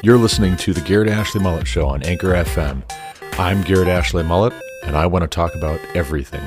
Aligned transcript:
You're 0.00 0.16
listening 0.16 0.56
to 0.58 0.72
the 0.72 0.80
Garrett 0.80 1.08
Ashley 1.08 1.40
Mullet 1.40 1.66
Show 1.66 1.88
on 1.88 2.04
Anchor 2.04 2.28
FM. 2.28 2.88
I'm 3.36 3.62
Garrett 3.62 3.88
Ashley 3.88 4.22
Mullet, 4.22 4.52
and 4.84 4.96
I 4.96 5.06
want 5.06 5.24
to 5.24 5.26
talk 5.26 5.56
about 5.56 5.80
everything. 5.92 6.40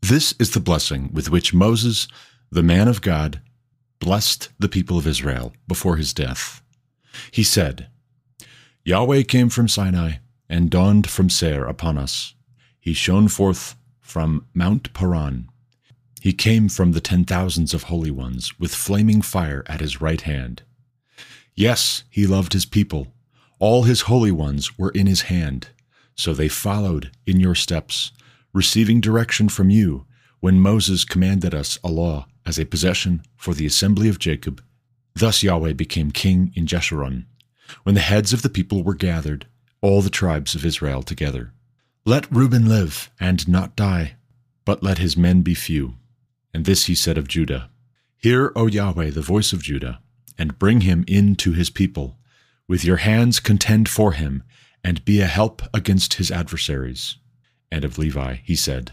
This 0.00 0.32
is 0.38 0.52
the 0.52 0.60
blessing 0.60 1.10
with 1.12 1.30
which 1.30 1.52
Moses, 1.52 2.08
the 2.50 2.62
man 2.62 2.88
of 2.88 3.02
God, 3.02 3.42
blessed 3.98 4.48
the 4.58 4.68
people 4.68 4.96
of 4.96 5.06
Israel 5.06 5.52
before 5.68 5.96
his 5.96 6.14
death. 6.14 6.62
He 7.30 7.44
said, 7.44 7.88
Yahweh 8.82 9.24
came 9.24 9.50
from 9.50 9.68
Sinai 9.68 10.12
and 10.50 10.68
dawned 10.68 11.08
from 11.08 11.30
Seir 11.30 11.64
upon 11.64 11.96
us. 11.96 12.34
He 12.80 12.92
shone 12.92 13.28
forth 13.28 13.76
from 14.00 14.44
Mount 14.52 14.92
Paran. 14.92 15.48
He 16.20 16.32
came 16.34 16.68
from 16.68 16.92
the 16.92 17.00
ten 17.00 17.24
thousands 17.24 17.72
of 17.72 17.84
holy 17.84 18.10
ones 18.10 18.58
with 18.58 18.74
flaming 18.74 19.22
fire 19.22 19.62
at 19.66 19.80
his 19.80 20.00
right 20.00 20.20
hand. 20.20 20.62
Yes, 21.54 22.04
he 22.10 22.26
loved 22.26 22.52
his 22.52 22.66
people. 22.66 23.14
All 23.58 23.84
his 23.84 24.02
holy 24.02 24.32
ones 24.32 24.76
were 24.76 24.90
in 24.90 25.06
his 25.06 25.22
hand. 25.22 25.68
So 26.14 26.34
they 26.34 26.48
followed 26.48 27.12
in 27.26 27.40
your 27.40 27.54
steps, 27.54 28.12
receiving 28.52 29.00
direction 29.00 29.48
from 29.48 29.70
you 29.70 30.04
when 30.40 30.60
Moses 30.60 31.04
commanded 31.04 31.54
us 31.54 31.78
a 31.84 31.88
law 31.88 32.26
as 32.44 32.58
a 32.58 32.66
possession 32.66 33.22
for 33.36 33.54
the 33.54 33.66
assembly 33.66 34.08
of 34.08 34.18
Jacob. 34.18 34.62
Thus 35.14 35.42
Yahweh 35.42 35.74
became 35.74 36.10
king 36.10 36.52
in 36.54 36.66
Jeshurun, 36.66 37.26
when 37.84 37.94
the 37.94 38.00
heads 38.00 38.32
of 38.32 38.42
the 38.42 38.48
people 38.48 38.82
were 38.82 38.94
gathered, 38.94 39.46
all 39.82 40.02
the 40.02 40.10
tribes 40.10 40.54
of 40.54 40.64
Israel 40.64 41.02
together. 41.02 41.52
Let 42.04 42.30
Reuben 42.30 42.68
live 42.68 43.10
and 43.18 43.46
not 43.46 43.76
die, 43.76 44.16
but 44.64 44.82
let 44.82 44.98
his 44.98 45.16
men 45.16 45.42
be 45.42 45.54
few. 45.54 45.94
And 46.52 46.64
this 46.64 46.86
he 46.86 46.94
said 46.94 47.18
of 47.18 47.28
Judah 47.28 47.70
Hear, 48.16 48.52
O 48.54 48.66
Yahweh, 48.66 49.10
the 49.10 49.22
voice 49.22 49.52
of 49.52 49.62
Judah, 49.62 50.00
and 50.36 50.58
bring 50.58 50.82
him 50.82 51.04
in 51.08 51.36
to 51.36 51.52
his 51.52 51.70
people. 51.70 52.18
With 52.68 52.84
your 52.84 52.98
hands 52.98 53.40
contend 53.40 53.88
for 53.88 54.12
him, 54.12 54.42
and 54.84 55.04
be 55.04 55.20
a 55.20 55.26
help 55.26 55.62
against 55.74 56.14
his 56.14 56.30
adversaries. 56.30 57.16
And 57.70 57.84
of 57.84 57.98
Levi 57.98 58.36
he 58.44 58.56
said, 58.56 58.92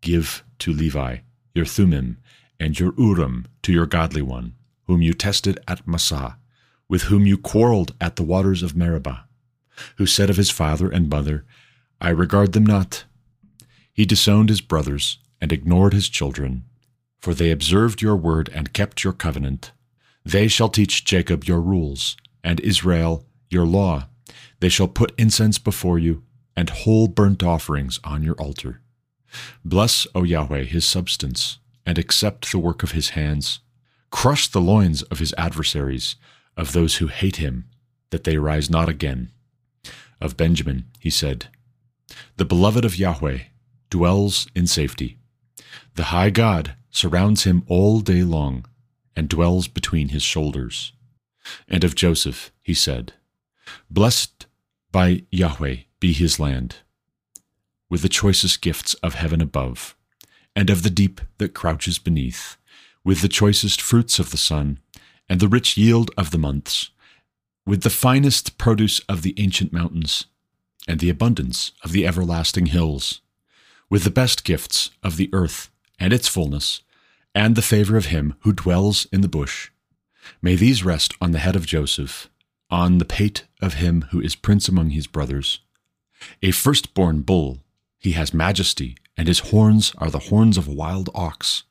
Give 0.00 0.44
to 0.60 0.72
Levi 0.72 1.18
your 1.54 1.64
Thummim 1.64 2.18
and 2.58 2.78
your 2.78 2.94
Urim 2.98 3.46
to 3.62 3.72
your 3.72 3.86
godly 3.86 4.22
one, 4.22 4.54
whom 4.86 5.02
you 5.02 5.14
tested 5.14 5.58
at 5.66 5.86
Massah, 5.86 6.38
with 6.88 7.04
whom 7.04 7.26
you 7.26 7.38
quarreled 7.38 7.94
at 8.00 8.16
the 8.16 8.22
waters 8.22 8.62
of 8.62 8.76
Meribah, 8.76 9.23
who 9.96 10.06
said 10.06 10.30
of 10.30 10.36
his 10.36 10.50
father 10.50 10.88
and 10.88 11.08
mother, 11.08 11.44
I 12.00 12.10
regard 12.10 12.52
them 12.52 12.66
not. 12.66 13.04
He 13.92 14.04
disowned 14.04 14.48
his 14.48 14.60
brothers 14.60 15.18
and 15.40 15.52
ignored 15.52 15.92
his 15.92 16.08
children, 16.08 16.64
for 17.18 17.34
they 17.34 17.50
observed 17.50 18.02
your 18.02 18.16
word 18.16 18.50
and 18.52 18.72
kept 18.72 19.04
your 19.04 19.12
covenant. 19.12 19.72
They 20.24 20.48
shall 20.48 20.68
teach 20.68 21.04
Jacob 21.04 21.44
your 21.44 21.60
rules, 21.60 22.16
and 22.42 22.60
Israel 22.60 23.26
your 23.50 23.66
law. 23.66 24.08
They 24.60 24.68
shall 24.68 24.88
put 24.88 25.14
incense 25.18 25.58
before 25.58 25.98
you, 25.98 26.22
and 26.56 26.70
whole 26.70 27.08
burnt 27.08 27.42
offerings 27.42 28.00
on 28.04 28.22
your 28.22 28.34
altar. 28.36 28.80
Bless, 29.64 30.06
O 30.14 30.22
Yahweh, 30.22 30.64
his 30.64 30.84
substance, 30.84 31.58
and 31.84 31.98
accept 31.98 32.50
the 32.50 32.58
work 32.58 32.82
of 32.82 32.92
his 32.92 33.10
hands. 33.10 33.60
Crush 34.10 34.48
the 34.48 34.60
loins 34.60 35.02
of 35.02 35.18
his 35.18 35.34
adversaries, 35.36 36.16
of 36.56 36.72
those 36.72 36.96
who 36.96 37.08
hate 37.08 37.36
him, 37.36 37.68
that 38.10 38.24
they 38.24 38.38
rise 38.38 38.70
not 38.70 38.88
again. 38.88 39.30
Of 40.24 40.38
Benjamin 40.38 40.86
he 40.98 41.10
said, 41.10 41.48
The 42.38 42.46
beloved 42.46 42.82
of 42.86 42.96
Yahweh 42.98 43.40
dwells 43.90 44.48
in 44.54 44.66
safety. 44.66 45.18
The 45.96 46.04
high 46.04 46.30
God 46.30 46.76
surrounds 46.90 47.44
him 47.44 47.62
all 47.68 48.00
day 48.00 48.22
long, 48.22 48.64
and 49.14 49.28
dwells 49.28 49.68
between 49.68 50.08
his 50.08 50.22
shoulders. 50.22 50.94
And 51.68 51.84
of 51.84 51.94
Joseph 51.94 52.52
he 52.62 52.72
said, 52.72 53.12
Blessed 53.90 54.46
by 54.90 55.24
Yahweh 55.30 55.76
be 56.00 56.14
his 56.14 56.40
land, 56.40 56.76
with 57.90 58.00
the 58.00 58.08
choicest 58.08 58.62
gifts 58.62 58.94
of 59.02 59.16
heaven 59.16 59.42
above 59.42 59.94
and 60.56 60.70
of 60.70 60.84
the 60.84 60.90
deep 60.90 61.20
that 61.36 61.52
crouches 61.52 61.98
beneath, 61.98 62.56
with 63.04 63.20
the 63.20 63.28
choicest 63.28 63.82
fruits 63.82 64.18
of 64.18 64.30
the 64.30 64.38
sun, 64.38 64.78
and 65.28 65.38
the 65.38 65.48
rich 65.48 65.76
yield 65.76 66.10
of 66.16 66.30
the 66.30 66.38
months, 66.38 66.92
with 67.66 67.82
the 67.82 67.90
finest 67.90 68.58
produce 68.58 68.98
of 69.00 69.22
the 69.22 69.34
ancient 69.38 69.72
mountains, 69.72 70.26
and 70.86 71.00
the 71.00 71.10
abundance 71.10 71.72
of 71.82 71.92
the 71.92 72.06
everlasting 72.06 72.66
hills, 72.66 73.20
with 73.88 74.04
the 74.04 74.10
best 74.10 74.44
gifts 74.44 74.90
of 75.02 75.16
the 75.16 75.30
earth 75.32 75.70
and 75.98 76.12
its 76.12 76.28
fullness, 76.28 76.82
and 77.34 77.56
the 77.56 77.62
favor 77.62 77.96
of 77.96 78.06
him 78.06 78.34
who 78.40 78.52
dwells 78.52 79.06
in 79.12 79.20
the 79.20 79.28
bush. 79.28 79.70
May 80.42 80.56
these 80.56 80.84
rest 80.84 81.14
on 81.20 81.32
the 81.32 81.38
head 81.38 81.56
of 81.56 81.66
Joseph, 81.66 82.28
on 82.70 82.98
the 82.98 83.04
pate 83.04 83.44
of 83.60 83.74
him 83.74 84.06
who 84.10 84.20
is 84.20 84.34
prince 84.34 84.68
among 84.68 84.90
his 84.90 85.06
brothers. 85.06 85.60
A 86.42 86.50
firstborn 86.50 87.22
bull, 87.22 87.58
he 87.98 88.12
has 88.12 88.34
majesty 88.34 88.96
and 89.16 89.28
his 89.28 89.40
horns 89.50 89.92
are 89.98 90.10
the 90.10 90.30
horns 90.30 90.58
of 90.58 90.68
a 90.68 90.72
wild 90.72 91.08
ox. 91.14 91.64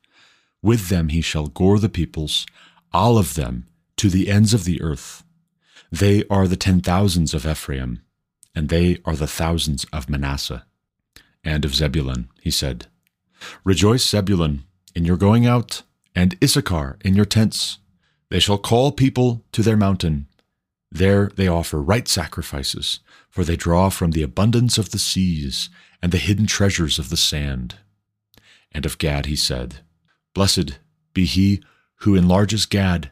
With 0.62 0.90
them 0.90 1.10
he 1.10 1.22
shall 1.22 1.48
gore 1.48 1.80
the 1.80 1.90
peoples, 1.90 2.46
all 2.94 3.18
of 3.18 3.34
them, 3.34 3.68
to 3.98 4.10
the 4.10 4.30
ends 4.30 4.54
of 4.54 4.64
the 4.64 4.82
earth. 4.82 5.24
They 5.94 6.24
are 6.28 6.48
the 6.48 6.56
ten 6.56 6.82
thousands 6.82 7.36
of 7.36 7.46
Ephraim, 7.46 8.02
and 8.56 8.70
they 8.70 8.98
are 9.06 9.16
the 9.16 9.28
thousands 9.28 9.86
of 9.94 10.10
Manasseh. 10.10 10.66
And 11.44 11.64
of 11.64 11.76
Zebulun 11.76 12.30
he 12.42 12.50
said, 12.50 12.88
Rejoice, 13.64 14.04
Zebulun, 14.04 14.64
in 14.96 15.06
your 15.06 15.18
going 15.18 15.46
out, 15.46 15.84
and 16.16 16.36
Issachar 16.44 16.98
in 17.06 17.14
your 17.14 17.26
tents. 17.26 17.78
They 18.32 18.40
shall 18.40 18.58
call 18.58 18.92
people 18.92 19.46
to 19.52 19.62
their 19.62 19.78
mountain. 19.78 20.26
There 20.92 21.30
they 21.36 21.48
offer 21.48 21.80
right 21.80 22.08
sacrifices, 22.08 23.00
for 23.30 23.44
they 23.44 23.56
draw 23.56 23.90
from 23.90 24.12
the 24.12 24.24
abundance 24.24 24.80
of 24.80 24.90
the 24.90 24.98
seas 24.98 25.70
and 26.02 26.12
the 26.12 26.18
hidden 26.18 26.48
treasures 26.48 26.98
of 26.98 27.12
the 27.12 27.18
sand. 27.18 27.76
And 28.72 28.88
of 28.88 28.98
Gad 28.98 29.28
he 29.28 29.36
said, 29.36 29.82
Blessed 30.34 30.80
be 31.14 31.26
he 31.26 31.64
who 31.98 32.16
enlarges 32.16 32.66
Gad. 32.66 33.12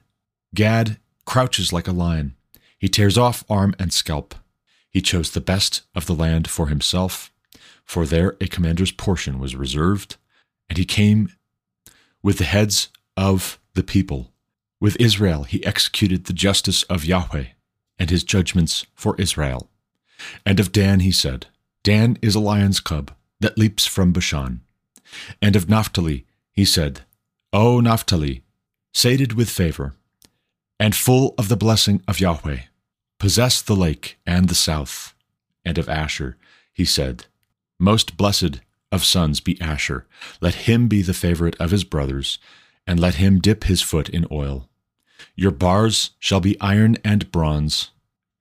Gad 0.56 0.98
crouches 1.26 1.72
like 1.72 1.88
a 1.88 1.92
lion. 1.92 2.36
He 2.82 2.90
tears 2.90 3.16
off 3.16 3.44
arm 3.48 3.76
and 3.78 3.94
scalp. 3.94 4.34
He 4.90 5.02
chose 5.02 5.30
the 5.30 5.40
best 5.40 5.84
of 5.94 6.08
the 6.08 6.16
land 6.16 6.50
for 6.50 6.66
himself, 6.68 7.32
for 7.86 8.08
there 8.08 8.36
a 8.42 8.48
commander's 8.48 8.92
portion 8.92 9.38
was 9.38 9.56
reserved, 9.56 10.16
and 10.68 10.80
he 10.80 10.86
came 10.86 11.32
with 12.24 12.40
the 12.40 12.44
heads 12.44 12.90
of 13.16 13.60
the 13.76 13.84
people. 13.84 14.32
With 14.80 15.00
Israel 15.00 15.44
he 15.44 15.64
executed 15.64 16.26
the 16.26 16.34
justice 16.34 16.82
of 16.84 17.06
Yahweh 17.06 17.50
and 18.00 18.10
his 18.10 18.24
judgments 18.24 18.88
for 18.96 19.16
Israel. 19.22 19.70
And 20.44 20.60
of 20.60 20.72
Dan 20.72 21.02
he 21.02 21.12
said, 21.12 21.46
Dan 21.84 22.18
is 22.24 22.34
a 22.34 22.40
lion's 22.40 22.80
cub 22.80 23.12
that 23.42 23.60
leaps 23.60 23.86
from 23.86 24.12
Bashan. 24.12 24.62
And 25.40 25.56
of 25.56 25.70
Naphtali 25.70 26.26
he 26.52 26.66
said, 26.66 27.02
O 27.54 27.80
Naphtali, 27.80 28.42
sated 28.92 29.34
with 29.34 29.52
favor, 29.52 29.94
and 30.80 30.96
full 30.96 31.36
of 31.38 31.48
the 31.48 31.56
blessing 31.56 32.02
of 32.08 32.20
Yahweh, 32.20 32.62
possess 33.22 33.62
the 33.62 33.76
lake 33.76 34.18
and 34.26 34.50
the 34.50 34.56
south. 34.56 35.14
And 35.64 35.78
of 35.78 35.88
Asher 35.88 36.40
he 36.74 36.84
said, 36.84 37.26
Most 37.80 38.18
blessed 38.18 38.62
of 38.92 39.04
sons 39.04 39.40
be 39.40 39.62
Asher, 39.62 40.08
let 40.42 40.66
him 40.66 40.88
be 40.88 41.04
the 41.04 41.14
favorite 41.14 41.56
of 41.60 41.70
his 41.70 41.84
brothers, 41.84 42.40
and 42.88 43.00
let 43.00 43.16
him 43.16 43.40
dip 43.40 43.66
his 43.66 43.80
foot 43.80 44.10
in 44.10 44.26
oil. 44.32 44.68
Your 45.36 45.52
bars 45.52 46.12
shall 46.18 46.40
be 46.40 46.60
iron 46.60 46.98
and 47.06 47.32
bronze, 47.32 47.92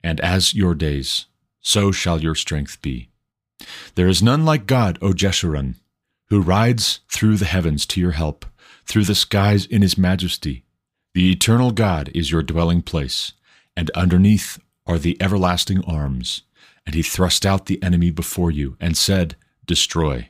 and 0.03 0.19
as 0.21 0.55
your 0.55 0.73
days, 0.73 1.27
so 1.59 1.91
shall 1.91 2.19
your 2.19 2.33
strength 2.33 2.81
be. 2.81 3.09
There 3.93 4.07
is 4.07 4.23
none 4.23 4.45
like 4.45 4.65
God, 4.65 4.97
O 4.99 5.11
Jeshurun, 5.11 5.75
who 6.29 6.41
rides 6.41 7.01
through 7.07 7.37
the 7.37 7.45
heavens 7.45 7.85
to 7.85 8.01
your 8.01 8.13
help, 8.13 8.47
through 8.85 9.03
the 9.03 9.13
skies 9.13 9.67
in 9.67 9.83
his 9.83 9.95
majesty. 9.95 10.65
The 11.13 11.31
eternal 11.31 11.69
God 11.69 12.09
is 12.15 12.31
your 12.31 12.41
dwelling 12.41 12.81
place, 12.81 13.33
and 13.77 13.91
underneath 13.91 14.57
are 14.91 14.99
the 14.99 15.17
everlasting 15.21 15.83
arms. 15.85 16.41
And 16.85 16.95
he 16.95 17.01
thrust 17.01 17.45
out 17.45 17.67
the 17.67 17.81
enemy 17.81 18.11
before 18.11 18.51
you, 18.51 18.75
and 18.79 18.97
said, 18.97 19.35
Destroy. 19.65 20.29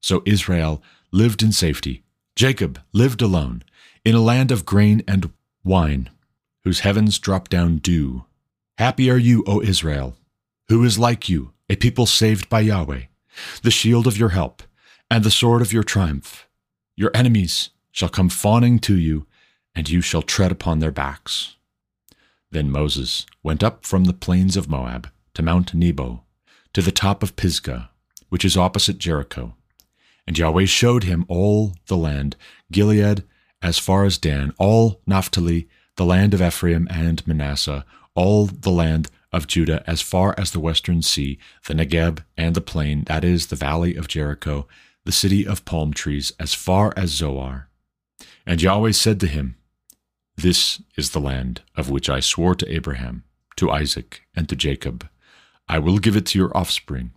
So 0.00 0.22
Israel 0.26 0.82
lived 1.12 1.42
in 1.42 1.52
safety. 1.52 2.02
Jacob 2.36 2.80
lived 2.92 3.22
alone, 3.22 3.62
in 4.04 4.14
a 4.14 4.20
land 4.20 4.50
of 4.50 4.66
grain 4.66 5.02
and 5.08 5.30
wine, 5.64 6.10
whose 6.64 6.80
heavens 6.80 7.18
drop 7.18 7.48
down 7.48 7.78
dew. 7.78 8.24
Happy 8.78 9.10
are 9.10 9.16
you, 9.18 9.44
O 9.46 9.62
Israel! 9.62 10.16
Who 10.68 10.84
is 10.84 10.98
like 10.98 11.28
you, 11.28 11.52
a 11.70 11.76
people 11.76 12.06
saved 12.06 12.48
by 12.48 12.60
Yahweh, 12.60 13.02
the 13.62 13.70
shield 13.70 14.06
of 14.06 14.18
your 14.18 14.30
help, 14.30 14.62
and 15.10 15.24
the 15.24 15.30
sword 15.30 15.62
of 15.62 15.72
your 15.72 15.84
triumph. 15.84 16.48
Your 16.96 17.10
enemies 17.14 17.70
shall 17.92 18.08
come 18.08 18.28
fawning 18.28 18.78
to 18.80 18.96
you, 18.96 19.26
and 19.74 19.88
you 19.88 20.00
shall 20.00 20.22
tread 20.22 20.50
upon 20.52 20.80
their 20.80 20.90
backs. 20.90 21.56
Then 22.52 22.70
Moses 22.70 23.26
went 23.42 23.64
up 23.64 23.84
from 23.84 24.04
the 24.04 24.12
plains 24.12 24.56
of 24.56 24.68
Moab 24.68 25.10
to 25.34 25.42
Mount 25.42 25.72
Nebo, 25.72 26.22
to 26.74 26.82
the 26.82 26.92
top 26.92 27.22
of 27.22 27.34
Pisgah, 27.34 27.88
which 28.28 28.44
is 28.44 28.56
opposite 28.58 28.98
Jericho. 28.98 29.54
And 30.26 30.38
Yahweh 30.38 30.66
showed 30.66 31.04
him 31.04 31.24
all 31.28 31.72
the 31.86 31.96
land, 31.96 32.36
Gilead 32.70 33.24
as 33.62 33.78
far 33.78 34.04
as 34.04 34.18
Dan, 34.18 34.52
all 34.58 35.00
Naphtali, 35.06 35.68
the 35.96 36.04
land 36.04 36.34
of 36.34 36.42
Ephraim 36.42 36.86
and 36.90 37.26
Manasseh, 37.26 37.86
all 38.14 38.46
the 38.46 38.70
land 38.70 39.08
of 39.32 39.46
Judah 39.46 39.82
as 39.86 40.02
far 40.02 40.34
as 40.36 40.50
the 40.50 40.60
western 40.60 41.00
sea, 41.00 41.38
the 41.66 41.74
Negeb 41.74 42.22
and 42.36 42.54
the 42.54 42.60
plain, 42.60 43.04
that 43.04 43.24
is, 43.24 43.46
the 43.46 43.56
valley 43.56 43.96
of 43.96 44.08
Jericho, 44.08 44.68
the 45.04 45.12
city 45.12 45.46
of 45.46 45.64
palm 45.64 45.94
trees, 45.94 46.32
as 46.38 46.52
far 46.52 46.92
as 46.96 47.10
Zoar. 47.10 47.68
And 48.44 48.60
Yahweh 48.60 48.92
said 48.92 49.20
to 49.20 49.26
him, 49.26 49.56
This 50.36 50.82
is 50.96 51.10
the 51.10 51.20
land 51.20 51.62
of 51.76 51.90
which 51.90 52.08
I 52.08 52.20
swore 52.20 52.54
to 52.54 52.72
Abraham, 52.72 53.24
to 53.56 53.70
Isaac, 53.70 54.22
and 54.34 54.48
to 54.48 54.56
Jacob. 54.56 55.08
I 55.68 55.78
will 55.78 55.98
give 55.98 56.16
it 56.16 56.26
to 56.26 56.38
your 56.38 56.56
offspring. 56.56 57.12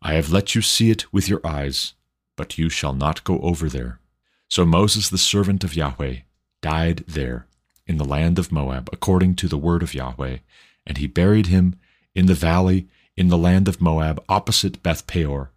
I 0.00 0.14
have 0.14 0.30
let 0.30 0.54
you 0.54 0.62
see 0.62 0.90
it 0.90 1.12
with 1.12 1.28
your 1.28 1.40
eyes, 1.44 1.94
but 2.36 2.58
you 2.58 2.68
shall 2.68 2.94
not 2.94 3.24
go 3.24 3.38
over 3.40 3.68
there. 3.68 4.00
So 4.48 4.64
Moses, 4.64 5.08
the 5.08 5.18
servant 5.18 5.64
of 5.64 5.74
Yahweh, 5.74 6.18
died 6.62 7.04
there 7.08 7.46
in 7.86 7.96
the 7.96 8.04
land 8.04 8.38
of 8.38 8.52
Moab, 8.52 8.88
according 8.92 9.34
to 9.36 9.48
the 9.48 9.58
word 9.58 9.82
of 9.82 9.94
Yahweh, 9.94 10.38
and 10.86 10.98
he 10.98 11.06
buried 11.06 11.46
him 11.46 11.76
in 12.14 12.26
the 12.26 12.34
valley 12.34 12.88
in 13.16 13.28
the 13.28 13.38
land 13.38 13.66
of 13.66 13.80
Moab, 13.80 14.22
opposite 14.28 14.82
Beth 14.82 15.06
Peor. 15.06 15.50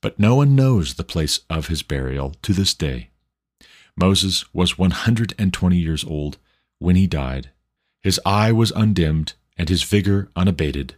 But 0.00 0.18
no 0.18 0.36
one 0.36 0.54
knows 0.54 0.94
the 0.94 1.04
place 1.04 1.40
of 1.50 1.66
his 1.66 1.82
burial 1.82 2.34
to 2.42 2.52
this 2.52 2.74
day. 2.74 3.10
Moses 3.98 4.44
was 4.54 4.78
120 4.78 5.76
years 5.76 6.04
old 6.04 6.38
when 6.78 6.94
he 6.94 7.08
died. 7.08 7.50
His 8.00 8.20
eye 8.24 8.52
was 8.52 8.70
undimmed 8.70 9.32
and 9.56 9.68
his 9.68 9.82
vigor 9.82 10.30
unabated. 10.36 10.94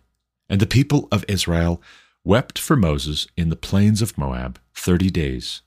And 0.51 0.61
the 0.61 0.67
people 0.67 1.09
of 1.11 1.25
Israel 1.27 1.81
wept 2.25 2.59
for 2.59 2.77
Moses 2.77 3.27
in 3.39 3.49
the 3.49 3.57
plains 3.57 4.03
of 4.03 4.19
Moab 4.19 4.61
thirty 4.75 5.11
days. 5.11 5.63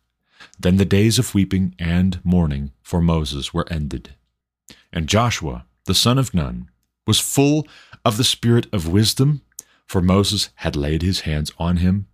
Then 0.60 0.78
the 0.78 0.86
days 0.86 1.18
of 1.18 1.34
weeping 1.34 1.74
and 1.80 2.24
mourning 2.24 2.72
for 2.84 3.02
Moses 3.02 3.52
were 3.52 3.66
ended. 3.72 4.14
And 4.92 5.10
Joshua, 5.10 5.66
the 5.86 5.96
son 5.96 6.20
of 6.20 6.36
Nun, 6.36 6.70
was 7.08 7.20
full 7.20 7.68
of 8.06 8.18
the 8.18 8.24
spirit 8.24 8.68
of 8.72 8.88
wisdom, 8.88 9.42
for 9.88 10.02
Moses 10.02 10.50
had 10.56 10.76
laid 10.76 11.02
his 11.02 11.22
hands 11.22 11.52
on 11.58 11.78
him. 11.78 12.06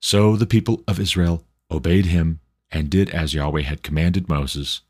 So 0.00 0.36
the 0.36 0.46
people 0.46 0.84
of 0.86 1.00
Israel 1.00 1.44
obeyed 1.68 2.06
him 2.06 2.38
and 2.72 2.90
did 2.90 3.10
as 3.10 3.34
Yahweh 3.34 3.62
had 3.62 3.82
commanded 3.82 4.28
Moses. 4.28 4.80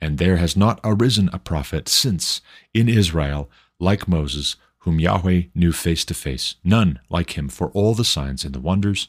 And 0.00 0.18
there 0.18 0.36
has 0.36 0.56
not 0.56 0.80
arisen 0.84 1.30
a 1.32 1.38
prophet 1.38 1.88
since 1.88 2.40
in 2.72 2.88
Israel 2.88 3.50
like 3.78 4.06
Moses, 4.06 4.56
whom 4.80 5.00
Yahweh 5.00 5.42
knew 5.54 5.72
face 5.72 6.04
to 6.06 6.14
face, 6.14 6.56
none 6.62 7.00
like 7.08 7.36
him 7.36 7.48
for 7.48 7.70
all 7.70 7.94
the 7.94 8.04
signs 8.04 8.44
and 8.44 8.54
the 8.54 8.60
wonders 8.60 9.08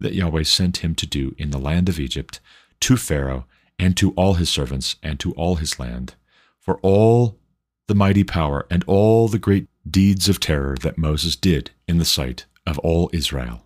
that 0.00 0.14
Yahweh 0.14 0.42
sent 0.42 0.78
him 0.78 0.94
to 0.96 1.06
do 1.06 1.34
in 1.38 1.50
the 1.50 1.58
land 1.58 1.88
of 1.88 2.00
Egypt, 2.00 2.40
to 2.80 2.96
Pharaoh, 2.96 3.46
and 3.78 3.96
to 3.96 4.10
all 4.12 4.34
his 4.34 4.50
servants, 4.50 4.96
and 5.02 5.20
to 5.20 5.32
all 5.32 5.56
his 5.56 5.78
land, 5.78 6.14
for 6.58 6.78
all 6.82 7.38
the 7.86 7.94
mighty 7.94 8.24
power 8.24 8.66
and 8.70 8.84
all 8.86 9.28
the 9.28 9.38
great 9.38 9.68
deeds 9.88 10.28
of 10.28 10.40
terror 10.40 10.76
that 10.82 10.98
Moses 10.98 11.36
did 11.36 11.70
in 11.86 11.98
the 11.98 12.04
sight 12.04 12.46
of 12.66 12.78
all 12.80 13.10
Israel. 13.12 13.64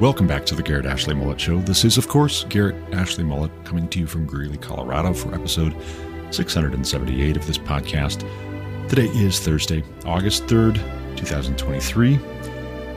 Welcome 0.00 0.28
back 0.28 0.46
to 0.46 0.54
the 0.54 0.62
Garrett 0.62 0.86
Ashley 0.86 1.12
Mullet 1.12 1.40
Show. 1.40 1.58
This 1.58 1.84
is, 1.84 1.98
of 1.98 2.06
course, 2.06 2.44
Garrett 2.44 2.76
Ashley 2.94 3.24
Mullet 3.24 3.50
coming 3.64 3.88
to 3.88 3.98
you 3.98 4.06
from 4.06 4.26
Greeley, 4.26 4.56
Colorado 4.56 5.12
for 5.12 5.34
episode 5.34 5.74
678 6.30 7.36
of 7.36 7.44
this 7.48 7.58
podcast. 7.58 8.20
Today 8.88 9.08
is 9.08 9.40
Thursday, 9.40 9.82
August 10.04 10.46
3rd, 10.46 10.76
2023. 11.16 12.14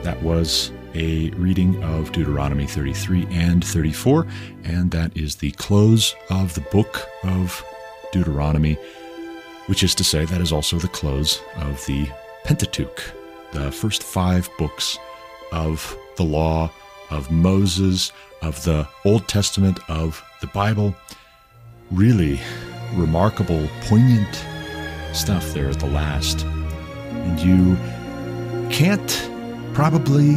That 0.02 0.22
was 0.22 0.70
a 0.94 1.30
reading 1.30 1.82
of 1.82 2.12
Deuteronomy 2.12 2.68
33 2.68 3.26
and 3.32 3.64
34, 3.64 4.24
and 4.62 4.88
that 4.92 5.16
is 5.16 5.34
the 5.34 5.50
close 5.52 6.14
of 6.30 6.54
the 6.54 6.60
book 6.60 7.08
of 7.24 7.64
Deuteronomy, 8.12 8.78
which 9.66 9.82
is 9.82 9.96
to 9.96 10.04
say, 10.04 10.24
that 10.24 10.40
is 10.40 10.52
also 10.52 10.78
the 10.78 10.86
close 10.86 11.42
of 11.56 11.84
the 11.86 12.08
Pentateuch, 12.44 13.02
the 13.50 13.72
first 13.72 14.04
five 14.04 14.48
books 14.56 14.96
of 15.50 15.98
the 16.14 16.22
law 16.22 16.70
of 17.12 17.30
Moses, 17.30 18.12
of 18.40 18.62
the 18.64 18.88
Old 19.04 19.28
Testament, 19.28 19.78
of 19.88 20.22
the 20.40 20.46
Bible. 20.48 20.94
Really 21.90 22.40
remarkable, 22.94 23.68
poignant 23.82 24.44
stuff 25.12 25.52
there 25.52 25.68
at 25.68 25.78
the 25.78 25.86
last. 25.86 26.44
And 26.44 27.38
you 27.40 27.76
can't 28.70 29.30
probably 29.74 30.30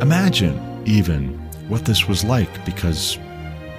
imagine 0.00 0.82
even 0.86 1.28
what 1.68 1.84
this 1.84 2.06
was 2.06 2.24
like 2.24 2.64
because 2.64 3.16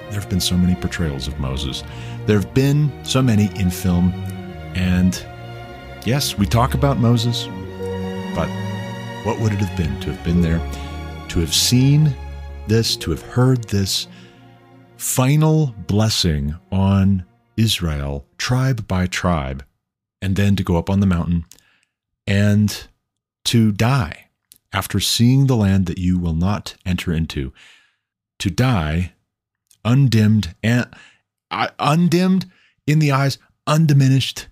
there 0.10 0.20
have 0.20 0.30
been 0.30 0.40
so 0.40 0.58
many 0.58 0.76
portrayals 0.76 1.28
of 1.28 1.40
Moses. 1.40 1.84
There 2.26 2.40
have 2.40 2.54
been 2.54 2.92
so 3.04 3.22
many 3.22 3.46
in 3.60 3.70
film. 3.70 4.12
And 4.76 5.24
yes, 6.06 6.38
we 6.38 6.46
talk 6.46 6.74
about 6.74 6.98
Moses, 6.98 7.46
but 8.36 8.50
what 9.26 9.40
would 9.40 9.54
it 9.54 9.60
have 9.60 9.78
been 9.78 10.00
to 10.02 10.12
have 10.14 10.24
been 10.24 10.42
there? 10.42 10.60
To 11.36 11.42
have 11.42 11.54
seen 11.54 12.16
this, 12.66 12.96
to 12.96 13.12
have 13.12 13.22
heard 13.22 13.62
this 13.66 14.08
final 14.96 15.76
blessing 15.86 16.56
on 16.72 17.26
Israel, 17.58 18.26
tribe 18.38 18.88
by 18.88 19.06
tribe, 19.06 19.66
and 20.22 20.38
then 20.38 20.56
to 20.56 20.64
go 20.64 20.78
up 20.78 20.90
on 20.90 21.02
the 21.02 21.06
mountain 21.06 21.44
and 22.26 22.88
to 23.44 23.74
die 23.74 24.28
after 24.72 25.02
seeing 25.02 25.48
the 25.48 25.58
land 25.58 25.88
that 25.88 25.98
you 25.98 26.18
will 26.18 26.34
not 26.34 26.76
enter 26.86 27.12
into, 27.12 27.52
to 28.40 28.50
die 28.50 29.12
undimmed 29.84 30.56
and 30.64 30.88
uh, 31.52 31.68
undimmed 31.80 32.50
in 32.88 33.00
the 33.00 33.12
eyes, 33.12 33.38
undiminished 33.68 34.48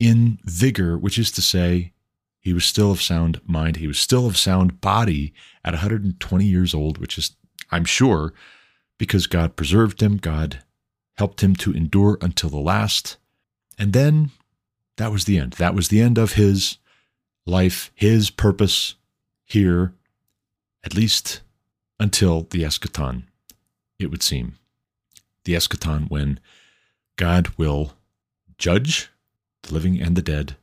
in 0.00 0.40
vigor, 0.42 0.98
which 0.98 1.20
is 1.20 1.30
to 1.30 1.40
say, 1.40 1.92
he 2.46 2.52
was 2.52 2.64
still 2.64 2.92
of 2.92 3.02
sound 3.02 3.40
mind. 3.44 3.74
He 3.74 3.88
was 3.88 3.98
still 3.98 4.24
of 4.24 4.36
sound 4.36 4.80
body 4.80 5.34
at 5.64 5.72
120 5.72 6.44
years 6.44 6.74
old, 6.74 6.96
which 6.96 7.18
is, 7.18 7.34
I'm 7.72 7.84
sure, 7.84 8.32
because 8.98 9.26
God 9.26 9.56
preserved 9.56 10.00
him. 10.00 10.16
God 10.16 10.62
helped 11.16 11.42
him 11.42 11.56
to 11.56 11.72
endure 11.72 12.18
until 12.20 12.48
the 12.48 12.58
last. 12.58 13.16
And 13.76 13.92
then 13.92 14.30
that 14.96 15.10
was 15.10 15.24
the 15.24 15.40
end. 15.40 15.54
That 15.54 15.74
was 15.74 15.88
the 15.88 16.00
end 16.00 16.18
of 16.18 16.34
his 16.34 16.78
life, 17.46 17.90
his 17.96 18.30
purpose 18.30 18.94
here, 19.44 19.92
at 20.84 20.94
least 20.94 21.40
until 21.98 22.42
the 22.42 22.62
eschaton, 22.62 23.24
it 23.98 24.06
would 24.06 24.22
seem. 24.22 24.54
The 25.46 25.54
eschaton, 25.54 26.08
when 26.08 26.38
God 27.16 27.48
will 27.58 27.94
judge 28.56 29.10
the 29.64 29.74
living 29.74 30.00
and 30.00 30.14
the 30.14 30.22
dead, 30.22 30.54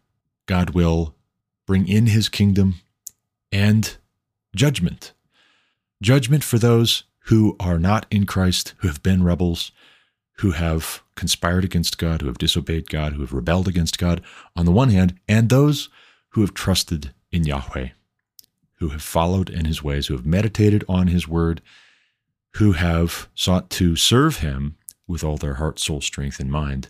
God 0.46 0.70
will 0.70 1.14
bring 1.66 1.88
in 1.88 2.08
his 2.08 2.30
kingdom, 2.30 2.76
and 3.52 3.98
judgment. 4.56 5.14
Judgment 6.02 6.44
for 6.44 6.58
those 6.58 7.04
who 7.26 7.56
are 7.60 7.80
not 7.80 8.06
in 8.12 8.26
Christ, 8.26 8.74
who 8.78 8.88
have 8.88 9.02
been 9.02 9.24
rebels, 9.24 9.72
who 10.40 10.52
have 10.52 11.02
conspired 11.16 11.64
against 11.64 11.98
God, 11.98 12.22
who 12.22 12.28
have 12.28 12.38
disobeyed 12.38 12.90
God, 12.90 13.14
who 13.14 13.22
have 13.22 13.34
rebelled 13.34 13.68
against 13.68 13.98
God, 13.98 14.22
on 14.56 14.66
the 14.66 14.72
one 14.72 14.90
hand, 14.90 15.20
and 15.28 15.50
those 15.50 15.90
who 16.30 16.42
have 16.42 16.54
trusted 16.54 17.14
in 17.32 17.46
Yahweh, 17.46 17.90
who 18.76 18.90
have 18.90 19.02
followed 19.02 19.50
in 19.50 19.66
his 19.66 19.84
ways, 19.84 20.08
who 20.08 20.16
have 20.16 20.26
meditated 20.26 20.84
on 20.90 21.08
his 21.08 21.28
word, 21.28 21.62
who 22.56 22.74
have 22.74 23.30
sought 23.36 23.70
to 23.70 23.96
serve 23.96 24.40
him 24.40 24.76
with 25.08 25.24
all 25.24 25.38
their 25.38 25.56
heart, 25.56 25.80
soul, 25.80 26.02
strength, 26.02 26.40
and 26.40 26.52
mind, 26.52 26.90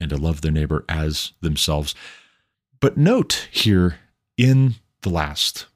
and 0.00 0.10
to 0.10 0.16
love 0.16 0.40
their 0.40 0.52
neighbor 0.52 0.84
as 0.88 1.32
themselves. 1.40 1.94
But 2.80 2.96
note 2.96 3.48
here 3.50 3.98
in 4.36 4.76
the 5.02 5.10
last. 5.10 5.66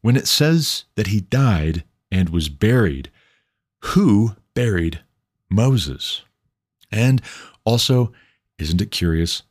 When 0.00 0.16
it 0.16 0.28
says 0.28 0.84
that 0.94 1.08
he 1.08 1.20
died 1.20 1.84
and 2.10 2.28
was 2.28 2.48
buried, 2.48 3.10
who 3.80 4.36
buried 4.54 5.00
Moses? 5.50 6.22
And 6.90 7.20
also, 7.64 8.12
isn't 8.58 8.80
it 8.80 8.90
curious? 8.90 9.42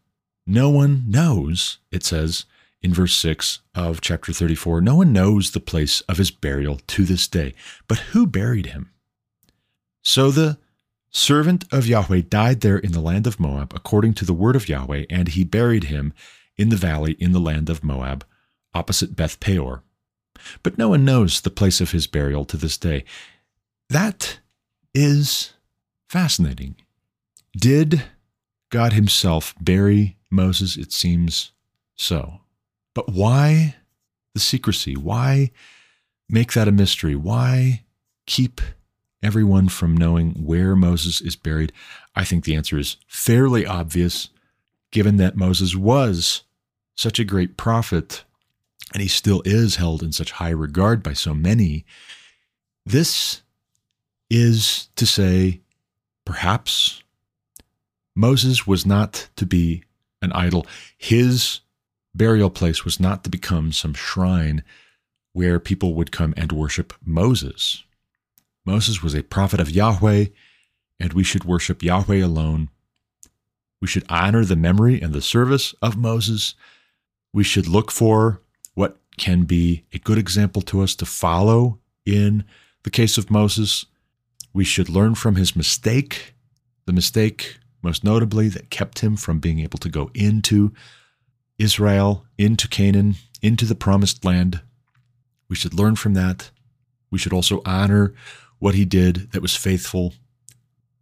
No 0.48 0.70
one 0.70 1.06
knows, 1.08 1.80
it 1.92 2.04
says 2.04 2.46
in 2.82 2.94
verse 2.94 3.16
6 3.16 3.60
of 3.74 4.00
chapter 4.00 4.32
34, 4.32 4.80
no 4.80 4.96
one 4.96 5.12
knows 5.12 5.52
the 5.52 5.60
place 5.60 6.02
of 6.02 6.18
his 6.18 6.32
burial 6.32 6.80
to 6.88 7.04
this 7.04 7.28
day. 7.28 7.54
But 7.88 8.00
who 8.00 8.28
buried 8.28 8.68
him? 8.68 8.92
So 10.04 10.30
the 10.30 10.60
servant 11.10 11.66
of 11.72 11.88
Yahweh, 11.88 12.22
died 12.30 12.62
there 12.62 12.78
in 12.78 12.92
the 12.92 13.00
land 13.00 13.26
of 13.26 13.40
Moab, 13.40 13.74
according 13.74 14.14
to 14.16 14.26
the 14.26 14.34
word 14.34 14.56
of 14.56 14.70
Yahweh, 14.70 15.06
and 15.10 15.30
he 15.30 15.44
buried 15.44 15.86
him 15.86 16.14
in 16.58 16.70
the 16.70 16.76
valley 16.76 17.14
in 17.20 17.32
the 17.32 17.40
land 17.40 17.70
of 17.70 17.84
Moab, 17.84 18.26
opposite 18.74 19.16
Beth 19.16 19.40
Peor. 19.40 19.84
But 20.64 20.78
no 20.78 20.90
one 20.90 21.06
knows 21.06 21.42
the 21.42 21.50
place 21.50 21.82
of 21.82 21.92
his 21.92 22.08
burial 22.08 22.46
to 22.46 22.58
this 22.58 22.78
day. 22.78 23.06
That 23.90 24.40
is 24.94 25.54
fascinating. 26.10 26.76
Did 27.56 28.04
God 28.70 28.94
Himself 28.94 29.54
bury 29.60 30.18
Moses? 30.30 30.78
It 30.78 30.92
seems 30.92 31.52
so. 31.96 32.42
But 32.94 33.10
why 33.10 33.76
the 34.34 34.40
secrecy? 34.40 34.96
Why 34.96 35.52
make 36.30 36.54
that 36.54 36.68
a 36.68 36.72
mystery? 36.72 37.16
Why 37.16 37.84
keep 38.26 38.62
everyone 39.22 39.70
from 39.70 39.96
knowing 39.96 40.32
where 40.46 40.76
Moses 40.76 41.22
is 41.22 41.36
buried? 41.36 41.72
I 42.16 42.24
think 42.24 42.44
the 42.44 42.56
answer 42.56 42.78
is 42.78 42.98
fairly 43.08 43.66
obvious, 43.66 44.30
given 44.92 45.18
that 45.18 45.38
Moses 45.38 45.76
was 45.76 46.44
such 46.96 47.20
a 47.20 47.26
great 47.26 47.58
prophet 47.58 48.24
and 48.94 49.02
he 49.02 49.08
still 49.08 49.42
is 49.46 49.76
held 49.76 50.02
in 50.02 50.12
such 50.12 50.32
high 50.32 50.50
regard 50.50 51.04
by 51.04 51.14
so 51.14 51.34
many. 51.34 51.86
This 52.86 53.42
is 54.30 54.90
to 54.96 55.06
say, 55.06 55.62
perhaps 56.24 57.04
Moses 58.16 58.66
was 58.66 58.86
not 58.86 59.28
to 59.36 59.46
be 59.46 59.84
an 60.22 60.32
idol. 60.32 60.66
His 60.98 61.62
burial 62.14 62.50
place 62.50 62.86
was 62.86 63.00
not 63.00 63.24
to 63.24 63.30
become 63.30 63.72
some 63.72 63.94
shrine 63.94 64.64
where 65.34 65.60
people 65.60 65.94
would 65.96 66.14
come 66.14 66.34
and 66.38 66.52
worship 66.52 66.94
Moses. 67.04 67.84
Moses 68.66 69.04
was 69.04 69.14
a 69.14 69.24
prophet 69.24 69.60
of 69.60 69.70
Yahweh, 69.70 70.28
and 71.00 71.14
we 71.14 71.24
should 71.24 71.44
worship 71.44 71.84
Yahweh 71.84 72.24
alone. 72.24 72.70
We 73.82 73.88
should 73.88 74.06
honor 74.08 74.46
the 74.46 74.56
memory 74.56 75.02
and 75.02 75.14
the 75.14 75.22
service 75.22 75.76
of 75.82 75.98
Moses. 75.98 76.56
We 77.36 77.44
should 77.44 77.68
look 77.68 77.92
for 77.92 78.40
what 78.76 78.96
can 79.18 79.44
be 79.44 79.84
a 79.92 80.00
good 80.00 80.18
example 80.18 80.62
to 80.62 80.80
us 80.80 80.96
to 80.96 81.06
follow 81.06 81.80
in 82.06 82.46
the 82.84 82.90
case 82.90 83.18
of 83.18 83.30
Moses. 83.30 83.86
We 84.54 84.64
should 84.64 84.88
learn 84.88 85.16
from 85.16 85.36
his 85.36 85.54
mistake, 85.54 86.34
the 86.86 86.94
mistake, 86.94 87.58
most 87.84 88.06
notably, 88.06 88.48
that 88.48 88.70
kept 88.70 89.00
him 89.00 89.18
from 89.18 89.40
being 89.40 89.60
able 89.60 89.80
to 89.80 89.90
go 89.90 90.10
into 90.14 90.72
Israel, 91.60 92.26
into 92.38 92.70
Canaan, 92.70 93.16
into 93.42 93.66
the 93.66 93.76
promised 93.76 94.24
land. 94.24 94.62
We 95.50 95.58
should 95.58 95.74
learn 95.74 95.98
from 95.98 96.14
that. 96.14 96.52
We 97.12 97.20
should 97.20 97.34
also 97.34 97.62
honor 97.66 98.14
what 98.60 98.76
he 98.76 98.86
did 98.86 99.34
that 99.34 99.42
was 99.42 99.58
faithful. 99.58 100.14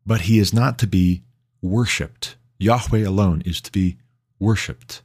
But 0.04 0.22
he 0.22 0.40
is 0.40 0.52
not 0.52 0.80
to 0.80 0.88
be 0.88 1.22
worshiped. 1.62 2.38
Yahweh 2.58 3.08
alone 3.08 3.44
is 3.46 3.62
to 3.62 3.72
be 3.72 3.98
worshiped. 4.40 5.03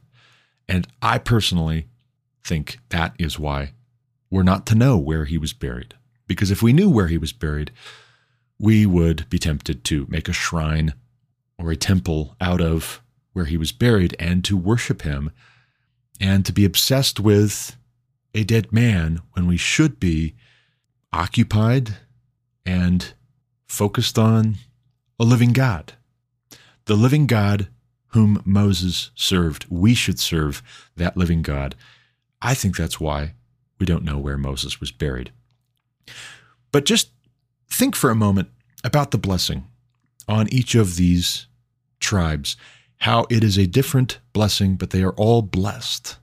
And 0.69 0.87
I 1.01 1.17
personally 1.17 1.87
think 2.43 2.77
that 2.89 3.15
is 3.17 3.39
why 3.39 3.73
we're 4.29 4.43
not 4.43 4.67
to 4.67 4.75
know 4.75 4.97
where 4.97 5.25
he 5.25 5.37
was 5.37 5.51
buried. 5.51 5.95
Because 6.27 6.51
if 6.51 6.61
we 6.61 6.73
knew 6.73 6.91
where 6.91 7.07
he 7.07 7.17
was 7.17 7.33
buried, 7.33 7.71
we 8.59 8.85
would 8.85 9.27
be 9.29 9.39
tempted 9.39 9.83
to 9.85 10.05
make 10.09 10.29
a 10.29 10.33
shrine 10.33 10.93
or 11.57 11.71
a 11.71 11.75
temple 11.75 12.35
out 12.39 12.61
of 12.61 13.01
where 13.33 13.45
he 13.45 13.57
was 13.57 13.71
buried 13.71 14.15
and 14.19 14.45
to 14.45 14.55
worship 14.55 15.01
him 15.01 15.31
and 16.21 16.45
to 16.45 16.53
be 16.53 16.65
obsessed 16.65 17.19
with 17.19 17.75
a 18.35 18.43
dead 18.43 18.71
man 18.71 19.21
when 19.33 19.47
we 19.47 19.57
should 19.57 19.99
be 19.99 20.35
occupied 21.11 21.95
and 22.63 23.13
focused 23.67 24.19
on 24.19 24.57
a 25.19 25.23
living 25.23 25.51
God. 25.51 25.93
The 26.85 26.95
living 26.95 27.25
God 27.25 27.69
whom 28.09 28.41
Moses 28.45 29.11
served. 29.15 29.65
We 29.69 29.93
should 29.93 30.19
serve 30.19 30.63
that 30.95 31.17
living 31.17 31.41
God. 31.41 31.75
I 32.41 32.53
think 32.53 32.75
that's 32.75 32.99
why 32.99 33.33
we 33.79 33.85
don't 33.85 34.03
know 34.03 34.17
where 34.17 34.37
Moses 34.37 34.79
was 34.79 34.91
buried. 34.91 35.31
But 36.71 36.85
just 36.85 37.11
think 37.69 37.95
for 37.95 38.09
a 38.09 38.15
moment 38.15 38.49
about 38.83 39.11
the 39.11 39.17
blessing 39.17 39.67
on 40.27 40.51
each 40.53 40.75
of 40.75 40.95
these 40.95 41.47
tribes, 41.99 42.55
how 42.97 43.25
it 43.29 43.43
is 43.43 43.57
a 43.57 43.67
different 43.67 44.19
blessing, 44.33 44.75
but 44.75 44.89
they 44.91 45.03
are 45.03 45.13
all 45.13 45.41
blessed. 45.41 46.17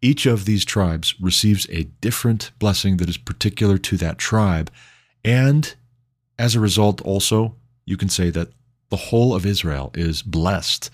Each 0.00 0.26
of 0.26 0.44
these 0.44 0.64
tribes 0.64 1.14
receives 1.20 1.66
a 1.70 1.84
different 2.00 2.50
blessing 2.58 2.96
that 2.96 3.08
is 3.08 3.16
particular 3.16 3.78
to 3.78 3.96
that 3.98 4.18
tribe. 4.18 4.70
And 5.24 5.74
as 6.38 6.54
a 6.54 6.60
result, 6.60 7.00
also, 7.02 7.54
you 7.84 7.96
can 7.96 8.08
say 8.08 8.30
that 8.30 8.48
the 8.92 9.08
whole 9.08 9.34
of 9.34 9.46
Israel 9.46 9.90
is 9.94 10.20
blessed 10.20 10.90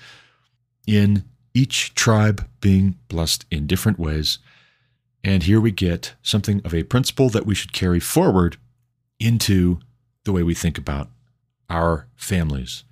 in 0.87 1.25
each 1.53 1.93
tribe 1.97 2.49
being 2.61 2.97
blessed 3.09 3.45
in 3.51 3.67
different 3.67 3.99
ways. 3.99 4.39
And 5.25 5.43
here 5.43 5.61
we 5.61 5.73
get 5.73 6.15
something 6.23 6.63
of 6.65 6.73
a 6.73 6.85
principle 6.85 7.29
that 7.31 7.45
we 7.45 7.57
should 7.57 7.73
carry 7.73 7.99
forward 7.99 8.57
into 9.19 9.81
the 10.23 10.31
way 10.31 10.45
we 10.45 10.55
think 10.55 10.79
about 10.79 11.11
our 11.69 12.07
families, 12.15 12.85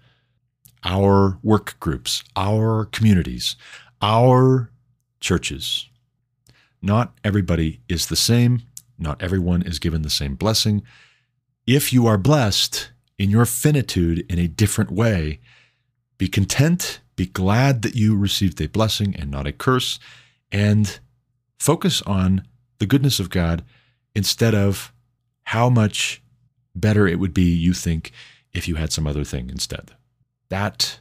our 0.82 1.38
work 1.40 1.76
groups, 1.78 2.24
our 2.34 2.86
communities, 2.86 3.54
our 4.02 4.72
churches. 5.20 5.88
Not 6.82 7.16
everybody 7.22 7.78
is 7.88 8.06
the 8.06 8.16
same. 8.16 8.62
Not 8.98 9.22
everyone 9.22 9.62
is 9.62 9.78
given 9.78 10.02
the 10.02 10.10
same 10.10 10.34
blessing. 10.34 10.82
If 11.64 11.92
you 11.92 12.08
are 12.08 12.18
blessed 12.18 12.90
in 13.18 13.30
your 13.30 13.46
finitude 13.46 14.24
in 14.30 14.38
a 14.38 14.48
different 14.48 14.90
way, 14.90 15.40
be 16.18 16.28
content, 16.28 17.00
be 17.16 17.26
glad 17.26 17.82
that 17.82 17.94
you 17.94 18.16
received 18.16 18.60
a 18.60 18.68
blessing 18.68 19.14
and 19.16 19.30
not 19.30 19.46
a 19.46 19.52
curse, 19.52 19.98
and 20.52 20.98
focus 21.58 22.02
on 22.02 22.42
the 22.78 22.86
goodness 22.86 23.18
of 23.18 23.30
God 23.30 23.64
instead 24.14 24.54
of 24.54 24.92
how 25.44 25.68
much 25.68 26.22
better 26.74 27.06
it 27.06 27.18
would 27.18 27.32
be, 27.32 27.50
you 27.54 27.72
think, 27.72 28.12
if 28.52 28.68
you 28.68 28.74
had 28.76 28.92
some 28.92 29.06
other 29.06 29.24
thing 29.24 29.48
instead. 29.50 29.92
That 30.48 31.00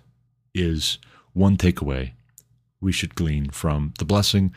is 0.54 1.00
one 1.34 1.58
takeaway 1.58 2.12
we 2.80 2.92
should 2.92 3.16
glean 3.16 3.50
from 3.50 3.94
the 4.00 4.06
blessing 4.06 4.54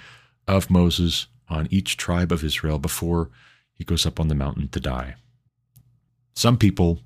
of 0.47 0.71
Moses 0.71 1.27
on 1.49 1.67
each 1.71 1.97
tribe 1.97 2.31
of 2.31 2.45
Israel 2.45 2.79
before 2.79 3.31
he 3.73 3.85
goes 3.85 4.05
up 4.07 4.21
on 4.21 4.29
the 4.29 4.35
mountain 4.35 4.69
to 4.69 4.81
die. 4.81 5.15
Some 6.35 6.57
people 6.57 7.01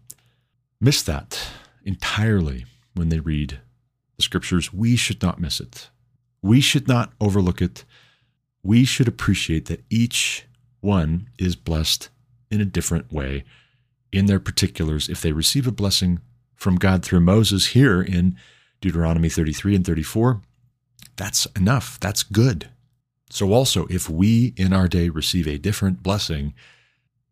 miss 0.83 1.01
that 1.05 1.49
entirely 1.85 2.67
when 2.95 3.09
they 3.09 3.21
read 3.21 3.61
the 4.17 4.23
scriptures. 4.23 4.73
We 4.73 4.97
should 4.97 5.23
not 5.23 5.41
miss 5.41 5.61
it. 5.61 5.89
We 6.43 6.61
should 6.61 6.89
not 6.89 7.13
overlook 7.21 7.63
it. 7.63 7.85
We 8.65 8.85
should 8.85 9.07
appreciate 9.07 9.67
that 9.67 9.85
each 9.89 10.47
one 10.81 11.29
is 11.39 11.55
blessed 11.55 12.11
in 12.51 12.61
a 12.61 12.67
different 12.67 13.13
way 13.13 13.45
in 14.13 14.27
their 14.27 14.41
particulars 14.41 15.09
if 15.09 15.23
they 15.23 15.33
receive 15.33 15.67
a 15.69 15.73
blessing 15.73 16.21
from 16.57 16.77
God 16.77 17.05
through 17.05 17.21
Moses 17.21 17.69
here 17.69 18.03
in 18.03 18.37
Deuteronomy 18.81 19.29
33 19.29 19.77
and 19.77 19.87
34. 19.87 20.43
That's 21.17 21.47
enough. 21.57 21.99
That's 22.01 22.25
good. 22.25 22.69
So, 23.31 23.53
also, 23.53 23.87
if 23.87 24.11
we 24.11 24.53
in 24.57 24.73
our 24.73 24.89
day 24.89 25.09
receive 25.09 25.47
a 25.47 25.59
different 25.59 26.03
blessing, 26.03 26.55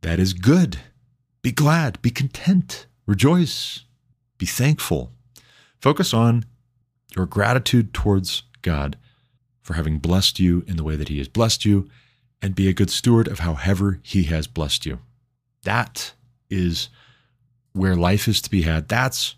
that 0.00 0.18
is 0.18 0.32
good. 0.32 0.78
Be 1.42 1.52
glad, 1.52 2.00
be 2.00 2.10
content, 2.10 2.86
rejoice, 3.10 3.86
be 4.38 4.46
thankful. 4.46 5.10
Focus 5.80 6.14
on 6.14 6.44
your 7.16 7.26
gratitude 7.26 7.92
towards 7.92 8.44
God 8.62 8.96
for 9.62 9.74
having 9.74 9.98
blessed 9.98 10.38
you 10.38 10.62
in 10.68 10.76
the 10.76 10.84
way 10.84 10.94
that 10.94 11.08
He 11.08 11.18
has 11.18 11.26
blessed 11.26 11.64
you, 11.64 11.90
and 12.40 12.54
be 12.54 12.68
a 12.68 12.72
good 12.72 12.88
steward 12.88 13.26
of 13.26 13.40
however 13.40 13.98
He 14.04 14.22
has 14.24 14.46
blessed 14.46 14.86
you. 14.86 15.00
That 15.64 16.12
is 16.48 16.88
where 17.72 17.96
life 17.96 18.28
is 18.28 18.40
to 18.42 18.50
be 18.50 18.62
had. 18.62 18.88
That's 18.88 19.34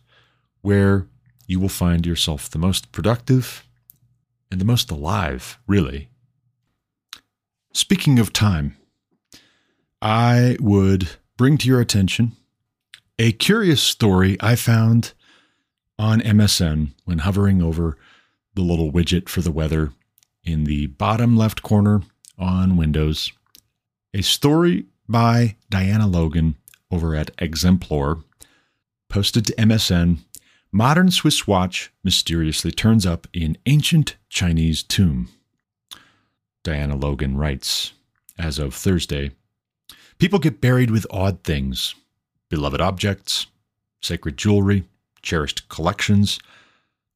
where 0.61 1.07
you 1.47 1.59
will 1.59 1.71
find 1.71 2.05
yourself 2.05 2.50
the 2.50 2.59
most 2.59 2.93
productive 2.93 3.67
and 4.50 4.61
the 4.61 4.67
most 4.67 4.91
alive, 4.91 5.59
really. 5.67 6.11
Speaking 7.73 8.19
of 8.19 8.35
time, 8.35 8.76
I 10.02 10.59
would 10.61 11.09
bring 11.38 11.57
to 11.57 11.69
your 11.69 11.81
attention 11.81 12.37
a 13.23 13.31
curious 13.31 13.81
story 13.81 14.37
I 14.41 14.57
found 14.57 15.12
on 15.97 16.21
MSN 16.23 16.88
when 17.05 17.19
hovering 17.19 17.62
over 17.62 17.97
the 18.55 18.62
little 18.62 18.91
widget 18.91 19.29
for 19.29 19.43
the 19.43 19.52
weather 19.52 19.93
in 20.43 20.64
the 20.64 20.88
bottom 20.88 21.37
left 21.37 21.62
corner 21.62 22.02
on 22.37 22.76
Windows. 22.76 23.31
A 24.12 24.23
story 24.23 24.87
by 25.09 25.55
Diana 25.71 26.09
Logan 26.09 26.57
over 26.91 27.14
at 27.14 27.37
Exemplore, 27.37 28.25
posted 29.09 29.47
to 29.47 29.55
MSN, 29.55 30.19
modern 30.73 31.12
Swiss 31.12 31.47
watch 31.47 31.93
mysteriously 32.02 32.73
turns 32.73 33.07
up 33.07 33.29
in 33.33 33.57
ancient 33.67 34.17
Chinese 34.31 34.83
tomb. 34.83 35.29
Diana 36.64 36.97
Logan 36.97 37.37
writes, 37.37 37.93
as 38.37 38.59
of 38.59 38.75
Thursday, 38.75 39.31
people 40.19 40.41
get 40.41 40.61
buried 40.61 40.91
with 40.91 41.07
odd 41.09 41.45
things, 41.45 41.95
beloved 42.52 42.82
objects, 42.82 43.47
sacred 44.02 44.37
jewelry, 44.37 44.85
cherished 45.23 45.66
collections. 45.71 46.38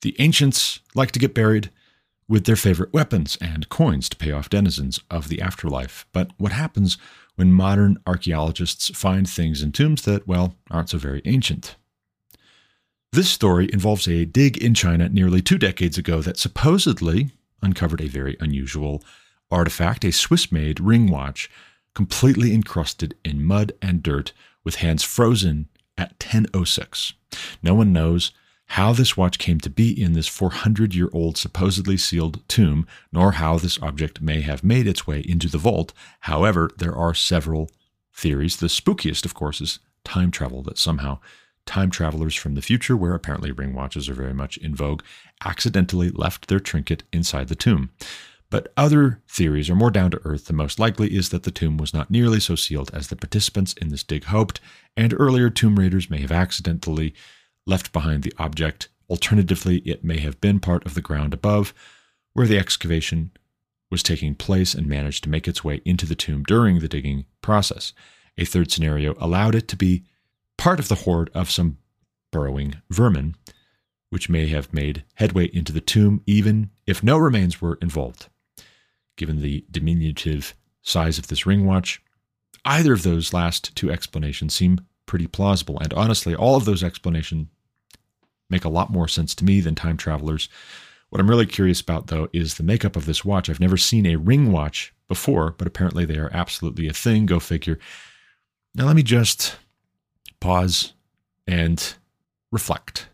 The 0.01 0.17
ancients 0.19 0.81
like 0.95 1.13
to 1.13 1.19
get 1.19 1.35
buried 1.35 1.71
with 2.27 2.47
their 2.47 2.57
favorite 2.57 2.95
weapons 2.95 3.37
and 3.39 3.69
coins 3.69 4.09
to 4.09 4.17
pay 4.17 4.33
off 4.33 4.49
denizens 4.49 4.99
of 5.11 5.29
the 5.29 5.43
afterlife. 5.43 6.07
But 6.15 6.31
what 6.39 6.53
happens 6.53 6.97
when 7.35 7.53
modern 7.53 7.99
archaeologists 8.07 8.89
find 8.97 9.29
things 9.29 9.61
in 9.63 9.73
tombs 9.73 10.07
that, 10.07 10.27
well, 10.27 10.55
aren't 10.71 10.89
so 10.89 10.97
very 10.97 11.21
ancient? 11.27 11.77
This 13.13 13.29
story 13.29 13.69
involves 13.71 14.09
a 14.09 14.25
dig 14.25 14.57
in 14.57 14.73
China 14.73 15.11
nearly 15.11 15.43
two 15.43 15.59
decades 15.59 15.99
ago 15.99 16.23
that 16.23 16.39
supposedly 16.39 17.29
uncovered 17.61 18.01
a 18.01 18.09
very 18.09 18.39
unusual 18.41 19.05
artifact, 19.51 20.03
a 20.03 20.13
Swiss 20.13 20.51
made 20.51 20.81
ring 20.81 21.11
watch, 21.11 21.51
completely 21.95 22.55
encrusted 22.55 23.15
in 23.23 23.45
mud 23.45 23.73
and 23.83 24.03
dirt 24.03 24.33
with 24.67 24.77
hands 24.77 25.05
frozen 25.05 25.69
at 25.97 26.11
1006. 26.21 27.15
No 27.63 27.73
one 27.75 27.93
knows 27.93 28.33
how 28.71 28.93
this 28.93 29.17
watch 29.17 29.39
came 29.39 29.61
to 29.61 29.71
be 29.71 29.91
in 30.03 30.13
this 30.13 30.27
400 30.27 30.93
year 30.93 31.09
old 31.13 31.39
supposedly 31.39 31.97
sealed 31.97 32.47
tomb, 32.49 32.85
nor 33.13 33.33
how 33.33 33.59
this 33.59 33.81
object 33.81 34.21
may 34.21 34.41
have 34.41 34.65
made 34.65 34.89
its 34.89 35.07
way 35.07 35.21
into 35.21 35.49
the 35.49 35.57
vault. 35.57 35.93
However, 36.21 36.71
there 36.79 36.95
are 36.97 37.15
several 37.15 37.71
theories. 38.13 38.57
The 38.57 38.67
spookiest, 38.67 39.25
of 39.25 39.35
course, 39.35 39.61
is 39.61 39.79
time 40.05 40.33
travel, 40.33 40.63
that 40.65 40.79
somehow 40.79 41.21
time 41.65 41.91
travelers 41.91 42.35
from 42.35 42.57
the 42.57 42.63
future, 42.63 42.97
where 42.97 43.15
apparently 43.15 43.53
ring 43.53 43.73
watches 43.73 44.09
are 44.09 44.15
very 44.15 44.35
much 44.35 44.57
in 44.57 44.75
vogue, 44.75 45.03
accidentally 45.45 46.11
left 46.11 46.49
their 46.49 46.61
trinket 46.61 47.05
inside 47.13 47.47
the 47.47 47.55
tomb. 47.55 47.91
But 48.57 48.73
other 48.75 49.21
theories 49.29 49.69
are 49.69 49.75
more 49.75 49.91
down 49.91 50.13
to 50.13 50.21
earth. 50.25 50.47
The 50.47 50.55
most 50.55 50.79
likely 50.79 51.15
is 51.15 51.29
that 51.29 51.43
the 51.43 51.51
tomb 51.51 51.77
was 51.77 51.93
not 51.93 52.11
nearly 52.11 52.41
so 52.41 52.55
sealed 52.55 52.91
as 52.95 53.09
the 53.09 53.15
participants 53.15 53.75
in 53.75 53.89
this 53.89 54.03
dig 54.03 54.25
hoped, 54.25 54.61
and 54.97 55.13
earlier 55.13 55.51
tomb 55.51 55.79
raiders 55.79 56.09
may 56.09 56.23
have 56.23 56.33
accidentally 56.33 57.13
left 57.67 57.93
behind 57.93 58.23
the 58.23 58.33
object. 58.39 58.89
Alternatively, 59.11 59.81
it 59.81 60.05
may 60.05 60.21
have 60.21 60.41
been 60.41 60.59
part 60.59 60.87
of 60.87 60.95
the 60.95 61.03
ground 61.03 61.35
above, 61.35 61.75
where 62.33 62.47
the 62.47 62.57
excavation 62.57 63.31
was 63.91 64.03
taking 64.03 64.35
place 64.35 64.73
and 64.73 64.87
managed 64.87 65.25
to 65.25 65.31
make 65.31 65.47
its 65.47 65.63
way 65.63 65.83
into 65.85 66.07
the 66.07 66.15
tomb 66.15 66.43
during 66.43 66.79
the 66.79 66.89
digging 66.89 67.27
process. 67.43 67.93
A 68.39 68.47
third 68.47 68.73
scenario 68.73 69.17
allowed 69.19 69.55
it 69.55 69.69
to 69.69 69.77
be 69.77 70.05
part 70.57 70.81
of 70.81 70.89
the 70.89 71.03
hoard 71.05 71.29
of 71.35 71.51
some 71.51 71.77
burrowing 72.33 72.77
vermin, 72.89 73.37
which 74.09 74.31
may 74.31 74.47
have 74.47 74.73
made 74.73 75.05
headway 75.17 75.45
into 75.55 75.75
the 75.75 75.83
tomb 75.83 76.23
even 76.25 76.71
if 76.87 77.03
no 77.03 77.19
remains 77.19 77.61
were 77.61 77.79
involved. 77.83 78.31
Given 79.17 79.41
the 79.41 79.65
diminutive 79.71 80.55
size 80.83 81.19
of 81.19 81.29
this 81.29 81.47
ring 81.47 81.67
watch, 81.67 82.03
either 82.65 82.93
of 82.93 83.03
those 83.03 83.33
last 83.33 83.75
two 83.75 83.91
explanations 83.91 84.55
seem 84.55 84.81
pretty 85.07 85.27
plausible, 85.27 85.79
and 85.81 85.93
honestly, 85.95 86.35
all 86.35 86.57
of 86.57 86.65
those 86.65 86.83
explanations 86.83 87.49
make 88.51 88.65
a 88.65 88.69
lot 88.69 88.91
more 88.91 89.09
sense 89.09 89.35
to 89.37 89.45
me 89.45 89.61
than 89.61 89.75
time 89.75 89.97
travelers. 89.97 90.49
What 91.11 91.21
I'm 91.21 91.31
really 91.31 91.47
curious 91.47 91.81
about, 91.81 92.09
though, 92.09 92.29
is 92.33 92.55
the 92.55 92.63
makeup 92.63 92.97
of 92.97 93.07
this 93.07 93.25
watch. 93.25 93.49
I've 93.49 93.61
never 93.61 93.77
seen 93.77 94.07
a 94.07 94.17
ring 94.17 94.53
watch 94.53 94.93
before, 95.09 95.53
but 95.53 95.67
apparently 95.67 96.05
they 96.05 96.19
are 96.19 96.31
absolutely 96.33 96.89
a 96.89 96.93
thing. 96.93 97.27
Go 97.27 97.39
figure. 97.39 97.79
Now, 98.75 98.87
let 98.87 98.97
me 98.97 99.03
just 99.03 99.57
pause 100.41 100.93
and 101.47 101.95
reflect. 102.51 103.09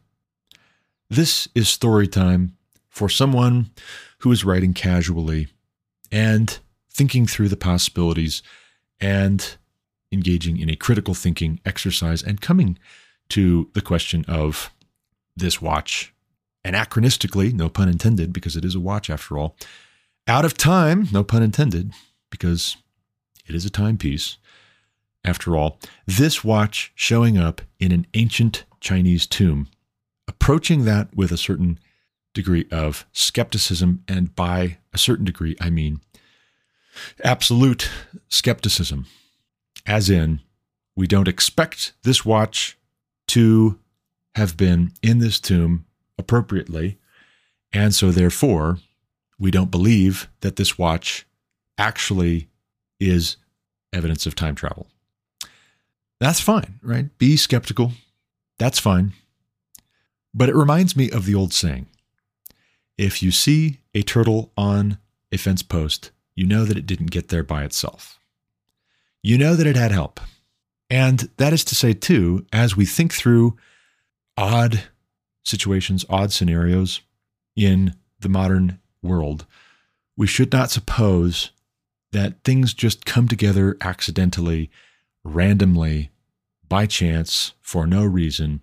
This 1.09 1.49
is 1.55 1.69
story 1.69 2.09
time 2.09 2.57
for 2.89 3.09
someone 3.09 3.71
who 4.19 4.33
is 4.33 4.45
writing 4.45 4.73
casually 4.73 5.49
and 6.13 6.59
thinking 6.93 7.27
through 7.27 7.49
the 7.49 7.57
possibilities 7.57 8.43
and 9.01 9.57
engaging 10.13 10.59
in 10.59 10.69
a 10.69 10.77
critical 10.77 11.15
thinking 11.15 11.59
exercise 11.65 12.23
and 12.23 12.43
coming 12.43 12.79
to 13.31 13.71
the 13.73 13.81
question 13.81 14.25
of 14.29 14.71
this 15.35 15.63
watch 15.63 16.13
anachronistically, 16.65 17.53
no 17.53 17.69
pun 17.69 17.89
intended, 17.89 18.33
because 18.33 18.57
it 18.57 18.65
is 18.65 18.75
a 18.75 18.81
watch 18.81 19.11
after 19.11 19.39
all, 19.39 19.57
out 20.29 20.45
of 20.45 20.57
time, 20.57 21.09
no 21.11 21.25
pun 21.25 21.43
intended, 21.43 21.93
because 22.31 22.77
it 23.49 23.55
is 23.55 23.65
a 23.65 23.71
timepiece. 23.71 24.37
After 25.25 25.57
all, 25.57 25.79
this 26.07 26.45
watch 26.45 26.93
showing 26.95 27.39
up 27.39 27.63
in 27.81 27.91
an 27.91 28.07
ancient 28.15 28.65
Chinese 28.81 29.27
tomb, 29.27 29.69
approaching 30.29 30.85
that 30.85 31.15
with 31.17 31.33
a 31.33 31.37
certain 31.37 31.79
degree 32.35 32.67
of 32.71 33.07
skepticism, 33.13 34.05
and 34.09 34.35
by 34.35 34.79
a 34.93 34.99
certain 34.99 35.25
degree, 35.25 35.57
I 35.61 35.71
mean 35.71 36.01
absolute 37.25 37.91
skepticism, 38.29 39.07
as 39.87 40.11
in, 40.11 40.41
we 40.95 41.07
don't 41.07 41.29
expect 41.29 41.93
this 42.03 42.25
watch 42.25 42.77
to 43.29 43.79
have 44.35 44.57
been 44.57 44.93
in 45.03 45.19
this 45.19 45.41
tomb 45.41 45.87
appropriately. 46.19 46.99
And 47.73 47.95
so, 47.95 48.11
therefore, 48.11 48.79
we 49.39 49.51
don't 49.51 49.71
believe 49.71 50.29
that 50.41 50.57
this 50.57 50.79
watch 50.79 51.27
actually 51.79 52.49
is 53.01 53.37
evidence 53.93 54.27
of 54.27 54.35
time 54.35 54.55
travel. 54.55 54.87
That's 56.21 56.41
fine, 56.41 56.79
right? 56.83 57.17
Be 57.19 57.37
skeptical. 57.37 57.93
That's 58.59 58.79
fine. 58.79 59.13
But 60.35 60.49
it 60.49 60.55
reminds 60.55 60.97
me 60.97 61.11
of 61.11 61.27
the 61.27 61.35
old 61.35 61.53
saying 61.53 61.87
if 63.03 63.21
you 63.21 63.33
see 63.33 63.81
a 63.95 64.03
turtle 64.03 64.53
on 64.57 64.97
a 65.33 65.37
fence 65.37 65.63
post, 65.63 66.13
you 66.37 66.47
know 66.47 66.65
that 66.65 66.77
it 66.79 66.87
didn't 66.87 67.11
get 67.11 67.29
there 67.29 67.43
by 67.43 67.65
itself. 67.65 68.21
You 69.25 69.37
know 69.37 69.57
that 69.57 69.67
it 69.67 69.75
had 69.75 69.91
help. 69.91 70.21
And 70.89 71.29
that 71.37 71.53
is 71.53 71.65
to 71.65 71.75
say, 71.75 71.95
too, 71.95 72.47
as 72.53 72.77
we 72.77 72.87
think 72.87 73.13
through 73.13 73.57
odd 74.37 74.85
situations, 75.45 76.05
odd 76.09 76.33
scenarios 76.33 77.01
in 77.57 77.95
the 78.21 78.29
modern 78.29 78.79
world, 79.03 79.47
we 80.17 80.29
should 80.29 80.53
not 80.53 80.71
suppose 80.71 81.51
that 82.13 82.45
things 82.45 82.73
just 82.73 83.05
come 83.05 83.27
together 83.27 83.77
accidentally, 83.81 84.71
randomly, 85.25 86.11
by 86.69 86.87
chance, 86.87 87.53
for 87.61 87.85
no 87.85 88.05
reason. 88.05 88.61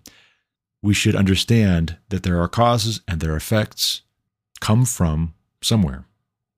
We 0.80 0.94
should 0.94 1.14
understand 1.14 1.98
that 2.08 2.22
there 2.22 2.40
are 2.40 2.48
causes 2.48 3.02
and 3.06 3.20
their 3.20 3.36
effects 3.36 4.00
come 4.60 4.84
from 4.84 5.34
somewhere. 5.62 6.04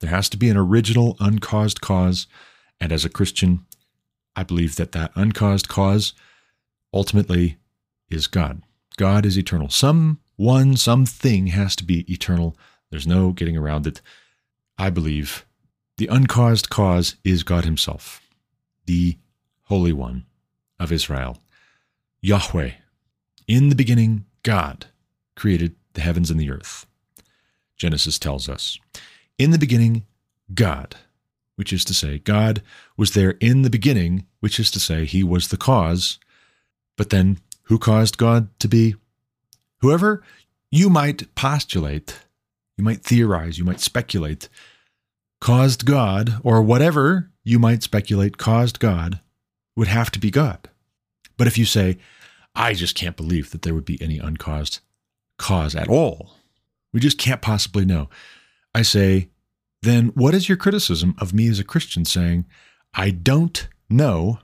There 0.00 0.10
has 0.10 0.28
to 0.30 0.36
be 0.36 0.48
an 0.48 0.56
original, 0.56 1.16
uncaused 1.20 1.80
cause. 1.80 2.26
And 2.80 2.92
as 2.92 3.04
a 3.04 3.10
Christian, 3.10 3.64
I 4.34 4.42
believe 4.42 4.76
that 4.76 4.92
that 4.92 5.12
uncaused 5.14 5.68
cause 5.68 6.12
ultimately 6.92 7.58
is 8.10 8.26
God. 8.26 8.62
God 8.96 9.24
is 9.24 9.38
eternal. 9.38 9.68
Someone, 9.68 10.76
something 10.76 11.48
has 11.48 11.76
to 11.76 11.84
be 11.84 12.12
eternal. 12.12 12.56
There's 12.90 13.06
no 13.06 13.32
getting 13.32 13.56
around 13.56 13.86
it. 13.86 14.00
I 14.76 14.90
believe 14.90 15.46
the 15.96 16.08
uncaused 16.08 16.68
cause 16.68 17.16
is 17.24 17.42
God 17.42 17.64
Himself, 17.64 18.20
the 18.86 19.18
Holy 19.64 19.92
One 19.92 20.26
of 20.78 20.90
Israel, 20.90 21.38
Yahweh. 22.20 22.72
In 23.46 23.68
the 23.68 23.74
beginning, 23.74 24.24
God 24.42 24.86
created 25.36 25.76
the 25.92 26.00
heavens 26.00 26.30
and 26.30 26.40
the 26.40 26.50
earth. 26.50 26.86
Genesis 27.82 28.16
tells 28.16 28.48
us. 28.48 28.78
In 29.38 29.50
the 29.50 29.58
beginning, 29.58 30.06
God, 30.54 30.94
which 31.56 31.72
is 31.72 31.84
to 31.86 31.92
say, 31.92 32.18
God 32.18 32.62
was 32.96 33.10
there 33.10 33.32
in 33.40 33.62
the 33.62 33.70
beginning, 33.70 34.24
which 34.38 34.60
is 34.60 34.70
to 34.70 34.78
say, 34.78 35.04
He 35.04 35.24
was 35.24 35.48
the 35.48 35.56
cause. 35.56 36.20
But 36.96 37.10
then 37.10 37.38
who 37.64 37.80
caused 37.80 38.18
God 38.18 38.56
to 38.60 38.68
be? 38.68 38.94
Whoever 39.80 40.22
you 40.70 40.90
might 40.90 41.34
postulate, 41.34 42.20
you 42.76 42.84
might 42.84 43.02
theorize, 43.02 43.58
you 43.58 43.64
might 43.64 43.80
speculate, 43.80 44.48
caused 45.40 45.84
God, 45.84 46.34
or 46.44 46.62
whatever 46.62 47.32
you 47.42 47.58
might 47.58 47.82
speculate 47.82 48.38
caused 48.38 48.78
God, 48.78 49.18
would 49.74 49.88
have 49.88 50.12
to 50.12 50.20
be 50.20 50.30
God. 50.30 50.68
But 51.36 51.48
if 51.48 51.58
you 51.58 51.64
say, 51.64 51.98
I 52.54 52.74
just 52.74 52.94
can't 52.94 53.16
believe 53.16 53.50
that 53.50 53.62
there 53.62 53.74
would 53.74 53.84
be 53.84 54.00
any 54.00 54.20
uncaused 54.20 54.78
cause 55.36 55.74
at 55.74 55.88
all, 55.88 56.36
we 56.92 57.00
just 57.00 57.18
can't 57.18 57.42
possibly 57.42 57.84
know. 57.84 58.08
I 58.74 58.82
say, 58.82 59.28
then 59.82 60.08
what 60.08 60.34
is 60.34 60.48
your 60.48 60.56
criticism 60.56 61.14
of 61.18 61.34
me 61.34 61.48
as 61.48 61.58
a 61.58 61.64
Christian 61.64 62.04
saying, 62.04 62.46
I 62.94 63.10
don't 63.10 63.68
know 63.90 64.38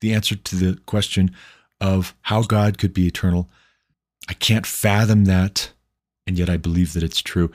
the 0.00 0.12
answer 0.12 0.36
to 0.36 0.56
the 0.56 0.80
question 0.86 1.34
of 1.80 2.14
how 2.22 2.42
God 2.42 2.78
could 2.78 2.92
be 2.92 3.06
eternal. 3.06 3.50
I 4.28 4.34
can't 4.34 4.66
fathom 4.66 5.24
that, 5.24 5.72
and 6.26 6.38
yet 6.38 6.50
I 6.50 6.56
believe 6.56 6.92
that 6.92 7.02
it's 7.02 7.20
true. 7.20 7.50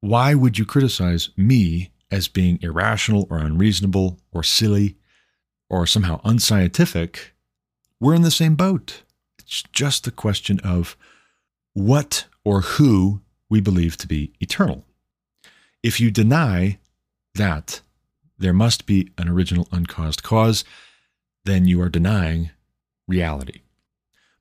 Why 0.00 0.34
would 0.34 0.58
you 0.58 0.64
criticize 0.64 1.30
me 1.36 1.90
as 2.10 2.28
being 2.28 2.58
irrational 2.62 3.26
or 3.30 3.38
unreasonable 3.38 4.18
or 4.32 4.42
silly 4.42 4.96
or 5.68 5.86
somehow 5.86 6.20
unscientific? 6.24 7.34
We're 8.00 8.14
in 8.14 8.22
the 8.22 8.30
same 8.30 8.56
boat. 8.56 9.02
It's 9.38 9.62
just 9.72 10.06
a 10.06 10.12
question 10.12 10.60
of 10.60 10.96
what 11.72 12.26
or 12.44 12.60
who 12.62 13.22
we 13.48 13.60
believe 13.60 13.96
to 13.98 14.06
be 14.06 14.32
eternal. 14.40 14.84
If 15.82 16.00
you 16.00 16.10
deny 16.10 16.78
that 17.34 17.80
there 18.38 18.52
must 18.52 18.86
be 18.86 19.10
an 19.16 19.28
original 19.28 19.68
uncaused 19.72 20.22
cause, 20.22 20.64
then 21.44 21.64
you 21.64 21.80
are 21.80 21.88
denying 21.88 22.50
reality. 23.06 23.60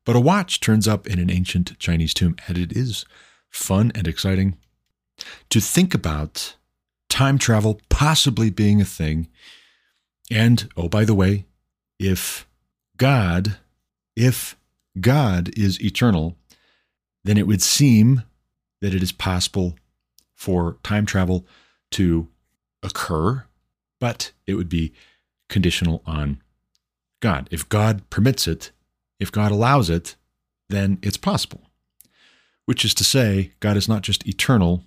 But 0.06 0.16
a 0.16 0.20
watch 0.20 0.60
turns 0.60 0.88
up 0.88 1.08
in 1.08 1.20
an 1.20 1.30
ancient 1.30 1.78
Chinese 1.80 2.14
tomb, 2.14 2.36
and 2.48 2.58
it 2.58 2.74
is 2.74 3.06
fun 3.50 3.92
and 3.96 4.08
exciting 4.08 4.58
to 5.50 5.60
think 5.60 5.94
about 5.94 6.56
time 7.10 7.38
travel 7.38 7.80
possibly 7.90 8.50
being 8.50 8.82
a 8.82 8.86
thing. 8.86 9.28
And 10.30 10.70
oh, 10.76 10.90
by 10.90 11.06
the 11.06 11.16
way, 11.16 11.46
if 12.00 12.48
God, 12.98 13.58
if 14.16 14.58
God 15.00 15.50
is 15.58 15.82
eternal, 15.82 16.36
then 17.24 17.38
it 17.38 17.48
would 17.48 17.62
seem 17.62 18.24
that 18.86 18.94
it 18.94 19.02
is 19.02 19.12
possible 19.12 19.76
for 20.36 20.78
time 20.84 21.08
travel 21.08 21.44
to 21.90 22.28
occur, 22.84 23.44
but 24.00 24.32
it 24.46 24.54
would 24.54 24.70
be 24.70 24.94
conditional 25.50 26.04
on 26.06 26.40
God. 27.20 27.48
If 27.50 27.68
God 27.68 28.08
permits 28.12 28.48
it, 28.48 28.72
if 29.20 29.32
God 29.32 29.52
allows 29.52 29.90
it, 29.90 30.16
then 30.70 31.00
it's 31.02 31.18
possible. 31.18 31.62
Which 32.66 32.86
is 32.86 32.94
to 32.94 33.04
say, 33.04 33.54
God 33.60 33.76
is 33.76 33.90
not 33.90 34.04
just 34.04 34.28
eternal, 34.28 34.84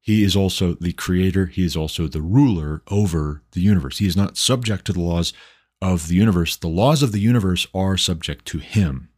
He 0.00 0.24
is 0.24 0.34
also 0.34 0.72
the 0.72 0.94
creator, 0.94 1.44
He 1.44 1.66
is 1.66 1.76
also 1.76 2.06
the 2.06 2.22
ruler 2.22 2.80
over 2.88 3.42
the 3.52 3.60
universe. 3.60 3.98
He 3.98 4.06
is 4.06 4.16
not 4.16 4.38
subject 4.38 4.86
to 4.86 4.94
the 4.94 5.02
laws 5.02 5.34
of 5.82 6.08
the 6.08 6.14
universe. 6.14 6.56
The 6.56 6.68
laws 6.68 7.02
of 7.02 7.12
the 7.12 7.20
universe 7.20 7.66
are 7.74 7.98
subject 7.98 8.46
to 8.46 8.58
Him. 8.58 9.10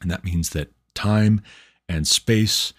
And 0.00 0.10
that 0.10 0.24
means 0.24 0.48
that 0.50 0.72
time 0.94 1.42
and 1.90 2.08
space 2.08 2.72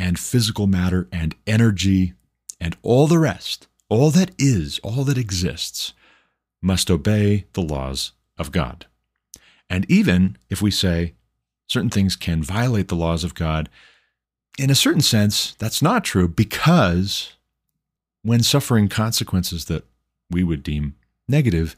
and 0.00 0.18
physical 0.18 0.66
matter 0.66 1.06
and 1.12 1.34
energy 1.46 2.14
and 2.58 2.74
all 2.82 3.06
the 3.06 3.18
rest, 3.18 3.68
all 3.90 4.10
that 4.10 4.30
is, 4.38 4.78
all 4.82 5.04
that 5.04 5.18
exists, 5.18 5.92
must 6.62 6.90
obey 6.90 7.44
the 7.52 7.60
laws 7.60 8.12
of 8.38 8.50
God. 8.50 8.86
And 9.68 9.84
even 9.90 10.38
if 10.48 10.62
we 10.62 10.70
say 10.70 11.12
certain 11.68 11.90
things 11.90 12.16
can 12.16 12.42
violate 12.42 12.88
the 12.88 12.96
laws 12.96 13.24
of 13.24 13.34
God, 13.34 13.68
in 14.58 14.70
a 14.70 14.74
certain 14.74 15.02
sense, 15.02 15.54
that's 15.58 15.82
not 15.82 16.02
true 16.02 16.28
because 16.28 17.34
when 18.22 18.42
suffering 18.42 18.88
consequences 18.88 19.66
that 19.66 19.84
we 20.30 20.42
would 20.42 20.62
deem 20.62 20.94
negative, 21.28 21.76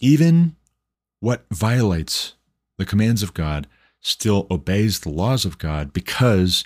even 0.00 0.56
what 1.20 1.44
violates 1.50 2.36
the 2.78 2.86
commands 2.86 3.22
of 3.22 3.34
God 3.34 3.66
still 4.00 4.46
obeys 4.50 5.00
the 5.00 5.10
laws 5.10 5.44
of 5.44 5.58
God 5.58 5.92
because 5.92 6.64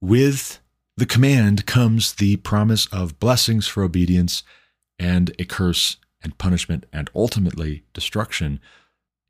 with 0.00 0.60
the 0.96 1.06
command 1.06 1.66
comes 1.66 2.14
the 2.14 2.36
promise 2.36 2.86
of 2.86 3.18
blessings 3.18 3.66
for 3.66 3.82
obedience 3.82 4.42
and 4.98 5.34
a 5.38 5.44
curse 5.44 5.96
and 6.22 6.38
punishment 6.38 6.86
and 6.92 7.10
ultimately 7.14 7.84
destruction 7.92 8.60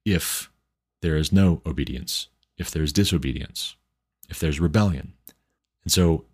if 0.05 0.50
there 1.02 1.16
is 1.16 1.33
no 1.33 1.61
obedience, 1.66 2.29
if 2.57 2.70
there's 2.70 2.92
disobedience, 2.92 3.76
if 4.29 4.38
there's 4.38 4.61
rebellion. 4.61 5.12
And 5.83 5.92
so, 5.92 6.24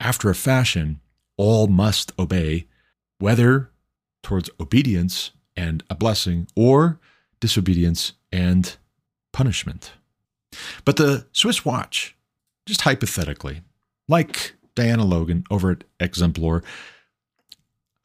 after 0.00 0.30
a 0.30 0.34
fashion, 0.34 1.00
all 1.36 1.66
must 1.66 2.12
obey, 2.18 2.66
whether 3.18 3.70
towards 4.22 4.50
obedience 4.60 5.32
and 5.56 5.82
a 5.90 5.94
blessing 5.94 6.48
or 6.54 6.98
disobedience 7.40 8.12
and 8.32 8.76
punishment. 9.32 9.92
But 10.84 10.96
the 10.96 11.26
Swiss 11.32 11.64
watch, 11.64 12.16
just 12.66 12.82
hypothetically, 12.82 13.62
like 14.08 14.54
Diana 14.74 15.04
Logan 15.04 15.44
over 15.50 15.70
at 15.70 15.84
Exemplore, 16.00 16.62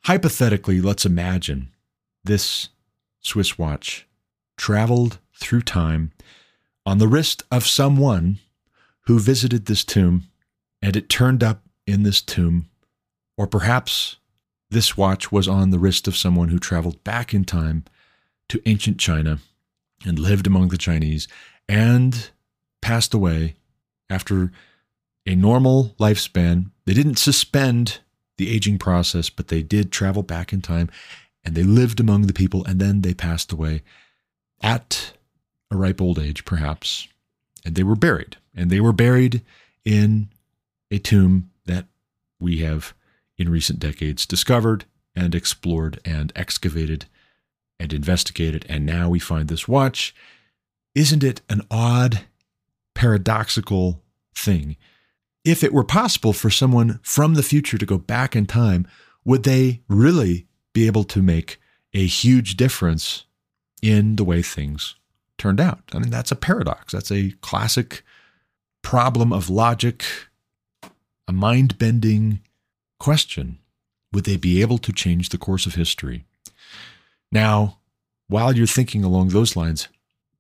hypothetically, 0.06 0.82
let's 0.82 1.06
imagine 1.06 1.72
this 2.24 2.70
Swiss 3.22 3.58
watch 3.58 4.08
traveled 4.58 5.20
through 5.36 5.62
time 5.62 6.12
on 6.86 6.98
the 6.98 7.08
wrist 7.08 7.44
of 7.52 7.66
someone 7.66 8.40
who 9.08 9.20
visited 9.20 9.66
this 9.66 9.84
tomb, 9.84 10.28
and 10.82 10.96
it 10.96 11.10
turned 11.10 11.44
up 11.44 11.64
in 11.88 12.04
this 12.04 12.22
tomb, 12.22 12.70
or 13.38 13.48
perhaps 13.48 14.18
this 14.70 14.98
watch 14.98 15.32
was 15.32 15.48
on 15.48 15.70
the 15.70 15.80
wrist 15.80 16.08
of 16.08 16.18
someone 16.18 16.50
who 16.50 16.60
traveled 16.60 17.04
back 17.04 17.34
in 17.34 17.46
time 17.46 17.84
to 18.50 18.62
ancient 18.66 18.98
China 18.98 19.40
and 20.06 20.20
lived 20.20 20.48
among 20.48 20.70
the 20.70 20.78
Chinese 20.78 21.28
and 21.68 22.32
passed 22.82 23.14
away 23.14 23.56
after 24.10 24.52
a 25.26 25.36
normal 25.36 25.96
lifespan. 26.00 26.72
They 26.86 26.94
didn't 26.94 27.18
suspend 27.18 28.00
the 28.38 28.54
aging 28.54 28.80
process, 28.80 29.30
but 29.30 29.48
they 29.48 29.62
did 29.62 29.92
travel 29.92 30.24
back 30.24 30.52
in 30.52 30.62
time 30.62 30.90
and 31.44 31.56
they 31.56 31.64
lived 31.64 32.00
among 32.00 32.24
the 32.24 32.34
people 32.34 32.64
and 32.66 32.80
then 32.80 33.02
they 33.02 33.14
passed 33.14 33.52
away 33.52 33.82
at 34.62 35.14
a 35.72 35.76
ripe 35.76 36.02
old 36.02 36.20
age, 36.20 36.46
perhaps. 36.46 37.08
And 37.66 37.76
they 37.76 37.84
were 37.84 37.96
buried. 37.96 38.38
And 38.56 38.70
they 38.70 38.80
were 38.80 38.94
buried 38.94 39.42
in 39.86 40.30
a 40.92 41.00
tomb 41.00 41.50
that 41.66 41.86
we 42.40 42.60
have 42.60 42.94
in 43.38 43.50
recent 43.50 43.80
decades 43.80 44.26
discovered 44.26 44.86
and 45.16 45.34
explored 45.34 46.00
and 46.06 46.32
excavated 46.36 47.06
and 47.80 47.94
investigated. 47.94 48.66
And 48.70 48.86
now 48.86 49.10
we 49.10 49.20
find 49.20 49.48
this 49.48 49.68
watch. 49.68 50.16
Isn't 50.96 51.24
it 51.24 51.42
an 51.50 51.62
odd, 51.72 52.22
paradoxical 52.94 54.02
thing? 54.36 54.78
If 55.44 55.64
it 55.64 55.74
were 55.74 55.84
possible 55.84 56.34
for 56.34 56.50
someone 56.50 57.00
from 57.04 57.34
the 57.34 57.44
future 57.44 57.78
to 57.78 57.86
go 57.86 57.98
back 57.98 58.36
in 58.36 58.46
time, 58.46 58.88
would 59.26 59.44
they 59.44 59.82
really 59.88 60.48
be 60.74 60.88
able 60.88 61.04
to 61.06 61.22
make 61.22 61.60
a 61.94 62.06
huge 62.06 62.58
difference 62.58 63.26
in 63.82 64.16
the 64.16 64.24
way 64.24 64.42
things 64.42 64.96
turned 65.38 65.60
out. 65.60 65.82
I 65.94 66.00
mean, 66.00 66.10
that's 66.10 66.32
a 66.32 66.38
paradox. 66.38 66.94
That's 66.94 67.12
a 67.12 67.32
classic 67.42 68.04
problem 68.82 69.32
of 69.32 69.50
logic, 69.50 70.04
a 71.28 71.32
mind 71.32 71.78
bending 71.78 72.40
question. 73.00 73.60
Would 74.12 74.26
they 74.26 74.38
be 74.38 74.62
able 74.62 74.78
to 74.80 74.94
change 74.94 75.30
the 75.30 75.38
course 75.38 75.66
of 75.66 75.76
history? 75.76 76.26
Now, 77.32 77.80
while 78.28 78.56
you're 78.56 78.68
thinking 78.68 79.04
along 79.04 79.30
those 79.30 79.56
lines, 79.56 79.88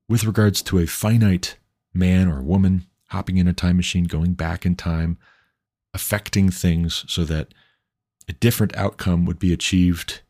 with 0.08 0.26
regards 0.26 0.62
to 0.64 0.80
a 0.80 0.88
finite 0.88 1.58
man 1.94 2.30
or 2.30 2.42
woman 2.42 2.86
hopping 3.14 3.38
in 3.38 3.48
a 3.48 3.54
time 3.54 3.78
machine, 3.78 4.06
going 4.06 4.34
back 4.34 4.66
in 4.66 4.76
time, 4.76 5.18
affecting 5.94 6.50
things 6.50 7.06
so 7.08 7.24
that 7.24 7.54
a 8.28 8.34
different 8.34 8.76
outcome 8.76 9.24
would 9.24 9.38
be 9.38 9.54
achieved 9.54 10.22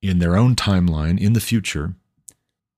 in 0.00 0.20
their 0.20 0.36
own 0.36 0.54
timeline 0.54 1.20
in 1.20 1.32
the 1.32 1.40
future, 1.40 1.94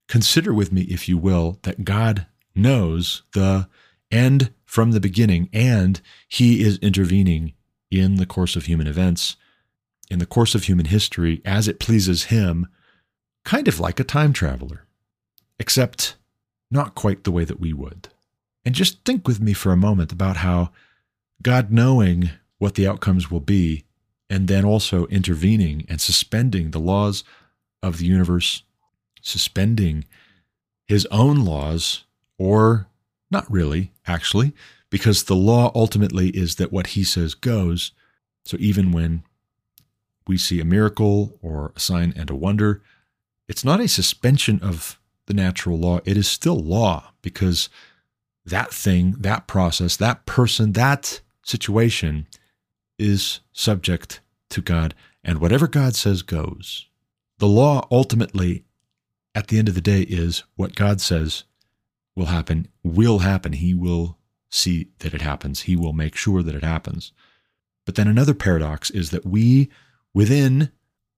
consider 0.09 0.55
with 0.55 0.73
me, 0.73 0.83
if 0.83 1.09
you 1.09 1.19
will, 1.19 1.59
that 1.63 1.85
God 1.85 2.27
knows 2.55 3.23
the 3.35 3.69
end 4.11 4.51
from 4.65 4.93
the 4.93 5.01
beginning 5.01 5.51
and 5.53 6.01
he 6.27 6.63
is 6.63 6.79
intervening 6.79 7.53
in 7.91 8.15
the 8.15 8.27
course 8.27 8.57
of 8.57 8.65
human 8.65 8.87
events, 8.87 9.37
in 10.11 10.19
the 10.19 10.27
course 10.27 10.55
of 10.55 10.65
human 10.65 10.87
history, 10.87 11.43
as 11.45 11.69
it 11.69 11.79
pleases 11.79 12.25
him, 12.25 12.67
kind 13.45 13.69
of 13.69 13.79
like 13.79 14.01
a 14.01 14.05
time 14.05 14.33
traveler, 14.33 14.87
except 15.59 16.17
not 16.71 16.95
quite 16.95 17.25
the 17.25 17.33
way 17.33 17.45
that 17.45 17.61
we 17.61 17.75
would. 17.75 18.09
And 18.65 18.75
just 18.75 19.05
think 19.05 19.27
with 19.27 19.41
me 19.41 19.53
for 19.53 19.73
a 19.73 19.77
moment 19.77 20.13
about 20.13 20.39
how 20.39 20.71
God, 21.43 21.73
knowing 21.73 22.31
what 22.59 22.75
the 22.75 22.87
outcomes 22.87 23.31
will 23.31 23.41
be, 23.41 23.85
and 24.29 24.47
then 24.47 24.65
also 24.65 25.07
intervening 25.07 25.87
and 25.89 26.01
suspending 26.01 26.71
the 26.71 26.79
laws 26.79 27.25
of 27.83 27.99
the 27.99 28.07
universe 28.07 28.63
suspending 29.23 30.05
his 30.87 31.07
own 31.11 31.45
laws, 31.45 32.05
or 32.39 32.89
not 33.31 33.51
really, 33.51 33.93
actually, 34.07 34.53
because 34.91 35.25
the 35.25 35.37
law 35.37 35.71
ultimately 35.75 36.31
is 36.31 36.57
that 36.57 36.73
what 36.73 36.89
he 36.89 37.05
says 37.05 37.35
goes. 37.35 37.93
So 38.45 38.57
even 38.61 38.93
when 38.93 39.23
we 40.27 40.37
see 40.37 40.61
a 40.61 40.65
miracle 40.65 41.39
or 41.43 41.73
a 41.77 41.81
sign 41.81 42.13
and 42.17 42.29
a 42.31 42.35
wonder, 42.35 42.83
it's 43.49 43.65
not 43.65 43.81
a 43.81 43.89
suspension 43.89 44.61
of 44.63 44.99
the 45.27 45.35
natural 45.35 45.79
law. 45.79 46.01
It 46.05 46.17
is 46.17 46.29
still 46.29 46.59
law 46.59 47.13
because 47.23 47.69
that 48.45 48.73
thing, 48.73 49.17
that 49.19 49.47
process, 49.47 49.97
that 49.97 50.27
person, 50.27 50.73
that 50.73 51.21
situation 51.45 52.27
is 52.99 53.41
subject 53.53 54.21
to 54.51 54.61
God, 54.61 54.95
and 55.23 55.41
whatever 55.41 55.67
God 55.67 55.95
says 55.95 56.23
goes. 56.23 56.87
The 57.39 57.47
law 57.47 57.87
ultimately 57.91 58.65
at 59.35 59.49
the 59.49 59.59
end 59.59 59.69
of 59.69 59.75
the 59.75 59.81
day 59.81 60.03
is 60.03 60.45
what 60.57 60.75
God 60.75 61.01
says 61.01 61.45
will 62.17 62.27
happen, 62.27 62.69
will 62.83 63.21
happen. 63.21 63.53
He 63.55 63.75
will 63.75 64.19
see 64.51 64.89
that 64.99 65.15
it 65.15 65.23
happens, 65.23 65.63
He 65.63 65.77
will 65.77 65.93
make 65.93 66.17
sure 66.17 66.43
that 66.43 66.55
it 66.55 66.65
happens. 66.65 67.13
But 67.87 67.95
then 67.95 68.09
another 68.09 68.35
paradox 68.35 68.91
is 68.91 69.11
that 69.11 69.25
we, 69.25 69.71
within 70.13 70.71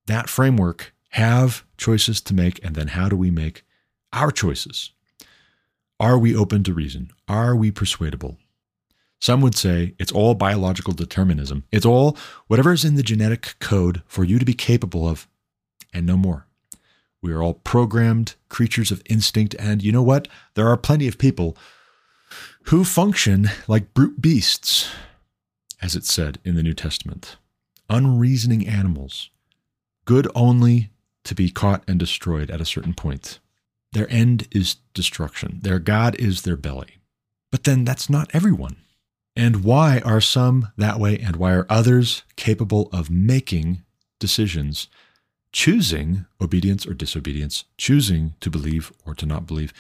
that 0.07 0.29
framework, 0.29 0.95
have 1.11 1.65
choices 1.77 2.21
to 2.23 2.35
make. 2.35 2.65
And 2.65 2.75
then 2.75 2.89
how 2.89 3.09
do 3.09 3.17
we 3.17 3.31
make 3.31 3.65
our 4.13 4.31
choices? 4.31 4.93
Are 6.03 6.19
we 6.19 6.35
open 6.35 6.65
to 6.65 6.75
reason? 6.75 7.13
Are 7.29 7.55
we 7.55 7.71
persuadable? 7.71 8.37
Some 9.21 9.41
would 9.41 9.55
say 9.55 9.95
it's 10.01 10.11
all 10.11 10.35
biological 10.35 10.93
determinism. 10.93 11.63
It's 11.71 11.87
all 11.87 12.19
whatever 12.49 12.73
is 12.73 12.85
in 12.85 12.97
the 12.97 13.05
genetic 13.05 13.55
code 13.61 14.03
for 14.09 14.25
you 14.25 14.41
to 14.41 14.45
be 14.45 14.53
capable 14.53 15.09
of, 15.09 15.29
and 15.95 16.05
no 16.05 16.17
more. 16.17 16.49
We 17.23 17.33
are 17.33 17.41
all 17.41 17.55
programmed 17.55 18.35
creatures 18.49 18.91
of 18.91 19.01
instinct. 19.09 19.55
And 19.61 19.81
you 19.81 19.93
know 19.93 20.03
what? 20.03 20.27
There 20.55 20.67
are 20.67 20.77
plenty 20.77 21.07
of 21.07 21.19
people 21.19 21.57
who 22.65 22.83
function 22.83 23.49
like 23.69 23.95
brute 23.95 24.21
beasts, 24.21 24.91
as 25.81 25.95
it 25.95 26.05
said 26.05 26.41
in 26.45 26.57
the 26.57 26.65
New 26.65 26.75
Testament, 26.75 27.37
unreasoning 27.89 28.67
animals, 28.67 29.31
good 30.05 30.27
only 30.35 30.91
to 31.23 31.37
be 31.37 31.49
caught 31.49 31.85
and 31.87 32.01
destroyed 32.01 32.51
at 32.51 32.61
a 32.61 32.65
certain 32.65 32.93
point. 32.93 33.39
Their 33.93 34.11
end 34.11 34.49
is 34.51 34.77
destruction. 34.95 35.61
Their 35.63 35.79
God 35.79 36.15
is 36.17 36.43
their 36.43 36.57
belly. 36.57 36.99
But 37.51 37.65
then 37.65 37.85
that's 37.85 38.09
not 38.09 38.31
everyone. 38.35 38.77
And 39.37 39.65
why 39.65 40.01
are 40.01 40.21
some 40.21 40.69
that 40.77 40.99
way 40.99 41.19
and 41.19 41.37
why 41.37 41.53
are 41.53 41.67
others 41.69 42.23
capable 42.37 42.89
of 42.93 43.11
making 43.11 43.83
decisions, 44.19 44.89
choosing 45.53 46.27
obedience 46.41 46.87
or 46.87 46.95
disobedience, 46.95 47.65
choosing 47.79 48.35
to 48.41 48.51
believe 48.51 48.93
or 49.07 49.15
to 49.15 49.27
not 49.27 49.47
believe, 49.47 49.73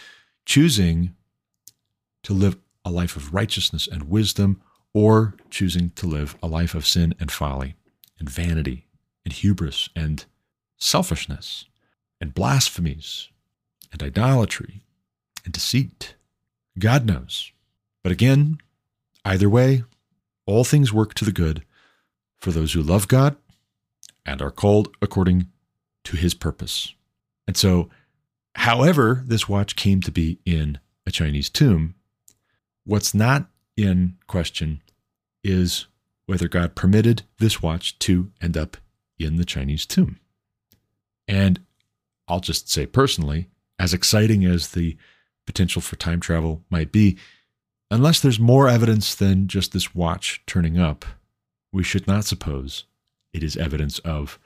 choosing 0.46 1.14
to 2.22 2.32
live 2.32 2.56
a 2.84 2.90
life 2.90 3.16
of 3.16 3.34
righteousness 3.34 3.86
and 3.86 4.08
wisdom, 4.08 4.60
or 4.94 5.34
choosing 5.50 5.90
to 5.90 6.06
live 6.06 6.36
a 6.42 6.46
life 6.46 6.74
of 6.74 6.86
sin 6.86 7.14
and 7.18 7.30
folly 7.30 7.74
and 8.18 8.28
vanity 8.28 8.86
and 9.24 9.32
hubris 9.32 9.88
and 9.96 10.26
selfishness 10.76 11.64
and 12.20 12.34
blasphemies 12.34 13.28
and 13.92 14.02
idolatry 14.02 14.82
and 15.44 15.52
deceit. 15.52 16.14
God 16.78 17.06
knows. 17.06 17.52
But 18.02 18.12
again, 18.12 18.58
either 19.24 19.48
way, 19.48 19.84
all 20.46 20.64
things 20.64 20.92
work 20.92 21.14
to 21.14 21.24
the 21.24 21.32
good 21.32 21.64
for 22.40 22.50
those 22.50 22.72
who 22.72 22.82
love 22.82 23.06
God 23.06 23.36
and 24.26 24.42
are 24.42 24.50
called 24.50 24.94
according 25.00 25.48
to 26.04 26.16
his 26.16 26.34
purpose. 26.34 26.94
And 27.46 27.56
so, 27.56 27.90
however, 28.54 29.22
this 29.26 29.48
watch 29.48 29.76
came 29.76 30.00
to 30.02 30.10
be 30.10 30.38
in 30.44 30.78
a 31.06 31.10
Chinese 31.10 31.48
tomb, 31.48 31.94
what's 32.84 33.14
not 33.14 33.46
in 33.76 34.16
question 34.26 34.80
is 35.44 35.86
whether 36.26 36.48
God 36.48 36.74
permitted 36.74 37.22
this 37.38 37.62
watch 37.62 37.98
to 38.00 38.30
end 38.40 38.56
up 38.56 38.76
in 39.18 39.36
the 39.36 39.44
Chinese 39.44 39.86
tomb. 39.86 40.18
And 41.28 41.60
I'll 42.28 42.40
just 42.40 42.70
say 42.70 42.86
personally, 42.86 43.48
as 43.82 43.92
exciting 43.92 44.44
as 44.44 44.68
the 44.68 44.96
potential 45.44 45.82
for 45.82 45.96
time 45.96 46.20
travel 46.20 46.62
might 46.70 46.92
be, 46.92 47.18
unless 47.90 48.20
there's 48.20 48.38
more 48.38 48.68
evidence 48.68 49.12
than 49.12 49.48
just 49.48 49.72
this 49.72 49.92
watch 49.92 50.40
turning 50.46 50.78
up, 50.78 51.04
we 51.72 51.82
should 51.82 52.06
not 52.06 52.24
suppose 52.24 52.84
it 53.32 53.42
is 53.42 53.56
evidence 53.56 53.98
of 54.00 54.38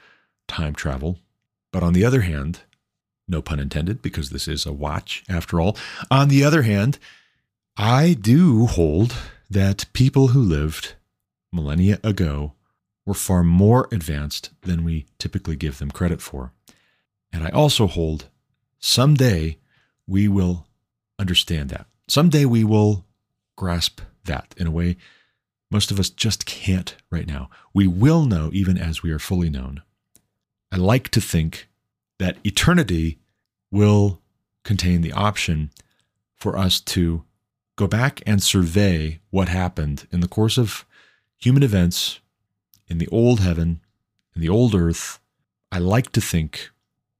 time 0.48 0.74
travel. 0.74 1.18
But 1.70 1.82
on 1.82 1.92
the 1.92 2.02
other 2.02 2.22
hand, 2.22 2.60
no 3.28 3.42
pun 3.42 3.60
intended, 3.60 4.00
because 4.00 4.30
this 4.30 4.48
is 4.48 4.64
a 4.64 4.72
watch 4.72 5.22
after 5.28 5.60
all. 5.60 5.76
On 6.10 6.28
the 6.28 6.42
other 6.42 6.62
hand, 6.62 6.98
I 7.76 8.16
do 8.18 8.64
hold 8.64 9.14
that 9.50 9.84
people 9.92 10.28
who 10.28 10.40
lived 10.40 10.94
millennia 11.52 11.98
ago 12.02 12.54
were 13.04 13.12
far 13.12 13.42
more 13.42 13.86
advanced 13.92 14.48
than 14.62 14.82
we 14.82 15.04
typically 15.18 15.56
give 15.56 15.78
them 15.78 15.90
credit 15.90 16.22
for. 16.22 16.52
And 17.30 17.44
I 17.44 17.50
also 17.50 17.86
hold 17.86 18.30
Someday 18.78 19.58
we 20.06 20.28
will 20.28 20.66
understand 21.18 21.70
that. 21.70 21.86
Someday 22.08 22.44
we 22.44 22.64
will 22.64 23.04
grasp 23.56 24.00
that 24.24 24.54
in 24.56 24.66
a 24.66 24.70
way 24.70 24.96
most 25.70 25.90
of 25.90 25.98
us 25.98 26.10
just 26.10 26.46
can't 26.46 26.94
right 27.10 27.26
now. 27.26 27.50
We 27.74 27.86
will 27.86 28.24
know 28.24 28.50
even 28.52 28.78
as 28.78 29.02
we 29.02 29.10
are 29.10 29.18
fully 29.18 29.50
known. 29.50 29.82
I 30.70 30.76
like 30.76 31.08
to 31.10 31.20
think 31.20 31.68
that 32.18 32.38
eternity 32.44 33.18
will 33.70 34.20
contain 34.64 35.00
the 35.00 35.12
option 35.12 35.70
for 36.34 36.56
us 36.56 36.80
to 36.80 37.24
go 37.76 37.86
back 37.86 38.22
and 38.26 38.42
survey 38.42 39.20
what 39.30 39.48
happened 39.48 40.06
in 40.10 40.20
the 40.20 40.28
course 40.28 40.56
of 40.56 40.84
human 41.36 41.62
events 41.62 42.20
in 42.88 42.98
the 42.98 43.08
old 43.08 43.40
heaven, 43.40 43.80
in 44.34 44.40
the 44.40 44.48
old 44.48 44.74
earth. 44.74 45.18
I 45.72 45.78
like 45.78 46.12
to 46.12 46.20
think 46.20 46.70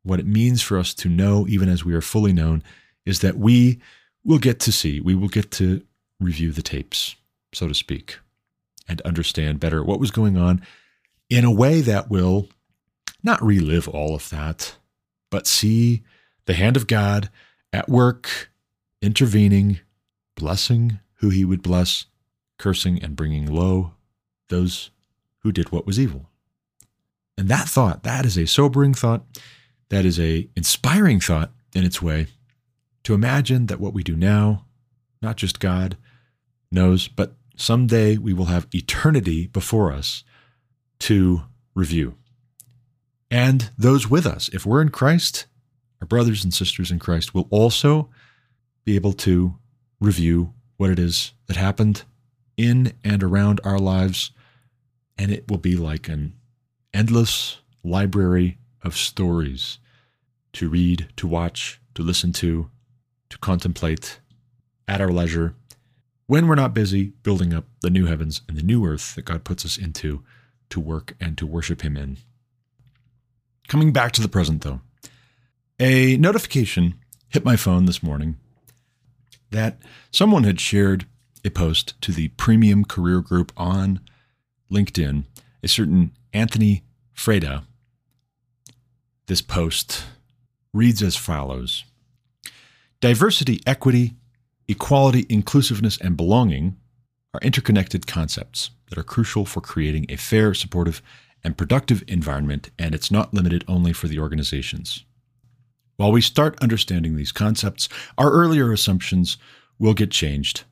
what 0.06 0.20
it 0.20 0.26
means 0.26 0.62
for 0.62 0.78
us 0.78 0.94
to 0.94 1.08
know, 1.08 1.46
even 1.48 1.68
as 1.68 1.84
we 1.84 1.94
are 1.94 2.00
fully 2.00 2.32
known, 2.32 2.62
is 3.04 3.20
that 3.20 3.36
we 3.36 3.80
will 4.24 4.38
get 4.38 4.58
to 4.60 4.72
see, 4.72 5.00
we 5.00 5.14
will 5.14 5.28
get 5.28 5.50
to 5.52 5.82
review 6.20 6.52
the 6.52 6.62
tapes, 6.62 7.16
so 7.52 7.68
to 7.68 7.74
speak, 7.74 8.18
and 8.88 9.00
understand 9.02 9.60
better 9.60 9.82
what 9.84 10.00
was 10.00 10.10
going 10.10 10.36
on 10.36 10.62
in 11.28 11.44
a 11.44 11.52
way 11.52 11.80
that 11.80 12.10
will 12.10 12.48
not 13.22 13.42
relive 13.42 13.88
all 13.88 14.14
of 14.14 14.30
that, 14.30 14.76
but 15.30 15.46
see 15.46 16.02
the 16.46 16.54
hand 16.54 16.76
of 16.76 16.86
God 16.86 17.28
at 17.72 17.88
work, 17.88 18.50
intervening, 19.02 19.80
blessing 20.36 21.00
who 21.16 21.30
he 21.30 21.44
would 21.44 21.62
bless, 21.62 22.06
cursing 22.58 23.02
and 23.02 23.16
bringing 23.16 23.46
low 23.46 23.92
those 24.48 24.90
who 25.40 25.52
did 25.52 25.72
what 25.72 25.86
was 25.86 25.98
evil. 25.98 26.28
And 27.36 27.48
that 27.48 27.68
thought, 27.68 28.02
that 28.04 28.24
is 28.24 28.38
a 28.38 28.46
sobering 28.46 28.94
thought 28.94 29.24
that 29.88 30.04
is 30.04 30.18
a 30.18 30.48
inspiring 30.56 31.20
thought 31.20 31.52
in 31.74 31.84
its 31.84 32.02
way 32.02 32.28
to 33.04 33.14
imagine 33.14 33.66
that 33.66 33.80
what 33.80 33.94
we 33.94 34.02
do 34.02 34.16
now, 34.16 34.64
not 35.22 35.36
just 35.36 35.60
God 35.60 35.96
knows, 36.70 37.08
but 37.08 37.34
someday 37.56 38.16
we 38.16 38.32
will 38.32 38.46
have 38.46 38.66
eternity 38.72 39.46
before 39.46 39.92
us 39.92 40.24
to 40.98 41.42
review. 41.74 42.16
And 43.30 43.70
those 43.76 44.08
with 44.08 44.26
us, 44.26 44.48
if 44.52 44.66
we're 44.66 44.82
in 44.82 44.90
Christ, 44.90 45.46
our 46.00 46.06
brothers 46.06 46.44
and 46.44 46.52
sisters 46.52 46.90
in 46.90 46.98
Christ 46.98 47.34
will 47.34 47.48
also 47.50 48.08
be 48.84 48.94
able 48.94 49.12
to 49.14 49.56
review 50.00 50.52
what 50.76 50.90
it 50.90 50.98
is 50.98 51.32
that 51.46 51.56
happened 51.56 52.04
in 52.56 52.92
and 53.02 53.22
around 53.22 53.60
our 53.64 53.78
lives. 53.78 54.30
And 55.18 55.30
it 55.32 55.50
will 55.50 55.58
be 55.58 55.76
like 55.76 56.08
an 56.08 56.34
endless 56.92 57.58
library 57.82 58.58
of 58.86 58.96
stories 58.96 59.78
to 60.54 60.68
read, 60.68 61.08
to 61.16 61.26
watch, 61.26 61.80
to 61.94 62.02
listen 62.02 62.32
to, 62.32 62.70
to 63.28 63.38
contemplate 63.38 64.20
at 64.88 65.00
our 65.00 65.10
leisure 65.10 65.54
when 66.26 66.46
we're 66.46 66.54
not 66.54 66.74
busy 66.74 67.12
building 67.22 67.52
up 67.52 67.64
the 67.82 67.90
new 67.90 68.06
heavens 68.06 68.40
and 68.48 68.56
the 68.56 68.62
new 68.62 68.86
earth 68.86 69.14
that 69.14 69.24
God 69.24 69.44
puts 69.44 69.64
us 69.64 69.76
into 69.76 70.22
to 70.70 70.80
work 70.80 71.14
and 71.20 71.36
to 71.38 71.46
worship 71.46 71.82
Him 71.82 71.96
in. 71.96 72.16
Coming 73.68 73.92
back 73.92 74.12
to 74.12 74.22
the 74.22 74.28
present, 74.28 74.62
though, 74.62 74.80
a 75.78 76.16
notification 76.16 76.94
hit 77.28 77.44
my 77.44 77.56
phone 77.56 77.84
this 77.84 78.02
morning 78.02 78.36
that 79.50 79.78
someone 80.10 80.44
had 80.44 80.60
shared 80.60 81.06
a 81.44 81.50
post 81.50 82.00
to 82.00 82.12
the 82.12 82.28
premium 82.28 82.84
career 82.84 83.20
group 83.20 83.52
on 83.56 84.00
LinkedIn, 84.70 85.24
a 85.62 85.68
certain 85.68 86.12
Anthony 86.32 86.82
Freda 87.14 87.64
this 89.26 89.42
post 89.42 90.04
reads 90.72 91.02
as 91.02 91.16
follows 91.16 91.84
Diversity, 93.00 93.60
equity, 93.66 94.14
equality, 94.68 95.26
inclusiveness, 95.28 95.98
and 96.00 96.16
belonging 96.16 96.76
are 97.34 97.40
interconnected 97.40 98.06
concepts 98.06 98.70
that 98.88 98.98
are 98.98 99.04
crucial 99.04 99.44
for 99.44 99.60
creating 99.60 100.06
a 100.08 100.16
fair, 100.16 100.54
supportive, 100.54 101.02
and 101.44 101.58
productive 101.58 102.02
environment, 102.08 102.70
and 102.78 102.94
it's 102.94 103.10
not 103.10 103.34
limited 103.34 103.64
only 103.68 103.92
for 103.92 104.08
the 104.08 104.18
organizations. 104.18 105.04
While 105.96 106.12
we 106.12 106.20
start 106.20 106.58
understanding 106.62 107.16
these 107.16 107.32
concepts, 107.32 107.88
our 108.16 108.30
earlier 108.30 108.72
assumptions 108.72 109.36
will 109.78 109.94
get 109.94 110.10
changed. 110.10 110.64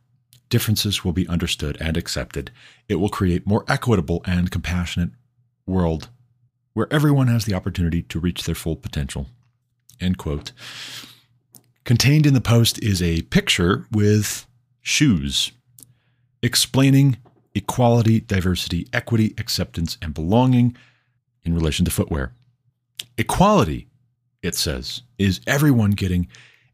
Differences 0.49 1.05
will 1.05 1.13
be 1.13 1.29
understood 1.29 1.77
and 1.81 1.97
accepted. 1.97 2.51
It 2.89 2.97
will 2.97 3.09
create 3.09 3.47
more 3.47 3.65
equitable 3.69 4.23
and 4.27 4.51
compassionate 4.51 5.11
world 5.67 6.09
where 6.75 6.93
everyone 6.93 7.29
has 7.29 7.45
the 7.45 7.55
opportunity 7.55 8.03
to 8.03 8.21
reach 8.21 8.45
their 8.45 8.55
full 8.55 8.77
potential. 8.77 9.27
End 10.01 10.19
quote. 10.19 10.53
Contained 11.85 12.27
in 12.27 12.35
the 12.35 12.41
post 12.41 12.83
is 12.83 13.03
a 13.03 13.23
picture 13.23 13.87
with 13.91 14.47
shoes 14.83 15.53
explaining 16.43 17.17
equality, 17.55 18.21
diversity, 18.21 18.87
equity, 18.93 19.35
acceptance, 19.39 19.97
and 20.03 20.13
belonging 20.13 20.77
in 21.43 21.55
relation 21.55 21.85
to 21.85 21.91
footwear. 21.91 22.33
Equality, 23.17 23.87
it 24.43 24.55
says, 24.55 25.03
is 25.19 25.41
everyone 25.47 25.93
getting 25.93 26.29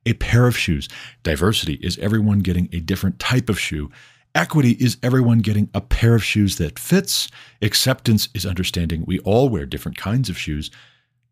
a 0.07 0.15
pair 0.15 0.47
of 0.47 0.57
shoes. 0.57 0.89
Diversity 1.23 1.75
is 1.75 1.99
everyone 1.99 2.41
getting 2.41 2.69
a 2.73 2.81
different 2.81 3.19
type 3.19 3.49
of 3.49 3.61
shoe. 3.61 3.91
Equity 4.35 4.73
is 4.73 4.97
everyone 5.03 5.41
getting 5.41 5.69
a 5.75 5.81
pair 5.81 6.15
of 6.15 6.23
shoes 6.23 6.57
that 6.57 6.79
fits. 6.79 7.29
Acceptance 7.61 8.29
is 8.33 8.47
understanding 8.47 9.05
we 9.07 9.19
all 9.21 9.49
wear 9.49 9.67
different 9.67 9.99
kinds 9.99 10.29
of 10.29 10.39
shoes. 10.39 10.71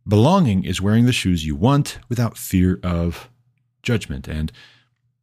Belonging 0.06 0.64
is 0.64 0.80
wearing 0.80 1.06
the 1.06 1.12
shoes 1.12 1.46
you 1.46 1.54
want 1.54 1.98
without 2.08 2.36
fear 2.36 2.80
of 2.82 3.30
judgment. 3.82 4.26
And 4.26 4.50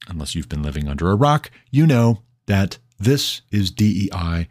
unless 0.08 0.36
you've 0.36 0.48
been 0.48 0.64
living 0.64 0.88
under 0.88 1.12
a 1.12 1.16
rock, 1.16 1.52
you 1.70 1.86
know 1.86 2.22
that 2.46 2.78
this 2.98 3.42
is 3.52 3.72
DEI. 3.72 4.48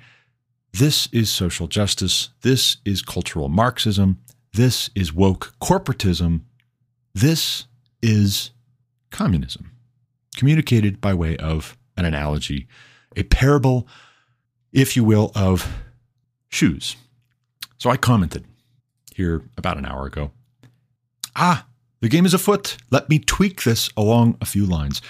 This 0.72 1.08
is 1.12 1.30
social 1.30 1.66
justice. 1.66 2.30
This 2.42 2.76
is 2.84 3.00
cultural 3.00 3.48
Marxism. 3.48 4.20
This 4.52 4.90
is 4.94 5.14
woke 5.14 5.54
corporatism. 5.62 6.42
This 7.14 7.66
is 8.02 8.50
communism, 9.10 9.70
communicated 10.36 11.00
by 11.00 11.14
way 11.14 11.36
of 11.38 11.78
an 11.96 12.04
analogy, 12.04 12.66
a 13.16 13.24
parable, 13.24 13.86
if 14.72 14.96
you 14.96 15.04
will, 15.04 15.32
of 15.34 15.72
shoes. 16.48 16.96
So 17.78 17.90
I 17.90 17.96
commented 17.96 18.44
here 19.14 19.42
about 19.56 19.78
an 19.78 19.86
hour 19.86 20.06
ago. 20.06 20.30
Ah, 21.36 21.66
the 22.00 22.08
game 22.08 22.26
is 22.26 22.34
afoot. 22.34 22.76
Let 22.90 23.08
me 23.08 23.18
tweak 23.18 23.64
this 23.64 23.90
along 23.96 24.36
a 24.40 24.46
few 24.46 24.66
lines. 24.66 25.00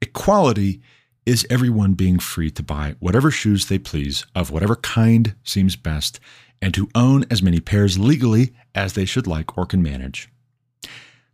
Equality 0.00 0.80
is 1.26 1.46
everyone 1.48 1.94
being 1.94 2.18
free 2.18 2.50
to 2.50 2.62
buy 2.62 2.94
whatever 3.00 3.30
shoes 3.30 3.66
they 3.66 3.78
please, 3.78 4.26
of 4.34 4.50
whatever 4.50 4.76
kind 4.76 5.34
seems 5.42 5.76
best, 5.76 6.20
and 6.60 6.74
to 6.74 6.88
own 6.94 7.24
as 7.30 7.42
many 7.42 7.60
pairs 7.60 7.98
legally 7.98 8.54
as 8.74 8.92
they 8.92 9.04
should 9.04 9.26
like 9.26 9.56
or 9.56 9.66
can 9.66 9.82
manage. 9.82 10.28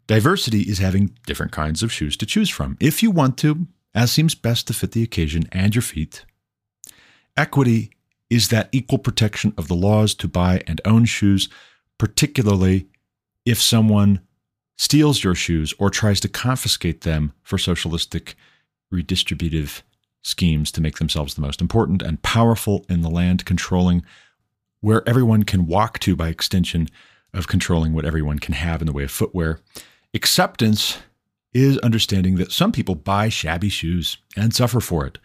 Diversity 0.06 0.62
is 0.62 0.78
having 0.78 1.16
different 1.26 1.52
kinds 1.52 1.82
of 1.82 1.92
shoes 1.92 2.16
to 2.16 2.26
choose 2.26 2.50
from, 2.50 2.76
if 2.80 3.02
you 3.02 3.10
want 3.10 3.36
to, 3.38 3.66
as 3.94 4.12
seems 4.12 4.34
best 4.34 4.66
to 4.66 4.74
fit 4.74 4.92
the 4.92 5.02
occasion 5.02 5.44
and 5.52 5.74
your 5.74 5.82
feet. 5.82 6.24
Equity 7.36 7.90
is 8.28 8.48
that 8.48 8.68
equal 8.72 8.98
protection 8.98 9.52
of 9.58 9.68
the 9.68 9.74
laws 9.74 10.14
to 10.14 10.28
buy 10.28 10.62
and 10.66 10.80
own 10.84 11.04
shoes, 11.04 11.48
particularly 11.98 12.86
if 13.44 13.60
someone 13.60 14.20
steals 14.78 15.24
your 15.24 15.34
shoes 15.34 15.74
or 15.78 15.90
tries 15.90 16.20
to 16.20 16.28
confiscate 16.28 17.02
them 17.02 17.32
for 17.42 17.58
socialistic 17.58 18.36
redistributive 18.92 19.82
schemes 20.22 20.70
to 20.72 20.80
make 20.80 20.98
themselves 20.98 21.34
the 21.34 21.40
most 21.40 21.60
important 21.60 22.02
and 22.02 22.22
powerful 22.22 22.84
in 22.88 23.00
the 23.00 23.10
land 23.10 23.44
controlling 23.44 24.02
where 24.80 25.06
everyone 25.08 25.42
can 25.42 25.66
walk 25.66 25.98
to 25.98 26.16
by 26.16 26.28
extension 26.28 26.88
of 27.34 27.46
controlling 27.46 27.92
what 27.92 28.04
everyone 28.04 28.38
can 28.38 28.54
have 28.54 28.80
in 28.80 28.86
the 28.86 28.92
way 28.92 29.04
of 29.04 29.10
footwear. 29.10 29.60
Acceptance 30.14 30.98
is 31.52 31.78
understanding 31.78 32.36
that 32.36 32.52
some 32.52 32.72
people 32.72 32.94
buy 32.94 33.28
shabby 33.28 33.68
shoes 33.68 34.18
and 34.36 34.54
suffer 34.54 34.80
for 34.80 35.06
it, 35.06 35.18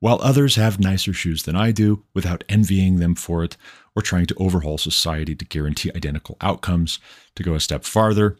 while 0.00 0.18
others 0.20 0.56
have 0.56 0.80
nicer 0.80 1.12
shoes 1.12 1.44
than 1.44 1.56
I 1.56 1.72
do 1.72 2.04
without 2.14 2.44
envying 2.48 2.98
them 2.98 3.14
for 3.14 3.44
it 3.44 3.56
or 3.94 4.02
trying 4.02 4.26
to 4.26 4.34
overhaul 4.36 4.78
society 4.78 5.34
to 5.34 5.44
guarantee 5.44 5.90
identical 5.94 6.36
outcomes. 6.40 6.98
To 7.36 7.42
go 7.42 7.54
a 7.54 7.60
step 7.60 7.84
farther, 7.84 8.36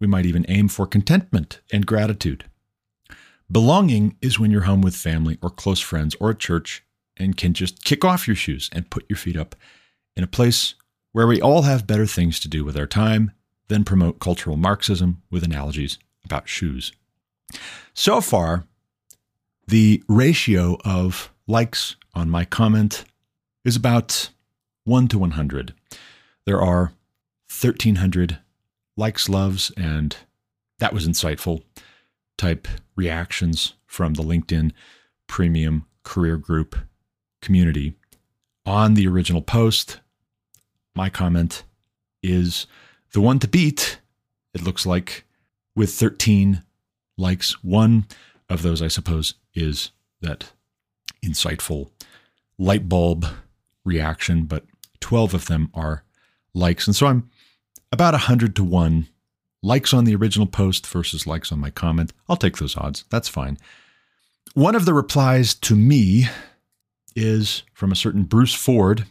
we 0.00 0.06
might 0.06 0.26
even 0.26 0.46
aim 0.48 0.68
for 0.68 0.86
contentment 0.86 1.60
and 1.72 1.86
gratitude. 1.86 2.44
Belonging 3.50 4.16
is 4.20 4.38
when 4.38 4.50
you're 4.50 4.62
home 4.62 4.82
with 4.82 4.96
family 4.96 5.38
or 5.42 5.50
close 5.50 5.80
friends 5.80 6.16
or 6.20 6.30
at 6.30 6.38
church 6.38 6.82
and 7.16 7.36
can 7.36 7.54
just 7.54 7.84
kick 7.84 8.04
off 8.04 8.26
your 8.26 8.36
shoes 8.36 8.68
and 8.72 8.90
put 8.90 9.04
your 9.08 9.16
feet 9.16 9.36
up 9.36 9.54
in 10.16 10.24
a 10.24 10.28
place 10.28 10.74
where 11.12 11.26
we 11.26 11.40
all 11.40 11.62
have 11.62 11.86
better 11.86 12.06
things 12.06 12.40
to 12.40 12.48
do 12.48 12.64
with 12.64 12.76
our 12.76 12.86
time 12.86 13.32
than 13.68 13.84
promote 13.84 14.18
cultural 14.18 14.56
Marxism 14.56 15.22
with 15.30 15.44
analogies 15.44 15.98
about 16.24 16.48
shoes. 16.48 16.92
So 17.92 18.20
far, 18.20 18.64
the 19.66 20.02
ratio 20.08 20.78
of 20.84 21.32
likes 21.46 21.96
on 22.14 22.30
my 22.30 22.44
comment 22.44 23.04
is 23.64 23.76
about 23.76 24.30
1 24.84 25.08
to 25.08 25.18
100. 25.18 25.74
There 26.44 26.60
are 26.60 26.92
1,300 27.48 28.38
likes, 28.96 29.28
loves, 29.28 29.72
and 29.76 30.16
that 30.78 30.92
was 30.92 31.08
insightful 31.08 31.62
type 32.36 32.68
reactions 32.96 33.74
from 33.86 34.14
the 34.14 34.22
LinkedIn 34.22 34.72
Premium 35.26 35.86
Career 36.02 36.36
Group 36.36 36.76
community 37.40 37.94
on 38.66 38.94
the 38.94 39.06
original 39.06 39.42
post. 39.42 40.00
My 40.94 41.08
comment 41.08 41.64
is 42.22 42.66
the 43.12 43.20
one 43.20 43.38
to 43.38 43.48
beat, 43.48 44.00
it 44.52 44.62
looks 44.62 44.84
like, 44.84 45.24
with 45.76 45.90
13 45.90 46.62
likes. 47.16 47.62
One 47.62 48.06
of 48.48 48.62
those, 48.62 48.82
I 48.82 48.88
suppose, 48.88 49.34
is 49.54 49.90
that 50.20 50.52
insightful 51.24 51.90
light 52.58 52.88
bulb 52.88 53.26
reaction, 53.84 54.44
but 54.44 54.64
12 55.00 55.34
of 55.34 55.46
them 55.46 55.70
are 55.74 56.04
likes. 56.54 56.86
And 56.86 56.96
so 56.96 57.06
I'm 57.06 57.30
about 57.92 58.14
100 58.14 58.56
to 58.56 58.64
1 58.64 59.08
likes 59.62 59.94
on 59.94 60.04
the 60.04 60.14
original 60.14 60.46
post 60.46 60.86
versus 60.86 61.26
likes 61.26 61.50
on 61.50 61.58
my 61.58 61.70
comment. 61.70 62.12
I'll 62.28 62.36
take 62.36 62.58
those 62.58 62.76
odds. 62.76 63.04
That's 63.10 63.28
fine. 63.28 63.58
One 64.54 64.74
of 64.74 64.84
the 64.84 64.94
replies 64.94 65.54
to 65.54 65.74
me 65.74 66.26
is 67.16 67.62
from 67.72 67.90
a 67.90 67.96
certain 67.96 68.24
Bruce 68.24 68.54
Ford, 68.54 69.06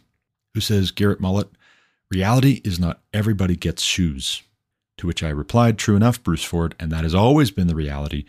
who 0.54 0.60
says, 0.60 0.90
Garrett 0.90 1.20
Mullet, 1.20 1.48
reality 2.10 2.60
is 2.64 2.78
not 2.78 3.00
everybody 3.12 3.56
gets 3.56 3.82
shoes. 3.82 4.42
To 4.98 5.06
which 5.06 5.22
I 5.22 5.28
replied, 5.28 5.78
True 5.78 5.96
enough, 5.96 6.22
Bruce 6.22 6.44
Ford, 6.44 6.74
and 6.78 6.90
that 6.92 7.02
has 7.02 7.14
always 7.14 7.50
been 7.50 7.66
the 7.66 7.74
reality. 7.74 8.24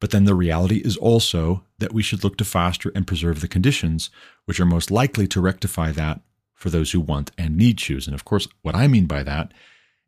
But 0.00 0.10
then 0.10 0.24
the 0.24 0.34
reality 0.34 0.76
is 0.78 0.96
also 0.96 1.64
that 1.78 1.92
we 1.92 2.02
should 2.02 2.22
look 2.22 2.36
to 2.38 2.44
foster 2.44 2.92
and 2.94 3.06
preserve 3.06 3.40
the 3.40 3.48
conditions 3.48 4.10
which 4.44 4.60
are 4.60 4.66
most 4.66 4.90
likely 4.90 5.26
to 5.28 5.40
rectify 5.40 5.92
that 5.92 6.20
for 6.54 6.70
those 6.70 6.92
who 6.92 7.00
want 7.00 7.30
and 7.38 7.56
need 7.56 7.80
shoes. 7.80 8.06
And 8.06 8.14
of 8.14 8.24
course, 8.24 8.48
what 8.62 8.74
I 8.74 8.88
mean 8.88 9.06
by 9.06 9.22
that 9.22 9.52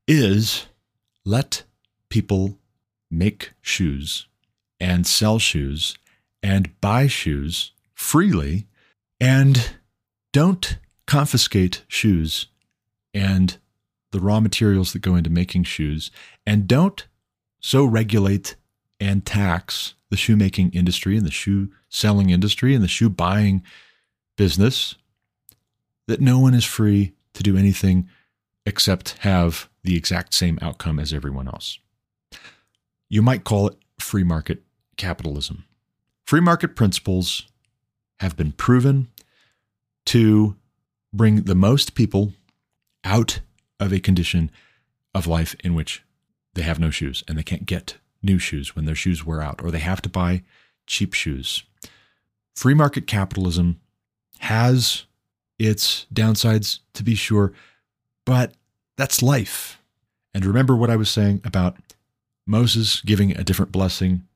is 0.06 0.66
let 1.24 1.62
people 2.08 2.58
make 3.10 3.52
shoes 3.60 4.26
and 4.78 5.06
sell 5.06 5.38
shoes 5.38 5.96
and 6.42 6.80
buy 6.80 7.06
shoes 7.06 7.72
freely 7.94 8.66
and 9.20 9.72
don't 10.32 10.78
confiscate 11.06 11.84
shoes 11.88 12.46
and 13.12 13.58
the 14.12 14.20
raw 14.20 14.40
materials 14.40 14.92
that 14.92 15.02
go 15.02 15.14
into 15.14 15.30
making 15.30 15.64
shoes 15.64 16.10
and 16.46 16.66
don't 16.66 17.06
so 17.60 17.84
regulate 17.84 18.56
and 18.98 19.24
tax 19.24 19.94
the 20.10 20.16
shoemaking 20.16 20.70
industry 20.70 21.16
and 21.16 21.26
the 21.26 21.30
shoe 21.30 21.70
selling 21.88 22.30
industry 22.30 22.74
and 22.74 22.82
the 22.82 22.88
shoe 22.88 23.08
buying 23.08 23.62
business 24.36 24.96
that 26.06 26.20
no 26.20 26.38
one 26.38 26.54
is 26.54 26.64
free 26.64 27.12
to 27.34 27.42
do 27.42 27.56
anything 27.56 28.08
except 28.66 29.18
have 29.20 29.68
the 29.82 29.96
exact 29.96 30.34
same 30.34 30.58
outcome 30.60 30.98
as 30.98 31.12
everyone 31.12 31.46
else. 31.46 31.78
You 33.08 33.22
might 33.22 33.44
call 33.44 33.68
it 33.68 33.76
free 33.98 34.24
market 34.24 34.62
capitalism. 34.96 35.64
Free 36.26 36.40
market 36.40 36.76
principles 36.76 37.46
have 38.18 38.36
been 38.36 38.52
proven 38.52 39.08
to 40.06 40.56
bring 41.12 41.42
the 41.42 41.54
most 41.54 41.94
people 41.94 42.32
out 43.04 43.40
of 43.80 43.92
a 43.92 43.98
condition 43.98 44.50
of 45.14 45.26
life 45.26 45.56
in 45.64 45.74
which 45.74 46.04
they 46.54 46.62
have 46.62 46.78
no 46.78 46.90
shoes 46.90 47.24
and 47.26 47.36
they 47.36 47.42
can't 47.42 47.66
get 47.66 47.96
new 48.22 48.38
shoes 48.38 48.76
when 48.76 48.84
their 48.84 48.94
shoes 48.94 49.24
wear 49.24 49.40
out, 49.40 49.62
or 49.62 49.70
they 49.70 49.78
have 49.78 50.02
to 50.02 50.08
buy 50.08 50.42
cheap 50.86 51.14
shoes. 51.14 51.64
Free 52.54 52.74
market 52.74 53.06
capitalism 53.06 53.80
has 54.40 55.04
its 55.58 56.06
downsides, 56.12 56.80
to 56.94 57.02
be 57.02 57.14
sure, 57.14 57.52
but 58.24 58.52
that's 58.96 59.22
life. 59.22 59.78
And 60.34 60.44
remember 60.44 60.76
what 60.76 60.90
I 60.90 60.96
was 60.96 61.10
saying 61.10 61.40
about 61.44 61.76
Moses 62.46 63.00
giving 63.02 63.36
a 63.36 63.44
different 63.44 63.72
blessing 63.72 64.26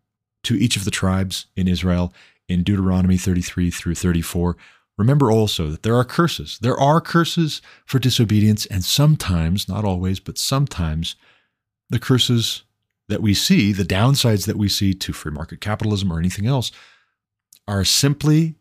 to 0.44 0.54
each 0.54 0.76
of 0.76 0.85
the 0.85 0.90
tribes 0.90 1.46
in 1.57 1.68
Israel 1.68 2.12
in 2.48 2.62
Deuteronomy 2.62 3.16
33 3.16 3.70
through 3.70 3.94
34. 3.94 4.57
Remember 4.96 5.30
also 5.30 5.68
that 5.70 5.83
there 5.83 5.96
are 5.96 6.04
curses. 6.04 6.59
There 6.61 6.78
are 6.78 7.00
curses 7.00 7.61
for 7.85 7.98
disobedience, 7.98 8.66
and 8.66 8.85
sometimes, 8.85 9.68
not 9.68 9.85
always, 9.85 10.20
but 10.20 10.38
sometimes, 10.38 11.16
the 11.90 11.98
curses 11.98 12.62
that 13.09 13.22
we 13.22 13.35
see, 13.35 13.72
the 13.72 13.85
downsides 13.85 14.46
that 14.46 14.57
we 14.57 14.68
see 14.68 14.94
to 14.94 15.12
free 15.12 15.33
market 15.33 15.61
capitalism 15.61 16.12
or 16.12 16.18
anything 16.18 16.46
else, 16.46 16.70
are 17.66 17.85
simply 17.85 18.54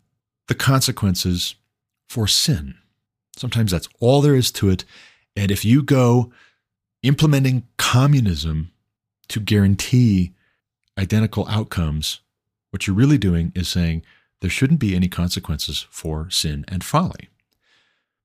the 0.47 0.55
consequences 0.55 1.55
for 2.09 2.27
sin. 2.27 2.75
Sometimes 3.37 3.71
that's 3.71 3.89
all 3.99 4.21
there 4.21 4.35
is 4.35 4.51
to 4.51 4.69
it. 4.69 4.85
And 5.35 5.51
if 5.51 5.63
you 5.63 5.81
go 5.83 6.31
implementing 7.01 7.67
communism 7.77 8.71
to 9.29 9.39
guarantee 9.39 10.33
identical 10.97 11.47
outcomes, 11.47 12.21
what 12.71 12.85
you're 12.85 12.95
really 12.95 13.17
doing 13.17 13.51
is 13.55 13.67
saying 13.67 14.03
there 14.43 14.49
shouldn't 14.49 14.81
be 14.81 14.93
any 14.93 15.07
consequences 15.07 15.87
for 15.89 16.29
sin 16.29 16.65
and 16.67 16.83
folly. 16.83 17.29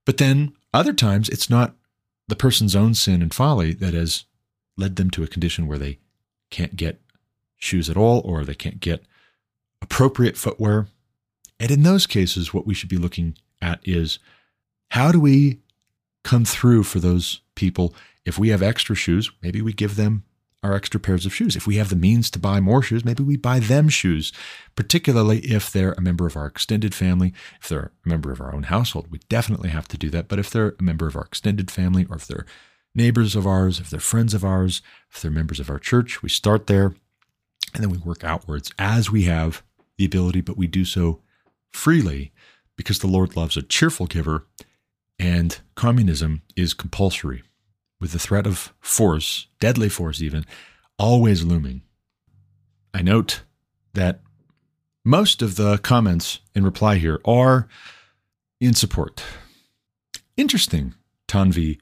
But 0.04 0.16
then 0.16 0.52
other 0.74 0.92
times, 0.92 1.28
it's 1.28 1.48
not 1.48 1.76
the 2.26 2.34
person's 2.34 2.74
own 2.74 2.94
sin 2.94 3.22
and 3.22 3.32
folly 3.32 3.72
that 3.74 3.94
has 3.94 4.24
led 4.76 4.96
them 4.96 5.10
to 5.10 5.22
a 5.22 5.28
condition 5.28 5.68
where 5.68 5.78
they 5.78 6.00
can't 6.50 6.74
get 6.74 7.00
shoes 7.54 7.88
at 7.88 7.96
all 7.96 8.20
or 8.24 8.44
they 8.44 8.56
can't 8.56 8.80
get 8.80 9.04
appropriate 9.80 10.36
footwear. 10.36 10.88
And 11.60 11.70
in 11.70 11.84
those 11.84 12.04
cases, 12.04 12.52
what 12.52 12.66
we 12.66 12.74
should 12.74 12.88
be 12.88 12.96
looking 12.96 13.38
at 13.62 13.78
is 13.84 14.18
how 14.90 15.12
do 15.12 15.20
we 15.20 15.60
come 16.24 16.44
through 16.44 16.82
for 16.82 16.98
those 16.98 17.42
people 17.54 17.94
if 18.24 18.40
we 18.40 18.48
have 18.48 18.60
extra 18.60 18.96
shoes, 18.96 19.30
maybe 19.40 19.62
we 19.62 19.72
give 19.72 19.94
them 19.94 20.24
our 20.62 20.74
extra 20.74 20.98
pairs 20.98 21.24
of 21.24 21.34
shoes. 21.34 21.54
If 21.54 21.66
we 21.66 21.76
have 21.76 21.88
the 21.88 21.96
means 21.96 22.30
to 22.30 22.38
buy 22.38 22.60
more 22.60 22.82
shoes, 22.82 23.04
maybe 23.04 23.22
we 23.22 23.36
buy 23.36 23.60
them 23.60 23.88
shoes, 23.88 24.32
particularly 24.74 25.38
if 25.40 25.70
they're 25.70 25.92
a 25.92 26.00
member 26.00 26.26
of 26.26 26.36
our 26.36 26.46
extended 26.46 26.94
family. 26.94 27.32
If 27.60 27.68
they're 27.68 27.92
a 28.04 28.08
member 28.08 28.32
of 28.32 28.40
our 28.40 28.54
own 28.54 28.64
household, 28.64 29.06
we 29.10 29.20
definitely 29.28 29.70
have 29.70 29.88
to 29.88 29.98
do 29.98 30.10
that. 30.10 30.28
But 30.28 30.38
if 30.38 30.50
they're 30.50 30.74
a 30.78 30.82
member 30.82 31.06
of 31.06 31.16
our 31.16 31.24
extended 31.24 31.70
family, 31.70 32.06
or 32.10 32.16
if 32.16 32.26
they're 32.26 32.46
neighbors 32.94 33.36
of 33.36 33.46
ours, 33.46 33.78
if 33.78 33.90
they're 33.90 34.00
friends 34.00 34.34
of 34.34 34.44
ours, 34.44 34.82
if 35.10 35.22
they're 35.22 35.30
members 35.30 35.60
of 35.60 35.70
our 35.70 35.78
church, 35.78 36.22
we 36.22 36.28
start 36.28 36.66
there 36.66 36.94
and 37.74 37.82
then 37.82 37.90
we 37.90 37.98
work 37.98 38.24
outwards 38.24 38.72
as 38.78 39.10
we 39.10 39.24
have 39.24 39.62
the 39.96 40.04
ability, 40.04 40.40
but 40.40 40.56
we 40.56 40.66
do 40.66 40.84
so 40.84 41.20
freely 41.72 42.32
because 42.76 42.98
the 42.98 43.06
Lord 43.06 43.36
loves 43.36 43.56
a 43.56 43.62
cheerful 43.62 44.06
giver 44.06 44.46
and 45.18 45.60
communism 45.74 46.42
is 46.56 46.74
compulsory 46.74 47.42
with 48.00 48.12
the 48.12 48.18
threat 48.18 48.46
of 48.46 48.72
force, 48.80 49.48
deadly 49.60 49.88
force 49.88 50.20
even, 50.20 50.44
always 50.98 51.44
looming. 51.44 51.82
I 52.94 53.02
note 53.02 53.42
that 53.94 54.20
most 55.04 55.42
of 55.42 55.56
the 55.56 55.78
comments 55.78 56.40
in 56.54 56.64
reply 56.64 56.96
here 56.96 57.20
are 57.24 57.68
in 58.60 58.74
support. 58.74 59.22
Interesting, 60.36 60.94
Tanvi 61.26 61.78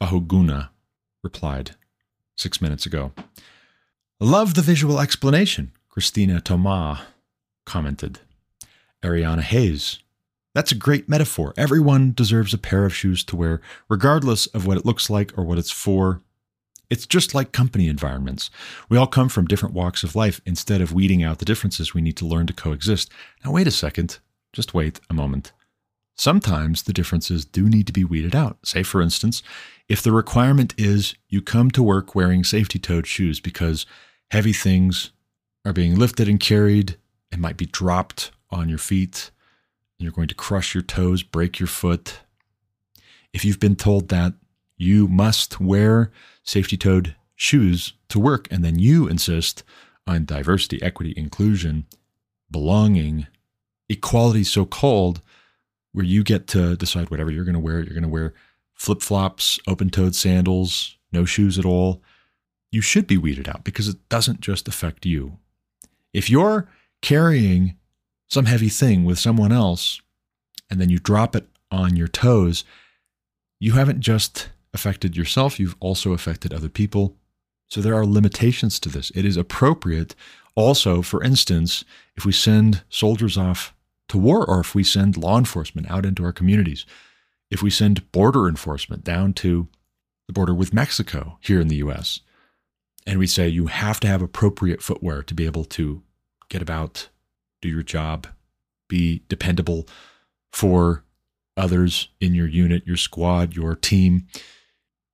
Bahuguna 0.00 0.70
replied 1.22 1.76
six 2.36 2.60
minutes 2.60 2.86
ago. 2.86 3.12
Love 4.20 4.54
the 4.54 4.62
visual 4.62 5.00
explanation, 5.00 5.72
Christina 5.88 6.40
Thomas 6.40 7.00
commented. 7.64 8.20
Ariana 9.02 9.40
Hayes. 9.40 9.98
That's 10.54 10.72
a 10.72 10.76
great 10.76 11.08
metaphor. 11.08 11.52
Everyone 11.56 12.12
deserves 12.12 12.54
a 12.54 12.58
pair 12.58 12.84
of 12.84 12.94
shoes 12.94 13.24
to 13.24 13.36
wear, 13.36 13.60
regardless 13.88 14.46
of 14.46 14.66
what 14.66 14.76
it 14.76 14.86
looks 14.86 15.10
like 15.10 15.36
or 15.36 15.44
what 15.44 15.58
it's 15.58 15.72
for. 15.72 16.22
It's 16.88 17.06
just 17.06 17.34
like 17.34 17.50
company 17.50 17.88
environments. 17.88 18.50
We 18.88 18.96
all 18.96 19.08
come 19.08 19.28
from 19.28 19.46
different 19.46 19.74
walks 19.74 20.04
of 20.04 20.14
life. 20.14 20.40
Instead 20.46 20.80
of 20.80 20.92
weeding 20.92 21.24
out 21.24 21.38
the 21.38 21.44
differences, 21.44 21.92
we 21.92 22.02
need 22.02 22.16
to 22.18 22.26
learn 22.26 22.46
to 22.46 22.52
coexist. 22.52 23.10
Now, 23.44 23.52
wait 23.52 23.66
a 23.66 23.72
second. 23.72 24.18
Just 24.52 24.74
wait 24.74 25.00
a 25.10 25.14
moment. 25.14 25.52
Sometimes 26.16 26.82
the 26.82 26.92
differences 26.92 27.44
do 27.44 27.68
need 27.68 27.88
to 27.88 27.92
be 27.92 28.04
weeded 28.04 28.36
out. 28.36 28.58
Say, 28.64 28.84
for 28.84 29.02
instance, 29.02 29.42
if 29.88 30.00
the 30.00 30.12
requirement 30.12 30.72
is 30.78 31.14
you 31.28 31.42
come 31.42 31.70
to 31.72 31.82
work 31.82 32.14
wearing 32.14 32.44
safety 32.44 32.78
toed 32.78 33.08
shoes 33.08 33.40
because 33.40 33.86
heavy 34.30 34.52
things 34.52 35.10
are 35.64 35.72
being 35.72 35.96
lifted 35.96 36.28
and 36.28 36.38
carried 36.38 36.96
and 37.32 37.40
might 37.40 37.56
be 37.56 37.66
dropped 37.66 38.30
on 38.50 38.68
your 38.68 38.78
feet, 38.78 39.32
you're 39.98 40.12
going 40.12 40.28
to 40.28 40.34
crush 40.34 40.74
your 40.74 40.82
toes, 40.82 41.22
break 41.22 41.58
your 41.58 41.66
foot. 41.66 42.20
If 43.32 43.44
you've 43.44 43.60
been 43.60 43.76
told 43.76 44.08
that 44.08 44.34
you 44.76 45.08
must 45.08 45.60
wear 45.60 46.10
safety 46.42 46.76
toed 46.76 47.14
shoes 47.36 47.94
to 48.08 48.18
work, 48.18 48.48
and 48.50 48.64
then 48.64 48.78
you 48.78 49.08
insist 49.08 49.62
on 50.06 50.24
diversity, 50.24 50.82
equity, 50.82 51.14
inclusion, 51.16 51.86
belonging, 52.50 53.26
equality, 53.88 54.44
so 54.44 54.64
called, 54.64 55.20
where 55.92 56.04
you 56.04 56.22
get 56.22 56.46
to 56.48 56.76
decide 56.76 57.10
whatever 57.10 57.30
you're 57.30 57.44
going 57.44 57.54
to 57.54 57.60
wear. 57.60 57.76
You're 57.76 57.94
going 57.94 58.02
to 58.02 58.08
wear 58.08 58.34
flip 58.74 59.00
flops, 59.00 59.58
open 59.66 59.90
toed 59.90 60.14
sandals, 60.14 60.96
no 61.12 61.24
shoes 61.24 61.58
at 61.58 61.64
all. 61.64 62.02
You 62.70 62.80
should 62.80 63.06
be 63.06 63.16
weeded 63.16 63.48
out 63.48 63.64
because 63.64 63.88
it 63.88 64.08
doesn't 64.08 64.40
just 64.40 64.66
affect 64.66 65.06
you. 65.06 65.38
If 66.12 66.28
you're 66.28 66.68
carrying 67.00 67.76
some 68.34 68.46
heavy 68.46 68.68
thing 68.68 69.04
with 69.04 69.18
someone 69.18 69.52
else 69.52 70.00
and 70.70 70.80
then 70.80 70.90
you 70.90 70.98
drop 70.98 71.34
it 71.34 71.46
on 71.70 71.96
your 71.96 72.08
toes, 72.08 72.64
you 73.60 73.72
haven't 73.72 74.00
just 74.00 74.50
affected 74.72 75.16
yourself, 75.16 75.58
you've 75.58 75.76
also 75.80 76.12
affected 76.12 76.52
other 76.52 76.68
people. 76.68 77.16
So 77.68 77.80
there 77.80 77.94
are 77.94 78.04
limitations 78.04 78.78
to 78.80 78.88
this. 78.88 79.10
It 79.14 79.24
is 79.24 79.36
appropriate 79.36 80.14
also, 80.56 81.02
for 81.02 81.22
instance, 81.22 81.84
if 82.16 82.24
we 82.24 82.32
send 82.32 82.82
soldiers 82.88 83.36
off 83.36 83.74
to 84.08 84.18
war 84.18 84.48
or 84.48 84.60
if 84.60 84.74
we 84.74 84.84
send 84.84 85.16
law 85.16 85.38
enforcement 85.38 85.90
out 85.90 86.06
into 86.06 86.24
our 86.24 86.32
communities, 86.32 86.86
if 87.50 87.62
we 87.62 87.70
send 87.70 88.10
border 88.12 88.48
enforcement 88.48 89.04
down 89.04 89.32
to 89.34 89.68
the 90.26 90.32
border 90.32 90.54
with 90.54 90.74
Mexico 90.74 91.38
here 91.40 91.60
in 91.60 91.68
the 91.68 91.76
US, 91.76 92.20
and 93.06 93.18
we 93.18 93.26
say 93.26 93.48
you 93.48 93.66
have 93.66 94.00
to 94.00 94.08
have 94.08 94.22
appropriate 94.22 94.82
footwear 94.82 95.22
to 95.22 95.34
be 95.34 95.46
able 95.46 95.64
to 95.64 96.02
get 96.48 96.62
about, 96.62 97.08
do 97.64 97.70
your 97.70 97.82
job, 97.82 98.26
be 98.88 99.22
dependable 99.28 99.88
for 100.52 101.02
others 101.56 102.08
in 102.20 102.34
your 102.34 102.46
unit, 102.46 102.86
your 102.86 102.98
squad, 102.98 103.56
your 103.56 103.74
team. 103.74 104.26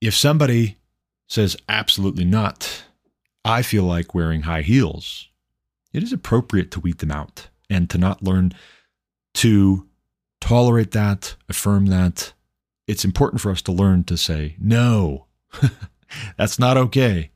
If 0.01 0.17
somebody 0.17 0.79
says, 1.29 1.57
absolutely 1.69 2.25
not, 2.25 2.83
I 3.45 3.63
feel 3.63 3.85
like 3.85 4.15
wearing 4.15 4.43
high 4.43 4.63
heels, 4.63 5.29
it 5.93 6.03
is 6.03 6.13
appropriate 6.13 6.73
to 6.73 6.81
weed 6.81 6.99
them 6.99 7.13
out 7.13 7.49
and 7.71 7.89
to 7.91 7.99
not 7.99 8.23
learn 8.23 8.53
to 9.35 9.87
tolerate 10.41 10.91
that, 10.91 11.37
affirm 11.49 11.87
that. 11.87 12.33
It's 12.89 13.05
important 13.05 13.41
for 13.41 13.53
us 13.53 13.63
to 13.63 13.73
learn 13.73 14.03
to 14.05 14.17
say, 14.17 14.57
no, 14.59 15.27
that's 16.37 16.59
not 16.59 16.77
okay. 16.77 17.31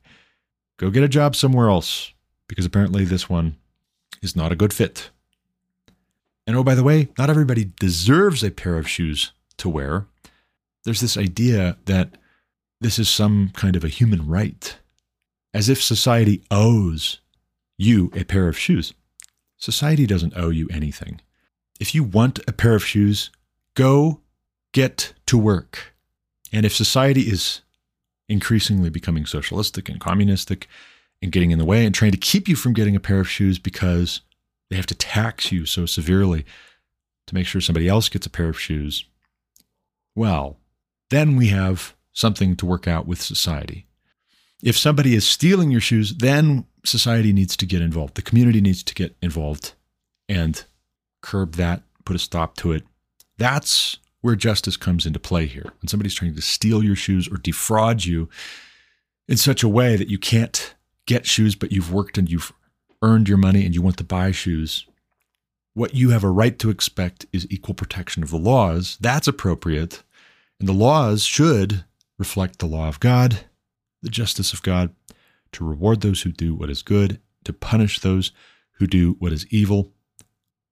Go 0.77 0.89
get 0.89 1.03
a 1.03 1.07
job 1.07 1.37
somewhere 1.37 1.69
else 1.69 2.11
because 2.49 2.65
apparently 2.65 3.05
this 3.05 3.29
one 3.29 3.55
is 4.25 4.35
not 4.35 4.51
a 4.51 4.55
good 4.57 4.73
fit. 4.73 5.09
And 6.45 6.57
oh, 6.57 6.63
by 6.63 6.75
the 6.75 6.83
way, 6.83 7.07
not 7.17 7.29
everybody 7.29 7.71
deserves 7.79 8.43
a 8.43 8.51
pair 8.51 8.77
of 8.77 8.89
shoes 8.89 9.31
to 9.57 9.69
wear. 9.69 10.05
There's 10.83 11.01
this 11.01 11.17
idea 11.17 11.77
that 11.85 12.17
this 12.81 12.99
is 12.99 13.07
some 13.07 13.51
kind 13.53 13.75
of 13.75 13.83
a 13.83 13.89
human 13.89 14.27
right, 14.27 14.77
as 15.53 15.69
if 15.69 15.81
society 15.81 16.43
owes 16.51 17.19
you 17.77 18.11
a 18.13 18.25
pair 18.25 18.47
of 18.47 18.57
shoes. 18.57 18.93
Society 19.57 20.05
doesn't 20.05 20.35
owe 20.35 20.49
you 20.49 20.67
anything. 20.71 21.21
If 21.79 21.95
you 21.95 22.03
want 22.03 22.39
a 22.47 22.51
pair 22.51 22.75
of 22.75 22.85
shoes, 22.85 23.31
go 23.73 24.19
get 24.73 25.13
to 25.25 25.37
work. 25.37 25.93
And 26.51 26.65
if 26.65 26.75
society 26.75 27.21
is 27.21 27.61
increasingly 28.27 28.89
becoming 28.89 29.25
socialistic 29.25 29.89
and 29.89 29.99
communistic 29.99 30.67
and 31.21 31.31
getting 31.31 31.51
in 31.51 31.59
the 31.59 31.65
way 31.65 31.85
and 31.85 31.95
trying 31.95 32.11
to 32.11 32.17
keep 32.17 32.47
you 32.47 32.55
from 32.55 32.73
getting 32.73 32.95
a 32.95 32.99
pair 32.99 33.19
of 33.19 33.29
shoes 33.29 33.59
because 33.59 34.21
they 34.69 34.75
have 34.75 34.85
to 34.87 34.95
tax 34.95 35.51
you 35.51 35.65
so 35.65 35.85
severely 35.85 36.45
to 37.27 37.35
make 37.35 37.47
sure 37.47 37.61
somebody 37.61 37.87
else 37.87 38.09
gets 38.09 38.25
a 38.25 38.29
pair 38.29 38.49
of 38.49 38.59
shoes, 38.59 39.05
well, 40.15 40.57
then 41.09 41.35
we 41.35 41.47
have 41.47 41.95
something 42.13 42.55
to 42.55 42.65
work 42.65 42.87
out 42.87 43.07
with 43.07 43.21
society. 43.21 43.87
If 44.63 44.77
somebody 44.77 45.15
is 45.15 45.27
stealing 45.27 45.71
your 45.71 45.81
shoes, 45.81 46.15
then 46.15 46.65
society 46.83 47.33
needs 47.33 47.57
to 47.57 47.65
get 47.65 47.81
involved. 47.81 48.15
The 48.15 48.21
community 48.21 48.61
needs 48.61 48.83
to 48.83 48.93
get 48.93 49.15
involved 49.21 49.73
and 50.29 50.63
curb 51.21 51.55
that, 51.55 51.83
put 52.05 52.15
a 52.15 52.19
stop 52.19 52.55
to 52.57 52.71
it. 52.71 52.83
That's 53.37 53.97
where 54.21 54.35
justice 54.35 54.77
comes 54.77 55.05
into 55.05 55.19
play 55.19 55.45
here. 55.45 55.71
When 55.81 55.87
somebody's 55.87 56.15
trying 56.15 56.35
to 56.35 56.41
steal 56.41 56.83
your 56.83 56.95
shoes 56.95 57.27
or 57.27 57.37
defraud 57.37 58.05
you 58.05 58.29
in 59.27 59.37
such 59.37 59.61
a 59.63 59.69
way 59.69 59.95
that 59.95 60.09
you 60.09 60.17
can't 60.17 60.74
get 61.05 61.25
shoes, 61.25 61.55
but 61.55 61.71
you've 61.71 61.91
worked 61.91 62.17
and 62.17 62.29
you've 62.29 62.53
earned 63.01 63.29
your 63.29 63.37
money 63.37 63.65
and 63.65 63.75
you 63.75 63.81
want 63.81 63.97
to 63.97 64.03
buy 64.03 64.31
shoes, 64.31 64.85
what 65.73 65.93
you 65.93 66.11
have 66.11 66.23
a 66.23 66.29
right 66.29 66.57
to 66.59 66.69
expect 66.69 67.25
is 67.33 67.47
equal 67.49 67.75
protection 67.75 68.23
of 68.23 68.29
the 68.29 68.37
laws. 68.37 68.97
That's 69.01 69.27
appropriate. 69.27 70.03
And 70.59 70.69
the 70.69 70.73
laws 70.73 71.23
should 71.23 71.83
reflect 72.17 72.59
the 72.59 72.65
law 72.65 72.87
of 72.87 72.99
God, 72.99 73.41
the 74.01 74.09
justice 74.09 74.53
of 74.53 74.61
God, 74.61 74.95
to 75.51 75.65
reward 75.65 76.01
those 76.01 76.21
who 76.21 76.31
do 76.31 76.55
what 76.55 76.69
is 76.69 76.81
good, 76.81 77.19
to 77.43 77.53
punish 77.53 77.99
those 77.99 78.31
who 78.73 78.87
do 78.87 79.15
what 79.19 79.33
is 79.33 79.45
evil 79.49 79.91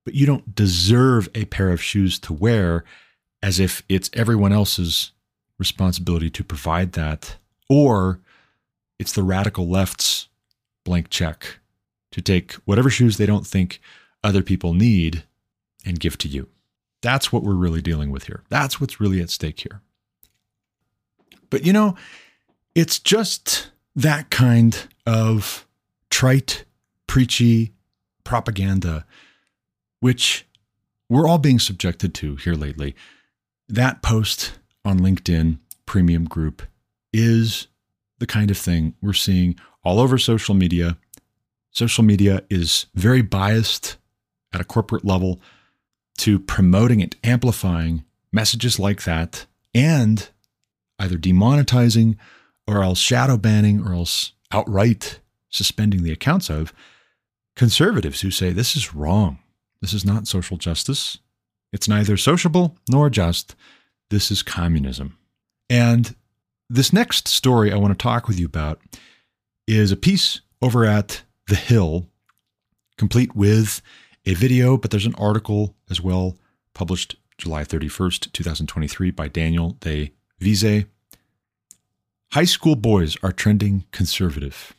but 0.06 0.16
you 0.16 0.26
don't 0.26 0.56
deserve 0.56 1.30
a 1.34 1.46
pair 1.46 1.70
of 1.70 1.82
shoes 1.82 2.20
to 2.20 2.34
wear 2.34 2.84
as 3.42 3.60
if 3.60 3.84
it's 3.90 4.10
everyone 4.14 4.54
else's 4.54 5.12
responsibility 5.58 6.30
to 6.30 6.44
provide 6.44 6.94
that, 6.94 7.38
or 7.70 8.20
it's 9.00 9.14
the 9.14 9.24
radical 9.24 9.68
left's 9.68 10.28
blank 10.84 11.10
check 11.10 11.60
to 12.12 12.22
take 12.22 12.54
whatever 12.66 12.90
shoes 12.90 13.18
they 13.18 13.26
don't 13.26 13.48
think 13.48 13.82
other 14.24 14.44
people 14.44 14.74
need 14.74 15.24
and 15.86 16.00
give 16.00 16.18
to 16.20 16.28
you. 16.28 16.50
That's 17.02 17.32
what 17.32 17.44
we're 17.44 17.54
really 17.54 17.82
dealing 17.82 18.12
with 18.12 18.26
here. 18.26 18.44
That's 18.50 18.80
what's 18.80 19.00
really 19.00 19.22
at 19.22 19.30
stake 19.30 19.60
here. 19.60 19.82
But 21.50 21.66
you 21.66 21.74
know, 21.74 21.96
it's 22.76 23.00
just 23.00 23.72
that 23.96 24.30
kind 24.30 24.88
of 25.06 25.68
trite, 26.10 26.66
preachy 27.08 27.74
propaganda 28.24 29.06
which 30.04 30.46
we're 31.08 31.26
all 31.26 31.38
being 31.38 31.60
subjected 31.60 32.14
to 32.14 32.36
here 32.36 32.56
lately. 32.56 32.94
That 33.70 34.02
post 34.02 34.60
on 34.84 35.00
LinkedIn 35.00 35.60
premium 35.86 36.26
group 36.26 36.62
is 37.14 37.68
the 38.20 38.28
kind 38.28 38.52
of 38.52 38.58
thing 38.58 38.96
we're 39.02 39.14
seeing 39.14 39.56
all 39.84 40.00
over 40.00 40.18
social 40.18 40.56
media. 40.56 40.98
Social 41.72 42.04
media 42.04 42.44
is 42.50 42.86
very 42.94 43.22
biased 43.22 43.98
at 44.54 44.62
a 44.62 44.66
corporate 44.66 45.04
level 45.04 45.42
to 46.20 46.40
promoting 46.40 47.02
and 47.02 47.16
amplifying 47.24 48.04
messages 48.32 48.80
like 48.80 49.04
that 49.04 49.46
and 49.74 50.30
either 51.00 51.18
demonetizing 51.18 52.18
or 52.68 52.84
else 52.84 53.00
shadow 53.00 53.38
banning 53.38 53.82
or 53.86 53.94
else 53.94 54.34
outright 54.52 55.20
suspending 55.50 56.04
the 56.04 56.12
accounts 56.12 56.50
of 56.50 56.74
conservatives 57.56 58.22
who 58.22 58.32
say 58.32 58.52
this 58.52 58.76
is 58.76 58.94
wrong. 58.94 59.40
This 59.82 59.94
is 59.94 60.06
not 60.06 60.28
social 60.28 60.58
justice. 60.58 61.18
It's 61.72 61.88
neither 61.88 62.18
sociable 62.18 62.78
nor 62.90 63.10
just. 63.10 63.56
This 64.10 64.32
is 64.32 64.44
communism. 64.44 65.18
And 65.70 66.16
this 66.74 66.92
next 66.92 67.28
story 67.28 67.72
I 67.72 67.78
want 67.78 67.98
to 67.98 68.02
talk 68.02 68.28
with 68.28 68.40
you 68.40 68.48
about 68.48 68.82
is 69.68 69.92
a 69.92 69.96
piece 69.96 70.42
over 70.60 70.86
at 70.86 71.22
The 71.48 71.56
Hill, 71.56 72.08
complete 72.98 73.36
with 73.36 73.80
a 74.26 74.34
video, 74.34 74.76
but 74.76 74.90
there's 74.90 75.06
an 75.06 75.14
article 75.16 75.76
as 75.92 76.02
well 76.02 76.36
published 76.74 77.16
July 77.38 77.64
31st, 77.64 78.32
2023 78.32 79.12
by 79.12 79.28
Daniel 79.28 79.78
De 79.82 80.14
Vise. 80.40 80.86
High 82.32 82.44
school 82.44 82.76
boys 82.76 83.18
are 83.22 83.32
trending 83.32 83.86
conservative. 83.92 84.74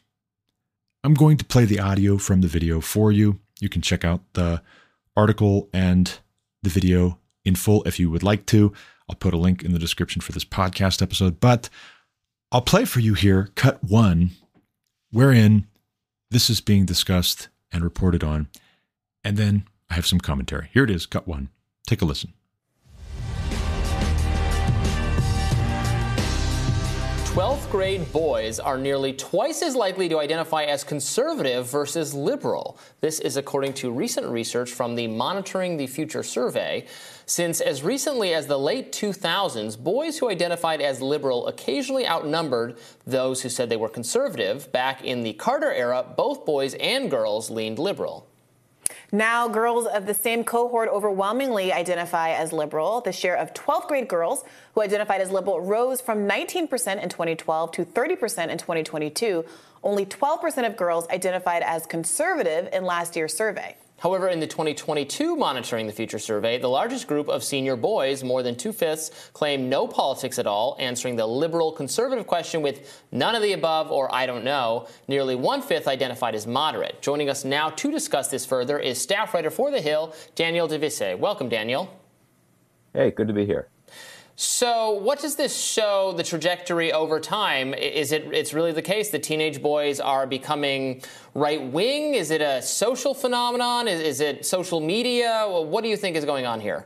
I'm 1.05 1.15
going 1.15 1.37
to 1.37 1.45
play 1.45 1.65
the 1.65 1.79
audio 1.79 2.19
from 2.19 2.41
the 2.41 2.49
video 2.49 2.81
for 2.81 3.13
you. 3.13 3.39
You 3.61 3.69
can 3.69 3.83
check 3.83 4.05
out 4.05 4.21
the 4.33 4.63
article 5.17 5.69
and 5.73 6.19
the 6.61 6.71
video 6.71 7.21
in 7.45 7.55
full 7.55 7.85
if 7.85 8.01
you 8.01 8.11
would 8.11 8.25
like 8.25 8.47
to. 8.47 8.73
I'll 9.09 9.17
put 9.17 9.35
a 9.35 9.39
link 9.39 9.63
in 9.63 9.73
the 9.73 9.79
description 9.79 10.23
for 10.23 10.33
this 10.33 10.45
podcast 10.45 11.03
episode, 11.03 11.41
but 11.41 11.69
I'll 12.51 12.63
play 12.63 12.85
for 12.85 13.01
you 13.01 13.15
here 13.15 13.51
cut 13.55 13.83
one, 13.83 14.31
wherein 15.11 15.67
this 16.31 16.49
is 16.49 16.61
being 16.61 16.87
discussed 16.87 17.49
and 17.73 17.83
reported 17.83 18.25
on. 18.25 18.49
And 19.23 19.37
then 19.37 19.65
I 19.91 19.95
have 19.95 20.07
some 20.07 20.21
commentary. 20.21 20.71
Here 20.73 20.85
it 20.85 20.91
is, 20.91 21.07
cut 21.07 21.27
one. 21.29 21.51
Take 21.87 22.03
a 22.03 22.05
listen. 22.05 22.33
12th 27.35 27.69
grade 27.69 28.13
boys 28.13 28.61
are 28.61 28.79
nearly 28.79 29.13
twice 29.13 29.61
as 29.61 29.75
likely 29.75 30.09
to 30.09 30.21
identify 30.21 30.63
as 30.63 30.85
conservative 30.85 31.69
versus 31.69 32.15
liberal. 32.15 32.79
This 33.01 33.19
is 33.19 33.37
according 33.37 33.73
to 33.73 33.91
recent 33.91 34.29
research 34.29 34.71
from 34.71 34.95
the 34.95 35.09
Monitoring 35.09 35.77
the 35.77 35.89
Future 35.89 36.23
survey. 36.23 36.87
Since 37.27 37.63
as 37.63 37.83
recently 37.83 38.35
as 38.35 38.49
the 38.49 38.59
late 38.59 38.93
2000s, 38.93 39.79
boys 39.79 40.19
who 40.19 40.29
identified 40.29 40.83
as 40.83 41.01
liberal 41.01 41.47
occasionally 41.47 42.07
outnumbered 42.07 42.77
those 43.07 43.41
who 43.41 43.49
said 43.49 43.71
they 43.71 43.79
were 43.79 43.89
conservative. 43.89 44.71
Back 44.73 45.03
in 45.03 45.23
the 45.23 45.33
Carter 45.33 45.73
era, 45.73 46.05
both 46.17 46.45
boys 46.45 46.75
and 46.75 47.11
girls 47.11 47.51
leaned 47.51 47.79
liberal. 47.79 48.27
Now, 49.11 49.49
girls 49.49 49.87
of 49.87 50.05
the 50.05 50.13
same 50.13 50.45
cohort 50.45 50.89
overwhelmingly 50.91 51.73
identify 51.73 52.31
as 52.31 52.53
liberal. 52.53 53.01
The 53.01 53.13
share 53.13 53.37
of 53.37 53.55
12th 53.55 53.89
grade 53.89 54.09
girls 54.09 54.45
who 54.75 54.83
identified 54.83 55.21
as 55.23 55.31
liberal 55.31 55.61
rose 55.61 56.01
from 56.03 56.29
19% 56.29 56.63
in 57.03 57.09
2012 57.09 57.73
to 57.73 57.85
30% 57.85 58.49
in 58.49 58.59
2022. 58.59 59.45
Only 59.83 60.05
12% 60.05 60.67
of 60.67 60.77
girls 60.77 61.09
identified 61.09 61.63
as 61.63 61.87
conservative 61.87 62.69
in 62.73 62.85
last 62.85 63.17
year's 63.17 63.35
survey. 63.35 63.77
However, 63.99 64.29
in 64.29 64.41
the 64.41 64.47
2022 64.47 65.37
Monitoring 65.37 65.87
the 65.87 65.93
Future 65.93 66.19
survey, 66.19 66.59
the 66.59 66.69
largest 66.69 67.07
group 67.07 67.29
of 67.29 67.43
senior 67.43 67.77
boys, 67.77 68.23
more 68.23 68.43
than 68.43 68.55
two 68.55 68.73
fifths, 68.73 69.11
claim 69.33 69.69
no 69.69 69.87
politics 69.87 70.39
at 70.39 70.47
all, 70.47 70.77
answering 70.79 71.17
the 71.17 71.27
liberal 71.27 71.73
conservative 71.73 72.27
question 72.27 72.61
with 72.61 73.03
none 73.13 73.35
of 73.35 73.43
the 73.43 73.53
above 73.53 73.91
or 73.91 74.15
I 74.15 74.27
don't 74.27 74.45
know. 74.45 74.89
Nearly 75.09 75.37
one 75.37 75.63
fifth 75.63 75.89
identified 75.89 76.35
as 76.35 76.47
moderate. 76.47 77.01
Joining 77.01 77.31
us 77.31 77.45
now 77.45 77.71
to 77.71 77.91
discuss 77.91 78.29
this 78.29 78.45
further 78.45 78.79
is 78.79 79.01
staff 79.01 79.33
writer 79.33 79.51
for 79.51 79.71
The 79.71 79.81
Hill, 79.81 80.15
Daniel 80.35 80.69
De 80.69 80.79
Vise. 80.79 81.17
Welcome, 81.19 81.49
Daniel. 81.49 81.89
Hey, 82.93 83.11
good 83.11 83.29
to 83.29 83.35
be 83.35 83.47
here. 83.47 83.69
So, 84.37 84.91
what 84.91 85.21
does 85.21 85.37
this 85.37 85.57
show 85.57 86.13
the 86.17 86.25
trajectory 86.25 86.93
over 86.93 87.21
time? 87.21 87.73
Is 87.73 88.11
it 88.11 88.25
it's 88.33 88.53
really 88.53 88.73
the 88.73 88.83
case 88.83 89.11
that 89.11 89.23
teenage 89.23 89.63
boys 89.63 90.01
are 90.01 90.27
becoming 90.27 91.03
right 91.35 91.63
wing? 91.63 92.15
Is 92.15 92.33
it 92.33 92.41
a 92.41 92.61
social 92.61 93.15
phenomenon? 93.15 93.87
Is, 93.87 94.01
is 94.01 94.21
it 94.21 94.45
social 94.45 94.81
media? 94.81 95.47
What 95.49 95.85
do 95.85 95.89
you 95.89 95.97
think 95.97 96.17
is 96.17 96.25
going 96.25 96.47
on 96.47 96.61
here? 96.61 96.85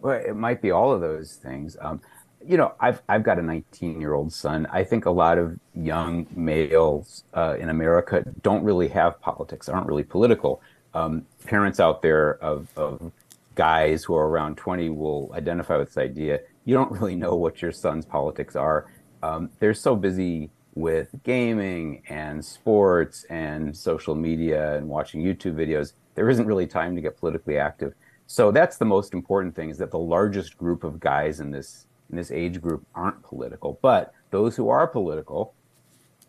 Well, 0.00 0.20
it 0.20 0.36
might 0.36 0.62
be 0.62 0.70
all 0.70 0.92
of 0.92 1.00
those 1.00 1.34
things. 1.34 1.76
Um, 1.80 2.00
you 2.46 2.56
know, 2.56 2.74
I've 2.78 3.02
I've 3.08 3.24
got 3.24 3.40
a 3.40 3.42
19 3.42 4.00
year 4.00 4.14
old 4.14 4.32
son. 4.32 4.68
I 4.70 4.84
think 4.84 5.06
a 5.06 5.10
lot 5.10 5.38
of 5.38 5.58
young 5.74 6.24
males 6.36 7.24
uh, 7.34 7.56
in 7.58 7.68
America 7.68 8.22
don't 8.42 8.62
really 8.62 8.88
have 8.88 9.20
politics, 9.20 9.68
aren't 9.68 9.88
really 9.88 10.04
political. 10.04 10.62
Um, 10.94 11.26
parents 11.46 11.80
out 11.80 12.02
there 12.02 12.34
of, 12.44 12.68
of 12.76 13.12
guys 13.54 14.04
who 14.04 14.14
are 14.14 14.28
around 14.28 14.56
20 14.56 14.90
will 14.90 15.30
identify 15.34 15.76
with 15.76 15.88
this 15.88 15.98
idea. 15.98 16.40
You 16.64 16.74
don't 16.74 16.92
really 16.92 17.16
know 17.16 17.34
what 17.34 17.62
your 17.62 17.72
son's 17.72 18.04
politics 18.04 18.56
are. 18.56 18.90
Um, 19.22 19.50
they're 19.58 19.74
so 19.74 19.94
busy 19.96 20.50
with 20.74 21.10
gaming 21.22 22.02
and 22.08 22.44
sports 22.44 23.24
and 23.24 23.76
social 23.76 24.14
media 24.14 24.76
and 24.76 24.88
watching 24.88 25.22
YouTube 25.22 25.54
videos. 25.54 25.92
There 26.14 26.30
isn't 26.30 26.46
really 26.46 26.66
time 26.66 26.94
to 26.96 27.02
get 27.02 27.18
politically 27.18 27.58
active. 27.58 27.94
So 28.26 28.50
that's 28.50 28.78
the 28.78 28.84
most 28.84 29.12
important 29.12 29.54
thing 29.54 29.70
is 29.70 29.78
that 29.78 29.90
the 29.90 29.98
largest 29.98 30.56
group 30.56 30.84
of 30.84 31.00
guys 31.00 31.40
in 31.40 31.50
this 31.50 31.86
in 32.10 32.16
this 32.16 32.30
age 32.30 32.60
group 32.60 32.86
aren't 32.94 33.22
political, 33.22 33.78
but 33.80 34.12
those 34.30 34.54
who 34.54 34.68
are 34.68 34.86
political, 34.86 35.54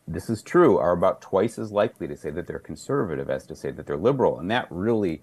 this 0.07 0.29
is 0.29 0.41
true, 0.41 0.77
are 0.77 0.93
about 0.93 1.21
twice 1.21 1.59
as 1.59 1.73
likely 1.73 2.07
to 2.07 2.15
say 2.15 2.29
that 2.31 2.47
they're 2.47 2.59
conservative 2.59 3.29
as 3.29 3.45
to 3.47 3.55
say 3.55 3.69
that 3.71 3.85
they're 3.85 3.97
liberal. 3.97 4.39
And 4.39 4.49
that 4.49 4.67
really 4.69 5.21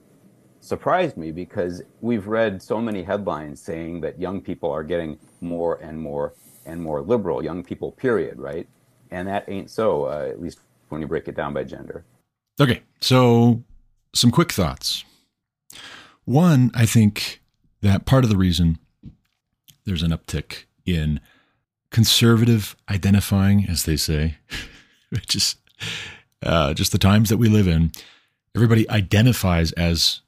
surprised 0.61 1.17
me 1.17 1.33
because 1.33 1.83
we've 2.01 2.27
read 2.27 2.63
so 2.63 2.81
many 2.81 3.03
headlines 3.03 3.61
saying 3.61 4.01
that 4.03 4.21
young 4.21 4.41
people 4.41 4.71
are 4.71 4.85
getting 4.85 5.19
more 5.41 5.77
and 5.77 5.99
more 5.99 6.35
and 6.67 6.81
more 6.81 7.01
liberal, 7.01 7.43
young 7.43 7.63
people, 7.63 7.93
period, 7.93 8.39
right? 8.39 8.69
And 9.11 9.27
that 9.29 9.49
ain't 9.49 9.71
so, 9.71 10.05
uh, 10.05 10.29
at 10.31 10.41
least 10.41 10.61
when 10.89 11.01
you 11.01 11.07
break 11.07 11.29
it 11.29 11.35
down 11.35 11.55
by 11.55 11.65
gender. 11.65 12.05
Okay, 12.61 12.83
so 13.01 13.63
some 14.15 14.31
quick 14.31 14.53
thoughts. 14.53 15.05
One, 16.25 16.71
I 16.75 16.87
think 16.87 17.41
that 17.81 18.05
part 18.05 18.25
of 18.25 18.31
the 18.31 18.37
reason 18.37 18.79
there's 19.85 20.03
an 20.03 20.11
uptick 20.11 20.65
in 20.85 21.21
conservative 21.91 22.77
identifying, 22.89 23.67
as 23.69 23.85
they 23.85 23.97
say, 23.97 24.37
which 25.11 25.35
is 25.35 25.57
uh, 26.43 26.75
just 26.75 26.93
the 26.93 26.99
times 26.99 27.29
that 27.31 27.39
we 27.39 27.49
live 27.49 27.67
in. 27.67 27.93
Everybody 28.55 28.89
identifies 28.91 29.73
as 29.73 30.21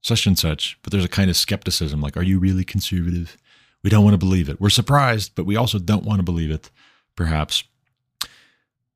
such 0.00 0.26
and 0.26 0.38
such, 0.38 0.78
but 0.82 0.92
there's 0.92 1.04
a 1.04 1.08
kind 1.08 1.30
of 1.30 1.36
skepticism 1.36 2.00
like, 2.00 2.16
are 2.16 2.22
you 2.22 2.38
really 2.38 2.64
conservative? 2.64 3.36
We 3.82 3.90
don't 3.90 4.04
want 4.04 4.14
to 4.14 4.18
believe 4.18 4.48
it. 4.48 4.60
We're 4.60 4.70
surprised, 4.70 5.32
but 5.34 5.46
we 5.46 5.56
also 5.56 5.78
don't 5.78 6.04
want 6.04 6.18
to 6.18 6.24
believe 6.24 6.50
it, 6.50 6.70
perhaps. 7.16 7.64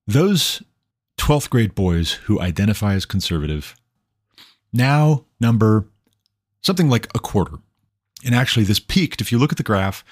Those 0.07 0.63
12th 1.19 1.51
grade 1.51 1.75
boys 1.75 2.13
who 2.13 2.41
identify 2.41 2.95
as 2.95 3.07
conservative 3.07 3.77
now 4.73 5.25
number 5.41 5.87
something 6.63 6.89
like 6.89 7.09
a 7.15 7.19
quarter. 7.19 7.59
And 8.25 8.35
actually, 8.35 8.65
this 8.65 8.81
peaked, 8.81 9.21
if 9.21 9.31
you 9.31 9.39
look 9.39 9.53
at 9.53 9.59
the 9.59 9.63
graph, 9.63 10.05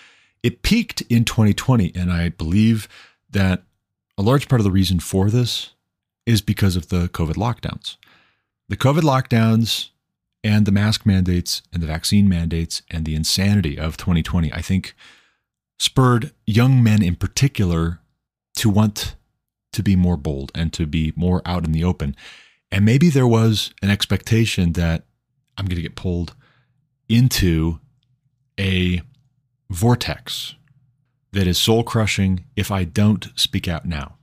it 0.42 0.62
peaked 0.62 1.00
in 1.02 1.24
2020. 1.24 1.92
And 1.94 2.12
I 2.12 2.28
believe 2.28 2.88
that 3.30 3.62
a 4.18 4.22
large 4.22 4.48
part 4.48 4.60
of 4.60 4.64
the 4.64 4.70
reason 4.70 5.00
for 5.00 5.30
this 5.30 5.70
is 6.26 6.40
because 6.40 6.76
of 6.76 6.88
the 6.88 7.08
COVID 7.08 7.34
lockdowns. 7.34 7.96
The 8.68 8.76
COVID 8.76 9.00
lockdowns 9.00 9.88
and 10.44 10.66
the 10.66 10.72
mask 10.72 11.06
mandates 11.06 11.62
and 11.72 11.82
the 11.82 11.86
vaccine 11.86 12.28
mandates 12.28 12.82
and 12.90 13.04
the 13.04 13.14
insanity 13.14 13.78
of 13.78 13.96
2020, 13.96 14.52
I 14.52 14.60
think, 14.60 14.94
spurred 15.78 16.32
young 16.46 16.82
men 16.82 17.02
in 17.02 17.16
particular 17.16 18.00
to 18.56 18.68
want 18.68 19.14
to 19.72 19.82
be 19.82 19.96
more 19.96 20.16
bold 20.16 20.52
and 20.54 20.72
to 20.72 20.86
be 20.86 21.12
more 21.16 21.42
out 21.44 21.64
in 21.64 21.72
the 21.72 21.84
open. 21.84 22.16
And 22.70 22.84
maybe 22.84 23.08
there 23.08 23.26
was 23.26 23.72
an 23.82 23.90
expectation 23.90 24.72
that 24.72 25.04
I'm 25.56 25.66
going 25.66 25.76
to 25.76 25.82
get 25.82 25.96
pulled 25.96 26.34
into 27.08 27.78
a 28.58 29.02
vortex 29.70 30.54
that 31.32 31.46
is 31.46 31.58
soul 31.58 31.82
crushing 31.82 32.44
if 32.56 32.70
I 32.70 32.84
don't 32.84 33.28
speak 33.36 33.68
out 33.68 33.86
now. 33.86 34.16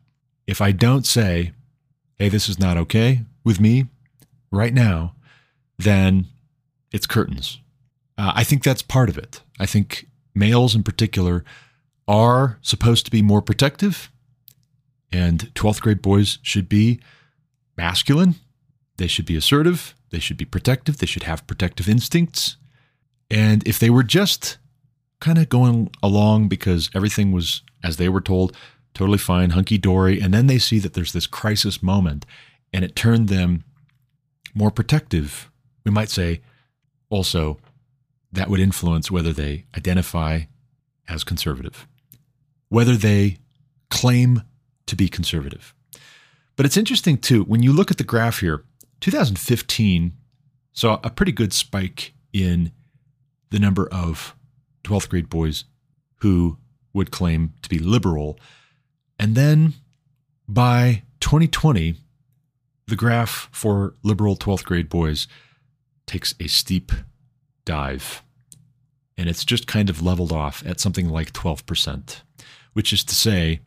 If 0.47 0.61
I 0.61 0.71
don't 0.71 1.05
say, 1.05 1.53
hey, 2.17 2.29
this 2.29 2.49
is 2.49 2.59
not 2.59 2.77
okay 2.77 3.21
with 3.43 3.59
me 3.59 3.85
right 4.51 4.73
now, 4.73 5.15
then 5.79 6.27
it's 6.91 7.07
curtains. 7.07 7.59
Uh, 8.17 8.33
I 8.35 8.43
think 8.43 8.63
that's 8.63 8.81
part 8.81 9.09
of 9.09 9.17
it. 9.17 9.41
I 9.59 9.65
think 9.65 10.07
males 10.35 10.75
in 10.75 10.83
particular 10.83 11.43
are 12.07 12.59
supposed 12.61 13.05
to 13.05 13.11
be 13.11 13.21
more 13.21 13.41
protective, 13.41 14.11
and 15.11 15.51
12th 15.55 15.81
grade 15.81 16.01
boys 16.01 16.37
should 16.43 16.67
be 16.69 16.99
masculine. 17.77 18.35
They 18.97 19.07
should 19.07 19.25
be 19.25 19.37
assertive. 19.37 19.95
They 20.11 20.19
should 20.19 20.37
be 20.37 20.45
protective. 20.45 20.97
They 20.97 21.05
should 21.05 21.23
have 21.23 21.47
protective 21.47 21.87
instincts. 21.87 22.57
And 23.31 23.65
if 23.67 23.79
they 23.79 23.89
were 23.89 24.03
just 24.03 24.57
kind 25.21 25.37
of 25.37 25.49
going 25.49 25.91
along 26.03 26.49
because 26.49 26.89
everything 26.93 27.31
was, 27.31 27.61
as 27.83 27.97
they 27.97 28.09
were 28.09 28.21
told, 28.21 28.55
totally 28.93 29.17
fine, 29.17 29.51
hunky 29.51 29.77
dory, 29.77 30.19
and 30.19 30.33
then 30.33 30.47
they 30.47 30.57
see 30.57 30.79
that 30.79 30.93
there's 30.93 31.13
this 31.13 31.27
crisis 31.27 31.81
moment 31.81 32.25
and 32.73 32.83
it 32.83 32.95
turned 32.95 33.29
them 33.29 33.63
more 34.53 34.71
protective 34.71 35.49
we 35.89 35.93
might 35.93 36.11
say 36.11 36.41
also 37.09 37.57
that 38.31 38.47
would 38.47 38.59
influence 38.59 39.09
whether 39.09 39.33
they 39.33 39.65
identify 39.75 40.41
as 41.07 41.23
conservative, 41.23 41.87
whether 42.67 42.95
they 42.95 43.37
claim 43.89 44.43
to 44.85 44.95
be 44.95 45.09
conservative. 45.09 45.73
But 46.55 46.67
it's 46.67 46.77
interesting 46.77 47.17
too, 47.17 47.43
when 47.43 47.63
you 47.63 47.73
look 47.73 47.89
at 47.89 47.97
the 47.97 48.03
graph 48.03 48.41
here, 48.41 48.63
2015 48.99 50.13
saw 50.73 50.99
a 51.03 51.09
pretty 51.09 51.31
good 51.31 51.53
spike 51.53 52.13
in 52.33 52.71
the 53.49 53.57
number 53.57 53.87
of 53.91 54.35
12th 54.83 55.09
grade 55.09 55.27
boys 55.27 55.63
who 56.17 56.59
would 56.93 57.09
claim 57.09 57.53
to 57.63 57.69
be 57.69 57.79
liberal. 57.79 58.37
And 59.17 59.33
then 59.33 59.73
by 60.47 61.01
2020, 61.21 61.95
the 62.85 62.95
graph 62.95 63.49
for 63.51 63.95
liberal 64.03 64.35
12th 64.35 64.65
grade 64.65 64.89
boys 64.89 65.27
takes 66.09 66.33
a 66.39 66.47
steep 66.47 66.91
dive. 67.65 68.23
And 69.17 69.29
it's 69.29 69.45
just 69.45 69.67
kind 69.67 69.89
of 69.89 70.01
leveled 70.01 70.31
off 70.31 70.63
at 70.65 70.79
something 70.79 71.07
like 71.07 71.33
12%, 71.33 72.21
which 72.73 72.91
is 72.91 73.03
to 73.03 73.15
say, 73.15 73.59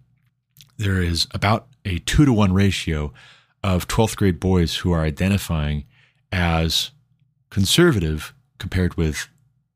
there 0.77 1.01
is 1.01 1.29
about 1.33 1.69
a 1.85 1.99
two 2.01 2.25
to 2.25 2.33
one 2.33 2.53
ratio 2.53 3.13
of 3.63 3.87
12th 3.87 4.17
grade 4.17 4.41
boys 4.41 4.77
who 4.77 4.91
are 4.93 5.03
identifying 5.03 5.85
as 6.33 6.91
conservative 7.51 8.35
compared 8.59 8.97
with 8.97 9.29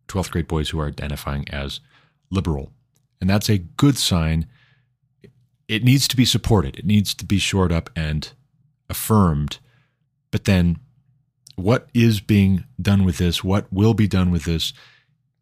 12th 0.09 0.33
grade 0.33 0.49
boys 0.49 0.71
who 0.71 0.81
are 0.81 0.89
identifying 0.89 1.49
as 1.51 1.81
liberal. 2.31 2.73
And 3.21 3.31
that's 3.31 3.49
a 3.49 3.59
good 3.59 3.97
sign. 3.97 4.47
It 5.69 5.85
needs 5.85 6.09
to 6.09 6.17
be 6.17 6.25
supported, 6.25 6.77
it 6.77 6.85
needs 6.85 7.15
to 7.15 7.25
be 7.25 7.39
shored 7.39 7.71
up 7.71 7.91
and 7.95 8.33
affirmed. 8.89 9.59
But 10.33 10.45
then, 10.45 10.79
what 11.57 11.89
is 11.93 12.21
being 12.21 12.65
done 12.81 13.05
with 13.05 13.19
this, 13.19 13.43
what 13.43 13.71
will 13.73 13.95
be 13.95 14.07
done 14.07 14.31
with 14.31 14.45
this, 14.45 14.73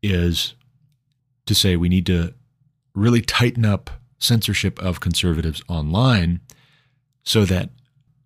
is 0.02 0.54
to 1.46 1.54
say 1.54 1.76
we 1.76 1.88
need 1.88 2.06
to 2.06 2.32
really 2.94 3.20
tighten 3.20 3.64
up 3.64 3.90
censorship 4.18 4.80
of 4.80 5.00
conservatives 5.00 5.62
online 5.68 6.40
so 7.24 7.44
that 7.44 7.70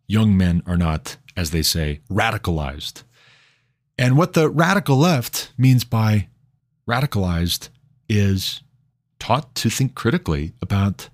young 0.07 0.37
men 0.37 0.63
are 0.67 0.77
not, 0.77 1.17
as 1.37 1.51
they 1.51 1.63
say, 1.63 2.01
radicalized. 2.11 3.03
And 3.99 4.17
what 4.17 4.35
the 4.35 4.49
radical 4.49 4.97
left 4.97 5.53
means 5.59 5.85
by 5.85 6.29
radicalized 6.89 7.69
is 8.09 8.63
taught 9.19 9.55
to 9.57 9.71
think 9.71 9.95
critically 9.95 10.53
about 10.63 11.09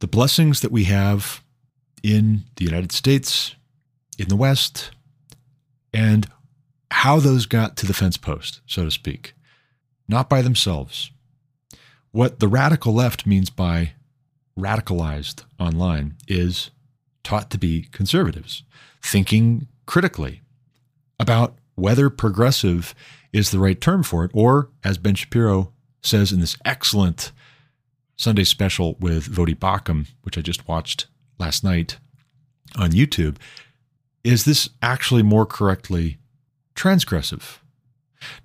the 0.00 0.08
blessings 0.08 0.60
that 0.60 0.72
we 0.72 0.84
have 0.84 1.44
in 2.02 2.42
the 2.56 2.64
United 2.64 2.90
States, 2.90 3.54
in 4.18 4.28
the 4.28 4.36
West, 4.36 4.90
and 5.92 6.26
how 6.90 7.18
those 7.18 7.46
got 7.46 7.76
to 7.78 7.86
the 7.86 7.94
fence 7.94 8.16
post, 8.16 8.60
so 8.66 8.84
to 8.84 8.90
speak, 8.90 9.34
not 10.08 10.28
by 10.28 10.42
themselves. 10.42 11.10
What 12.10 12.40
the 12.40 12.48
radical 12.48 12.92
left 12.92 13.26
means 13.26 13.50
by 13.50 13.92
radicalized 14.58 15.44
online 15.58 16.16
is 16.28 16.70
taught 17.24 17.50
to 17.50 17.58
be 17.58 17.88
conservatives, 17.92 18.62
thinking 19.02 19.66
critically 19.86 20.42
about 21.18 21.56
whether 21.74 22.10
progressive 22.10 22.94
is 23.32 23.50
the 23.50 23.58
right 23.58 23.80
term 23.80 24.02
for 24.02 24.24
it, 24.24 24.30
or 24.34 24.68
as 24.84 24.98
Ben 24.98 25.14
Shapiro 25.14 25.72
says 26.02 26.32
in 26.32 26.40
this 26.40 26.56
excellent 26.64 27.32
Sunday 28.16 28.44
special 28.44 28.96
with 29.00 29.34
Voddie 29.34 29.58
Baucham, 29.58 30.08
which 30.22 30.36
I 30.36 30.42
just 30.42 30.68
watched 30.68 31.06
last 31.38 31.64
night 31.64 31.96
on 32.76 32.90
YouTube, 32.92 33.36
is 34.24 34.44
this 34.44 34.70
actually 34.80 35.22
more 35.22 35.46
correctly 35.46 36.18
transgressive? 36.74 37.58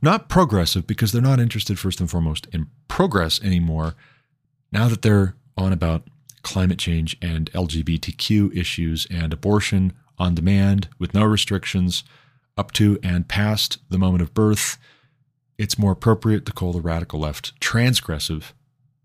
Not 0.01 0.27
progressive, 0.27 0.87
because 0.87 1.11
they're 1.11 1.21
not 1.21 1.39
interested, 1.39 1.77
first 1.77 1.99
and 1.99 2.09
foremost, 2.09 2.47
in 2.51 2.67
progress 2.87 3.41
anymore. 3.43 3.95
Now 4.71 4.87
that 4.89 5.03
they're 5.03 5.35
on 5.55 5.71
about 5.71 6.07
climate 6.41 6.79
change 6.79 7.17
and 7.21 7.51
LGBTQ 7.51 8.55
issues 8.55 9.05
and 9.11 9.33
abortion 9.33 9.93
on 10.17 10.33
demand 10.33 10.87
with 10.97 11.13
no 11.13 11.23
restrictions 11.23 12.03
up 12.57 12.71
to 12.71 12.97
and 13.03 13.27
past 13.27 13.77
the 13.89 13.99
moment 13.99 14.21
of 14.23 14.33
birth, 14.33 14.77
it's 15.57 15.77
more 15.77 15.91
appropriate 15.91 16.45
to 16.45 16.51
call 16.51 16.73
the 16.73 16.81
radical 16.81 17.19
left 17.19 17.59
transgressive. 17.59 18.53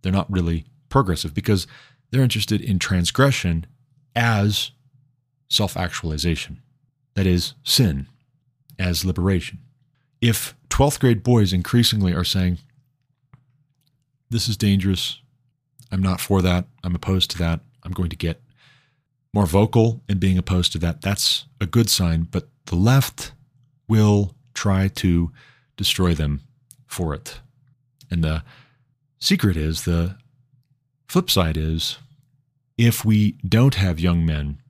They're 0.01 0.13
not 0.13 0.31
really 0.31 0.65
progressive 0.89 1.35
because 1.35 1.67
they're 2.11 2.23
interested 2.23 2.61
in 2.61 2.79
transgression 2.79 3.67
as 4.15 4.71
self 5.53 5.77
actualization, 5.77 6.63
that 7.15 7.27
is, 7.27 7.55
sin 7.63 8.07
as 8.79 9.05
liberation. 9.05 9.59
If 10.21 10.57
12th 10.71 11.01
grade 11.01 11.23
boys 11.23 11.53
increasingly 11.53 12.15
are 12.15 12.25
saying, 12.25 12.59
This 14.31 14.49
is 14.49 14.57
dangerous, 14.57 15.21
I'm 15.91 16.03
not 16.03 16.21
for 16.21 16.41
that, 16.43 16.65
I'm 16.83 16.95
opposed 16.95 17.31
to 17.33 17.39
that, 17.39 17.61
I'm 17.83 17.93
going 17.93 18.09
to 18.09 18.17
get 18.17 18.41
more 19.35 19.47
vocal 19.47 20.03
in 20.09 20.19
being 20.19 20.39
opposed 20.39 20.73
to 20.73 20.79
that, 20.79 21.03
that's 21.03 21.47
a 21.61 21.67
good 21.67 21.91
sign. 21.91 22.23
But 22.31 22.49
the 22.67 22.77
left 22.77 23.33
will 23.89 24.35
try 24.55 24.89
to 24.89 25.33
destroy 25.77 26.15
them 26.15 26.41
for 26.87 27.15
it. 27.15 27.41
And 28.11 28.25
the 28.25 28.43
secret 29.19 29.57
is 29.57 29.85
the 29.85 30.17
flip 31.09 31.31
side 31.31 31.57
is 31.57 31.99
if 32.79 33.05
we 33.05 33.33
don't 33.47 33.75
have 33.75 34.01
young 34.01 34.25
men 34.25 34.62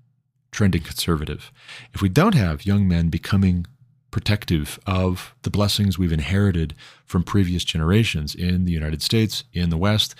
trending 0.52 0.82
conservative, 0.82 1.50
if 1.92 2.00
we 2.02 2.08
don't 2.08 2.34
have 2.34 2.66
young 2.66 2.86
men 2.86 3.08
becoming 3.08 3.66
protective 4.10 4.78
of 4.86 5.34
the 5.42 5.50
blessings 5.50 5.98
we've 5.98 6.12
inherited 6.12 6.74
from 7.06 7.24
previous 7.24 7.64
generations 7.64 8.34
in 8.34 8.66
the 8.66 8.72
United 8.72 9.02
States, 9.02 9.44
in 9.52 9.70
the 9.70 9.78
West, 9.78 10.14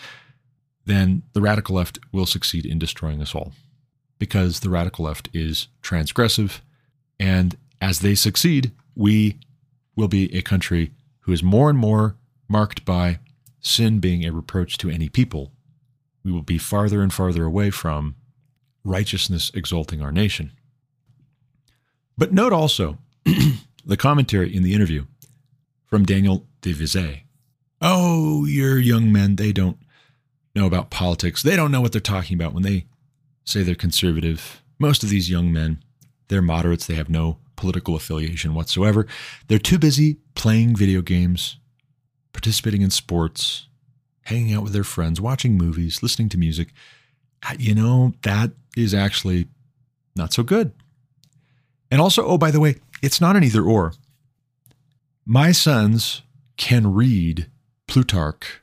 then 0.87 1.23
the 1.35 1.41
radical 1.41 1.77
left 1.77 1.99
will 2.11 2.27
succeed 2.27 2.67
in 2.67 2.79
destroying 2.79 3.21
us 3.23 3.35
all. 3.35 3.53
Because 4.19 4.61
the 4.61 4.71
radical 4.71 5.05
left 5.05 5.29
is 5.33 5.69
transgressive, 5.83 6.61
and 7.21 7.57
as 7.81 8.01
they 8.01 8.15
succeed, 8.15 8.73
we 8.97 9.39
will 9.95 10.09
be 10.09 10.35
a 10.35 10.43
country 10.43 10.93
who 11.21 11.33
is 11.33 11.43
more 11.43 11.69
and 11.69 11.79
more 11.79 12.17
marked 12.49 12.85
by 12.85 13.19
sin 13.61 14.01
being 14.01 14.25
a 14.25 14.33
reproach 14.33 14.79
to 14.79 14.91
any 14.91 15.09
people. 15.09 15.53
We 16.25 16.33
will 16.33 16.43
be 16.43 16.59
farther 16.59 17.03
and 17.03 17.13
farther 17.13 17.45
away 17.45 17.71
from 17.71 18.17
righteousness 18.85 19.51
exalting 19.55 20.03
our 20.03 20.13
nation. 20.13 20.53
But 22.17 22.33
note 22.33 22.53
also 22.53 22.99
the 23.85 23.97
commentary 23.97 24.55
in 24.55 24.63
the 24.63 24.75
interview 24.75 25.07
from 25.87 26.05
Daniel 26.05 26.47
DeVizet. 26.63 27.23
Oh, 27.81 28.45
your 28.45 28.79
young 28.79 29.13
men, 29.13 29.37
they 29.37 29.53
don't 29.53 29.79
know 30.55 30.67
about 30.67 30.91
politics. 30.91 31.43
They 31.43 31.57
don't 31.57 31.73
know 31.73 31.81
what 31.81 31.93
they're 31.93 32.01
talking 32.01 32.37
about 32.37 32.55
when 32.55 32.63
they 32.63 32.87
say 33.45 33.63
they're 33.63 33.75
conservative. 33.75 34.63
Most 34.79 35.03
of 35.03 35.11
these 35.11 35.31
young 35.31 35.53
men, 35.53 35.83
they're 36.29 36.43
moderates. 36.43 36.87
They 36.87 36.95
have 36.95 37.09
no 37.09 37.39
political 37.57 37.95
affiliation 37.95 38.55
whatsoever. 38.55 39.07
They're 39.49 39.59
too 39.59 39.79
busy 39.79 40.19
playing 40.35 40.77
video 40.77 41.03
games, 41.03 41.59
participating 42.33 42.83
in 42.83 42.91
sports, 42.91 43.67
hanging 44.23 44.55
out 44.55 44.63
with 44.63 44.73
their 44.73 44.85
friends, 44.85 45.21
watching 45.21 45.57
movies, 45.57 46.03
listening 46.03 46.29
to 46.31 46.39
music. 46.39 46.69
Uh, 47.49 47.55
you 47.59 47.75
know, 47.75 48.15
that 48.23 48.53
is 48.77 48.95
actually 48.95 49.49
not 50.17 50.33
so 50.33 50.43
good. 50.43 50.73
And 51.91 52.01
also, 52.01 52.25
oh, 52.25 52.39
by 52.39 52.51
the 52.51 52.61
way, 52.61 52.77
it's 53.03 53.21
not 53.21 53.37
an 53.37 53.45
either 53.45 53.63
or. 53.63 53.93
My 55.27 55.53
sons 55.53 56.23
can 56.57 56.93
read 56.95 57.49
Plutarch, 57.87 58.61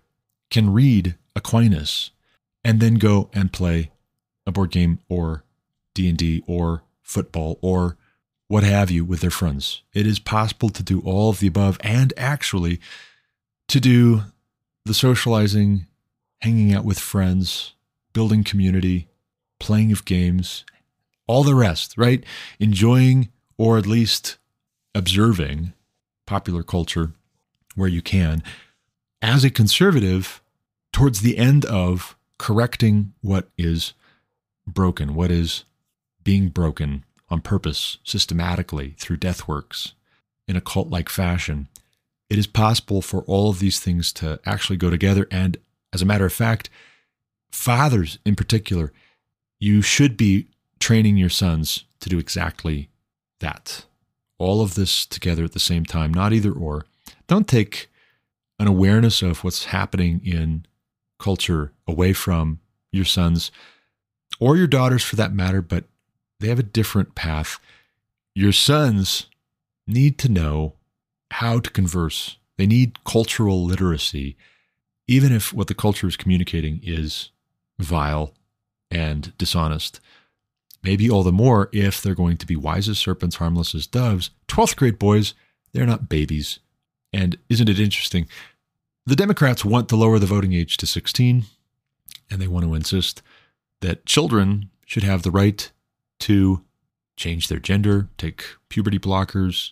can 0.49 0.73
read 0.73 1.15
Aquinas, 1.35 2.11
and 2.63 2.79
then 2.79 2.95
go 2.95 3.29
and 3.33 3.53
play 3.53 3.91
a 4.45 4.51
board 4.51 4.71
game 4.71 4.99
or 5.07 5.43
D&D 5.93 6.43
or 6.47 6.83
football 7.01 7.59
or 7.61 7.97
what 8.47 8.63
have 8.63 8.89
you 8.89 9.05
with 9.05 9.21
their 9.21 9.29
friends. 9.29 9.83
It 9.93 10.07
is 10.07 10.19
possible 10.19 10.69
to 10.69 10.81
do 10.81 11.01
all 11.01 11.29
of 11.29 11.39
the 11.39 11.47
above 11.47 11.77
and 11.81 12.13
actually 12.17 12.79
to 13.67 13.79
do 13.79 14.23
the 14.85 14.93
socializing, 14.93 15.85
hanging 16.41 16.73
out 16.73 16.85
with 16.85 16.97
friends, 16.97 17.73
building 18.13 18.43
community, 18.43 19.08
playing 19.59 19.91
of 19.91 20.05
games, 20.05 20.65
all 21.27 21.43
the 21.43 21.55
rest, 21.55 21.97
right? 21.97 22.23
Enjoying 22.59 23.29
or 23.57 23.77
at 23.77 23.85
least 23.85 24.37
observing 24.95 25.73
popular 26.25 26.63
culture 26.63 27.11
where 27.75 27.89
you 27.89 28.01
can. 28.01 28.41
As 29.21 29.43
a 29.43 29.49
conservative, 29.49 30.41
towards 30.91 31.21
the 31.21 31.37
end 31.37 31.65
of 31.65 32.15
correcting 32.37 33.13
what 33.21 33.49
is 33.57 33.93
broken, 34.65 35.13
what 35.13 35.31
is 35.31 35.65
being 36.23 36.49
broken, 36.49 37.03
on 37.29 37.41
purpose, 37.41 37.97
systematically, 38.03 38.95
through 38.97 39.17
death 39.17 39.47
works, 39.47 39.93
in 40.47 40.55
a 40.55 40.61
cult 40.61 40.89
like 40.89 41.09
fashion, 41.09 41.67
it 42.29 42.37
is 42.37 42.47
possible 42.47 43.01
for 43.01 43.23
all 43.23 43.49
of 43.49 43.59
these 43.59 43.79
things 43.79 44.11
to 44.13 44.39
actually 44.45 44.77
go 44.77 44.89
together. 44.89 45.27
And 45.29 45.57
as 45.93 46.01
a 46.01 46.05
matter 46.05 46.25
of 46.25 46.33
fact, 46.33 46.69
fathers 47.51 48.19
in 48.25 48.35
particular, 48.35 48.91
you 49.59 49.81
should 49.81 50.15
be 50.17 50.47
training 50.79 51.17
your 51.17 51.29
sons 51.29 51.85
to 51.99 52.09
do 52.09 52.17
exactly 52.17 52.89
that. 53.39 53.85
All 54.37 54.61
of 54.61 54.75
this 54.75 55.05
together 55.05 55.43
at 55.43 55.51
the 55.51 55.59
same 55.59 55.85
time, 55.85 56.13
not 56.13 56.31
either 56.33 56.51
or. 56.51 56.85
Don't 57.27 57.47
take 57.47 57.89
an 58.57 58.67
awareness 58.67 59.21
of 59.21 59.43
what's 59.43 59.65
happening 59.65 60.21
in 60.23 60.65
culture 61.19 61.73
away 61.87 62.13
from 62.13 62.59
your 62.91 63.05
sons 63.05 63.51
or 64.39 64.55
your 64.55 64.67
daughters 64.67 65.03
for 65.03 65.15
that 65.17 65.33
matter, 65.33 65.61
but 65.61 65.85
they 66.39 66.47
have 66.47 66.59
a 66.59 66.63
different 66.63 67.15
path. 67.15 67.59
Your 68.33 68.53
sons 68.53 69.25
need 69.85 70.17
to 70.19 70.29
know 70.29 70.75
how 71.31 71.59
to 71.59 71.69
converse. 71.69 72.37
They 72.57 72.65
need 72.65 73.03
cultural 73.03 73.65
literacy, 73.65 74.37
even 75.07 75.33
if 75.33 75.53
what 75.53 75.67
the 75.67 75.73
culture 75.73 76.07
is 76.07 76.17
communicating 76.17 76.79
is 76.83 77.31
vile 77.77 78.33
and 78.91 79.37
dishonest. 79.37 79.99
maybe 80.83 81.09
all 81.09 81.23
the 81.23 81.31
more 81.31 81.69
if 81.71 82.01
they're 82.01 82.15
going 82.15 82.37
to 82.37 82.45
be 82.45 82.55
wise 82.55 82.87
as 82.87 82.97
serpents, 82.97 83.37
harmless 83.37 83.75
as 83.75 83.87
doves. 83.87 84.31
12th 84.47 84.75
grade 84.75 84.99
boys, 84.99 85.33
they're 85.73 85.85
not 85.85 86.09
babies. 86.09 86.59
And 87.11 87.37
isn't 87.49 87.69
it 87.69 87.79
interesting? 87.79 88.27
The 89.05 89.15
Democrats 89.15 89.65
want 89.65 89.89
to 89.89 89.95
lower 89.95 90.19
the 90.19 90.25
voting 90.25 90.53
age 90.53 90.77
to 90.77 90.87
16, 90.87 91.43
and 92.29 92.41
they 92.41 92.47
want 92.47 92.65
to 92.65 92.75
insist 92.75 93.21
that 93.81 94.05
children 94.05 94.69
should 94.85 95.03
have 95.03 95.23
the 95.23 95.31
right 95.31 95.71
to 96.19 96.63
change 97.17 97.47
their 97.47 97.59
gender, 97.59 98.07
take 98.17 98.43
puberty 98.69 98.99
blockers, 98.99 99.71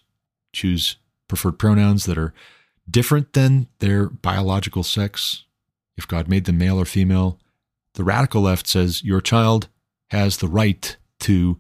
choose 0.54 0.98
preferred 1.28 1.60
pronouns 1.60 2.06
that 2.06 2.18
are 2.18 2.34
different 2.90 3.34
than 3.34 3.68
their 3.80 4.10
biological 4.10 4.84
sex. 4.84 5.44
If 5.98 6.08
God 6.08 6.28
made 6.28 6.46
them 6.46 6.58
male 6.58 6.80
or 6.80 6.86
female, 6.86 7.40
the 7.98 8.04
radical 8.04 8.44
left 8.44 8.68
says 8.68 9.04
your 9.04 9.20
child 9.20 9.70
has 10.12 10.38
the 10.38 10.48
right 10.48 10.96
to, 11.20 11.58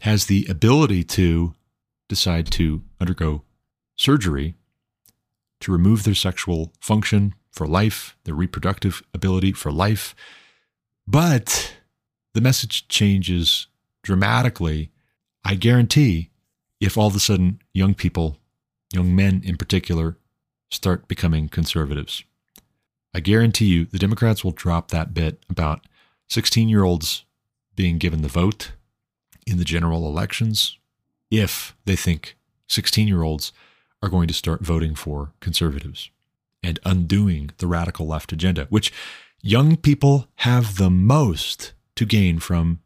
has 0.00 0.24
the 0.24 0.46
ability 0.48 1.04
to 1.04 1.54
decide 2.08 2.50
to 2.52 2.82
undergo 2.98 3.42
surgery 3.94 4.54
to 5.60 5.70
remove 5.70 6.04
their 6.04 6.14
sexual 6.14 6.72
function 6.80 7.34
for 7.52 7.66
life, 7.66 8.16
their 8.24 8.34
reproductive 8.34 9.02
ability 9.12 9.52
for 9.52 9.70
life. 9.70 10.14
But 11.06 11.74
the 12.32 12.40
message 12.40 12.88
changes 12.88 13.66
dramatically. 14.02 14.90
I 15.44 15.56
guarantee 15.56 16.30
if 16.80 16.96
all 16.96 17.08
of 17.08 17.14
a 17.14 17.20
sudden 17.20 17.60
young 17.74 17.92
people, 17.92 18.38
young 18.94 19.14
men 19.14 19.42
in 19.44 19.58
particular, 19.58 20.16
start 20.70 21.06
becoming 21.06 21.50
conservatives. 21.50 22.24
I 23.12 23.20
guarantee 23.20 23.66
you 23.66 23.84
the 23.86 23.98
Democrats 23.98 24.44
will 24.44 24.52
drop 24.52 24.90
that 24.90 25.12
bit 25.14 25.42
about 25.48 25.86
16 26.28 26.68
year 26.68 26.84
olds 26.84 27.24
being 27.74 27.98
given 27.98 28.22
the 28.22 28.28
vote 28.28 28.72
in 29.46 29.58
the 29.58 29.64
general 29.64 30.06
elections 30.06 30.78
if 31.30 31.74
they 31.84 31.96
think 31.96 32.36
16 32.68 33.08
year 33.08 33.22
olds 33.22 33.52
are 34.02 34.08
going 34.08 34.28
to 34.28 34.34
start 34.34 34.64
voting 34.64 34.94
for 34.94 35.32
conservatives 35.40 36.10
and 36.62 36.78
undoing 36.84 37.50
the 37.58 37.66
radical 37.66 38.06
left 38.06 38.32
agenda, 38.32 38.66
which 38.70 38.92
young 39.42 39.76
people 39.76 40.28
have 40.36 40.76
the 40.76 40.90
most 40.90 41.72
to 41.96 42.04
gain 42.04 42.38
from 42.38 42.80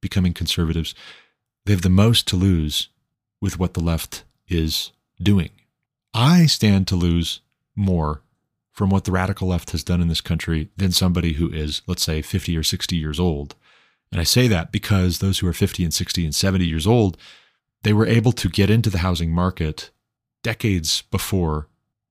becoming 0.00 0.32
conservatives. 0.32 0.94
They 1.64 1.72
have 1.72 1.82
the 1.82 1.88
most 1.88 2.26
to 2.28 2.36
lose 2.36 2.88
with 3.40 3.58
what 3.58 3.74
the 3.74 3.80
left 3.80 4.24
is 4.48 4.92
doing. 5.22 5.50
I 6.14 6.46
stand 6.46 6.88
to 6.88 6.96
lose 6.96 7.40
more 7.76 8.22
from 8.78 8.90
what 8.90 9.02
the 9.02 9.10
radical 9.10 9.48
left 9.48 9.72
has 9.72 9.82
done 9.82 10.00
in 10.00 10.06
this 10.06 10.20
country 10.20 10.68
than 10.76 10.92
somebody 10.92 11.32
who 11.32 11.50
is, 11.50 11.82
let's 11.88 12.04
say, 12.04 12.22
50 12.22 12.56
or 12.56 12.62
60 12.62 12.94
years 12.94 13.18
old. 13.18 13.56
And 14.12 14.20
I 14.20 14.24
say 14.24 14.46
that 14.46 14.70
because 14.70 15.18
those 15.18 15.40
who 15.40 15.48
are 15.48 15.52
50 15.52 15.82
and 15.82 15.92
60 15.92 16.24
and 16.24 16.32
70 16.32 16.64
years 16.64 16.86
old, 16.86 17.16
they 17.82 17.92
were 17.92 18.06
able 18.06 18.30
to 18.30 18.48
get 18.48 18.70
into 18.70 18.88
the 18.88 18.98
housing 18.98 19.32
market 19.32 19.90
decades 20.44 21.02
before 21.10 21.66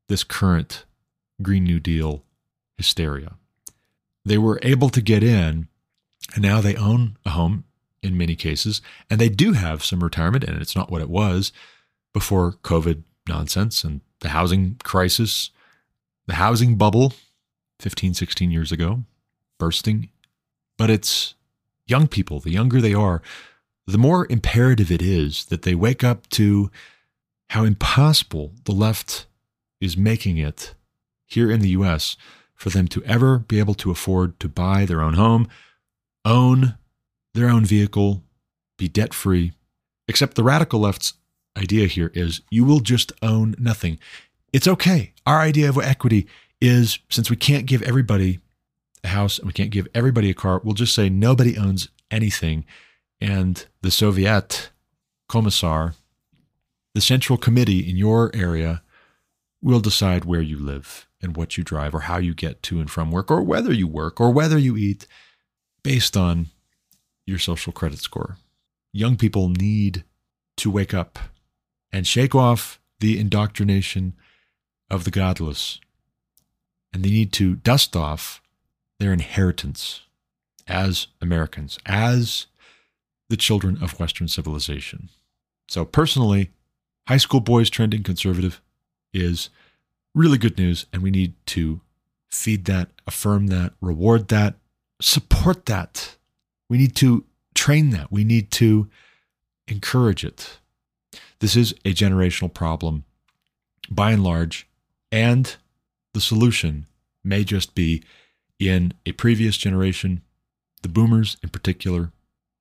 this 0.09 0.25
current 0.25 0.83
Green 1.41 1.63
New 1.63 1.79
Deal 1.79 2.25
hysteria. 2.75 3.35
They 4.25 4.37
were 4.37 4.59
able 4.61 4.89
to 4.89 4.99
get 4.99 5.23
in, 5.23 5.69
and 6.35 6.43
now 6.43 6.59
they 6.59 6.75
own 6.75 7.15
a 7.25 7.29
home 7.29 7.63
in 8.03 8.17
many 8.17 8.35
cases, 8.35 8.81
and 9.09 9.21
they 9.21 9.29
do 9.29 9.53
have 9.53 9.85
some 9.85 10.03
retirement, 10.03 10.43
and 10.43 10.61
it's 10.61 10.75
not 10.75 10.91
what 10.91 11.01
it 11.01 11.09
was 11.09 11.53
before 12.13 12.57
COVID 12.63 13.03
nonsense 13.25 13.85
and 13.85 14.01
the 14.19 14.29
housing 14.29 14.81
crisis, 14.83 15.51
the 16.27 16.35
housing 16.35 16.75
bubble 16.75 17.13
15, 17.79 18.13
16 18.13 18.51
years 18.51 18.71
ago, 18.71 19.03
bursting. 19.59 20.09
But 20.77 20.89
it's 20.89 21.35
young 21.87 22.07
people, 22.07 22.39
the 22.39 22.51
younger 22.51 22.81
they 22.81 22.93
are, 22.93 23.21
the 23.85 23.97
more 23.97 24.27
imperative 24.29 24.91
it 24.91 25.01
is 25.01 25.45
that 25.45 25.61
they 25.61 25.73
wake 25.73 26.03
up 26.03 26.27
to 26.31 26.69
how 27.51 27.63
impossible 27.63 28.51
the 28.65 28.73
left 28.73 29.25
is 29.79 29.95
making 29.95 30.37
it 30.37 30.73
here 31.25 31.49
in 31.49 31.61
the 31.61 31.69
US 31.69 32.17
for 32.53 32.69
them 32.69 32.87
to 32.89 33.03
ever 33.05 33.39
be 33.39 33.59
able 33.59 33.75
to 33.75 33.91
afford 33.91 34.39
to 34.39 34.49
buy 34.49 34.85
their 34.85 35.01
own 35.01 35.13
home, 35.13 35.47
own 36.25 36.75
their 37.33 37.49
own 37.49 37.63
vehicle, 37.63 38.23
be 38.77 38.89
debt 38.89 39.13
free. 39.13 39.53
Except 40.07 40.35
the 40.35 40.43
radical 40.43 40.79
left's 40.81 41.13
idea 41.57 41.87
here 41.87 42.11
is 42.13 42.41
you 42.49 42.65
will 42.65 42.79
just 42.79 43.11
own 43.21 43.55
nothing. 43.57 43.99
It's 44.57 44.67
okay. 44.67 45.13
Our 45.27 45.39
idea 45.39 45.69
of 45.69 45.77
equity 45.77 46.25
is 46.59 46.97
since 47.11 47.29
we 47.29 47.35
can't 47.35 47.67
give 47.67 47.83
everybody 47.83 48.39
a 49.03 49.09
house 49.09 49.37
and 49.37 49.45
we 49.45 49.53
can't 49.53 49.69
give 49.69 49.87
everybody 49.93 50.31
a 50.31 50.33
car, 50.33 50.59
we'll 50.63 50.73
just 50.73 50.95
say 50.95 51.09
nobody 51.09 51.55
owns 51.55 51.89
anything. 52.09 52.65
And 53.21 53.63
the 53.83 53.91
Soviet 53.91 54.71
commissar 55.29 55.93
the 56.95 57.01
central 57.01 57.37
committee 57.37 57.87
in 57.87 57.97
your 57.97 58.31
area 58.35 58.81
will 59.61 59.79
decide 59.79 60.25
where 60.25 60.41
you 60.41 60.57
live 60.57 61.07
and 61.21 61.37
what 61.37 61.55
you 61.55 61.63
drive 61.63 61.93
or 61.93 61.99
how 61.99 62.17
you 62.17 62.33
get 62.33 62.63
to 62.63 62.79
and 62.79 62.89
from 62.89 63.11
work 63.11 63.29
or 63.29 63.43
whether 63.43 63.71
you 63.71 63.87
work 63.87 64.19
or 64.19 64.31
whether 64.31 64.57
you 64.57 64.75
eat 64.75 65.05
based 65.83 66.17
on 66.17 66.47
your 67.27 67.37
social 67.37 67.71
credit 67.71 67.99
score. 67.99 68.37
Young 68.91 69.17
people 69.17 69.49
need 69.49 70.03
to 70.55 70.71
wake 70.71 70.95
up 70.95 71.19
and 71.91 72.07
shake 72.07 72.33
off 72.33 72.79
the 72.99 73.19
indoctrination 73.19 74.15
of 74.89 75.03
the 75.03 75.11
godless. 75.11 75.79
And 76.93 77.03
they 77.03 77.09
need 77.09 77.33
to 77.33 77.55
dust 77.55 77.95
off 77.95 78.41
their 78.99 79.13
inheritance 79.13 80.01
as 80.67 81.07
Americans, 81.21 81.77
as 81.85 82.47
the 83.29 83.37
children 83.37 83.77
of 83.81 83.99
Western 83.99 84.27
civilization. 84.27 85.09
So, 85.67 85.85
personally, 85.85 86.51
high 87.07 87.17
school 87.17 87.41
boys 87.41 87.69
trending 87.69 88.03
conservative 88.03 88.61
is 89.13 89.49
really 90.15 90.37
good 90.37 90.57
news. 90.57 90.85
And 90.91 91.01
we 91.01 91.11
need 91.11 91.33
to 91.47 91.81
feed 92.29 92.65
that, 92.65 92.89
affirm 93.05 93.47
that, 93.47 93.73
reward 93.81 94.29
that, 94.29 94.55
support 95.01 95.65
that. 95.67 96.15
We 96.69 96.77
need 96.77 96.95
to 96.97 97.25
train 97.55 97.91
that. 97.91 98.11
We 98.11 98.23
need 98.23 98.51
to 98.51 98.89
encourage 99.67 100.23
it. 100.23 100.59
This 101.39 101.55
is 101.55 101.73
a 101.85 101.93
generational 101.93 102.53
problem 102.53 103.05
by 103.89 104.11
and 104.11 104.23
large. 104.23 104.66
And 105.11 105.55
the 106.13 106.21
solution 106.21 106.85
may 107.23 107.43
just 107.43 107.75
be 107.75 108.03
in 108.59 108.93
a 109.05 109.11
previous 109.13 109.57
generation, 109.57 110.21
the 110.81 110.89
boomers 110.89 111.37
in 111.43 111.49
particular, 111.49 112.11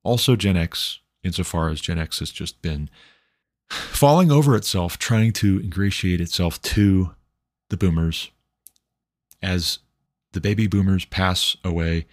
also 0.03 0.37
Gen 0.37 0.57
X, 0.57 1.01
insofar 1.25 1.69
as 1.69 1.81
Gen 1.81 1.99
X 1.99 2.21
has 2.21 2.31
just 2.31 2.61
been 2.63 2.89
falling 3.69 4.31
over 4.31 4.55
itself, 4.55 4.99
trying 4.99 5.33
to 5.33 5.59
ingratiate 5.61 6.21
itself 6.21 6.61
to 6.63 7.15
the 7.71 7.77
boomers 7.77 8.31
as 9.43 9.79
the 10.33 10.41
baby 10.41 10.67
boomers 10.67 11.05
pass 11.07 11.57
away, 11.65 12.07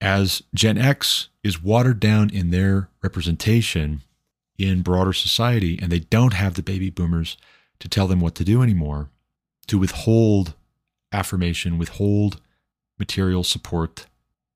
as 0.00 0.42
Gen 0.54 0.78
X 0.78 1.28
is 1.44 1.62
watered 1.62 2.00
down 2.00 2.30
in 2.30 2.50
their 2.50 2.88
representation 3.02 4.02
in 4.58 4.82
broader 4.82 5.12
society, 5.12 5.78
and 5.80 5.90
they 5.92 6.00
don't 6.00 6.34
have 6.34 6.54
the 6.54 6.62
baby 6.62 6.90
boomers 6.90 7.36
to 7.78 7.88
tell 7.88 8.06
them 8.06 8.20
what 8.20 8.34
to 8.34 8.44
do 8.44 8.62
anymore, 8.62 9.10
to 9.66 9.78
withhold 9.78 10.54
affirmation, 11.12 11.78
withhold 11.78 12.40
material 12.98 13.44
support, 13.44 14.06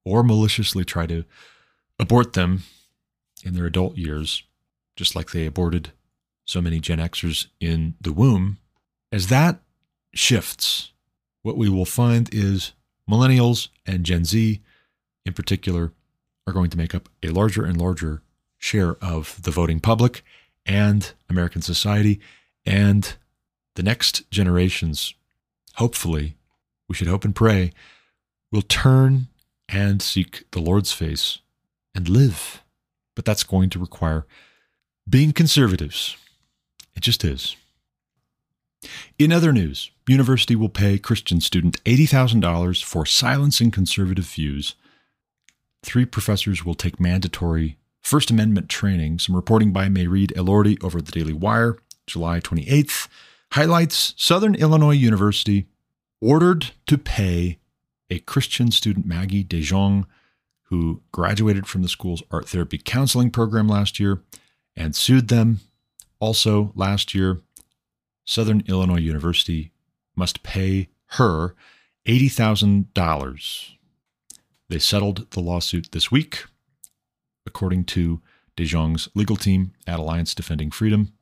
or 0.04 0.22
maliciously 0.22 0.84
try 0.84 1.06
to 1.06 1.24
abort 1.98 2.34
them 2.34 2.62
in 3.44 3.54
their 3.54 3.66
adult 3.66 3.96
years, 3.96 4.42
just 4.96 5.14
like 5.14 5.30
they 5.30 5.46
aborted 5.46 5.90
so 6.44 6.60
many 6.60 6.80
Gen 6.80 6.98
Xers 6.98 7.48
in 7.60 7.94
the 8.00 8.12
womb, 8.12 8.58
as 9.12 9.28
that 9.28 9.60
shifts, 10.14 10.92
what 11.42 11.56
we 11.56 11.68
will 11.68 11.84
find 11.84 12.32
is 12.32 12.72
millennials 13.08 13.68
and 13.84 14.04
Gen 14.04 14.24
Z 14.24 14.60
in 15.24 15.32
particular 15.32 15.92
are 16.46 16.52
going 16.52 16.70
to 16.70 16.78
make 16.78 16.94
up 16.94 17.08
a 17.22 17.28
larger 17.28 17.64
and 17.64 17.76
larger 17.76 18.22
share 18.58 18.96
of 19.02 19.40
the 19.42 19.50
voting 19.50 19.80
public 19.80 20.24
and 20.64 21.12
American 21.28 21.62
society. 21.62 22.20
And 22.64 23.14
the 23.76 23.82
next 23.82 24.30
generations, 24.30 25.14
hopefully, 25.74 26.36
we 26.88 26.94
should 26.94 27.08
hope 27.08 27.24
and 27.24 27.34
pray, 27.34 27.72
will 28.52 28.62
turn 28.62 29.28
and 29.68 30.02
seek 30.02 30.44
the 30.50 30.60
Lord's 30.60 30.92
face 30.92 31.38
and 31.94 32.08
live. 32.08 32.62
But 33.14 33.24
that's 33.24 33.44
going 33.44 33.70
to 33.70 33.78
require 33.78 34.26
being 35.08 35.32
conservatives 35.32 36.16
it 36.96 37.02
just 37.02 37.24
is. 37.24 37.56
In 39.18 39.30
other 39.30 39.52
news, 39.52 39.90
university 40.08 40.56
will 40.56 40.68
pay 40.68 40.98
Christian 40.98 41.40
student 41.40 41.82
$80,000 41.84 42.82
for 42.82 43.04
silencing 43.04 43.70
conservative 43.70 44.24
views. 44.24 44.74
Three 45.82 46.06
professors 46.06 46.64
will 46.64 46.74
take 46.74 46.98
mandatory 46.98 47.76
First 48.00 48.30
Amendment 48.30 48.68
training. 48.68 49.18
Some 49.18 49.36
reporting 49.36 49.72
by 49.72 49.88
Mairead 49.88 50.32
Elordi 50.32 50.82
over 50.82 51.02
the 51.02 51.12
Daily 51.12 51.32
Wire, 51.32 51.76
July 52.06 52.40
28th, 52.40 53.08
highlights 53.56 54.12
Southern 54.18 54.54
Illinois 54.54 54.90
University 54.90 55.66
ordered 56.20 56.72
to 56.86 56.98
pay 56.98 57.58
a 58.10 58.18
Christian 58.18 58.70
student, 58.70 59.06
Maggie 59.06 59.42
DeJong, 59.42 60.04
who 60.64 61.00
graduated 61.10 61.66
from 61.66 61.80
the 61.80 61.88
school's 61.88 62.22
art 62.30 62.46
therapy 62.46 62.76
counseling 62.76 63.30
program 63.30 63.66
last 63.66 63.98
year 63.98 64.20
and 64.76 64.94
sued 64.94 65.28
them. 65.28 65.60
Also, 66.20 66.70
last 66.74 67.14
year, 67.14 67.40
Southern 68.26 68.62
Illinois 68.66 69.00
University 69.00 69.72
must 70.14 70.42
pay 70.42 70.90
her 71.12 71.54
$80,000. 72.06 73.70
They 74.68 74.78
settled 74.78 75.30
the 75.30 75.40
lawsuit 75.40 75.92
this 75.92 76.10
week, 76.10 76.44
according 77.46 77.84
to 77.84 78.20
DeJong's 78.54 79.08
legal 79.14 79.36
team 79.36 79.72
at 79.86 79.98
Alliance 79.98 80.34
Defending 80.34 80.70
Freedom. 80.70 81.14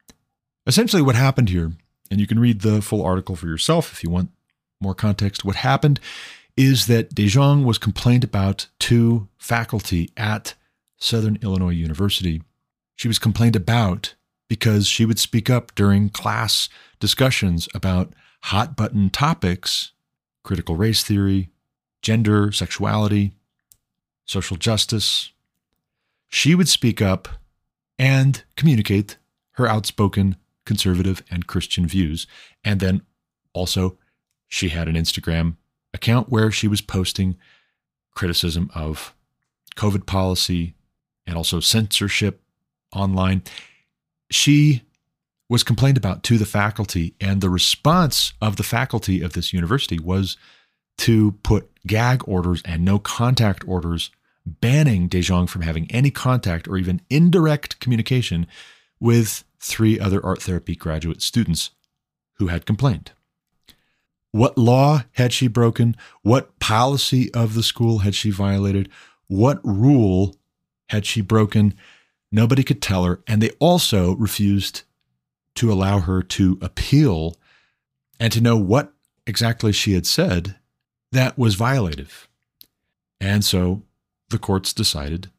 Essentially, 0.67 1.03
what 1.03 1.15
happened 1.15 1.51
here, 1.51 1.75
and 2.11 2.21
you 2.21 2.27
can 2.27 2.39
read 2.39 2.61
the 2.61 2.83
full 2.83 3.03
article 3.03 3.37
for 3.37 3.47
yourself 3.47 3.93
if 3.93 4.05
you 4.05 4.11
want 4.11 4.31
more 4.81 4.95
context. 4.95 5.45
What 5.45 5.57
happened 5.57 6.01
is 6.57 6.87
that 6.87 7.15
DeJong 7.15 7.65
was 7.65 7.79
complained 7.79 8.25
about 8.25 8.69
to 8.81 9.29
faculty 9.39 10.11
at 10.17 10.55
Southern 10.99 11.39
Illinois 11.43 11.71
University. 11.71 12.43
She 12.97 13.09
was 13.09 13.19
complained 13.19 13.57
about 13.57 14.15
because 14.49 14.87
she 14.87 15.05
would 15.05 15.19
speak 15.19 15.51
up 15.51 15.75
during 15.75 16.11
class 16.11 16.69
discussions 17.01 17.69
about 17.75 18.13
hot 18.43 18.77
button 18.77 19.11
topics 19.11 19.93
critical 20.45 20.77
race 20.77 21.03
theory, 21.03 21.49
gender, 22.03 22.53
sexuality, 22.53 23.33
social 24.25 24.57
justice. 24.57 25.33
She 26.29 26.55
would 26.55 26.69
speak 26.69 27.03
up 27.03 27.29
and 27.99 28.45
communicate 28.57 29.17
her 29.53 29.67
outspoken 29.67 30.37
conservative 30.65 31.23
and 31.31 31.47
Christian 31.47 31.87
views. 31.87 32.27
And 32.65 32.81
then 32.81 33.03
also, 33.53 33.99
she 34.49 34.69
had 34.69 34.89
an 34.89 34.95
Instagram 34.95 35.57
account 35.93 36.29
where 36.29 36.51
she 36.51 36.69
was 36.69 36.81
posting 36.81 37.37
criticism 38.15 38.71
of 38.75 39.15
COVID 39.77 40.07
policy 40.07 40.75
and 41.27 41.37
also 41.37 41.61
censorship 41.61 42.41
online. 42.95 43.43
She 44.31 44.83
was 45.49 45.63
complained 45.63 45.97
about 45.97 46.23
to 46.25 46.39
the 46.39 46.47
faculty, 46.47 47.15
and 47.21 47.41
the 47.41 47.51
response 47.51 48.33
of 48.41 48.57
the 48.57 48.63
faculty 48.63 49.21
of 49.21 49.35
this 49.35 49.53
university 49.53 49.99
was 49.99 50.37
to 50.99 51.33
put 51.43 51.71
gag 51.87 52.23
orders 52.27 52.63
and 52.65 52.85
no 52.85 52.99
contact 52.99 53.67
orders 53.67 54.11
banning 54.47 55.09
DeJong 55.09 55.49
from 55.49 55.63
having 55.63 55.91
any 55.91 56.11
contact 56.11 56.69
or 56.69 56.77
even 56.77 57.01
indirect 57.11 57.81
communication 57.81 58.47
with 59.01 59.45
three 59.65 59.99
other 59.99 60.25
art 60.25 60.43
therapy 60.43 60.77
graduate 60.77 61.23
students 61.23 61.71
who 62.35 62.49
had 62.49 62.67
complained. 62.67 63.13
What 64.31 64.59
law 64.59 65.05
had 65.13 65.33
she 65.33 65.49
broken? 65.49 65.97
What 66.23 66.59
policy 66.59 67.33
of 67.33 67.55
the 67.55 67.63
school 67.63 68.01
had 68.01 68.15
she 68.15 68.31
violated? 68.31 68.91
What 69.27 69.61
rule 69.65 70.37
had 70.91 71.07
she 71.07 71.21
broken? 71.23 71.75
Nobody 72.31 72.63
could 72.63 72.83
tell 72.83 73.05
her. 73.05 73.21
And 73.27 73.41
they 73.41 73.51
also 73.59 74.17
refused 74.17 74.83
to 75.55 75.73
allow 75.73 76.01
her 76.01 76.23
to 76.23 76.59
appeal 76.61 77.37
and 78.21 78.33
to 78.33 78.41
know 78.41 78.57
what 78.57 78.93
exactly 79.27 79.73
she 79.73 79.95
had 79.95 80.07
said 80.07 80.57
that 81.13 81.39
was 81.39 81.57
violative. 81.57 82.27
And 83.21 83.45
so 83.45 83.83
the 84.29 84.39
courts 84.39 84.73
decided 84.73 85.31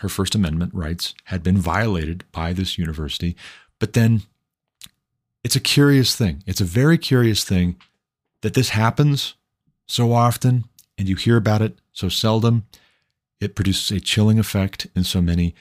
her 0.00 0.08
First 0.08 0.34
Amendment 0.34 0.74
rights 0.74 1.14
had 1.26 1.44
been 1.44 1.58
violated 1.58 2.24
by 2.32 2.52
this 2.52 2.76
university. 2.76 3.36
But 3.82 3.94
then 3.94 4.22
it's 5.42 5.56
a 5.56 5.60
curious 5.60 6.14
thing. 6.14 6.44
It's 6.46 6.60
a 6.60 6.64
very 6.64 6.96
curious 6.96 7.42
thing 7.42 7.74
that 8.42 8.54
this 8.54 8.68
happens 8.68 9.34
so 9.88 10.12
often 10.12 10.66
and 10.96 11.08
you 11.08 11.16
hear 11.16 11.36
about 11.36 11.62
it 11.62 11.80
so 11.90 12.08
seldom. 12.08 12.64
It 13.40 13.56
produces 13.56 13.90
a 13.90 13.98
chilling 13.98 14.38
effect 14.38 14.86
in 14.94 15.02
so 15.02 15.20
many. 15.20 15.56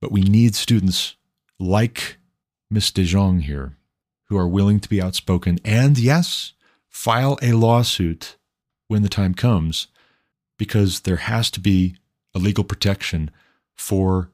But 0.00 0.10
we 0.10 0.22
need 0.22 0.54
students 0.54 1.16
like 1.58 2.16
Miss 2.70 2.90
DeJong 2.90 3.42
here 3.42 3.76
who 4.30 4.38
are 4.38 4.48
willing 4.48 4.80
to 4.80 4.88
be 4.88 5.02
outspoken 5.02 5.58
and, 5.62 5.98
yes, 5.98 6.54
file 6.88 7.38
a 7.42 7.52
lawsuit 7.52 8.36
when 8.88 9.02
the 9.02 9.10
time 9.10 9.34
comes 9.34 9.88
because 10.56 11.00
there 11.00 11.16
has 11.16 11.50
to 11.50 11.60
be 11.60 11.96
a 12.34 12.38
legal 12.38 12.64
protection 12.64 13.30
for 13.74 14.30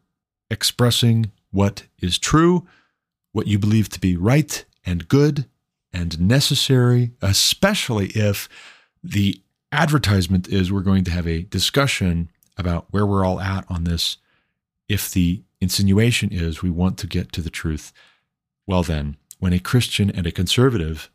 expressing 0.48 1.32
what 1.50 1.86
is 2.00 2.18
true, 2.18 2.68
what 3.32 3.46
you 3.46 3.58
believe 3.58 3.88
to 3.90 4.00
be 4.00 4.16
right 4.16 4.64
and 4.84 5.08
good 5.08 5.46
and 5.92 6.20
necessary, 6.20 7.12
especially 7.20 8.06
if 8.08 8.48
the 9.02 9.40
advertisement 9.70 10.48
is 10.48 10.70
we're 10.70 10.80
going 10.80 11.04
to 11.04 11.10
have 11.10 11.26
a 11.26 11.42
discussion 11.42 12.28
about 12.56 12.86
where 12.90 13.06
we're 13.06 13.24
all 13.24 13.40
at 13.40 13.64
on 13.68 13.84
this. 13.84 14.18
If 14.88 15.10
the 15.10 15.42
insinuation 15.60 16.30
is 16.32 16.62
we 16.62 16.70
want 16.70 16.98
to 16.98 17.06
get 17.06 17.32
to 17.32 17.40
the 17.40 17.50
truth, 17.50 17.92
well, 18.66 18.82
then, 18.82 19.16
when 19.38 19.52
a 19.52 19.58
Christian 19.58 20.10
and 20.10 20.26
a 20.26 20.32
conservative 20.32 21.10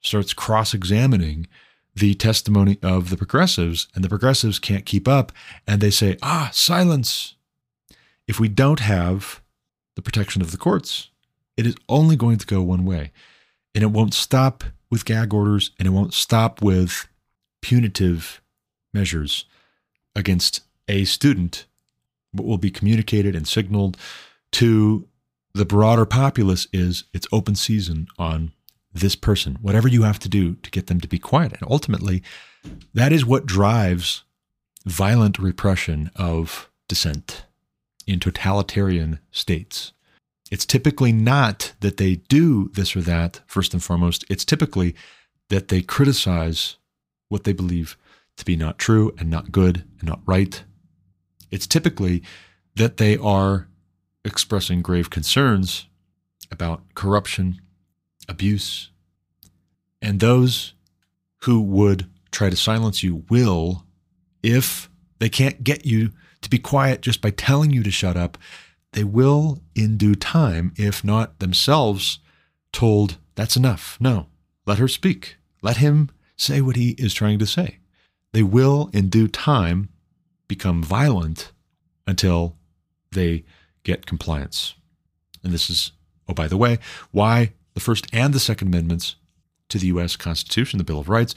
starts 0.00 0.32
cross 0.32 0.74
examining 0.74 1.46
the 1.94 2.14
testimony 2.14 2.78
of 2.82 3.10
the 3.10 3.16
progressives, 3.16 3.88
and 3.94 4.02
the 4.02 4.08
progressives 4.08 4.58
can't 4.58 4.86
keep 4.86 5.06
up, 5.06 5.32
and 5.66 5.80
they 5.80 5.90
say, 5.90 6.16
ah, 6.22 6.50
silence. 6.52 7.34
If 8.26 8.40
we 8.40 8.48
don't 8.48 8.80
have 8.80 9.42
the 9.94 10.02
protection 10.02 10.40
of 10.40 10.52
the 10.52 10.56
courts, 10.56 11.10
it 11.56 11.66
is 11.66 11.74
only 11.88 12.16
going 12.16 12.38
to 12.38 12.46
go 12.46 12.62
one 12.62 12.84
way. 12.84 13.12
And 13.74 13.82
it 13.82 13.90
won't 13.90 14.14
stop 14.14 14.64
with 14.90 15.04
gag 15.04 15.32
orders, 15.32 15.70
and 15.78 15.88
it 15.88 15.92
won't 15.92 16.12
stop 16.12 16.60
with 16.60 17.08
punitive 17.62 18.42
measures 18.92 19.46
against 20.14 20.60
a 20.88 21.04
student, 21.04 21.66
what 22.32 22.46
will 22.46 22.58
be 22.58 22.70
communicated 22.70 23.34
and 23.34 23.48
signaled 23.48 23.96
to 24.52 25.08
the 25.54 25.64
broader 25.64 26.04
populace 26.04 26.66
is 26.72 27.04
it's 27.12 27.26
open 27.32 27.54
season 27.54 28.08
on 28.18 28.52
this 28.92 29.16
person, 29.16 29.56
whatever 29.62 29.88
you 29.88 30.02
have 30.02 30.18
to 30.18 30.28
do 30.28 30.54
to 30.56 30.70
get 30.70 30.86
them 30.86 31.00
to 31.00 31.08
be 31.08 31.18
quiet. 31.18 31.52
And 31.52 31.70
ultimately, 31.70 32.22
that 32.92 33.12
is 33.12 33.24
what 33.24 33.46
drives 33.46 34.24
violent 34.84 35.38
repression 35.38 36.10
of 36.16 36.70
dissent 36.88 37.44
in 38.06 38.20
totalitarian 38.20 39.18
states. 39.30 39.92
It's 40.52 40.66
typically 40.66 41.12
not 41.12 41.72
that 41.80 41.96
they 41.96 42.16
do 42.16 42.68
this 42.74 42.94
or 42.94 43.00
that, 43.00 43.40
first 43.46 43.72
and 43.72 43.82
foremost. 43.82 44.22
It's 44.28 44.44
typically 44.44 44.94
that 45.48 45.68
they 45.68 45.80
criticize 45.80 46.76
what 47.30 47.44
they 47.44 47.54
believe 47.54 47.96
to 48.36 48.44
be 48.44 48.54
not 48.54 48.78
true 48.78 49.14
and 49.18 49.30
not 49.30 49.50
good 49.50 49.84
and 49.98 50.10
not 50.10 50.20
right. 50.26 50.62
It's 51.50 51.66
typically 51.66 52.22
that 52.76 52.98
they 52.98 53.16
are 53.16 53.66
expressing 54.26 54.82
grave 54.82 55.08
concerns 55.08 55.86
about 56.50 56.82
corruption, 56.94 57.58
abuse, 58.28 58.90
and 60.02 60.20
those 60.20 60.74
who 61.44 61.62
would 61.62 62.10
try 62.30 62.50
to 62.50 62.56
silence 62.56 63.02
you 63.02 63.24
will, 63.30 63.86
if 64.42 64.90
they 65.18 65.30
can't 65.30 65.64
get 65.64 65.86
you 65.86 66.10
to 66.42 66.50
be 66.50 66.58
quiet 66.58 67.00
just 67.00 67.22
by 67.22 67.30
telling 67.30 67.70
you 67.70 67.82
to 67.82 67.90
shut 67.90 68.18
up, 68.18 68.36
they 68.92 69.04
will 69.04 69.62
in 69.74 69.96
due 69.96 70.14
time, 70.14 70.72
if 70.76 71.02
not 71.02 71.38
themselves 71.38 72.18
told, 72.72 73.18
that's 73.34 73.56
enough. 73.56 73.98
No, 74.00 74.26
let 74.66 74.78
her 74.78 74.88
speak. 74.88 75.36
Let 75.62 75.78
him 75.78 76.10
say 76.36 76.60
what 76.60 76.76
he 76.76 76.90
is 76.92 77.14
trying 77.14 77.38
to 77.38 77.46
say. 77.46 77.78
They 78.32 78.42
will 78.42 78.90
in 78.92 79.08
due 79.08 79.28
time 79.28 79.88
become 80.48 80.82
violent 80.82 81.52
until 82.06 82.56
they 83.12 83.44
get 83.84 84.06
compliance. 84.06 84.74
And 85.42 85.52
this 85.52 85.70
is, 85.70 85.92
oh, 86.28 86.34
by 86.34 86.48
the 86.48 86.56
way, 86.56 86.78
why 87.10 87.52
the 87.74 87.80
First 87.80 88.06
and 88.12 88.34
the 88.34 88.40
Second 88.40 88.68
Amendments 88.68 89.16
to 89.68 89.78
the 89.78 89.88
U.S. 89.88 90.16
Constitution, 90.16 90.78
the 90.78 90.84
Bill 90.84 91.00
of 91.00 91.08
Rights, 91.08 91.34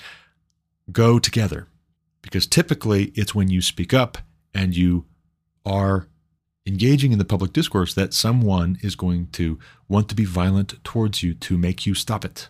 go 0.91 1.19
together. 1.19 1.67
Because 2.21 2.47
typically 2.47 3.05
it's 3.15 3.35
when 3.35 3.49
you 3.49 3.61
speak 3.61 3.93
up 3.93 4.17
and 4.53 4.75
you 4.75 5.05
are 5.65 6.07
engaging 6.66 7.11
in 7.11 7.20
the 7.20 7.26
public 7.26 7.53
discourse 7.53 7.93
that 7.93 8.13
someone 8.13 8.78
is 8.82 8.95
going 8.95 9.28
to 9.28 9.59
want 9.88 10.09
to 10.09 10.16
be 10.16 10.26
violent 10.26 10.84
towards 10.84 11.22
you 11.22 11.34
to 11.34 11.57
make 11.57 11.86
you 11.86 11.93
stop 11.93 12.26
it. 12.26 12.49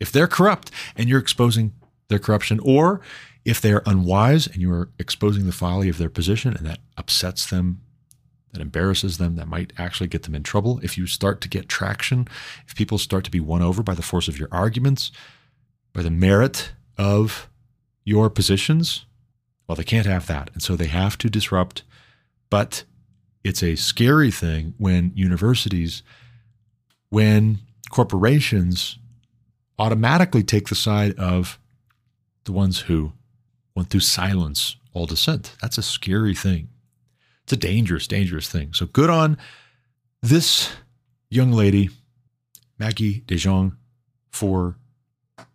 If 0.00 0.10
they're 0.10 0.26
corrupt 0.26 0.70
and 0.96 1.08
you're 1.08 1.20
exposing 1.20 1.72
their 2.08 2.18
corruption, 2.18 2.60
or 2.62 3.00
if 3.44 3.60
they 3.60 3.72
are 3.72 3.82
unwise 3.86 4.46
and 4.46 4.56
you 4.56 4.72
are 4.72 4.90
exposing 4.98 5.46
the 5.46 5.52
folly 5.52 5.88
of 5.88 5.98
their 5.98 6.08
position 6.08 6.56
and 6.56 6.66
that 6.66 6.80
upsets 6.96 7.46
them 7.46 7.82
that 8.52 8.60
embarrasses 8.60 9.18
them, 9.18 9.36
that 9.36 9.48
might 9.48 9.72
actually 9.78 10.06
get 10.06 10.24
them 10.24 10.34
in 10.34 10.42
trouble. 10.42 10.78
If 10.82 10.98
you 10.98 11.06
start 11.06 11.40
to 11.40 11.48
get 11.48 11.68
traction, 11.68 12.28
if 12.66 12.74
people 12.74 12.98
start 12.98 13.24
to 13.24 13.30
be 13.30 13.40
won 13.40 13.62
over 13.62 13.82
by 13.82 13.94
the 13.94 14.02
force 14.02 14.28
of 14.28 14.38
your 14.38 14.48
arguments, 14.52 15.10
by 15.92 16.02
the 16.02 16.10
merit 16.10 16.72
of 16.98 17.48
your 18.04 18.28
positions, 18.28 19.06
well, 19.66 19.76
they 19.76 19.84
can't 19.84 20.06
have 20.06 20.26
that. 20.26 20.50
And 20.52 20.62
so 20.62 20.76
they 20.76 20.86
have 20.86 21.16
to 21.18 21.30
disrupt. 21.30 21.82
But 22.50 22.84
it's 23.44 23.62
a 23.62 23.76
scary 23.76 24.30
thing 24.30 24.74
when 24.78 25.12
universities, 25.14 26.02
when 27.10 27.58
corporations 27.90 28.98
automatically 29.78 30.42
take 30.42 30.68
the 30.68 30.74
side 30.74 31.18
of 31.18 31.58
the 32.44 32.52
ones 32.52 32.80
who 32.80 33.12
want 33.74 33.90
to 33.90 34.00
silence 34.00 34.76
all 34.92 35.06
dissent. 35.06 35.56
That's 35.60 35.78
a 35.78 35.82
scary 35.82 36.34
thing 36.34 36.68
It's 37.44 37.52
a 37.52 37.56
dangerous, 37.56 38.06
dangerous 38.06 38.48
thing. 38.48 38.72
So 38.74 38.86
good 38.86 39.10
on 39.10 39.38
this 40.22 40.70
young 41.30 41.52
lady, 41.52 41.90
Maggie 42.78 43.22
DeJong, 43.26 43.76
for 44.30 44.76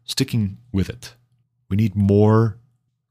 sticking 0.03 0.57
with 0.71 0.89
it. 0.89 1.15
We 1.69 1.77
need 1.77 1.95
more 1.95 2.57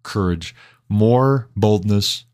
courage, 0.02 0.54
more 0.88 1.48
boldness, 1.56 2.24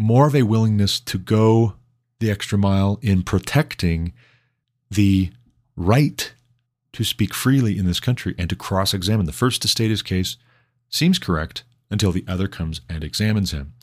more 0.00 0.26
of 0.26 0.34
a 0.34 0.42
willingness 0.44 0.98
to 0.98 1.18
go 1.18 1.74
the 2.20 2.30
extra 2.30 2.56
mile 2.56 2.98
in 3.02 3.22
protecting 3.22 4.14
the 4.90 5.30
right 5.76 6.32
to 6.92 7.04
speak 7.04 7.34
freely 7.34 7.78
in 7.78 7.84
this 7.84 8.00
country 8.00 8.34
and 8.38 8.48
to 8.48 8.56
cross 8.56 8.94
examine. 8.94 9.26
The 9.26 9.32
first 9.32 9.60
to 9.62 9.68
state 9.68 9.90
his 9.90 10.00
case 10.00 10.38
seems 10.88 11.18
correct 11.18 11.64
until 11.90 12.12
the 12.12 12.24
other 12.26 12.48
comes 12.48 12.80
and 12.88 13.04
examines 13.04 13.50
him. 13.50 13.74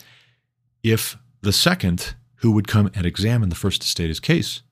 If 0.84 1.18
the 1.42 1.54
second, 1.54 2.16
who 2.38 2.52
would 2.52 2.68
come 2.68 2.90
and 2.96 3.06
examine 3.06 3.50
the 3.50 3.56
first 3.56 3.82
to 3.84 3.88
state 3.88 4.10
his 4.10 4.20
case, 4.20 4.64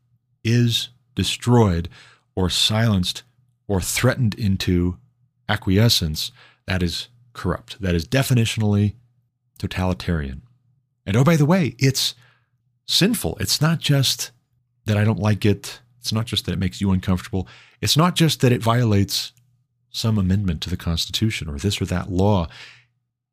is 0.43 0.89
destroyed 1.14 1.89
or 2.36 2.50
silenced 2.50 3.22
or 3.68 3.82
threatened 3.82 4.34
into 4.34 4.98
acquiescence, 5.48 6.32
that 6.66 6.82
is 6.82 7.08
corrupt. 7.34 7.80
That 7.80 7.93
is 7.93 8.08
definitionally 8.08 8.96
totalitarian. 9.60 10.41
And 11.06 11.16
oh, 11.16 11.24
by 11.24 11.36
the 11.36 11.45
way, 11.45 11.76
it's 11.80 12.16
sinful. 12.88 13.38
It's 13.39 13.62
not 13.62 13.80
just 13.80 14.32
that 14.86 14.97
I 14.97 15.03
don't 15.03 15.20
like 15.20 15.45
it. 15.45 15.82
It's 15.99 16.14
not 16.14 16.26
just 16.26 16.45
that 16.45 16.53
it 16.53 16.60
makes 16.60 16.82
you 16.82 16.91
uncomfortable. 16.91 17.47
It's 17.82 17.97
not 17.97 18.16
just 18.16 18.41
that 18.41 18.51
it 18.51 18.62
violates 18.62 19.34
some 19.89 20.18
amendment 20.18 20.62
to 20.62 20.70
the 20.70 20.78
Constitution 20.78 21.49
or 21.49 21.58
this 21.58 21.82
or 21.82 21.86
that 21.86 22.12
law. 22.12 22.47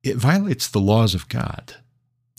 It 0.03 0.16
violates 0.16 0.68
the 0.68 0.81
laws 0.81 1.14
of 1.14 1.29
God. 1.29 1.77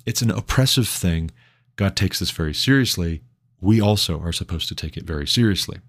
It's 0.05 0.21
an 0.21 0.31
oppressive 0.31 0.87
thing. 0.87 1.31
God 1.75 1.95
takes 1.95 2.19
this 2.19 2.31
very 2.31 2.53
seriously. 2.53 3.21
We 3.61 3.79
also 3.79 4.19
are 4.21 4.33
supposed 4.33 4.67
to 4.69 4.75
take 4.75 4.97
it 4.97 5.05
very 5.05 5.27
seriously. 5.27 5.79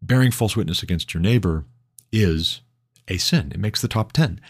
Bearing 0.00 0.30
false 0.30 0.56
witness 0.56 0.82
against 0.82 1.12
your 1.14 1.20
neighbor 1.20 1.64
is 2.12 2.60
a 3.08 3.18
sin. 3.18 3.52
It 3.52 3.60
makes 3.60 3.80
the 3.80 3.88
top 3.88 4.12
10. 4.12 4.40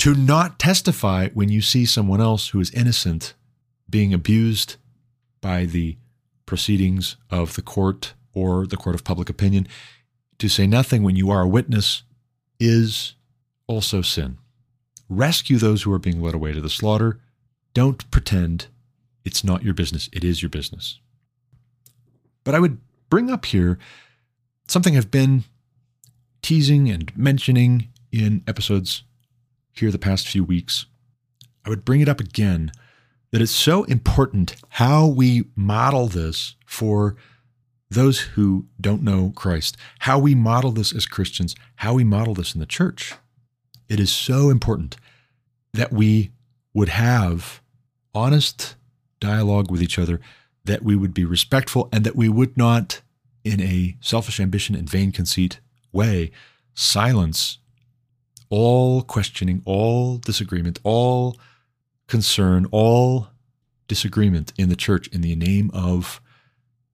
To 0.00 0.14
not 0.14 0.58
testify 0.58 1.28
when 1.34 1.50
you 1.50 1.60
see 1.60 1.84
someone 1.84 2.22
else 2.22 2.48
who 2.48 2.60
is 2.60 2.70
innocent 2.70 3.34
being 3.90 4.14
abused 4.14 4.76
by 5.42 5.66
the 5.66 5.98
proceedings 6.46 7.16
of 7.28 7.54
the 7.54 7.60
court 7.60 8.14
or 8.32 8.66
the 8.66 8.78
court 8.78 8.94
of 8.94 9.04
public 9.04 9.28
opinion, 9.28 9.68
to 10.38 10.48
say 10.48 10.66
nothing 10.66 11.02
when 11.02 11.16
you 11.16 11.30
are 11.30 11.42
a 11.42 11.46
witness 11.48 12.02
is 12.58 13.14
also 13.66 14.00
sin. 14.00 14.38
Rescue 15.10 15.58
those 15.58 15.82
who 15.82 15.92
are 15.92 15.98
being 15.98 16.22
led 16.22 16.32
away 16.32 16.54
to 16.54 16.62
the 16.62 16.70
slaughter. 16.70 17.20
Don't 17.74 18.10
pretend 18.10 18.68
it's 19.26 19.44
not 19.44 19.64
your 19.64 19.74
business. 19.74 20.08
It 20.14 20.24
is 20.24 20.40
your 20.40 20.48
business. 20.48 20.98
But 22.42 22.54
I 22.54 22.58
would 22.58 22.78
bring 23.10 23.30
up 23.30 23.44
here 23.44 23.78
something 24.66 24.96
I've 24.96 25.10
been 25.10 25.44
teasing 26.40 26.88
and 26.88 27.14
mentioning 27.14 27.88
in 28.10 28.42
episodes 28.48 29.02
here 29.72 29.90
the 29.90 29.98
past 29.98 30.28
few 30.28 30.44
weeks. 30.44 30.86
I 31.64 31.68
would 31.68 31.84
bring 31.84 32.00
it 32.00 32.08
up 32.08 32.20
again 32.20 32.72
that 33.30 33.42
it's 33.42 33.52
so 33.52 33.84
important 33.84 34.56
how 34.70 35.06
we 35.06 35.44
model 35.54 36.08
this 36.08 36.56
for 36.66 37.16
those 37.90 38.20
who 38.20 38.66
don't 38.80 39.02
know 39.02 39.32
Christ, 39.34 39.76
how 40.00 40.18
we 40.18 40.34
model 40.34 40.70
this 40.70 40.94
as 40.94 41.06
Christians, 41.06 41.54
how 41.76 41.94
we 41.94 42.04
model 42.04 42.34
this 42.34 42.54
in 42.54 42.60
the 42.60 42.66
church. 42.66 43.14
It 43.88 43.98
is 43.98 44.12
so 44.12 44.50
important 44.50 44.96
that 45.72 45.92
we 45.92 46.30
would 46.72 46.88
have 46.88 47.60
honest 48.14 48.76
dialogue 49.18 49.70
with 49.70 49.82
each 49.82 49.98
other, 49.98 50.20
that 50.64 50.82
we 50.82 50.94
would 50.94 51.14
be 51.14 51.24
respectful, 51.24 51.88
and 51.92 52.04
that 52.04 52.16
we 52.16 52.28
would 52.28 52.56
not, 52.56 53.00
in 53.44 53.60
a 53.60 53.96
selfish 54.00 54.38
ambition 54.38 54.74
and 54.74 54.88
vain 54.88 55.10
conceit 55.10 55.60
way, 55.92 56.30
silence 56.74 57.58
all 58.50 59.02
questioning, 59.02 59.62
all 59.64 60.18
disagreement, 60.18 60.78
all 60.82 61.38
concern, 62.08 62.66
all 62.70 63.28
disagreement 63.88 64.52
in 64.58 64.68
the 64.68 64.76
church 64.76 65.08
in 65.08 65.20
the 65.20 65.34
name 65.36 65.70
of 65.72 66.20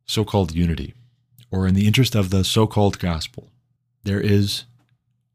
so 0.05 0.25
called 0.25 0.55
unity 0.55 0.95
or 1.51 1.67
in 1.67 1.75
the 1.75 1.87
interest 1.87 2.15
of 2.15 2.31
the 2.31 2.45
so 2.45 2.67
called 2.67 2.99
gospel. 2.99 3.51
There 4.05 4.21
is 4.21 4.65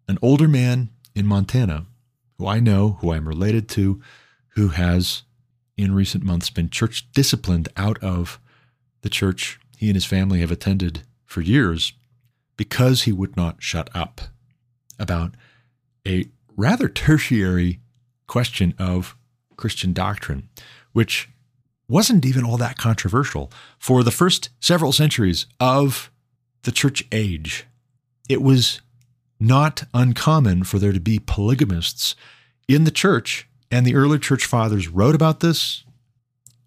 an 0.08 0.18
older 0.22 0.48
man 0.48 0.90
in 1.14 1.26
Montana 1.26 1.86
who 2.38 2.48
I 2.48 2.60
know, 2.60 2.98
who 3.02 3.12
I'm 3.12 3.28
related 3.28 3.68
to, 3.70 4.02
who 4.56 4.70
has 4.70 5.24
in 5.78 5.94
recent 5.94 6.24
months 6.24 6.50
been 6.50 6.70
church 6.70 7.12
disciplined 7.12 7.70
out 7.76 8.02
of 8.04 8.40
the 9.02 9.10
church 9.10 9.60
he 9.78 9.88
and 9.88 9.96
his 9.96 10.06
family 10.06 10.42
have 10.42 10.52
attended 10.52 11.04
for 11.26 11.42
years 11.42 11.94
because 12.58 13.04
he 13.04 13.12
would 13.12 13.36
not 13.36 13.64
shut 13.64 13.90
up 13.96 14.22
about 15.00 15.36
a 16.08 16.28
rather 16.56 16.90
tertiary 16.90 17.80
question 18.28 18.74
of 18.78 19.16
Christian 19.58 19.94
doctrine, 19.94 20.50
which 20.94 21.30
wasn't 21.88 22.26
even 22.26 22.46
all 22.46 22.58
that 22.58 22.78
controversial. 22.78 23.52
For 23.78 24.04
the 24.04 24.12
first 24.12 24.50
several 24.60 24.92
centuries 24.92 25.46
of 25.60 26.12
the 26.64 26.72
church 26.72 27.04
age, 27.12 27.66
it 28.30 28.42
was 28.42 28.82
not 29.40 29.84
uncommon 29.94 30.64
for 30.64 30.80
there 30.80 30.94
to 30.94 31.00
be 31.00 31.20
polygamists 31.20 32.16
in 32.68 32.86
the 32.86 32.92
church, 32.92 33.48
and 33.70 33.86
the 33.86 33.96
early 33.96 34.20
church 34.20 34.46
fathers 34.46 34.88
wrote 34.88 35.16
about 35.16 35.42
this. 35.42 35.84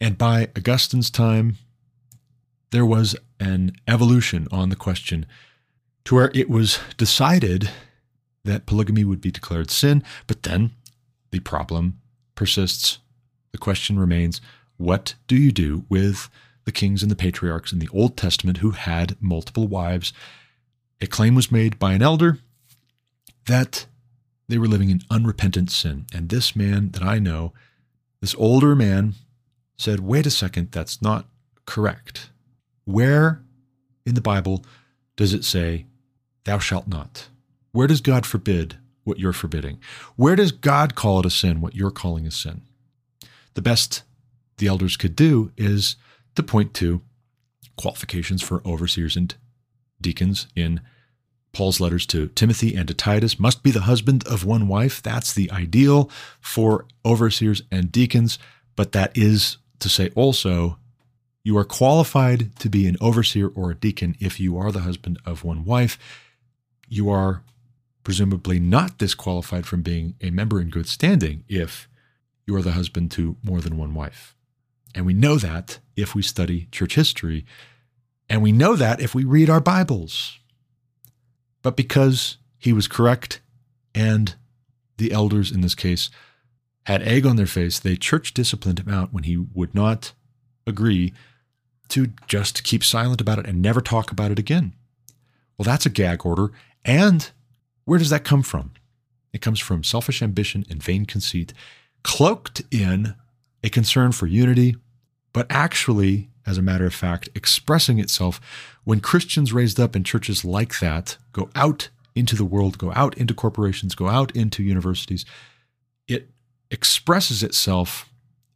And 0.00 0.18
by 0.18 0.48
Augustine's 0.56 1.10
time, 1.10 1.56
there 2.70 2.84
was 2.84 3.16
an 3.40 3.72
evolution 3.86 4.48
on 4.50 4.68
the 4.68 4.76
question 4.76 5.26
to 6.04 6.14
where 6.14 6.30
it 6.34 6.50
was 6.50 6.78
decided 6.96 7.70
that 8.44 8.66
polygamy 8.66 9.04
would 9.04 9.20
be 9.20 9.30
declared 9.30 9.70
sin, 9.70 10.02
but 10.26 10.42
then 10.42 10.72
the 11.30 11.40
problem 11.40 12.00
persists. 12.34 12.98
The 13.52 13.58
question 13.58 13.98
remains 13.98 14.40
what 14.76 15.14
do 15.26 15.36
you 15.36 15.52
do 15.52 15.84
with 15.88 16.28
the 16.64 16.72
kings 16.72 17.02
and 17.02 17.10
the 17.10 17.16
patriarchs 17.16 17.72
in 17.72 17.78
the 17.78 17.88
Old 17.92 18.16
Testament 18.16 18.58
who 18.58 18.72
had 18.72 19.16
multiple 19.20 19.68
wives? 19.68 20.12
A 21.00 21.06
claim 21.06 21.34
was 21.34 21.52
made 21.52 21.78
by 21.78 21.92
an 21.92 22.02
elder 22.02 22.38
that 23.46 23.86
they 24.48 24.58
were 24.58 24.66
living 24.66 24.90
in 24.90 25.02
unrepentant 25.10 25.70
sin. 25.70 26.06
And 26.12 26.28
this 26.28 26.56
man 26.56 26.90
that 26.90 27.02
I 27.02 27.18
know, 27.18 27.52
this 28.20 28.34
older 28.36 28.74
man, 28.74 29.14
said, 29.76 30.00
wait 30.00 30.26
a 30.26 30.30
second, 30.30 30.70
that's 30.70 31.02
not 31.02 31.26
correct. 31.66 32.30
Where 32.84 33.42
in 34.06 34.14
the 34.14 34.20
Bible 34.20 34.64
does 35.16 35.32
it 35.32 35.44
say, 35.44 35.86
thou 36.44 36.58
shalt 36.58 36.86
not? 36.86 37.28
Where 37.74 37.88
does 37.88 38.00
God 38.00 38.24
forbid 38.24 38.78
what 39.02 39.18
you're 39.18 39.32
forbidding? 39.32 39.80
Where 40.14 40.36
does 40.36 40.52
God 40.52 40.94
call 40.94 41.18
it 41.18 41.26
a 41.26 41.30
sin, 41.30 41.60
what 41.60 41.74
you're 41.74 41.90
calling 41.90 42.24
a 42.24 42.30
sin? 42.30 42.62
The 43.54 43.62
best 43.62 44.04
the 44.58 44.68
elders 44.68 44.96
could 44.96 45.16
do 45.16 45.50
is 45.56 45.96
to 46.36 46.44
point 46.44 46.72
to 46.74 47.02
qualifications 47.76 48.42
for 48.42 48.62
overseers 48.64 49.16
and 49.16 49.34
deacons 50.00 50.46
in 50.54 50.82
Paul's 51.52 51.80
letters 51.80 52.06
to 52.06 52.28
Timothy 52.28 52.76
and 52.76 52.86
to 52.86 52.94
Titus 52.94 53.40
must 53.40 53.64
be 53.64 53.72
the 53.72 53.80
husband 53.80 54.24
of 54.28 54.44
one 54.44 54.68
wife. 54.68 55.02
That's 55.02 55.34
the 55.34 55.50
ideal 55.50 56.08
for 56.40 56.86
overseers 57.04 57.64
and 57.72 57.90
deacons. 57.90 58.38
But 58.76 58.92
that 58.92 59.18
is 59.18 59.56
to 59.80 59.88
say 59.88 60.10
also, 60.14 60.78
you 61.42 61.58
are 61.58 61.64
qualified 61.64 62.54
to 62.60 62.68
be 62.68 62.86
an 62.86 62.96
overseer 63.00 63.48
or 63.48 63.72
a 63.72 63.74
deacon 63.74 64.14
if 64.20 64.38
you 64.38 64.56
are 64.56 64.70
the 64.70 64.80
husband 64.82 65.18
of 65.26 65.42
one 65.42 65.64
wife. 65.64 65.98
You 66.88 67.10
are 67.10 67.42
presumably 68.04 68.60
not 68.60 68.98
disqualified 68.98 69.66
from 69.66 69.82
being 69.82 70.14
a 70.20 70.30
member 70.30 70.60
in 70.60 70.68
good 70.68 70.86
standing 70.86 71.42
if 71.48 71.88
you 72.46 72.54
are 72.54 72.62
the 72.62 72.72
husband 72.72 73.10
to 73.10 73.36
more 73.42 73.60
than 73.60 73.76
one 73.76 73.94
wife. 73.94 74.36
And 74.94 75.04
we 75.04 75.14
know 75.14 75.36
that 75.36 75.80
if 75.96 76.14
we 76.14 76.22
study 76.22 76.68
church 76.70 76.94
history, 76.94 77.44
and 78.28 78.42
we 78.42 78.52
know 78.52 78.76
that 78.76 79.00
if 79.00 79.14
we 79.14 79.24
read 79.24 79.50
our 79.50 79.60
Bibles. 79.60 80.38
But 81.62 81.76
because 81.76 82.36
he 82.58 82.72
was 82.72 82.88
correct 82.88 83.40
and 83.94 84.34
the 84.98 85.12
elders 85.12 85.50
in 85.50 85.62
this 85.62 85.74
case 85.74 86.10
had 86.86 87.02
egg 87.02 87.26
on 87.26 87.36
their 87.36 87.46
face, 87.46 87.78
they 87.78 87.96
church 87.96 88.34
disciplined 88.34 88.80
him 88.80 88.92
out 88.92 89.12
when 89.12 89.24
he 89.24 89.36
would 89.36 89.74
not 89.74 90.12
agree 90.66 91.12
to 91.88 92.08
just 92.26 92.64
keep 92.64 92.84
silent 92.84 93.20
about 93.20 93.38
it 93.38 93.46
and 93.46 93.60
never 93.60 93.80
talk 93.80 94.10
about 94.10 94.30
it 94.30 94.38
again. 94.38 94.74
Well, 95.56 95.64
that's 95.64 95.86
a 95.86 95.90
gag 95.90 96.24
order. 96.24 96.50
And 96.84 97.30
where 97.84 97.98
does 97.98 98.10
that 98.10 98.24
come 98.24 98.42
from? 98.42 98.72
It 99.32 99.40
comes 99.40 99.60
from 99.60 99.84
selfish 99.84 100.22
ambition 100.22 100.64
and 100.70 100.82
vain 100.82 101.06
conceit, 101.06 101.52
cloaked 102.02 102.62
in 102.70 103.14
a 103.62 103.70
concern 103.70 104.12
for 104.12 104.26
unity 104.26 104.76
but 105.34 105.48
actually, 105.50 106.30
as 106.46 106.56
a 106.56 106.62
matter 106.62 106.86
of 106.86 106.94
fact, 106.94 107.28
expressing 107.34 107.98
itself 107.98 108.40
when 108.84 109.00
Christians 109.00 109.52
raised 109.52 109.78
up 109.78 109.94
in 109.94 110.04
churches 110.04 110.44
like 110.46 110.78
that 110.78 111.18
go 111.32 111.50
out 111.54 111.90
into 112.14 112.36
the 112.36 112.44
world, 112.44 112.78
go 112.78 112.92
out 112.94 113.18
into 113.18 113.34
corporations, 113.34 113.94
go 113.96 114.08
out 114.08 114.34
into 114.34 114.62
universities. 114.62 115.26
It 116.06 116.30
expresses 116.70 117.42
itself 117.42 118.08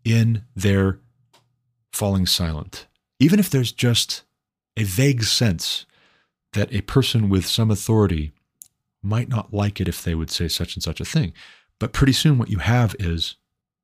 in 0.04 0.44
their 0.54 1.00
falling 1.92 2.26
silent, 2.26 2.86
even 3.18 3.40
if 3.40 3.50
there's 3.50 3.72
just 3.72 4.22
a 4.76 4.84
vague 4.84 5.24
sense 5.24 5.84
that 6.52 6.72
a 6.72 6.82
person 6.82 7.28
with 7.28 7.44
some 7.44 7.72
authority 7.72 8.32
might 9.02 9.28
not 9.28 9.52
like 9.52 9.80
it 9.80 9.88
if 9.88 10.02
they 10.02 10.14
would 10.14 10.30
say 10.30 10.48
such 10.48 10.74
and 10.74 10.82
such 10.82 11.00
a 11.00 11.04
thing. 11.04 11.32
But 11.78 11.92
pretty 11.92 12.12
soon, 12.12 12.38
what 12.38 12.50
you 12.50 12.58
have 12.58 12.96
is 12.98 13.36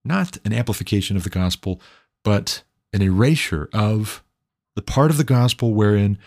not 0.05 0.39
an 0.45 0.53
amplification 0.53 1.17
of 1.17 1.25
the 1.25 1.31
gospel, 1.31 1.81
but 2.23 2.62
an 2.93 3.03
erasure 3.03 3.69
of 3.73 4.23
the 4.75 4.83
part 4.83 5.11
of 5.11 5.17
the 5.17 5.25
gospel 5.25 5.75
wherein 5.75 6.19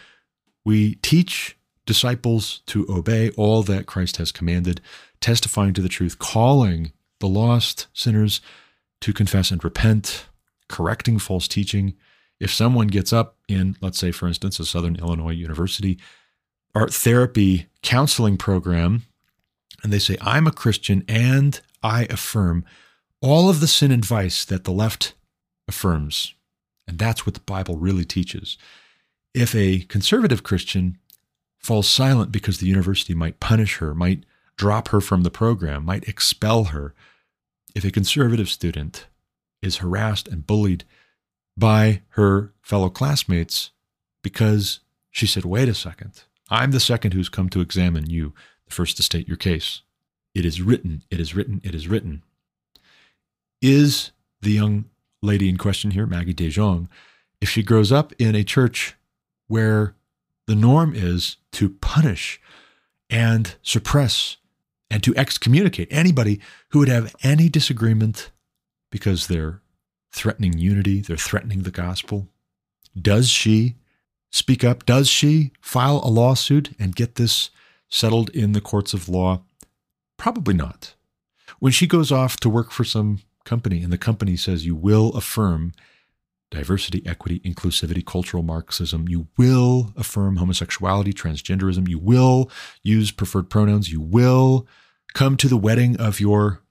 we 0.65 0.95
teach 0.95 1.57
disciples 1.85 2.61
to 2.67 2.85
obey 2.89 3.29
all 3.31 3.63
that 3.63 3.85
Christ 3.85 4.17
has 4.17 4.31
commanded, 4.31 4.81
testifying 5.21 5.73
to 5.73 5.81
the 5.81 5.89
truth, 5.89 6.19
calling 6.19 6.91
the 7.19 7.27
lost 7.27 7.87
sinners 7.93 8.41
to 9.01 9.13
confess 9.13 9.51
and 9.51 9.63
repent, 9.63 10.27
correcting 10.67 11.19
false 11.19 11.47
teaching. 11.47 11.95
If 12.39 12.53
someone 12.53 12.87
gets 12.87 13.13
up 13.13 13.37
in, 13.47 13.77
let's 13.81 13.97
say, 13.97 14.11
for 14.11 14.27
instance, 14.27 14.59
a 14.59 14.65
Southern 14.65 14.97
Illinois 14.97 15.31
University 15.31 15.97
art 16.75 16.93
therapy 16.93 17.67
counseling 17.87 18.35
program, 18.35 19.03
and 19.81 19.93
they 19.93 19.99
say, 19.99 20.17
I'm 20.19 20.45
a 20.45 20.51
Christian 20.51 21.05
and 21.07 21.61
I 21.81 22.03
affirm 22.09 22.65
all 23.21 23.49
of 23.49 23.61
the 23.61 23.67
sin 23.67 23.93
and 23.93 24.03
vice 24.03 24.43
that 24.43 24.65
the 24.65 24.73
left 24.73 25.13
affirms. 25.69 26.33
And 26.85 26.99
that's 26.99 27.25
what 27.25 27.33
the 27.33 27.39
Bible 27.39 27.77
really 27.77 28.03
teaches. 28.03 28.57
If 29.33 29.55
a 29.55 29.79
conservative 29.87 30.43
Christian 30.43 30.97
falls 31.59 31.87
silent 31.87 32.29
because 32.29 32.57
the 32.57 32.67
university 32.67 33.13
might 33.13 33.39
punish 33.39 33.77
her, 33.77 33.95
might 33.95 34.25
drop 34.57 34.89
her 34.89 34.99
from 34.99 35.23
the 35.23 35.31
program, 35.31 35.85
might 35.85 36.09
expel 36.09 36.65
her, 36.65 36.93
if 37.73 37.85
a 37.85 37.91
conservative 37.91 38.49
student 38.49 39.07
is 39.61 39.77
harassed 39.77 40.27
and 40.27 40.45
bullied 40.45 40.83
by 41.55 42.01
her 42.09 42.51
fellow 42.61 42.89
classmates 42.89 43.71
because 44.21 44.81
she 45.09 45.25
said, 45.25 45.45
wait 45.45 45.69
a 45.69 45.73
second, 45.73 46.23
I'm 46.49 46.71
the 46.71 46.79
second 46.79 47.13
who's 47.13 47.29
come 47.29 47.49
to 47.49 47.61
examine 47.61 48.09
you, 48.09 48.33
the 48.65 48.73
first 48.73 48.97
to 48.97 49.03
state 49.03 49.27
your 49.27 49.37
case. 49.37 49.81
It 50.33 50.45
is 50.45 50.61
written, 50.61 51.03
it 51.09 51.19
is 51.19 51.35
written, 51.35 51.61
it 51.63 51.73
is 51.75 51.87
written. 51.87 52.23
Is 53.61 54.11
the 54.41 54.51
young 54.51 54.85
lady 55.21 55.49
in 55.49 55.57
question 55.57 55.91
here, 55.91 56.05
Maggie 56.05 56.33
DeJong, 56.33 56.87
if 57.41 57.49
she 57.49 57.63
grows 57.63 57.91
up 57.91 58.13
in 58.19 58.35
a 58.35 58.43
church 58.43 58.95
where 59.47 59.95
the 60.45 60.55
norm 60.55 60.93
is 60.95 61.37
to 61.53 61.69
punish 61.69 62.39
and 63.09 63.55
suppress 63.61 64.37
and 64.89 65.03
to 65.03 65.15
excommunicate 65.15 65.87
anybody 65.91 66.39
who 66.69 66.79
would 66.79 66.87
have 66.87 67.15
any 67.23 67.49
disagreement 67.49 68.31
because 68.91 69.27
they're 69.27 69.61
threatening 70.11 70.57
unity, 70.57 71.01
they're 71.01 71.17
threatening 71.17 71.63
the 71.63 71.71
gospel? 71.71 72.27
Does 72.99 73.29
she 73.29 73.75
speak 74.31 74.63
up? 74.63 74.85
Does 74.85 75.07
she 75.09 75.51
file 75.61 76.01
a 76.03 76.09
lawsuit 76.09 76.75
and 76.79 76.95
get 76.95 77.15
this 77.15 77.49
settled 77.89 78.29
in 78.31 78.51
the 78.51 78.61
courts 78.61 78.93
of 78.93 79.09
law? 79.09 79.41
Probably 80.17 80.53
not. 80.53 80.95
When 81.59 81.71
she 81.71 81.87
goes 81.87 82.11
off 82.11 82.37
to 82.41 82.49
work 82.49 82.71
for 82.71 82.83
some 82.83 83.19
company 83.45 83.81
and 83.81 83.91
the 83.91 83.97
company 83.97 84.35
says 84.35 84.65
you 84.65 84.75
will 84.75 85.09
affirm 85.15 85.73
diversity, 86.49 87.03
equity, 87.05 87.39
inclusivity, 87.41 88.05
cultural 88.05 88.43
Marxism, 88.43 89.07
you 89.07 89.27
will 89.37 89.93
affirm 89.97 90.37
homosexuality, 90.37 91.13
transgenderism, 91.13 91.89
you 91.89 91.99
will 91.99 92.49
use 92.83 93.11
preferred 93.11 93.49
pronouns, 93.49 93.91
you 93.91 93.99
will 93.99 94.67
come 95.13 95.35
to 95.37 95.47
the 95.47 95.57
wedding 95.57 95.99
of 95.99 96.19
your 96.19 96.61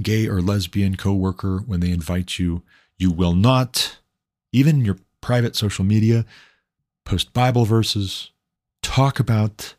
gay 0.00 0.26
or 0.26 0.40
lesbian 0.40 0.96
coworker 0.96 1.58
when 1.66 1.80
they 1.80 1.90
invite 1.90 2.38
you, 2.38 2.62
you 2.98 3.10
will 3.10 3.34
not, 3.34 3.98
even 4.52 4.80
in 4.80 4.84
your 4.84 4.98
private 5.20 5.54
social 5.54 5.84
media, 5.84 6.24
post 7.04 7.32
Bible 7.32 7.64
verses, 7.64 8.30
talk 8.82 9.18
about 9.18 9.74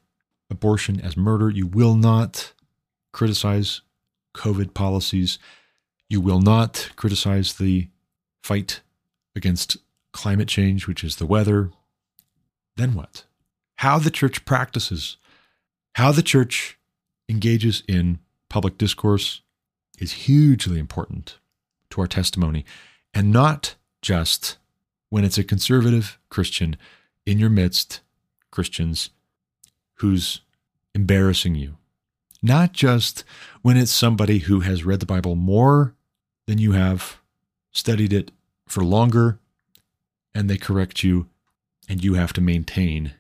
abortion 0.50 1.00
as 1.00 1.18
murder. 1.18 1.50
You 1.50 1.68
will 1.68 1.96
not 1.96 2.54
criticize 3.12 3.82
COVID 4.36 4.74
policies. 4.74 5.40
You 6.10 6.22
will 6.22 6.42
not 6.42 6.92
criticize 6.96 7.54
the 7.54 7.88
fight 8.44 8.82
against 9.36 9.78
climate 10.12 10.48
change, 10.48 10.88
which 10.88 11.04
is 11.04 11.16
the 11.16 11.26
weather. 11.26 11.72
Then 12.78 12.94
what? 12.94 13.26
How 13.78 14.00
the 14.00 14.12
church 14.12 14.46
practices, 14.46 15.18
how 15.96 16.12
the 16.12 16.24
church 16.24 16.78
engages 17.30 17.84
in 17.88 18.20
public 18.50 18.78
discourse 18.78 19.42
is 20.00 20.12
hugely 20.12 20.80
important 20.80 21.40
to 21.90 22.02
our 22.02 22.08
testimony, 22.08 22.66
and 23.14 23.32
not 23.32 23.76
just 24.02 24.58
when 25.10 25.24
it's 25.24 25.38
a 25.38 25.44
conservative 25.44 26.20
Christian 26.30 26.76
in 27.26 27.40
your 27.40 27.50
midst, 27.50 28.02
Christians, 28.52 29.10
who's 29.96 30.42
embarrassing 30.94 31.56
you. 31.56 31.78
Not 32.42 32.74
just 32.74 33.24
when 33.62 33.78
it's 33.78 33.92
somebody 33.92 34.40
who 34.40 34.62
has 34.62 34.84
read 34.84 35.00
the 35.00 35.06
Bible 35.06 35.36
more 35.36 35.96
than 36.46 36.58
you 36.58 36.74
have, 36.74 37.18
studied 37.72 38.12
it 38.12 38.32
for 38.68 38.84
longer, 38.84 39.40
and 40.36 40.50
they 40.50 40.58
correct 40.58 41.04
you, 41.04 41.28
and 41.88 42.04
you 42.04 42.16
have 42.16 42.34
to 42.34 42.42
maintain 42.42 43.14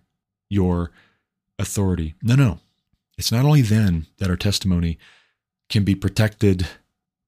your 0.49 0.91
authority. 1.57 2.15
No, 2.21 2.35
no. 2.35 2.59
It's 3.17 3.31
not 3.31 3.45
only 3.45 3.61
then 3.61 4.07
that 4.17 4.29
our 4.29 4.35
testimony 4.35 4.97
can 5.69 5.83
be 5.83 5.95
protected, 5.95 6.67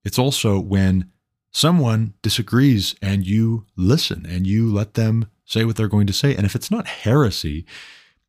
it's 0.03 0.19
also 0.19 0.59
when 0.59 1.11
someone 1.51 2.13
disagrees 2.21 2.95
and 3.01 3.26
you 3.26 3.65
listen 3.78 4.26
and 4.28 4.45
you 4.45 4.71
let 4.71 4.95
them 4.95 5.28
say 5.45 5.63
what 5.63 5.75
they're 5.75 5.87
going 5.87 6.07
to 6.07 6.13
say. 6.13 6.35
And 6.35 6.45
if 6.45 6.55
it's 6.55 6.71
not 6.71 6.87
heresy, 6.87 7.65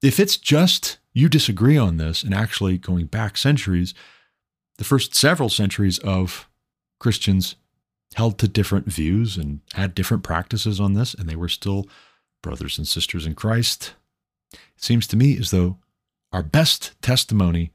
if 0.02 0.20
it's 0.20 0.36
just 0.36 0.98
you 1.12 1.28
disagree 1.28 1.78
on 1.78 1.96
this, 1.96 2.22
and 2.22 2.34
actually 2.34 2.78
going 2.78 3.06
back 3.06 3.36
centuries, 3.36 3.94
the 4.76 4.84
first 4.84 5.14
several 5.14 5.48
centuries 5.48 5.98
of 6.00 6.48
Christians 7.00 7.56
held 8.14 8.38
to 8.38 8.48
different 8.48 8.86
views 8.86 9.36
and 9.36 9.60
had 9.72 9.94
different 9.94 10.22
practices 10.22 10.78
on 10.78 10.94
this, 10.94 11.14
and 11.14 11.28
they 11.28 11.36
were 11.36 11.48
still 11.48 11.86
brothers 12.42 12.78
and 12.78 12.86
sisters 12.86 13.26
in 13.26 13.34
Christ. 13.34 13.94
It 14.52 14.60
seems 14.84 15.06
to 15.08 15.16
me 15.16 15.38
as 15.38 15.50
though 15.50 15.78
our 16.32 16.42
best 16.42 17.00
testimony 17.00 17.72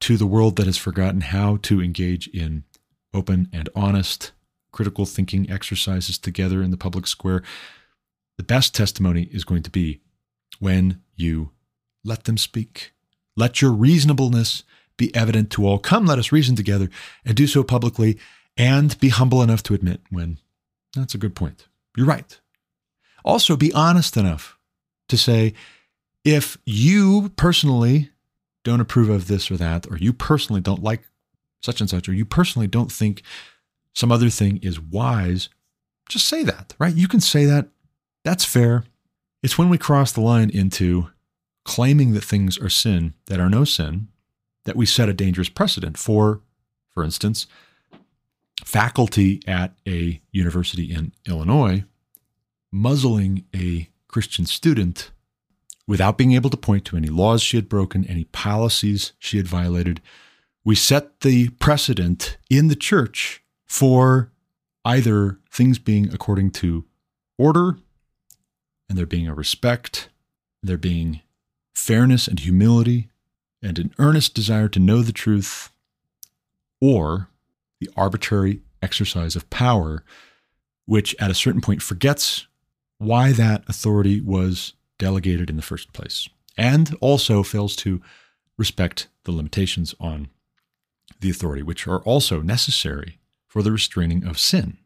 to 0.00 0.16
the 0.16 0.26
world 0.26 0.56
that 0.56 0.66
has 0.66 0.76
forgotten 0.76 1.20
how 1.20 1.56
to 1.62 1.82
engage 1.82 2.28
in 2.28 2.64
open 3.12 3.48
and 3.52 3.68
honest 3.74 4.32
critical 4.72 5.06
thinking 5.06 5.48
exercises 5.50 6.18
together 6.18 6.62
in 6.62 6.70
the 6.70 6.76
public 6.76 7.06
square 7.06 7.42
the 8.36 8.42
best 8.42 8.74
testimony 8.74 9.28
is 9.32 9.44
going 9.44 9.62
to 9.62 9.70
be 9.70 10.00
when 10.58 11.00
you 11.14 11.50
let 12.04 12.24
them 12.24 12.36
speak. 12.36 12.92
Let 13.36 13.60
your 13.60 13.72
reasonableness 13.72 14.62
be 14.96 15.14
evident 15.14 15.50
to 15.50 15.66
all. 15.66 15.78
Come, 15.78 16.06
let 16.06 16.18
us 16.18 16.32
reason 16.32 16.56
together 16.56 16.88
and 17.24 17.36
do 17.36 17.46
so 17.46 17.64
publicly 17.64 18.18
and 18.56 18.98
be 19.00 19.08
humble 19.08 19.42
enough 19.42 19.62
to 19.64 19.74
admit 19.74 20.00
when 20.10 20.38
that's 20.94 21.14
a 21.14 21.18
good 21.18 21.34
point. 21.34 21.66
You're 21.96 22.06
right. 22.06 22.38
Also, 23.24 23.56
be 23.56 23.72
honest 23.72 24.16
enough 24.16 24.58
to 25.08 25.16
say, 25.16 25.54
if 26.24 26.56
you 26.64 27.30
personally 27.36 28.10
don't 28.62 28.80
approve 28.80 29.08
of 29.08 29.26
this 29.26 29.50
or 29.50 29.56
that, 29.56 29.86
or 29.90 29.96
you 29.96 30.12
personally 30.12 30.60
don't 30.60 30.82
like 30.82 31.02
such 31.60 31.80
and 31.80 31.90
such, 31.90 32.08
or 32.08 32.12
you 32.12 32.24
personally 32.24 32.68
don't 32.68 32.92
think 32.92 33.22
some 33.94 34.12
other 34.12 34.30
thing 34.30 34.58
is 34.62 34.80
wise, 34.80 35.48
just 36.08 36.28
say 36.28 36.44
that, 36.44 36.74
right? 36.78 36.94
You 36.94 37.08
can 37.08 37.20
say 37.20 37.44
that 37.46 37.68
that's 38.24 38.44
fair. 38.44 38.84
It's 39.42 39.58
when 39.58 39.68
we 39.68 39.78
cross 39.78 40.12
the 40.12 40.20
line 40.20 40.50
into 40.50 41.10
claiming 41.64 42.12
that 42.14 42.24
things 42.24 42.58
are 42.58 42.68
sin 42.68 43.14
that 43.26 43.40
are 43.40 43.48
no 43.48 43.64
sin 43.64 44.08
that 44.64 44.76
we 44.76 44.86
set 44.86 45.08
a 45.08 45.14
dangerous 45.14 45.48
precedent 45.48 45.98
for, 45.98 46.40
for 46.92 47.04
instance, 47.04 47.46
faculty 48.64 49.42
at 49.46 49.74
a 49.86 50.20
university 50.32 50.92
in 50.92 51.12
Illinois 51.26 51.84
muzzling 52.72 53.44
a 53.54 53.88
Christian 54.08 54.46
student 54.46 55.12
without 55.86 56.18
being 56.18 56.32
able 56.32 56.50
to 56.50 56.56
point 56.56 56.84
to 56.86 56.96
any 56.96 57.08
laws 57.08 57.42
she 57.42 57.56
had 57.56 57.68
broken, 57.68 58.04
any 58.06 58.24
policies 58.24 59.12
she 59.18 59.36
had 59.36 59.46
violated. 59.46 60.00
We 60.64 60.74
set 60.74 61.20
the 61.20 61.50
precedent 61.50 62.36
in 62.50 62.68
the 62.68 62.74
church 62.74 63.44
for 63.66 64.32
either 64.84 65.38
things 65.50 65.78
being 65.78 66.12
according 66.12 66.50
to 66.52 66.84
order 67.38 67.76
and 68.88 68.98
there 68.98 69.06
being 69.06 69.28
a 69.28 69.34
respect, 69.34 70.08
there 70.62 70.76
being 70.76 71.20
fairness 71.74 72.28
and 72.28 72.40
humility, 72.40 73.08
and 73.62 73.78
an 73.78 73.94
earnest 73.98 74.34
desire 74.34 74.68
to 74.68 74.78
know 74.78 75.02
the 75.02 75.12
truth, 75.12 75.70
or 76.80 77.28
the 77.80 77.88
arbitrary 77.96 78.60
exercise 78.82 79.36
of 79.36 79.48
power, 79.50 80.04
which 80.86 81.16
at 81.18 81.30
a 81.30 81.34
certain 81.34 81.60
point 81.60 81.82
forgets 81.82 82.46
why 82.98 83.32
that 83.32 83.64
authority 83.68 84.20
was 84.20 84.74
delegated 84.98 85.50
in 85.50 85.56
the 85.56 85.62
first 85.62 85.92
place, 85.92 86.28
and 86.56 86.94
also 87.00 87.42
fails 87.42 87.74
to 87.74 88.00
respect 88.56 89.08
the 89.24 89.32
limitations 89.32 89.94
on 89.98 90.28
the 91.20 91.30
authority, 91.30 91.62
which 91.62 91.88
are 91.88 92.00
also 92.00 92.40
necessary 92.42 93.18
for 93.46 93.62
the 93.62 93.72
restraining 93.72 94.24
of 94.24 94.38
sin. 94.38 94.76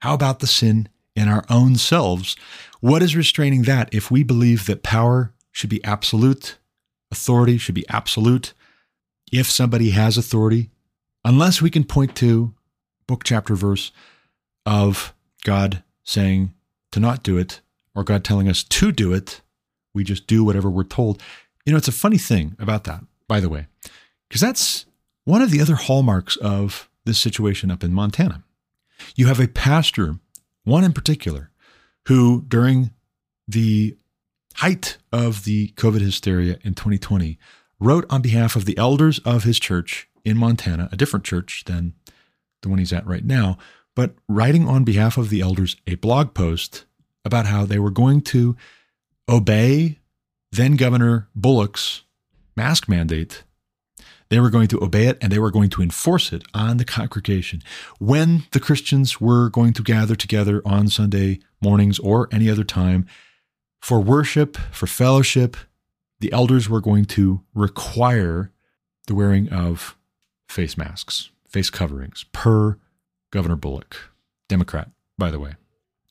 How 0.00 0.14
about 0.14 0.40
the 0.40 0.46
sin 0.46 0.88
in 1.16 1.28
our 1.28 1.44
own 1.48 1.76
selves, 1.76 2.36
what 2.80 3.02
is 3.02 3.16
restraining 3.16 3.62
that 3.62 3.92
if 3.92 4.10
we 4.10 4.22
believe 4.22 4.66
that 4.66 4.82
power 4.82 5.32
should 5.52 5.70
be 5.70 5.82
absolute, 5.84 6.58
authority 7.10 7.58
should 7.58 7.74
be 7.74 7.88
absolute? 7.88 8.52
If 9.32 9.50
somebody 9.50 9.90
has 9.90 10.18
authority, 10.18 10.70
unless 11.24 11.62
we 11.62 11.70
can 11.70 11.84
point 11.84 12.14
to 12.16 12.54
book, 13.06 13.24
chapter, 13.24 13.54
verse 13.54 13.92
of 14.66 15.14
God 15.44 15.82
saying 16.04 16.54
to 16.92 17.00
not 17.00 17.22
do 17.22 17.36
it 17.36 17.60
or 17.94 18.04
God 18.04 18.24
telling 18.24 18.48
us 18.48 18.62
to 18.64 18.92
do 18.92 19.12
it, 19.12 19.40
we 19.94 20.04
just 20.04 20.26
do 20.26 20.44
whatever 20.44 20.68
we're 20.68 20.84
told. 20.84 21.22
You 21.64 21.72
know, 21.72 21.78
it's 21.78 21.88
a 21.88 21.92
funny 21.92 22.18
thing 22.18 22.56
about 22.58 22.84
that, 22.84 23.04
by 23.28 23.40
the 23.40 23.48
way, 23.48 23.66
because 24.28 24.40
that's 24.40 24.86
one 25.24 25.42
of 25.42 25.50
the 25.50 25.60
other 25.60 25.76
hallmarks 25.76 26.36
of 26.36 26.88
this 27.04 27.18
situation 27.18 27.70
up 27.70 27.82
in 27.82 27.92
Montana. 27.92 28.42
You 29.14 29.26
have 29.26 29.40
a 29.40 29.48
pastor, 29.48 30.16
one 30.64 30.84
in 30.84 30.92
particular, 30.92 31.50
who 32.08 32.44
during 32.48 32.90
the 33.46 33.96
height 34.56 34.98
of 35.12 35.44
the 35.44 35.68
COVID 35.76 36.00
hysteria 36.00 36.58
in 36.62 36.74
2020 36.74 37.38
wrote 37.80 38.06
on 38.08 38.22
behalf 38.22 38.56
of 38.56 38.64
the 38.64 38.76
elders 38.78 39.18
of 39.20 39.44
his 39.44 39.58
church 39.58 40.08
in 40.24 40.36
Montana, 40.36 40.88
a 40.92 40.96
different 40.96 41.24
church 41.24 41.64
than 41.66 41.94
the 42.62 42.68
one 42.68 42.78
he's 42.78 42.92
at 42.92 43.06
right 43.06 43.24
now, 43.24 43.58
but 43.94 44.14
writing 44.28 44.66
on 44.68 44.84
behalf 44.84 45.18
of 45.18 45.28
the 45.28 45.40
elders 45.40 45.76
a 45.86 45.96
blog 45.96 46.34
post 46.34 46.84
about 47.24 47.46
how 47.46 47.64
they 47.64 47.78
were 47.78 47.90
going 47.90 48.20
to 48.20 48.56
obey 49.28 49.98
then 50.54 50.76
Governor 50.76 51.28
Bullock's 51.34 52.02
mask 52.56 52.88
mandate. 52.88 53.42
They 54.30 54.40
were 54.40 54.50
going 54.50 54.68
to 54.68 54.82
obey 54.82 55.06
it 55.06 55.18
and 55.20 55.30
they 55.30 55.38
were 55.38 55.50
going 55.50 55.70
to 55.70 55.82
enforce 55.82 56.32
it 56.32 56.42
on 56.54 56.78
the 56.78 56.84
congregation. 56.84 57.62
When 57.98 58.44
the 58.52 58.60
Christians 58.60 59.20
were 59.20 59.50
going 59.50 59.72
to 59.74 59.82
gather 59.82 60.16
together 60.16 60.62
on 60.64 60.88
Sunday 60.88 61.40
mornings 61.60 61.98
or 61.98 62.28
any 62.32 62.50
other 62.50 62.64
time 62.64 63.06
for 63.80 64.00
worship, 64.00 64.56
for 64.72 64.86
fellowship, 64.86 65.56
the 66.20 66.32
elders 66.32 66.68
were 66.68 66.80
going 66.80 67.04
to 67.04 67.42
require 67.54 68.50
the 69.06 69.14
wearing 69.14 69.48
of 69.50 69.96
face 70.48 70.76
masks, 70.76 71.30
face 71.48 71.70
coverings 71.70 72.24
per 72.32 72.78
Governor 73.30 73.56
Bullock, 73.56 73.96
Democrat, 74.48 74.90
by 75.18 75.30
the 75.30 75.38
way, 75.38 75.54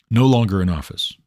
no 0.09 0.25
longer 0.25 0.61
in 0.61 0.69
office. 0.69 1.17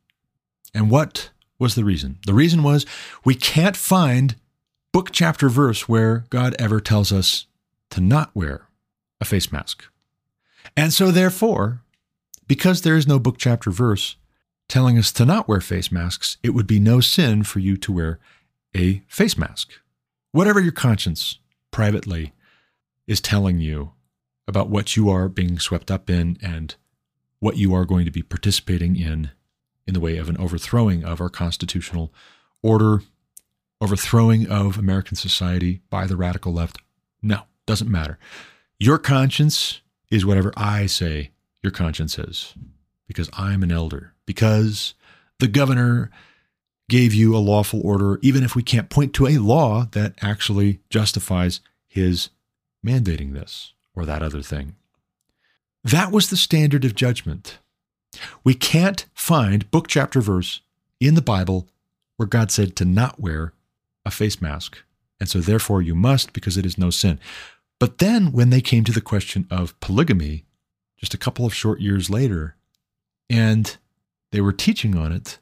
And 0.75 0.91
what 0.91 1.31
was 1.59 1.75
the 1.75 1.85
reason? 1.85 2.19
The 2.27 2.35
reason 2.35 2.63
was 2.63 2.87
we 3.25 3.35
can't 3.35 3.77
find 3.77 4.37
book, 4.97 5.11
chapter, 5.13 5.51
verse 5.51 5.87
where 5.87 6.25
God 6.31 6.57
ever 6.59 6.81
tells 6.81 7.13
us 7.13 7.45
to 7.91 8.01
not 8.01 8.31
wear 8.35 8.67
a 9.21 9.27
face 9.27 9.53
mask. 9.53 9.85
And 10.75 10.91
so, 10.91 11.11
therefore, 11.11 11.83
because 12.49 12.81
there 12.81 12.97
is 12.97 13.07
no 13.07 13.19
book, 13.19 13.37
chapter, 13.37 13.71
verse 13.71 14.17
telling 14.71 14.97
us 14.97 15.13
to 15.13 15.27
not 15.27 15.49
wear 15.49 15.61
face 15.61 15.93
masks, 15.93 16.39
it 16.43 16.55
would 16.55 16.67
be 16.67 16.81
no 16.81 17.01
sin 17.01 17.43
for 17.43 17.59
you 17.59 17.77
to 17.77 17.93
wear 17.93 18.19
a 18.75 19.03
face 19.07 19.37
mask. 19.37 19.73
Whatever 20.33 20.61
your 20.61 20.73
conscience 20.73 21.41
privately 21.71 22.33
is 23.07 23.21
telling 23.21 23.61
you 23.61 23.93
about 24.49 24.71
what 24.71 24.97
you 24.97 25.11
are 25.11 25.29
being 25.29 25.59
swept 25.59 25.91
up 25.91 26.09
in 26.09 26.39
and 26.41 26.75
what 27.39 27.59
you 27.59 27.75
are 27.75 27.85
going 27.85 28.07
to 28.07 28.11
be 28.11 28.23
participating 28.23 28.97
in 28.97 29.31
in 29.87 29.93
the 29.93 30.01
way 30.01 30.17
of 30.17 30.31
an 30.31 30.39
overthrowing 30.39 31.05
of 31.05 31.21
our 31.21 31.29
constitutional 31.29 32.15
order, 32.63 33.03
overthrowing 33.81 34.49
of 34.49 34.79
American 34.79 35.17
society 35.17 35.81
by 35.91 36.07
the 36.07 36.17
radical 36.17 36.53
left. 36.53 36.79
No, 37.23 37.43
doesn't 37.67 37.91
matter. 37.91 38.19
Your 38.79 38.99
conscience 38.99 39.81
is 40.11 40.25
whatever 40.25 40.53
I 40.57 40.87
say 40.87 41.31
your 41.63 41.71
conscience 41.71 42.19
is 42.19 42.55
because 43.07 43.31
I'm 43.33 43.63
an 43.63 43.73
elder, 43.73 44.13
because 44.25 44.95
the 45.39 45.49
governor 45.49 46.11
gave 46.89 47.13
you 47.13 47.37
a 47.37 47.39
lawful 47.39 47.81
order, 47.85 48.19
even 48.23 48.43
if 48.43 48.55
we 48.55 48.63
can't 48.63 48.91
point 48.91 49.13
to 49.15 49.27
a 49.27 49.39
law 49.39 49.87
that 49.93 50.15
actually 50.23 50.81
justifies 50.89 51.61
his 51.89 52.31
mandating 52.85 53.33
this 53.33 53.73
or 53.95 54.05
that 54.05 54.23
other 54.23 54.43
thing. 54.43 54.77
That 55.83 56.13
was 56.13 56.31
the 56.31 56.37
standard 56.37 56.85
of 56.85 56.95
judgment. 56.95 57.59
We 58.45 58.55
can't 58.55 59.07
find 59.15 59.71
book, 59.71 59.89
chapter, 59.89 60.21
verse 60.21 60.61
in 61.01 61.15
the 61.15 61.23
Bible 61.23 61.69
where 62.17 62.27
God 62.27 62.51
said 62.51 62.77
to 62.77 62.85
not 62.85 63.21
wear 63.21 63.53
a 64.07 64.11
face 64.11 64.41
mask. 64.41 64.79
And 65.21 65.29
so, 65.29 65.41
therefore, 65.41 65.83
you 65.83 65.95
must 65.95 66.33
because 66.33 66.57
it 66.57 66.65
is 66.65 66.79
no 66.79 66.91
sin. 66.91 67.19
But 67.79 67.99
then, 67.99 68.33
when 68.33 68.51
they 68.51 68.61
came 68.61 68.85
to 68.85 68.93
the 68.93 69.01
question 69.01 69.47
of 69.51 69.79
polygamy, 69.81 70.45
just 70.97 71.13
a 71.13 71.19
couple 71.19 71.45
of 71.45 71.55
short 71.55 71.81
years 71.81 72.09
later, 72.09 72.57
and 73.29 73.77
they 74.33 74.41
were 74.41 74.53
teaching 74.53 74.97
on 74.97 75.13
it, 75.13 75.39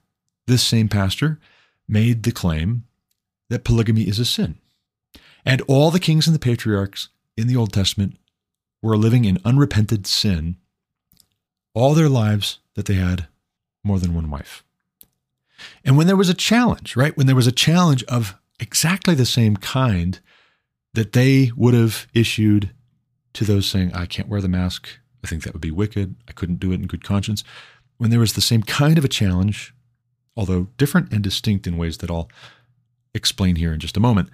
this 0.46 0.62
same 0.62 0.88
pastor 0.88 1.38
made 1.86 2.22
the 2.22 2.32
claim 2.32 2.84
that 3.50 3.64
polygamy 3.64 4.02
is 4.02 4.18
a 4.18 4.24
sin. 4.24 4.56
And 5.44 5.60
all 5.62 5.90
the 5.90 6.00
kings 6.00 6.26
and 6.26 6.34
the 6.34 6.40
patriarchs 6.40 7.08
in 7.36 7.46
the 7.46 7.56
Old 7.56 7.72
Testament 7.72 8.16
were 8.82 8.96
living 8.96 9.24
in 9.24 9.38
unrepented 9.44 10.06
sin 10.06 10.56
all 11.74 11.94
their 11.94 12.08
lives 12.08 12.60
that 12.74 12.86
they 12.86 12.94
had 12.94 13.26
more 13.82 13.98
than 13.98 14.14
one 14.14 14.30
wife. 14.30 14.64
And 15.84 15.96
when 15.96 16.06
there 16.06 16.16
was 16.16 16.28
a 16.28 16.34
challenge, 16.34 16.96
right? 16.96 17.16
When 17.16 17.26
there 17.26 17.36
was 17.36 17.46
a 17.46 17.52
challenge 17.52 18.02
of 18.04 18.36
exactly 18.60 19.14
the 19.14 19.26
same 19.26 19.56
kind 19.56 20.20
that 20.94 21.12
they 21.12 21.50
would 21.56 21.74
have 21.74 22.06
issued 22.14 22.70
to 23.34 23.44
those 23.44 23.66
saying, 23.66 23.92
I 23.92 24.06
can't 24.06 24.28
wear 24.28 24.40
the 24.40 24.48
mask. 24.48 24.88
I 25.24 25.26
think 25.26 25.42
that 25.42 25.52
would 25.52 25.60
be 25.60 25.70
wicked. 25.70 26.16
I 26.28 26.32
couldn't 26.32 26.60
do 26.60 26.72
it 26.72 26.80
in 26.80 26.86
good 26.86 27.04
conscience. 27.04 27.42
When 27.96 28.10
there 28.10 28.20
was 28.20 28.34
the 28.34 28.40
same 28.40 28.62
kind 28.62 28.98
of 28.98 29.04
a 29.04 29.08
challenge, 29.08 29.74
although 30.36 30.68
different 30.76 31.12
and 31.12 31.22
distinct 31.22 31.66
in 31.66 31.76
ways 31.76 31.98
that 31.98 32.10
I'll 32.10 32.28
explain 33.14 33.56
here 33.56 33.72
in 33.72 33.80
just 33.80 33.96
a 33.96 34.00
moment, 34.00 34.30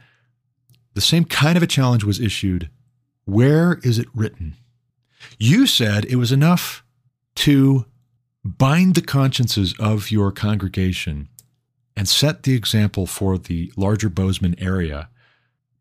the 0.94 1.00
same 1.00 1.24
kind 1.24 1.56
of 1.56 1.62
a 1.62 1.68
challenge 1.68 2.04
was 2.04 2.20
issued 2.20 2.70
where 3.24 3.78
is 3.84 3.98
it 3.98 4.08
written? 4.14 4.56
You 5.38 5.66
said 5.66 6.04
it 6.06 6.16
was 6.16 6.32
enough 6.32 6.82
to 7.36 7.84
bind 8.44 8.94
the 8.94 9.02
consciences 9.02 9.74
of 9.78 10.10
your 10.10 10.32
congregation 10.32 11.28
and 12.00 12.08
set 12.08 12.44
the 12.44 12.54
example 12.54 13.04
for 13.04 13.36
the 13.36 13.70
larger 13.76 14.08
Bozeman 14.08 14.58
area 14.58 15.10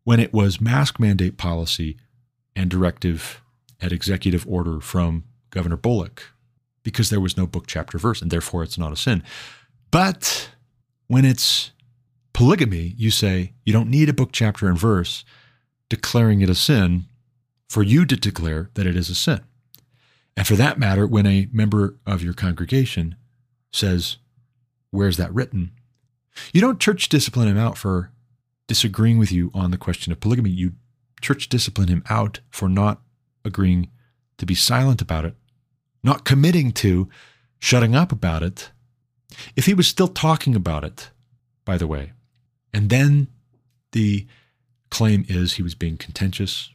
when 0.04 0.20
it 0.20 0.34
was 0.34 0.60
mask 0.60 1.00
mandate 1.00 1.38
policy 1.38 1.96
and 2.54 2.68
directive 2.68 3.40
and 3.80 3.90
executive 3.90 4.46
order 4.46 4.82
from 4.82 5.24
Governor 5.48 5.78
Bullock 5.78 6.24
because 6.82 7.08
there 7.08 7.22
was 7.22 7.38
no 7.38 7.46
book, 7.46 7.66
chapter, 7.66 7.96
verse, 7.96 8.20
and 8.20 8.30
therefore 8.30 8.62
it's 8.62 8.76
not 8.76 8.92
a 8.92 8.96
sin. 8.96 9.22
But 9.90 10.50
when 11.06 11.24
it's 11.24 11.70
polygamy, 12.34 12.92
you 12.98 13.10
say 13.10 13.54
you 13.64 13.72
don't 13.72 13.88
need 13.88 14.10
a 14.10 14.12
book, 14.12 14.28
chapter, 14.30 14.68
and 14.68 14.78
verse 14.78 15.24
declaring 15.88 16.42
it 16.42 16.50
a 16.50 16.54
sin 16.54 17.06
for 17.66 17.82
you 17.82 18.04
to 18.04 18.14
declare 18.14 18.68
that 18.74 18.86
it 18.86 18.94
is 18.94 19.08
a 19.08 19.14
sin. 19.14 19.40
And 20.36 20.46
for 20.46 20.56
that 20.56 20.78
matter, 20.78 21.06
when 21.06 21.24
a 21.24 21.48
member 21.50 21.96
of 22.04 22.22
your 22.22 22.34
congregation 22.34 23.14
says, 23.72 24.18
Where's 24.90 25.16
that 25.16 25.32
written? 25.32 25.70
You 26.52 26.60
don't 26.60 26.80
church 26.80 27.08
discipline 27.08 27.48
him 27.48 27.58
out 27.58 27.76
for 27.76 28.12
disagreeing 28.66 29.18
with 29.18 29.32
you 29.32 29.50
on 29.52 29.70
the 29.70 29.78
question 29.78 30.12
of 30.12 30.20
polygamy. 30.20 30.50
You 30.50 30.74
church 31.20 31.48
discipline 31.48 31.88
him 31.88 32.04
out 32.08 32.40
for 32.50 32.68
not 32.68 33.02
agreeing 33.44 33.90
to 34.38 34.46
be 34.46 34.54
silent 34.54 35.02
about 35.02 35.24
it, 35.24 35.34
not 36.02 36.24
committing 36.24 36.72
to 36.72 37.08
shutting 37.58 37.94
up 37.94 38.12
about 38.12 38.42
it. 38.42 38.70
If 39.56 39.66
he 39.66 39.74
was 39.74 39.86
still 39.86 40.08
talking 40.08 40.56
about 40.56 40.84
it, 40.84 41.10
by 41.64 41.76
the 41.76 41.86
way, 41.86 42.12
and 42.72 42.90
then 42.90 43.28
the 43.92 44.26
claim 44.90 45.24
is 45.28 45.54
he 45.54 45.62
was 45.62 45.74
being 45.74 45.96
contentious, 45.96 46.70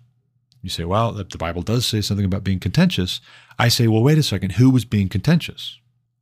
you 0.61 0.69
say, 0.69 0.83
well, 0.83 1.11
the 1.11 1.37
Bible 1.37 1.61
does 1.61 1.85
say 1.85 2.01
something 2.01 2.25
about 2.25 2.43
being 2.43 2.59
contentious. 2.59 3.21
I 3.59 3.67
say, 3.67 3.87
well, 3.87 4.01
wait 4.01 4.17
a 4.17 4.23
second. 4.23 4.53
Who 4.53 4.69
was 4.69 4.83
being 4.83 5.09
contentious? 5.09 5.79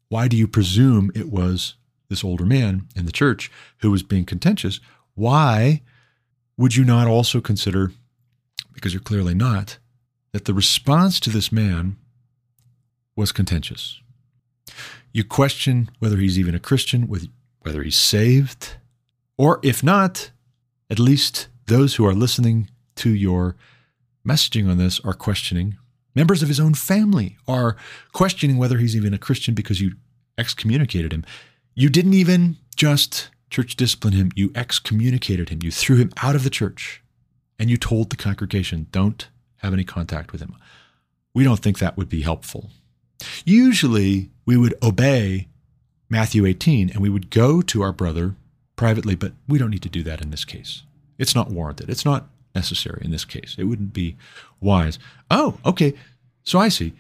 Why 0.09 0.27
do 0.27 0.35
you 0.35 0.47
presume 0.47 1.11
it 1.15 1.29
was 1.29 1.75
this 2.09 2.23
older 2.23 2.45
man 2.45 2.87
in 2.95 3.05
the 3.05 3.11
church 3.11 3.51
who 3.79 3.91
was 3.91 4.03
being 4.03 4.25
contentious? 4.25 4.79
Why 5.15 5.81
would 6.57 6.75
you 6.75 6.83
not 6.83 7.07
also 7.07 7.41
consider, 7.41 7.91
because 8.73 8.93
you're 8.93 9.01
clearly 9.01 9.33
not, 9.33 9.77
that 10.31 10.45
the 10.45 10.53
response 10.53 11.19
to 11.21 11.29
this 11.29 11.51
man 11.51 11.97
was 13.15 13.31
contentious? 13.31 14.01
You 15.11 15.23
question 15.23 15.89
whether 15.99 16.17
he's 16.17 16.39
even 16.39 16.55
a 16.55 16.59
Christian, 16.59 17.03
whether 17.61 17.83
he's 17.83 17.97
saved, 17.97 18.77
or 19.37 19.59
if 19.63 19.83
not, 19.83 20.31
at 20.89 20.99
least 20.99 21.47
those 21.67 21.95
who 21.95 22.05
are 22.05 22.13
listening 22.13 22.69
to 22.95 23.09
your 23.09 23.55
messaging 24.27 24.69
on 24.69 24.77
this 24.77 24.99
are 25.01 25.13
questioning. 25.13 25.77
Members 26.15 26.43
of 26.43 26.47
his 26.47 26.59
own 26.59 26.73
family 26.73 27.37
are 27.47 27.75
questioning 28.11 28.57
whether 28.57 28.77
he's 28.77 28.95
even 28.95 29.13
a 29.13 29.17
Christian 29.17 29.53
because 29.53 29.81
you 29.81 29.93
excommunicated 30.37 31.13
him. 31.13 31.25
You 31.75 31.89
didn't 31.89 32.13
even 32.13 32.57
just 32.75 33.29
church 33.49 33.75
discipline 33.75 34.13
him, 34.13 34.31
you 34.35 34.51
excommunicated 34.55 35.49
him. 35.49 35.59
You 35.63 35.71
threw 35.71 35.97
him 35.97 36.11
out 36.21 36.35
of 36.35 36.43
the 36.43 36.49
church 36.49 37.03
and 37.59 37.69
you 37.69 37.77
told 37.77 38.09
the 38.09 38.15
congregation, 38.15 38.87
don't 38.91 39.27
have 39.57 39.73
any 39.73 39.83
contact 39.83 40.31
with 40.31 40.41
him. 40.41 40.55
We 41.33 41.43
don't 41.43 41.59
think 41.59 41.79
that 41.79 41.97
would 41.97 42.09
be 42.09 42.21
helpful. 42.21 42.69
Usually 43.45 44.29
we 44.45 44.57
would 44.57 44.75
obey 44.83 45.47
Matthew 46.09 46.45
18 46.45 46.89
and 46.89 46.99
we 46.99 47.09
would 47.09 47.29
go 47.29 47.61
to 47.61 47.81
our 47.81 47.93
brother 47.93 48.35
privately, 48.75 49.15
but 49.15 49.33
we 49.47 49.57
don't 49.57 49.69
need 49.69 49.83
to 49.83 49.89
do 49.89 50.03
that 50.03 50.21
in 50.21 50.29
this 50.29 50.45
case. 50.45 50.83
It's 51.17 51.35
not 51.35 51.49
warranted. 51.49 51.89
It's 51.89 52.05
not 52.05 52.27
necessary 52.55 53.01
in 53.03 53.11
this 53.11 53.25
case. 53.25 53.55
It 53.57 53.63
wouldn't 53.65 53.93
be 53.93 54.15
wise. 54.59 54.99
Oh, 55.31 55.57
okay. 55.65 55.93
So 56.43 56.59
I 56.59 56.69
see. 56.69 56.93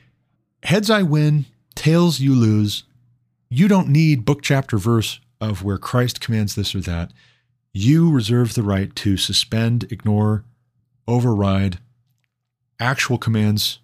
Heads 0.63 0.89
I 0.89 1.01
win, 1.03 1.45
tails 1.75 2.19
you 2.19 2.33
lose. 2.35 2.83
You 3.55 3.67
don't 3.67 3.89
need 3.89 4.25
book, 4.25 4.41
chapter, 4.41 4.79
verse 4.79 5.19
of 5.39 5.61
where 5.61 5.77
Christ 5.77 6.19
commands 6.19 6.55
this 6.55 6.73
or 6.73 6.81
that. 6.81 7.13
You 7.71 8.09
reserve 8.09 8.55
the 8.55 8.63
right 8.63 8.95
to 8.95 9.15
suspend, 9.15 9.83
ignore, 9.91 10.43
override 11.07 11.77
actual 12.79 13.19
commands, 13.19 13.77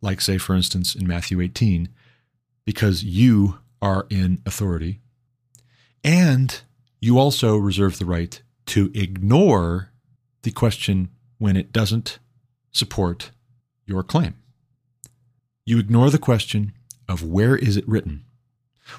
like, 0.00 0.20
say, 0.20 0.38
for 0.38 0.56
instance, 0.56 0.96
in 0.96 1.06
Matthew 1.06 1.40
18, 1.40 1.88
because 2.64 3.04
you 3.04 3.60
are 3.80 4.08
in 4.10 4.42
authority. 4.44 4.98
And 6.02 6.60
you 7.00 7.16
also 7.16 7.56
reserve 7.56 8.00
the 8.00 8.06
right 8.06 8.42
to 8.66 8.90
ignore 8.92 9.92
the 10.42 10.50
question 10.50 11.10
when 11.38 11.56
it 11.56 11.72
doesn't 11.72 12.18
support 12.72 13.30
your 13.86 14.02
claim. 14.02 14.34
You 15.64 15.78
ignore 15.78 16.10
the 16.10 16.18
question 16.18 16.72
of 17.08 17.22
where 17.22 17.54
is 17.54 17.76
it 17.76 17.88
written. 17.88 18.24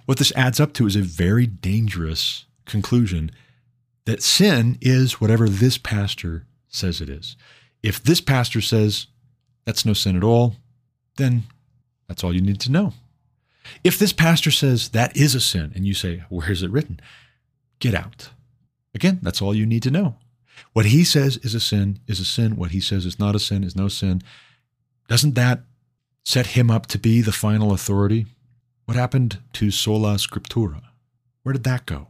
What 0.05 0.17
this 0.17 0.33
adds 0.35 0.59
up 0.59 0.73
to 0.73 0.87
is 0.87 0.95
a 0.95 1.01
very 1.01 1.45
dangerous 1.45 2.45
conclusion 2.65 3.31
that 4.05 4.23
sin 4.23 4.77
is 4.81 5.21
whatever 5.21 5.47
this 5.47 5.77
pastor 5.77 6.45
says 6.67 7.01
it 7.01 7.09
is. 7.09 7.35
If 7.81 8.03
this 8.03 8.21
pastor 8.21 8.61
says 8.61 9.07
that's 9.65 9.85
no 9.85 9.93
sin 9.93 10.17
at 10.17 10.23
all, 10.23 10.55
then 11.17 11.43
that's 12.07 12.23
all 12.23 12.33
you 12.33 12.41
need 12.41 12.59
to 12.61 12.71
know. 12.71 12.93
If 13.83 13.97
this 13.97 14.13
pastor 14.13 14.51
says 14.51 14.89
that 14.89 15.15
is 15.15 15.35
a 15.35 15.39
sin 15.39 15.71
and 15.75 15.85
you 15.85 15.93
say, 15.93 16.23
where 16.29 16.51
is 16.51 16.63
it 16.63 16.71
written? 16.71 16.99
Get 17.79 17.95
out. 17.95 18.29
Again, 18.93 19.19
that's 19.21 19.41
all 19.41 19.55
you 19.55 19.65
need 19.65 19.83
to 19.83 19.91
know. 19.91 20.15
What 20.73 20.87
he 20.87 21.03
says 21.03 21.37
is 21.37 21.55
a 21.55 21.59
sin 21.59 21.99
is 22.07 22.19
a 22.19 22.25
sin. 22.25 22.55
What 22.55 22.71
he 22.71 22.79
says 22.79 23.05
is 23.05 23.19
not 23.19 23.35
a 23.35 23.39
sin 23.39 23.63
is 23.63 23.75
no 23.75 23.87
sin. 23.87 24.21
Doesn't 25.07 25.35
that 25.35 25.61
set 26.23 26.47
him 26.47 26.69
up 26.69 26.87
to 26.87 26.99
be 26.99 27.21
the 27.21 27.31
final 27.31 27.73
authority? 27.73 28.25
What 28.85 28.97
happened 28.97 29.39
to 29.53 29.71
sola 29.71 30.15
scriptura? 30.15 30.81
Where 31.43 31.53
did 31.53 31.63
that 31.63 31.85
go? 31.85 32.07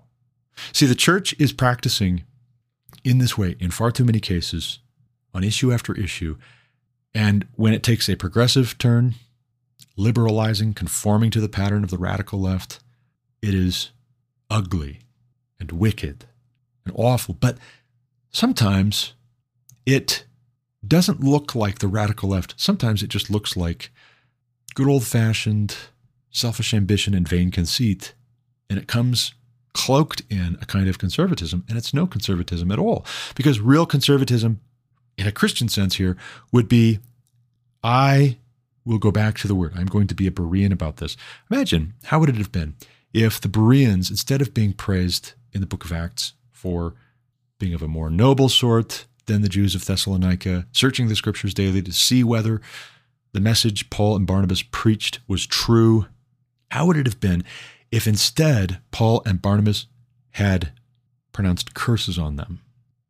See, 0.72 0.86
the 0.86 0.96
church 0.96 1.36
is 1.40 1.54
practicing 1.54 2.24
in 3.04 3.18
this 3.18 3.38
way 3.38 3.56
in 3.60 3.72
far 3.72 3.92
too 3.92 4.06
many 4.06 4.20
cases 4.20 4.80
on 5.34 5.44
issue 5.44 5.72
after 5.72 5.98
issue. 5.98 6.38
And 7.14 7.48
when 7.56 7.74
it 7.74 7.84
takes 7.84 8.10
a 8.10 8.16
progressive 8.16 8.78
turn, 8.78 9.16
liberalizing, 9.96 10.74
conforming 10.74 11.32
to 11.32 11.42
the 11.42 11.50
pattern 11.50 11.84
of 11.84 11.90
the 11.90 11.98
radical 11.98 12.40
left, 12.40 12.80
it 13.42 13.54
is 13.54 13.92
ugly 14.50 15.00
and 15.60 15.72
wicked 15.72 16.26
and 16.86 16.94
awful. 16.98 17.36
But 17.36 17.58
sometimes 18.32 19.14
it 19.86 20.26
doesn't 20.86 21.24
look 21.24 21.56
like 21.56 21.80
the 21.80 21.88
radical 21.88 22.30
left. 22.30 22.56
Sometimes 22.58 23.04
it 23.04 23.10
just 23.10 23.30
looks 23.30 23.56
like 23.56 23.92
good 24.76 24.88
old 24.88 25.06
fashioned 25.06 25.76
selfish 26.34 26.74
ambition 26.74 27.14
and 27.14 27.28
vain 27.28 27.52
conceit. 27.52 28.14
And 28.70 28.78
it 28.78 28.88
comes 28.88 29.34
cloaked 29.74 30.22
in 30.30 30.58
a 30.62 30.66
kind 30.66 30.88
of 30.90 31.00
conservatism, 31.00 31.64
and 31.68 31.78
it's 31.78 31.94
no 31.94 32.06
conservatism 32.06 32.72
at 32.72 32.80
all. 32.80 33.06
Because 33.36 33.60
real 33.60 33.86
conservatism, 33.86 34.60
in 35.18 35.28
a 35.28 35.32
Christian 35.32 35.70
sense 35.70 35.96
here, 35.96 36.18
would 36.52 36.68
be 36.68 37.00
I 37.84 38.38
will 38.86 39.00
go 39.00 39.12
back 39.12 39.38
to 39.38 39.48
the 39.48 39.56
word. 39.56 39.74
I'm 39.76 39.86
going 39.86 40.08
to 40.08 40.16
be 40.16 40.28
a 40.28 40.32
Berean 40.32 40.72
about 40.72 40.98
this. 40.98 41.16
Imagine 41.50 41.94
how 42.06 42.20
would 42.20 42.30
it 42.30 42.36
have 42.36 42.52
been 42.52 42.76
if 43.14 43.40
the 43.40 43.48
Bereans, 43.48 44.10
instead 44.10 44.42
of 44.42 44.54
being 44.54 44.74
praised 44.74 45.34
in 45.54 45.62
the 45.62 45.68
book 45.68 45.86
of 45.86 45.92
Acts 45.92 46.34
for 46.52 46.96
being 47.60 47.74
of 47.74 47.82
a 47.82 47.88
more 47.88 48.10
noble 48.10 48.50
sort 48.50 49.06
than 49.26 49.42
the 49.42 49.50
Jews 49.50 49.76
of 49.76 49.86
Thessalonica, 49.86 50.66
searching 50.72 51.08
the 51.08 51.16
scriptures 51.16 51.54
daily 51.54 51.82
to 51.82 51.94
see 51.94 52.24
whether 52.24 52.62
the 53.32 53.40
message 53.40 53.90
Paul 53.90 54.16
and 54.16 54.28
Barnabas 54.28 54.64
preached 54.64 55.20
was 55.28 55.46
true, 55.46 56.08
how 56.74 56.88
would 56.88 56.98
it 56.98 57.06
have 57.06 57.20
been 57.20 57.44
if 57.92 58.08
instead 58.08 58.80
Paul 58.90 59.22
and 59.28 59.40
Barnabas 59.40 59.86
had 60.32 60.72
pronounced 61.32 61.76
curses 61.76 62.18
on 62.18 62.36
them? 62.36 62.62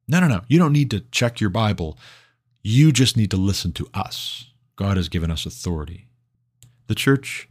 No, 0.06 0.20
no, 0.20 0.28
no. 0.28 0.42
You 0.50 0.60
don't 0.60 0.74
need 0.74 0.92
to 0.92 1.06
check 1.12 1.40
your 1.40 1.50
Bible. 1.50 1.98
You 2.62 2.92
just 2.92 3.16
need 3.16 3.32
to 3.32 3.38
listen 3.38 3.72
to 3.74 3.88
us. 3.94 4.52
God 4.76 4.98
has 4.98 5.08
given 5.08 5.32
us 5.32 5.46
authority. 5.46 6.08
The 6.88 6.96
church 6.96 7.48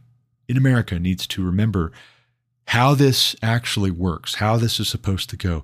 in 0.47 0.55
America 0.55 0.99
needs 0.99 1.25
to 1.25 1.43
remember 1.43 1.91
how 2.67 2.93
this 2.93 3.35
actually 3.41 3.89
works, 3.89 4.35
how 4.35 4.57
this 4.57 4.79
is 4.79 4.87
supposed 4.87 5.31
to 5.31 5.35
go. 5.35 5.63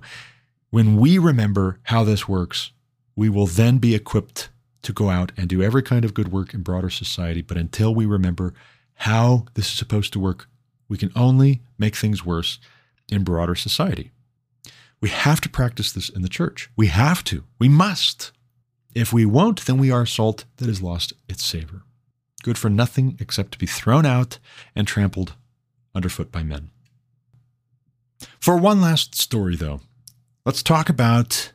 When 0.70 0.96
we 0.96 1.16
remember 1.16 1.78
how 1.84 2.02
this 2.02 2.26
works, 2.26 2.72
we 3.14 3.28
will 3.28 3.46
then 3.46 3.78
be 3.78 3.94
equipped 3.94 4.48
to 4.82 4.92
go 4.92 5.10
out 5.10 5.30
and 5.36 5.48
do 5.48 5.62
every 5.62 5.84
kind 5.84 6.04
of 6.04 6.12
good 6.12 6.32
work 6.32 6.54
in 6.54 6.62
broader 6.62 6.90
society. 6.90 7.40
But 7.40 7.56
until 7.56 7.94
we 7.94 8.04
remember 8.04 8.52
how 9.00 9.46
this 9.54 9.66
is 9.66 9.78
supposed 9.78 10.12
to 10.12 10.20
work, 10.20 10.46
we 10.86 10.98
can 10.98 11.10
only 11.16 11.62
make 11.78 11.96
things 11.96 12.24
worse 12.24 12.58
in 13.08 13.24
broader 13.24 13.54
society. 13.54 14.10
We 15.00 15.08
have 15.08 15.40
to 15.40 15.48
practice 15.48 15.90
this 15.90 16.10
in 16.10 16.20
the 16.20 16.28
church. 16.28 16.68
We 16.76 16.88
have 16.88 17.24
to. 17.24 17.44
We 17.58 17.68
must. 17.68 18.32
If 18.94 19.10
we 19.10 19.24
won't, 19.24 19.64
then 19.64 19.78
we 19.78 19.90
are 19.90 20.04
salt 20.04 20.44
that 20.58 20.68
has 20.68 20.82
lost 20.82 21.14
its 21.30 21.42
savor, 21.42 21.82
good 22.42 22.58
for 22.58 22.68
nothing 22.68 23.16
except 23.20 23.52
to 23.52 23.58
be 23.58 23.66
thrown 23.66 24.04
out 24.04 24.38
and 24.76 24.86
trampled 24.86 25.34
underfoot 25.94 26.30
by 26.30 26.42
men. 26.42 26.70
For 28.38 28.58
one 28.58 28.82
last 28.82 29.14
story, 29.14 29.56
though, 29.56 29.80
let's 30.44 30.62
talk 30.62 30.90
about 30.90 31.52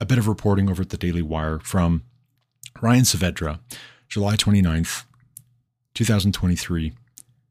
a 0.00 0.06
bit 0.06 0.18
of 0.18 0.26
reporting 0.26 0.68
over 0.68 0.82
at 0.82 0.88
the 0.88 0.96
Daily 0.96 1.22
Wire 1.22 1.60
from 1.60 2.02
Ryan 2.80 3.04
Saavedra, 3.04 3.60
July 4.08 4.34
29th, 4.34 5.04
2023. 5.94 6.92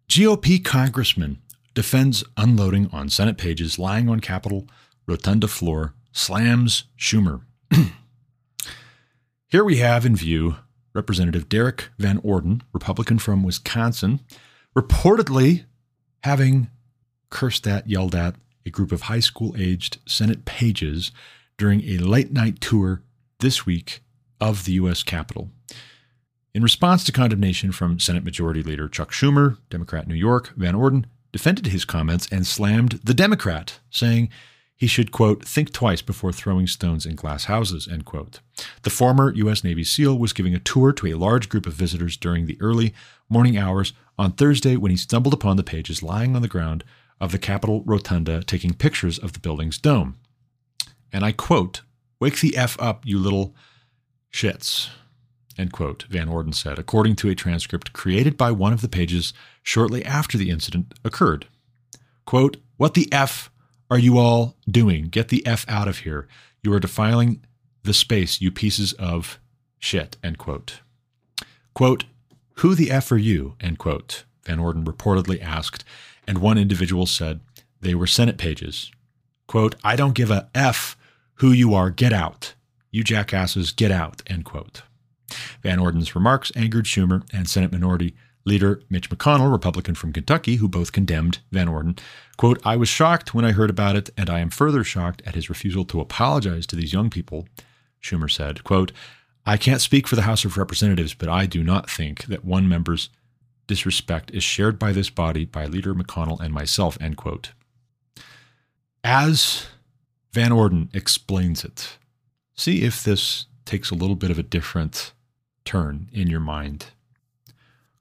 GOP 0.09 0.63
congressman 0.63 1.41
defends 1.73 2.23
unloading 2.37 2.89
on 2.91 3.09
Senate 3.09 3.37
pages 3.37 3.79
lying 3.79 4.09
on 4.09 4.19
Capitol 4.19 4.67
rotunda 5.05 5.47
floor, 5.47 5.93
slams 6.11 6.85
Schumer. 6.97 7.41
Here 9.47 9.63
we 9.63 9.77
have 9.77 10.05
in 10.05 10.15
view 10.15 10.57
Representative 10.93 11.47
Derrick 11.47 11.89
Van 11.97 12.19
Orden, 12.23 12.63
Republican 12.73 13.19
from 13.19 13.43
Wisconsin, 13.43 14.19
reportedly 14.75 15.65
having 16.23 16.69
cursed 17.29 17.65
at, 17.65 17.89
yelled 17.89 18.15
at 18.15 18.35
a 18.65 18.69
group 18.69 18.91
of 18.91 19.03
high 19.03 19.19
school 19.19 19.55
aged 19.57 19.97
Senate 20.05 20.45
pages 20.45 21.11
during 21.57 21.83
a 21.83 21.97
late 21.97 22.31
night 22.31 22.59
tour 22.59 23.01
this 23.39 23.65
week 23.65 24.01
of 24.39 24.65
the 24.65 24.73
U.S. 24.73 25.03
Capitol. 25.03 25.49
In 26.53 26.63
response 26.63 27.05
to 27.05 27.13
condemnation 27.13 27.71
from 27.71 27.99
Senate 27.99 28.25
Majority 28.25 28.61
Leader 28.61 28.89
Chuck 28.89 29.11
Schumer, 29.11 29.57
Democrat 29.69 30.05
New 30.05 30.15
York, 30.15 30.51
Van 30.57 30.75
Orden 30.75 31.07
defended 31.31 31.67
his 31.67 31.85
comments 31.85 32.27
and 32.29 32.45
slammed 32.45 32.99
the 33.03 33.13
Democrat, 33.13 33.79
saying 33.89 34.27
he 34.75 34.85
should, 34.85 35.13
quote, 35.13 35.45
think 35.45 35.71
twice 35.71 36.01
before 36.01 36.33
throwing 36.33 36.67
stones 36.67 37.05
in 37.05 37.15
glass 37.15 37.45
houses, 37.45 37.87
end 37.87 38.03
quote. 38.03 38.41
The 38.81 38.89
former 38.89 39.31
U.S. 39.35 39.63
Navy 39.63 39.85
SEAL 39.85 40.17
was 40.17 40.33
giving 40.33 40.53
a 40.53 40.59
tour 40.59 40.91
to 40.91 41.07
a 41.07 41.17
large 41.17 41.47
group 41.47 41.65
of 41.65 41.73
visitors 41.73 42.17
during 42.17 42.47
the 42.47 42.57
early 42.59 42.93
morning 43.29 43.57
hours 43.57 43.93
on 44.17 44.33
Thursday 44.33 44.75
when 44.75 44.91
he 44.91 44.97
stumbled 44.97 45.33
upon 45.33 45.55
the 45.55 45.63
pages 45.63 46.03
lying 46.03 46.35
on 46.35 46.41
the 46.41 46.49
ground 46.49 46.83
of 47.21 47.31
the 47.31 47.39
Capitol 47.39 47.81
Rotunda 47.85 48.43
taking 48.43 48.73
pictures 48.73 49.17
of 49.17 49.31
the 49.31 49.39
building's 49.39 49.77
dome. 49.77 50.17
And 51.13 51.23
I 51.23 51.31
quote, 51.31 51.81
Wake 52.19 52.41
the 52.41 52.57
F 52.57 52.75
up, 52.81 53.05
you 53.05 53.19
little 53.19 53.55
shits, 54.33 54.89
end 55.61 55.71
quote, 55.71 56.03
Van 56.09 56.27
Orden 56.27 56.53
said, 56.53 56.79
according 56.79 57.15
to 57.17 57.29
a 57.29 57.35
transcript 57.35 57.93
created 57.93 58.35
by 58.35 58.51
one 58.51 58.73
of 58.73 58.81
the 58.81 58.89
pages 58.89 59.33
shortly 59.61 60.03
after 60.03 60.37
the 60.37 60.49
incident 60.49 60.93
occurred. 61.05 61.45
Quote, 62.25 62.57
What 62.77 62.95
the 62.95 63.07
F 63.13 63.51
are 63.89 63.99
you 63.99 64.17
all 64.17 64.57
doing? 64.69 65.05
Get 65.05 65.29
the 65.29 65.45
F 65.45 65.65
out 65.69 65.87
of 65.87 65.99
here. 65.99 66.27
You 66.63 66.73
are 66.73 66.79
defiling 66.79 67.43
the 67.83 67.93
space, 67.93 68.41
you 68.41 68.51
pieces 68.51 68.93
of 68.93 69.39
shit, 69.79 70.17
end 70.23 70.37
quote. 70.37 70.81
Quote, 71.73 72.05
Who 72.55 72.75
the 72.75 72.91
F 72.91 73.11
are 73.11 73.17
you? 73.17 73.55
End 73.61 73.77
quote, 73.77 74.25
Van 74.45 74.59
Orden 74.59 74.83
reportedly 74.83 75.41
asked, 75.41 75.83
and 76.27 76.39
one 76.39 76.57
individual 76.57 77.05
said 77.05 77.39
they 77.79 77.95
were 77.95 78.07
Senate 78.07 78.37
pages. 78.37 78.91
Quote, 79.47 79.75
I 79.83 79.95
don't 79.95 80.15
give 80.15 80.31
a 80.31 80.49
F 80.55 80.97
who 81.35 81.51
you 81.51 81.73
are, 81.73 81.89
get 81.89 82.13
out. 82.13 82.53
You 82.91 83.03
jackasses, 83.03 83.71
get 83.71 83.91
out, 83.91 84.21
end 84.27 84.45
quote. 84.45 84.83
Van 85.61 85.79
Orden's 85.79 86.15
remarks 86.15 86.51
angered 86.55 86.85
Schumer 86.85 87.23
and 87.33 87.49
Senate 87.49 87.71
Minority 87.71 88.13
Leader 88.43 88.81
Mitch 88.89 89.09
McConnell, 89.09 89.51
Republican 89.51 89.95
from 89.95 90.13
Kentucky, 90.13 90.55
who 90.55 90.67
both 90.67 90.91
condemned 90.91 91.39
Van 91.51 91.67
Orden. 91.67 91.95
Quote, 92.37 92.59
I 92.65 92.75
was 92.75 92.89
shocked 92.89 93.33
when 93.33 93.45
I 93.45 93.51
heard 93.51 93.69
about 93.69 93.95
it, 93.95 94.09
and 94.17 94.29
I 94.29 94.39
am 94.39 94.49
further 94.49 94.83
shocked 94.83 95.21
at 95.25 95.35
his 95.35 95.49
refusal 95.49 95.85
to 95.85 96.01
apologize 96.01 96.65
to 96.67 96.75
these 96.75 96.93
young 96.93 97.09
people, 97.09 97.47
Schumer 98.01 98.31
said. 98.31 98.63
Quote, 98.63 98.91
I 99.45 99.57
can't 99.57 99.81
speak 99.81 100.07
for 100.07 100.15
the 100.15 100.23
House 100.23 100.45
of 100.45 100.57
Representatives, 100.57 101.13
but 101.13 101.29
I 101.29 101.45
do 101.45 101.63
not 101.63 101.89
think 101.89 102.25
that 102.25 102.45
one 102.45 102.67
member's 102.67 103.09
disrespect 103.67 104.31
is 104.31 104.43
shared 104.43 104.77
by 104.77 104.91
this 104.91 105.09
body, 105.09 105.45
by 105.45 105.65
Leader 105.65 105.93
McConnell 105.93 106.39
and 106.39 106.53
myself, 106.53 106.97
end 106.99 107.17
quote. 107.17 107.51
As 109.03 109.67
Van 110.33 110.51
Orden 110.51 110.89
explains 110.93 111.63
it, 111.63 111.97
see 112.53 112.83
if 112.83 113.03
this 113.03 113.45
takes 113.65 113.89
a 113.89 113.95
little 113.95 114.15
bit 114.15 114.31
of 114.31 114.37
a 114.37 114.43
different 114.43 115.13
turn 115.71 116.09
in 116.11 116.27
your 116.27 116.41
mind. 116.41 116.87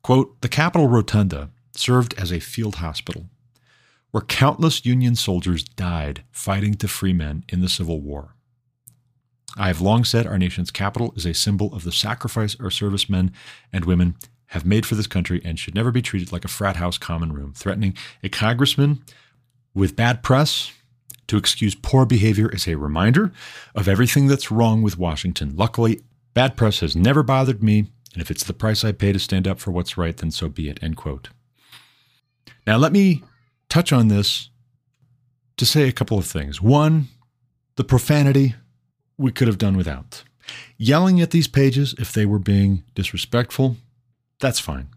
Quote 0.03 0.41
The 0.41 0.49
Capitol 0.49 0.89
Rotunda 0.89 1.51
served 1.71 2.15
as 2.19 2.33
a 2.33 2.41
field 2.41 2.77
hospital 2.77 3.27
where 4.11 4.25
countless 4.25 4.85
Union 4.85 5.15
soldiers 5.15 5.63
died 5.63 6.25
fighting 6.33 6.75
to 6.75 6.89
free 6.89 7.13
men 7.13 7.45
in 7.49 7.61
the 7.61 7.69
Civil 7.69 8.01
War. 8.01 8.35
I 9.57 9.69
have 9.69 9.81
long 9.81 10.03
said 10.03 10.27
our 10.27 10.37
nation's 10.39 10.73
capital 10.73 11.13
is 11.15 11.25
a 11.25 11.33
symbol 11.33 11.73
of 11.73 11.85
the 11.85 11.93
sacrifice 11.93 12.57
our 12.59 12.73
servicemen 12.73 13.33
and 13.73 13.85
women 13.85 14.17
have 14.47 14.67
made 14.67 14.85
for 14.85 14.97
this 14.97 15.07
country 15.07 15.41
and 15.45 15.57
should 15.57 15.77
never 15.77 15.93
be 15.93 16.03
treated 16.03 16.33
like 16.33 16.45
a 16.45 16.49
frat 16.49 16.75
house 16.75 16.99
common 16.99 17.33
room, 17.33 17.53
threatening 17.55 17.97
a 18.25 18.29
congressman 18.29 19.05
with 19.75 19.95
bad 19.95 20.25
press 20.25 20.73
to 21.29 21.37
excuse 21.37 21.77
poor 21.77 22.05
behavior 22.05 22.49
is 22.49 22.67
a 22.67 22.75
reminder 22.75 23.31
of 23.77 23.87
everything 23.87 24.27
that's 24.27 24.51
wrong 24.51 24.83
with 24.83 24.99
Washington. 24.99 25.55
Luckily, 25.55 26.01
bad 26.35 26.57
press 26.57 26.81
has 26.81 26.97
never 26.97 27.23
bothered 27.23 27.63
me, 27.63 27.87
and 28.13 28.23
if 28.23 28.31
it's 28.31 28.45
the 28.45 28.53
price 28.53 28.85
I 28.85 28.93
pay 28.93 29.13
to 29.13 29.19
stand 29.19 29.47
up 29.47 29.59
for 29.61 29.71
what's 29.71 29.97
right, 29.97 30.17
then 30.17 30.31
so 30.31 30.49
be 30.49 30.69
it. 30.69 30.83
End 30.83 30.97
quote. 30.97 31.31
Now, 32.67 32.77
let 32.77 32.93
me 32.93 33.23
touch 33.69 33.93
on 33.93 34.09
this 34.09 34.51
to 35.57 35.67
say 35.67 35.89
a 35.89 35.93
couple 35.93 36.19
of 36.19 36.27
things. 36.27 36.61
One, 36.61 37.09
the 37.77 37.85
profanity 37.85 38.55
we 39.17 39.33
could 39.33 39.49
have 39.49 39.59
done 39.59 39.77
without. 39.77 40.25
Yelling 40.77 41.21
at 41.21 41.31
these 41.31 41.49
pages 41.49 41.95
if 41.99 42.13
they 42.13 42.27
were 42.27 42.39
being 42.39 42.83
disrespectful, 42.95 43.77
that's 44.41 44.59
fine. 44.59 44.89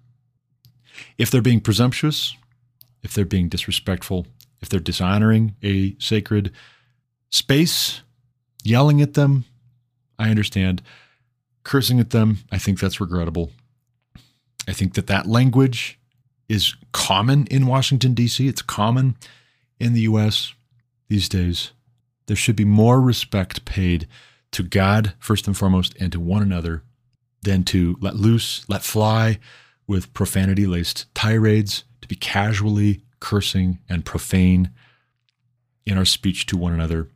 If 1.17 1.29
they're 1.29 1.41
being 1.41 1.61
presumptuous, 1.61 2.35
if 3.03 3.13
they're 3.13 3.25
being 3.25 3.49
disrespectful, 3.49 4.25
if 4.61 4.69
they're 4.69 4.79
dishonoring 4.79 5.55
a 5.61 5.95
sacred 5.99 6.51
space, 7.29 8.01
yelling 8.63 9.01
at 9.01 9.13
them, 9.13 9.45
I 10.17 10.29
understand. 10.29 10.81
Cursing 11.63 11.99
at 11.99 12.09
them, 12.09 12.39
I 12.51 12.57
think 12.57 12.79
that's 12.79 12.99
regrettable. 12.99 13.51
I 14.67 14.73
think 14.73 14.93
that 14.95 15.07
that 15.07 15.27
language 15.27 15.99
is 16.49 16.75
common 16.91 17.47
in 17.47 17.67
Washington, 17.67 18.13
D.C., 18.13 18.47
it's 18.47 18.61
common 18.61 19.15
in 19.79 19.93
the 19.93 20.01
U.S. 20.01 20.53
these 21.07 21.29
days. 21.29 21.71
There 22.27 22.35
should 22.35 22.55
be 22.55 22.65
more 22.65 23.01
respect 23.01 23.65
paid 23.65 24.07
to 24.51 24.63
God, 24.63 25.13
first 25.19 25.47
and 25.47 25.57
foremost, 25.57 25.95
and 25.99 26.11
to 26.11 26.19
one 26.19 26.41
another 26.41 26.83
than 27.41 27.63
to 27.65 27.97
let 27.99 28.15
loose, 28.15 28.67
let 28.69 28.83
fly 28.83 29.39
with 29.87 30.13
profanity 30.13 30.65
laced 30.65 31.13
tirades, 31.13 31.83
to 32.01 32.07
be 32.07 32.15
casually 32.15 33.03
cursing 33.19 33.79
and 33.89 34.05
profane 34.05 34.69
in 35.85 35.97
our 35.97 36.05
speech 36.05 36.45
to 36.45 36.57
one 36.57 36.73
another. 36.73 37.09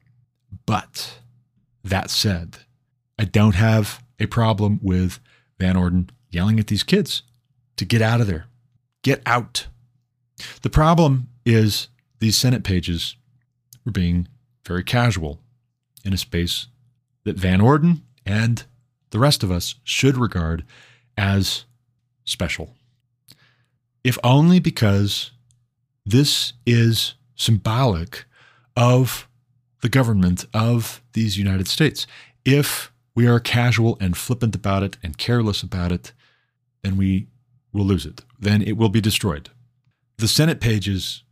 But 0.66 1.20
that 1.84 2.10
said, 2.10 2.60
I 3.20 3.26
don't 3.26 3.56
have 3.56 4.04
a 4.20 4.26
problem 4.28 4.80
with 4.82 5.20
Van 5.60 5.76
Orden 5.76 6.10
yelling 6.30 6.60
at 6.60 6.68
these 6.68 6.84
kids 6.84 7.24
to 7.78 7.86
get 7.86 8.02
out 8.02 8.22
of 8.22 8.28
there. 8.28 8.46
Get 9.04 9.22
out. 9.26 9.68
The 10.62 10.70
problem 10.70 11.30
is 11.46 11.90
these 12.20 12.38
Senate 12.38 12.64
pages 12.64 13.16
were 13.86 13.92
being 13.92 14.28
very 14.66 14.84
casual 14.84 15.40
in 16.04 16.14
a 16.14 16.18
space 16.18 16.68
that 17.24 17.38
Van 17.38 17.62
Orden 17.62 18.04
and 18.26 18.64
the 19.12 19.20
rest 19.20 19.44
of 19.44 19.52
us 19.52 19.76
should 19.84 20.18
regard 20.18 20.64
as 21.18 21.66
special. 22.24 22.76
If 24.04 24.18
only 24.24 24.60
because 24.60 25.32
this 26.06 26.54
is 26.66 27.16
symbolic 27.36 28.26
of 28.76 29.28
the 29.82 29.90
government 29.90 30.46
of 30.54 31.02
these 31.14 31.38
United 31.38 31.68
States. 31.68 32.08
If 32.46 32.92
we 33.18 33.26
are 33.26 33.40
casual 33.40 33.98
and 34.00 34.16
flippant 34.16 34.54
about 34.54 34.84
it 34.84 34.96
and 35.02 35.18
careless 35.18 35.64
about 35.64 35.92
it, 35.92 36.14
then 36.84 36.96
we 36.98 37.26
will 37.74 37.84
lose 37.84 38.06
it. 38.06 38.24
Then 38.40 38.62
it 38.62 38.78
will 38.78 38.90
be 38.90 39.02
destroyed. 39.02 39.50
The 40.20 40.28
Senate 40.28 40.62
pages 40.62 41.24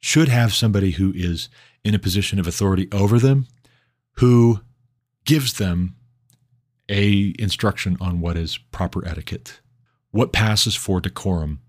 should 0.00 0.28
have 0.28 0.54
somebody 0.54 0.92
who 0.92 1.12
is 1.14 1.50
in 1.84 1.94
a 1.94 1.98
position 1.98 2.38
of 2.38 2.46
authority 2.46 2.88
over 2.92 3.18
them, 3.18 3.46
who 4.12 4.60
gives 5.26 5.52
them 5.58 5.96
a 6.88 7.34
instruction 7.38 7.98
on 8.00 8.22
what 8.22 8.38
is 8.38 8.56
proper 8.56 9.06
etiquette, 9.06 9.60
what 10.12 10.32
passes 10.32 10.74
for 10.74 10.98
decorum 10.98 11.60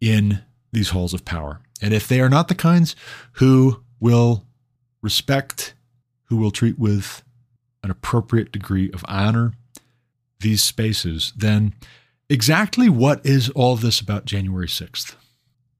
in 0.00 0.44
these 0.70 0.90
halls 0.90 1.12
of 1.12 1.24
power. 1.24 1.60
And 1.82 1.92
if 1.92 2.06
they 2.06 2.20
are 2.20 2.30
not 2.30 2.46
the 2.46 2.54
kinds 2.54 2.94
who 3.32 3.82
will 3.98 4.46
respect, 5.02 5.74
who 6.26 6.36
will 6.36 6.52
treat 6.52 6.78
with 6.78 7.24
an 7.84 7.90
appropriate 7.90 8.50
degree 8.50 8.90
of 8.92 9.04
honor 9.06 9.52
these 10.40 10.62
spaces, 10.62 11.32
then 11.36 11.74
exactly 12.28 12.88
what 12.88 13.24
is 13.24 13.50
all 13.50 13.76
this 13.76 14.00
about 14.00 14.24
January 14.24 14.66
6th? 14.66 15.14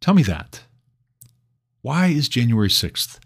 Tell 0.01 0.15
me 0.15 0.23
that. 0.23 0.63
Why 1.81 2.07
is 2.07 2.29
January 2.29 2.69
6th 2.69 3.19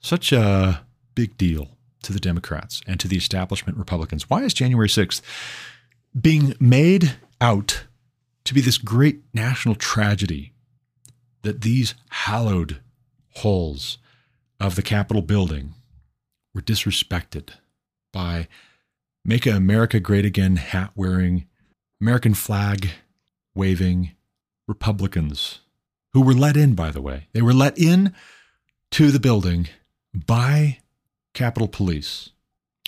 such 0.00 0.32
a 0.32 0.84
big 1.14 1.36
deal 1.38 1.68
to 2.02 2.12
the 2.12 2.20
Democrats 2.20 2.82
and 2.86 3.00
to 3.00 3.08
the 3.08 3.16
establishment 3.16 3.78
Republicans? 3.78 4.28
Why 4.28 4.42
is 4.42 4.52
January 4.52 4.88
6th 4.88 5.22
being 6.20 6.54
made 6.60 7.16
out 7.40 7.84
to 8.44 8.54
be 8.54 8.60
this 8.60 8.78
great 8.78 9.22
national 9.34 9.74
tragedy 9.74 10.52
that 11.42 11.60
these 11.60 11.94
hallowed 12.10 12.80
halls 13.36 13.98
of 14.58 14.74
the 14.74 14.82
Capitol 14.82 15.22
building 15.22 15.74
were 16.54 16.62
disrespected 16.62 17.50
by 18.16 18.48
Make 19.26 19.44
America 19.44 20.00
Great 20.00 20.24
Again 20.24 20.56
hat 20.56 20.90
wearing, 20.94 21.44
American 22.00 22.32
flag 22.32 22.88
waving 23.54 24.12
Republicans 24.66 25.60
who 26.14 26.22
were 26.22 26.32
let 26.32 26.56
in, 26.56 26.74
by 26.74 26.90
the 26.90 27.02
way. 27.02 27.28
They 27.34 27.42
were 27.42 27.52
let 27.52 27.78
in 27.78 28.14
to 28.92 29.10
the 29.10 29.20
building 29.20 29.68
by 30.14 30.78
Capitol 31.34 31.68
Police, 31.68 32.30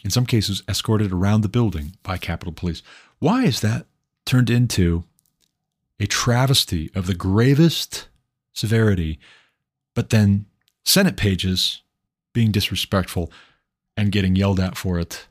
in 0.02 0.08
some 0.08 0.24
cases, 0.24 0.62
escorted 0.66 1.12
around 1.12 1.42
the 1.42 1.48
building 1.50 1.96
by 2.02 2.16
Capitol 2.16 2.54
Police. 2.54 2.82
Why 3.18 3.44
is 3.44 3.60
that 3.60 3.84
turned 4.24 4.48
into 4.48 5.04
a 6.00 6.06
travesty 6.06 6.90
of 6.94 7.06
the 7.06 7.14
gravest 7.14 8.08
severity, 8.54 9.18
but 9.94 10.08
then 10.08 10.46
Senate 10.86 11.18
pages 11.18 11.82
being 12.32 12.50
disrespectful 12.50 13.30
and 13.98 14.12
getting 14.12 14.36
yelled 14.36 14.60
at 14.60 14.76
for 14.76 14.98
it? 14.98 15.26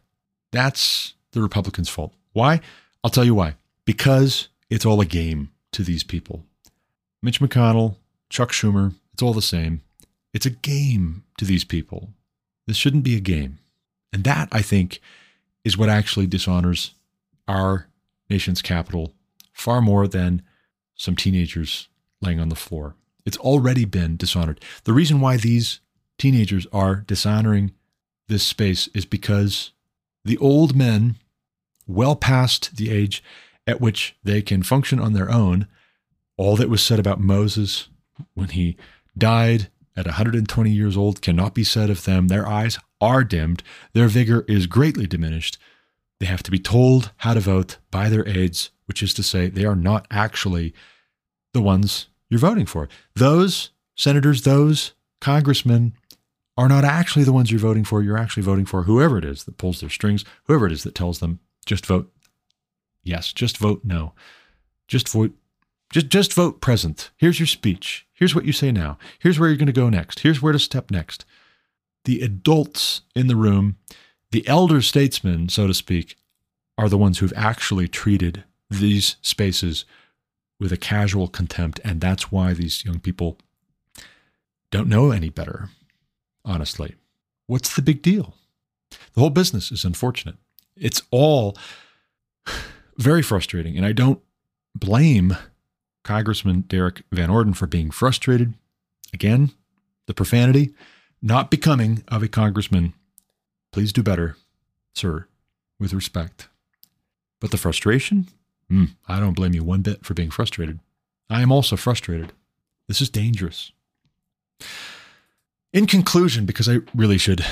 That's 0.52 1.14
the 1.31 1.41
Republicans' 1.41 1.89
fault. 1.89 2.14
Why? 2.34 2.60
I'll 3.03 3.10
tell 3.10 3.23
you 3.23 3.34
why. 3.34 3.56
Because 3.85 4.49
it's 4.69 4.85
all 4.85 4.99
a 4.99 5.06
game 5.06 5.52
to 5.72 5.84
these 5.84 6.03
people. 6.03 6.44
Mitch 7.23 7.39
McConnell, 7.39 7.95
Chuck 8.30 8.52
Schumer, 8.52 8.94
it's 9.14 9.23
all 9.23 9.34
the 9.34 9.41
same. 9.41 9.81
It's 10.34 10.45
a 10.45 10.52
game 10.52 11.23
to 11.38 11.45
these 11.45 11.64
people. 11.64 12.10
This 12.68 12.77
shouldn't 12.77 13.06
be 13.06 13.15
a 13.15 13.22
game. 13.22 13.60
And 14.11 14.26
that, 14.26 14.49
I 14.52 14.61
think, 14.61 14.99
is 15.64 15.77
what 15.77 15.89
actually 15.89 16.27
dishonors 16.27 16.94
our 17.48 17.88
nation's 18.30 18.61
capital 18.61 19.14
far 19.53 19.81
more 19.81 20.07
than 20.07 20.41
some 20.95 21.15
teenagers 21.15 21.88
laying 22.22 22.39
on 22.39 22.49
the 22.49 22.56
floor. 22.56 22.95
It's 23.26 23.38
already 23.38 23.85
been 23.85 24.18
dishonored. 24.18 24.61
The 24.84 24.94
reason 24.94 25.22
why 25.22 25.38
these 25.38 25.80
teenagers 26.18 26.68
are 26.73 26.95
dishonoring 26.95 27.72
this 28.28 28.44
space 28.45 28.88
is 28.94 29.06
because 29.06 29.72
the 30.26 30.38
old 30.38 30.76
men, 30.76 31.16
well 31.88 32.16
past 32.16 32.76
the 32.78 32.91
age 32.91 33.24
at 33.66 33.82
which 33.82 34.16
they 34.24 34.41
can 34.41 34.64
function 34.64 34.99
on 34.99 35.14
their 35.14 35.32
own, 35.32 35.68
all 36.38 36.56
that 36.56 36.70
was 36.70 36.82
said 36.82 36.99
about 36.99 37.20
Moses 37.20 37.90
when 38.34 38.49
he 38.49 38.78
died 39.18 39.70
at 39.95 40.06
120 40.06 40.70
years 40.70 40.95
old 40.95 41.22
cannot 41.22 41.56
be 41.56 41.64
said 41.64 41.90
of 41.90 42.06
them. 42.06 42.28
Their 42.28 42.48
eyes 42.48 42.78
are 43.02 43.24
dimmed, 43.24 43.64
their 43.94 44.08
vigor 44.08 44.45
is 44.48 44.68
greatly 44.68 45.08
diminished. 45.08 45.58
They 46.20 46.26
have 46.26 46.44
to 46.44 46.52
be 46.52 46.60
told 46.60 47.12
how 47.18 47.34
to 47.34 47.40
vote 47.40 47.78
by 47.91 48.10
their 48.10 48.28
aides, 48.28 48.72
which 48.86 49.04
is 49.04 49.14
to 49.16 49.24
say, 49.24 49.49
they 49.49 49.66
are 49.66 49.76
not 49.76 50.08
actually 50.10 50.74
the 51.54 51.62
ones 51.62 52.08
you're 52.30 52.40
voting 52.40 52.66
for. 52.66 52.90
Those 53.16 53.72
senators, 53.95 54.41
those 54.44 54.94
congressmen 55.22 55.94
are 56.57 56.67
not 56.67 56.84
actually 56.84 57.23
the 57.23 57.34
ones 57.34 57.51
you're 57.51 57.59
voting 57.59 57.84
for. 57.84 58.01
You're 58.01 58.17
actually 58.17 58.43
voting 58.43 58.65
for 58.65 58.84
whoever 58.84 59.17
it 59.17 59.25
is 59.25 59.43
that 59.43 59.57
pulls 59.57 59.79
their 59.79 59.89
strings, 59.89 60.25
whoever 60.45 60.65
it 60.65 60.71
is 60.71 60.84
that 60.84 60.95
tells 60.95 61.19
them 61.19 61.39
just 61.65 61.85
vote 61.85 62.11
yes, 63.03 63.31
just 63.31 63.57
vote 63.57 63.81
no, 63.84 64.13
just 64.88 65.09
vote 65.09 65.34
just 65.91 66.07
just 66.07 66.34
vote 66.34 66.59
present. 66.59 67.11
Here's 67.17 67.39
your 67.39 67.47
speech. 67.47 68.07
Here's 68.13 68.35
what 68.35 68.45
you 68.45 68.51
say 68.51 68.71
now. 68.71 68.97
Here's 69.19 69.39
where 69.39 69.49
you're 69.49 69.57
going 69.57 69.67
to 69.67 69.73
go 69.73 69.89
next. 69.89 70.19
Here's 70.19 70.41
where 70.41 70.53
to 70.53 70.59
step 70.59 70.91
next. 70.91 71.23
The 72.05 72.21
adults 72.21 73.01
in 73.15 73.27
the 73.27 73.35
room, 73.35 73.77
the 74.31 74.47
elder 74.47 74.81
statesmen, 74.81 75.49
so 75.49 75.67
to 75.67 75.73
speak, 75.73 76.17
are 76.77 76.89
the 76.89 76.97
ones 76.97 77.19
who've 77.19 77.34
actually 77.35 77.88
treated 77.88 78.43
these 78.69 79.17
spaces 79.21 79.85
with 80.59 80.71
a 80.71 80.77
casual 80.77 81.27
contempt. 81.27 81.79
And 81.84 82.01
that's 82.01 82.31
why 82.31 82.53
these 82.53 82.84
young 82.84 82.99
people 82.99 83.38
don't 84.71 84.89
know 84.89 85.11
any 85.11 85.29
better, 85.29 85.69
honestly. 86.48 86.95
What's 87.45 87.76
the 87.76 87.82
big 87.84 88.02
deal? 88.02 88.34
The 89.14 89.19
whole 89.19 89.30
business 89.30 89.72
is 89.72 89.86
unfortunate. 89.86 90.36
It's 90.76 91.03
all 91.11 91.56
very 92.98 93.22
frustrating. 93.22 93.78
And 93.78 93.86
I 93.86 93.91
don't 93.91 94.22
blame 94.74 95.38
Congressman 96.03 96.61
Derrick 96.61 97.03
Van 97.11 97.30
Orden 97.30 97.53
for 97.53 97.68
being 97.68 97.91
frustrated. 97.91 98.53
Again, 99.14 99.52
the 100.07 100.14
profanity, 100.14 100.74
not 101.22 101.52
becoming 101.52 102.03
of 102.07 102.24
a 102.24 102.28
congressman. 102.28 102.94
Please 103.72 103.91
do 103.91 104.02
better, 104.02 104.38
sir, 104.94 105.28
with 105.80 105.94
respect. 105.94 106.48
But 107.40 107.52
the 107.52 107.57
frustration? 107.57 108.28
Hmm, 108.69 108.86
I 109.07 109.19
don't 109.19 109.36
blame 109.36 109.53
you 109.53 109.64
one 109.64 109.82
bit 109.82 110.06
for 110.06 110.14
being 110.14 110.32
frustrated. 110.32 110.80
I 111.30 111.41
am 111.41 111.52
also 111.52 111.76
frustrated. 111.76 112.32
This 112.88 113.02
is 113.02 113.10
dangerous. 113.10 113.72
In 115.78 115.86
conclusion, 115.86 116.48
because 116.48 116.68
I 116.68 116.80
really 116.95 117.20
should 117.20 117.45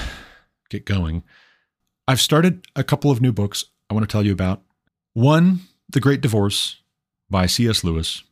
get 0.72 0.84
going, 0.84 1.22
I've 2.08 2.20
started 2.20 2.66
a 2.76 2.84
couple 2.84 3.12
of 3.12 3.22
new 3.22 3.32
books 3.32 3.66
I 3.88 3.94
want 3.94 4.04
to 4.04 4.12
tell 4.12 4.26
you 4.26 4.32
about. 4.32 4.64
One, 5.14 5.60
The 5.88 6.00
Great 6.00 6.22
Divorce 6.22 6.82
by 7.30 7.46
C.S. 7.46 7.84
Lewis. 7.84 8.24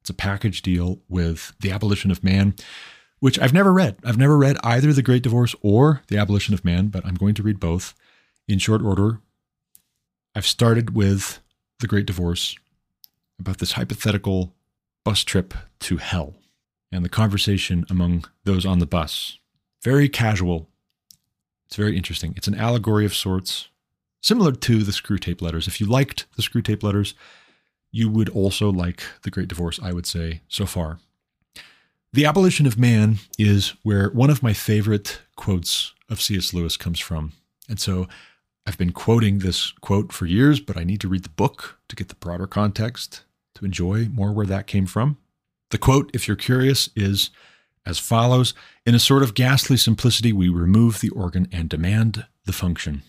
It's 0.00 0.08
a 0.08 0.14
package 0.14 0.62
deal 0.62 1.02
with 1.06 1.52
The 1.60 1.70
Abolition 1.70 2.10
of 2.10 2.24
Man, 2.24 2.54
which 3.18 3.38
I've 3.38 3.52
never 3.52 3.74
read. 3.74 3.98
I've 4.02 4.16
never 4.16 4.38
read 4.38 4.56
either 4.64 4.90
The 4.90 5.02
Great 5.02 5.22
Divorce 5.22 5.54
or 5.60 6.00
The 6.08 6.16
Abolition 6.16 6.54
of 6.54 6.64
Man, 6.64 6.86
but 6.86 7.04
I'm 7.04 7.16
going 7.16 7.34
to 7.34 7.42
read 7.42 7.60
both 7.60 7.92
in 8.48 8.58
short 8.58 8.80
order. 8.80 9.20
I've 10.34 10.46
started 10.46 10.96
with 10.96 11.40
The 11.80 11.86
Great 11.86 12.06
Divorce 12.06 12.56
about 13.38 13.58
this 13.58 13.72
hypothetical 13.72 14.54
bus 15.04 15.24
trip 15.24 15.52
to 15.80 15.98
hell 15.98 16.39
and 16.92 17.04
the 17.04 17.08
conversation 17.08 17.84
among 17.88 18.24
those 18.44 18.66
on 18.66 18.78
the 18.78 18.86
bus. 18.86 19.38
Very 19.82 20.08
casual. 20.08 20.68
It's 21.66 21.76
very 21.76 21.96
interesting. 21.96 22.34
It's 22.36 22.48
an 22.48 22.54
allegory 22.54 23.04
of 23.04 23.14
sorts, 23.14 23.68
similar 24.20 24.52
to 24.52 24.82
the 24.82 24.92
Screwtape 24.92 25.40
Letters. 25.40 25.68
If 25.68 25.80
you 25.80 25.86
liked 25.86 26.26
the 26.36 26.42
Screwtape 26.42 26.82
Letters, 26.82 27.14
you 27.92 28.08
would 28.08 28.28
also 28.28 28.70
like 28.70 29.02
The 29.22 29.30
Great 29.30 29.48
Divorce, 29.48 29.78
I 29.82 29.92
would 29.92 30.06
say, 30.06 30.42
so 30.48 30.66
far. 30.66 30.98
The 32.12 32.26
Abolition 32.26 32.66
of 32.66 32.78
Man 32.78 33.18
is 33.38 33.74
where 33.82 34.10
one 34.10 34.30
of 34.30 34.42
my 34.42 34.52
favorite 34.52 35.22
quotes 35.36 35.94
of 36.08 36.20
C.S. 36.20 36.52
Lewis 36.52 36.76
comes 36.76 36.98
from. 36.98 37.32
And 37.68 37.78
so 37.78 38.08
I've 38.66 38.78
been 38.78 38.92
quoting 38.92 39.38
this 39.38 39.70
quote 39.80 40.12
for 40.12 40.26
years, 40.26 40.58
but 40.58 40.76
I 40.76 40.82
need 40.82 41.00
to 41.02 41.08
read 41.08 41.22
the 41.22 41.28
book 41.28 41.78
to 41.88 41.94
get 41.94 42.08
the 42.08 42.16
broader 42.16 42.48
context, 42.48 43.22
to 43.54 43.64
enjoy 43.64 44.08
more 44.08 44.32
where 44.32 44.46
that 44.46 44.66
came 44.66 44.86
from. 44.86 45.18
The 45.70 45.78
quote, 45.78 46.10
if 46.12 46.26
you're 46.26 46.36
curious, 46.36 46.90
is 46.94 47.30
as 47.86 47.98
follows 47.98 48.54
In 48.84 48.94
a 48.94 48.98
sort 48.98 49.22
of 49.22 49.34
ghastly 49.34 49.76
simplicity, 49.76 50.32
we 50.32 50.48
remove 50.48 51.00
the 51.00 51.10
organ 51.10 51.48
and 51.52 51.68
demand 51.68 52.26
the 52.44 52.52
function. 52.52 53.02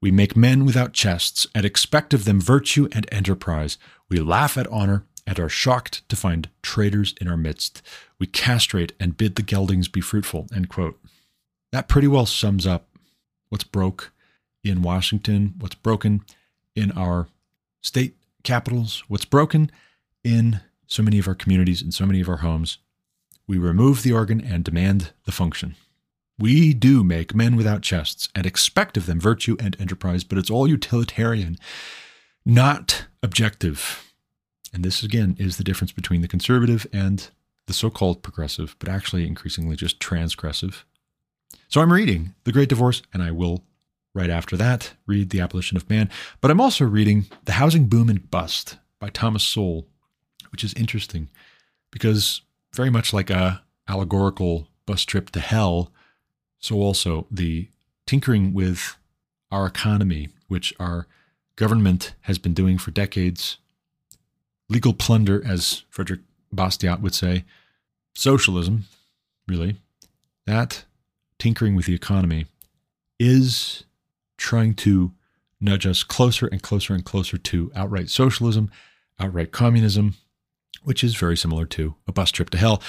We 0.00 0.10
make 0.10 0.36
men 0.36 0.64
without 0.64 0.92
chests 0.92 1.46
and 1.54 1.64
expect 1.64 2.14
of 2.14 2.24
them 2.24 2.40
virtue 2.40 2.88
and 2.92 3.06
enterprise. 3.12 3.78
We 4.08 4.18
laugh 4.20 4.56
at 4.56 4.66
honor 4.68 5.04
and 5.26 5.38
are 5.40 5.48
shocked 5.48 6.08
to 6.08 6.16
find 6.16 6.48
traitors 6.62 7.14
in 7.20 7.28
our 7.28 7.36
midst. 7.36 7.82
We 8.18 8.26
castrate 8.26 8.92
and 8.98 9.16
bid 9.16 9.34
the 9.36 9.42
geldings 9.42 9.88
be 9.88 10.00
fruitful. 10.00 10.46
End 10.54 10.68
quote. 10.68 10.98
That 11.72 11.88
pretty 11.88 12.08
well 12.08 12.26
sums 12.26 12.66
up 12.66 12.88
what's 13.48 13.64
broke 13.64 14.12
in 14.64 14.82
Washington, 14.82 15.54
what's 15.58 15.74
broken 15.74 16.24
in 16.74 16.92
our 16.92 17.28
state 17.82 18.16
capitals, 18.42 19.04
what's 19.08 19.24
broken 19.24 19.70
in 20.24 20.60
so 20.88 21.02
many 21.02 21.20
of 21.20 21.28
our 21.28 21.34
communities 21.36 21.80
and 21.80 21.94
so 21.94 22.04
many 22.04 22.20
of 22.20 22.28
our 22.28 22.38
homes. 22.38 22.78
We 23.46 23.58
remove 23.58 24.02
the 24.02 24.12
organ 24.12 24.40
and 24.40 24.64
demand 24.64 25.12
the 25.24 25.32
function. 25.32 25.76
We 26.38 26.72
do 26.72 27.04
make 27.04 27.34
men 27.34 27.56
without 27.56 27.82
chests 27.82 28.28
and 28.34 28.46
expect 28.46 28.96
of 28.96 29.06
them 29.06 29.20
virtue 29.20 29.56
and 29.60 29.76
enterprise, 29.80 30.24
but 30.24 30.38
it's 30.38 30.50
all 30.50 30.66
utilitarian, 30.66 31.58
not 32.44 33.06
objective. 33.22 34.12
And 34.72 34.84
this, 34.84 35.02
again, 35.02 35.36
is 35.38 35.56
the 35.56 35.64
difference 35.64 35.92
between 35.92 36.20
the 36.20 36.28
conservative 36.28 36.86
and 36.92 37.28
the 37.66 37.72
so 37.72 37.90
called 37.90 38.22
progressive, 38.22 38.76
but 38.78 38.88
actually 38.88 39.26
increasingly 39.26 39.76
just 39.76 40.00
transgressive. 40.00 40.84
So 41.68 41.80
I'm 41.80 41.92
reading 41.92 42.34
The 42.44 42.52
Great 42.52 42.68
Divorce, 42.68 43.02
and 43.12 43.22
I 43.22 43.30
will, 43.30 43.64
right 44.14 44.30
after 44.30 44.56
that, 44.56 44.94
read 45.06 45.30
The 45.30 45.40
Abolition 45.40 45.76
of 45.76 45.90
Man. 45.90 46.08
But 46.40 46.50
I'm 46.50 46.60
also 46.60 46.84
reading 46.84 47.26
The 47.44 47.52
Housing 47.52 47.86
Boom 47.88 48.08
and 48.08 48.30
Bust 48.30 48.78
by 49.00 49.10
Thomas 49.10 49.42
Sowell, 49.42 49.86
which 50.50 50.64
is 50.64 50.74
interesting 50.74 51.28
because 51.90 52.42
very 52.74 52.90
much 52.90 53.12
like 53.12 53.30
a 53.30 53.62
allegorical 53.88 54.68
bus 54.86 55.02
trip 55.02 55.30
to 55.30 55.40
hell, 55.40 55.90
so 56.58 56.76
also 56.76 57.26
the 57.30 57.68
tinkering 58.06 58.52
with 58.52 58.96
our 59.50 59.66
economy, 59.66 60.28
which 60.48 60.74
our 60.78 61.06
government 61.56 62.14
has 62.22 62.38
been 62.38 62.54
doing 62.54 62.78
for 62.78 62.90
decades, 62.90 63.58
legal 64.68 64.92
plunder, 64.92 65.42
as 65.46 65.84
Frederick 65.90 66.20
Bastiat 66.54 67.00
would 67.00 67.14
say, 67.14 67.44
socialism, 68.14 68.84
really, 69.46 69.76
that 70.46 70.84
tinkering 71.38 71.74
with 71.74 71.86
the 71.86 71.94
economy 71.94 72.46
is 73.18 73.84
trying 74.36 74.74
to 74.74 75.12
nudge 75.60 75.86
us 75.86 76.02
closer 76.02 76.46
and 76.46 76.62
closer 76.62 76.94
and 76.94 77.04
closer 77.04 77.36
to 77.36 77.72
outright 77.74 78.08
socialism, 78.08 78.70
outright 79.18 79.52
communism, 79.52 80.14
which 80.88 81.04
is 81.04 81.16
very 81.16 81.36
similar 81.36 81.66
to 81.66 81.94
a 82.06 82.12
bus 82.12 82.30
trip 82.30 82.48
to 82.48 82.56
hell. 82.56 82.82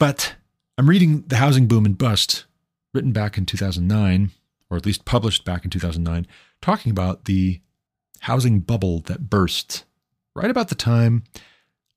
But 0.00 0.34
I'm 0.76 0.88
reading 0.88 1.22
The 1.28 1.36
Housing 1.36 1.68
Boom 1.68 1.86
and 1.86 1.96
Bust, 1.96 2.44
written 2.92 3.12
back 3.12 3.38
in 3.38 3.46
2009, 3.46 4.32
or 4.68 4.76
at 4.76 4.84
least 4.84 5.04
published 5.04 5.44
back 5.44 5.64
in 5.64 5.70
2009, 5.70 6.26
talking 6.60 6.90
about 6.90 7.26
the 7.26 7.60
housing 8.22 8.58
bubble 8.58 8.98
that 9.02 9.30
burst 9.30 9.84
right 10.34 10.50
about 10.50 10.70
the 10.70 10.74
time 10.74 11.22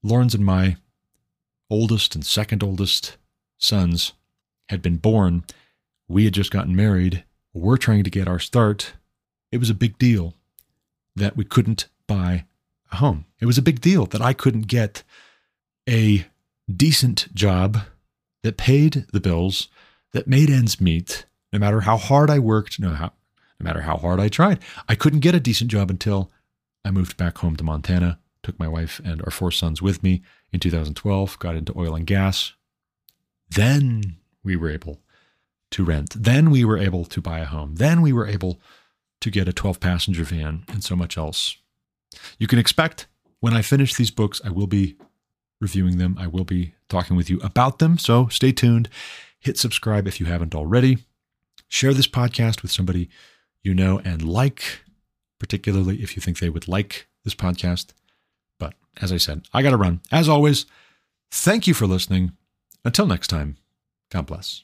Lauren's 0.03 0.35
and 0.35 0.45
my 0.45 0.77
oldest 1.67 2.13
and 2.13 2.23
second 2.23 2.61
oldest 2.61 3.17
sons 3.57 4.13
had 4.67 4.83
been 4.83 4.97
born. 4.97 5.45
We 6.07 6.25
had 6.25 6.35
just 6.35 6.51
gotten 6.51 6.75
married. 6.75 7.23
We're 7.55 7.77
trying 7.77 8.03
to 8.03 8.11
get 8.11 8.27
our 8.27 8.37
start. 8.37 8.93
It 9.51 9.57
was 9.57 9.71
a 9.71 9.73
big 9.73 9.97
deal 9.97 10.35
that 11.15 11.35
we 11.35 11.43
couldn't 11.43 11.87
buy 12.05 12.45
a 12.91 12.97
home. 12.97 13.25
It 13.39 13.47
was 13.47 13.57
a 13.57 13.63
big 13.63 13.81
deal 13.81 14.05
that 14.05 14.21
I 14.21 14.33
couldn't 14.33 14.67
get 14.67 15.01
a 15.89 16.25
decent 16.71 17.33
job 17.33 17.79
that 18.43 18.57
paid 18.57 19.05
the 19.11 19.19
bills, 19.19 19.67
that 20.13 20.27
made 20.27 20.49
ends 20.49 20.79
meet, 20.79 21.25
no 21.51 21.59
matter 21.59 21.81
how 21.81 21.97
hard 21.97 22.29
I 22.29 22.39
worked, 22.39 22.79
no, 22.79 22.91
how, 22.91 23.11
no 23.59 23.63
matter 23.63 23.81
how 23.81 23.97
hard 23.97 24.19
I 24.19 24.29
tried. 24.29 24.59
I 24.87 24.95
couldn't 24.95 25.19
get 25.19 25.35
a 25.35 25.39
decent 25.39 25.71
job 25.71 25.89
until 25.89 26.31
I 26.85 26.91
moved 26.91 27.17
back 27.17 27.39
home 27.39 27.55
to 27.57 27.63
Montana, 27.63 28.19
took 28.43 28.57
my 28.59 28.67
wife 28.67 29.01
and 29.03 29.21
our 29.23 29.31
four 29.31 29.51
sons 29.51 29.81
with 29.81 30.03
me 30.03 30.21
in 30.51 30.59
2012, 30.59 31.39
got 31.39 31.55
into 31.55 31.77
oil 31.77 31.95
and 31.95 32.05
gas. 32.05 32.53
Then 33.49 34.17
we 34.43 34.55
were 34.55 34.69
able 34.69 35.01
to 35.71 35.83
rent. 35.83 36.15
Then 36.17 36.51
we 36.51 36.63
were 36.63 36.77
able 36.77 37.05
to 37.05 37.21
buy 37.21 37.39
a 37.39 37.45
home. 37.45 37.75
Then 37.75 38.01
we 38.01 38.13
were 38.13 38.27
able 38.27 38.59
to 39.21 39.29
get 39.29 39.47
a 39.47 39.53
12 39.53 39.79
passenger 39.79 40.23
van 40.23 40.63
and 40.69 40.83
so 40.83 40.95
much 40.95 41.17
else. 41.17 41.57
You 42.37 42.47
can 42.47 42.59
expect 42.59 43.07
when 43.39 43.53
I 43.53 43.61
finish 43.61 43.95
these 43.95 44.11
books, 44.11 44.41
I 44.43 44.49
will 44.49 44.67
be 44.67 44.95
reviewing 45.61 45.97
them. 45.97 46.17
I 46.19 46.27
will 46.27 46.43
be 46.43 46.73
talking 46.87 47.15
with 47.15 47.29
you 47.29 47.39
about 47.41 47.79
them. 47.79 47.97
So 47.97 48.27
stay 48.27 48.51
tuned. 48.51 48.89
Hit 49.39 49.57
subscribe 49.57 50.07
if 50.07 50.19
you 50.19 50.25
haven't 50.25 50.55
already. 50.55 50.99
Share 51.67 51.93
this 51.93 52.07
podcast 52.07 52.61
with 52.61 52.71
somebody 52.71 53.09
you 53.63 53.73
know 53.73 53.99
and 53.99 54.21
like, 54.21 54.81
particularly 55.39 56.01
if 56.01 56.15
you 56.15 56.21
think 56.21 56.39
they 56.39 56.49
would 56.49 56.67
like 56.67 57.07
this 57.23 57.35
podcast. 57.35 57.87
But 58.57 58.73
as 59.01 59.11
I 59.11 59.17
said, 59.17 59.43
I 59.53 59.61
got 59.61 59.71
to 59.71 59.77
run. 59.77 60.01
As 60.11 60.29
always, 60.29 60.65
thank 61.31 61.67
you 61.67 61.73
for 61.73 61.87
listening. 61.87 62.31
Until 62.83 63.07
next 63.07 63.27
time, 63.27 63.57
God 64.09 64.25
bless. 64.25 64.63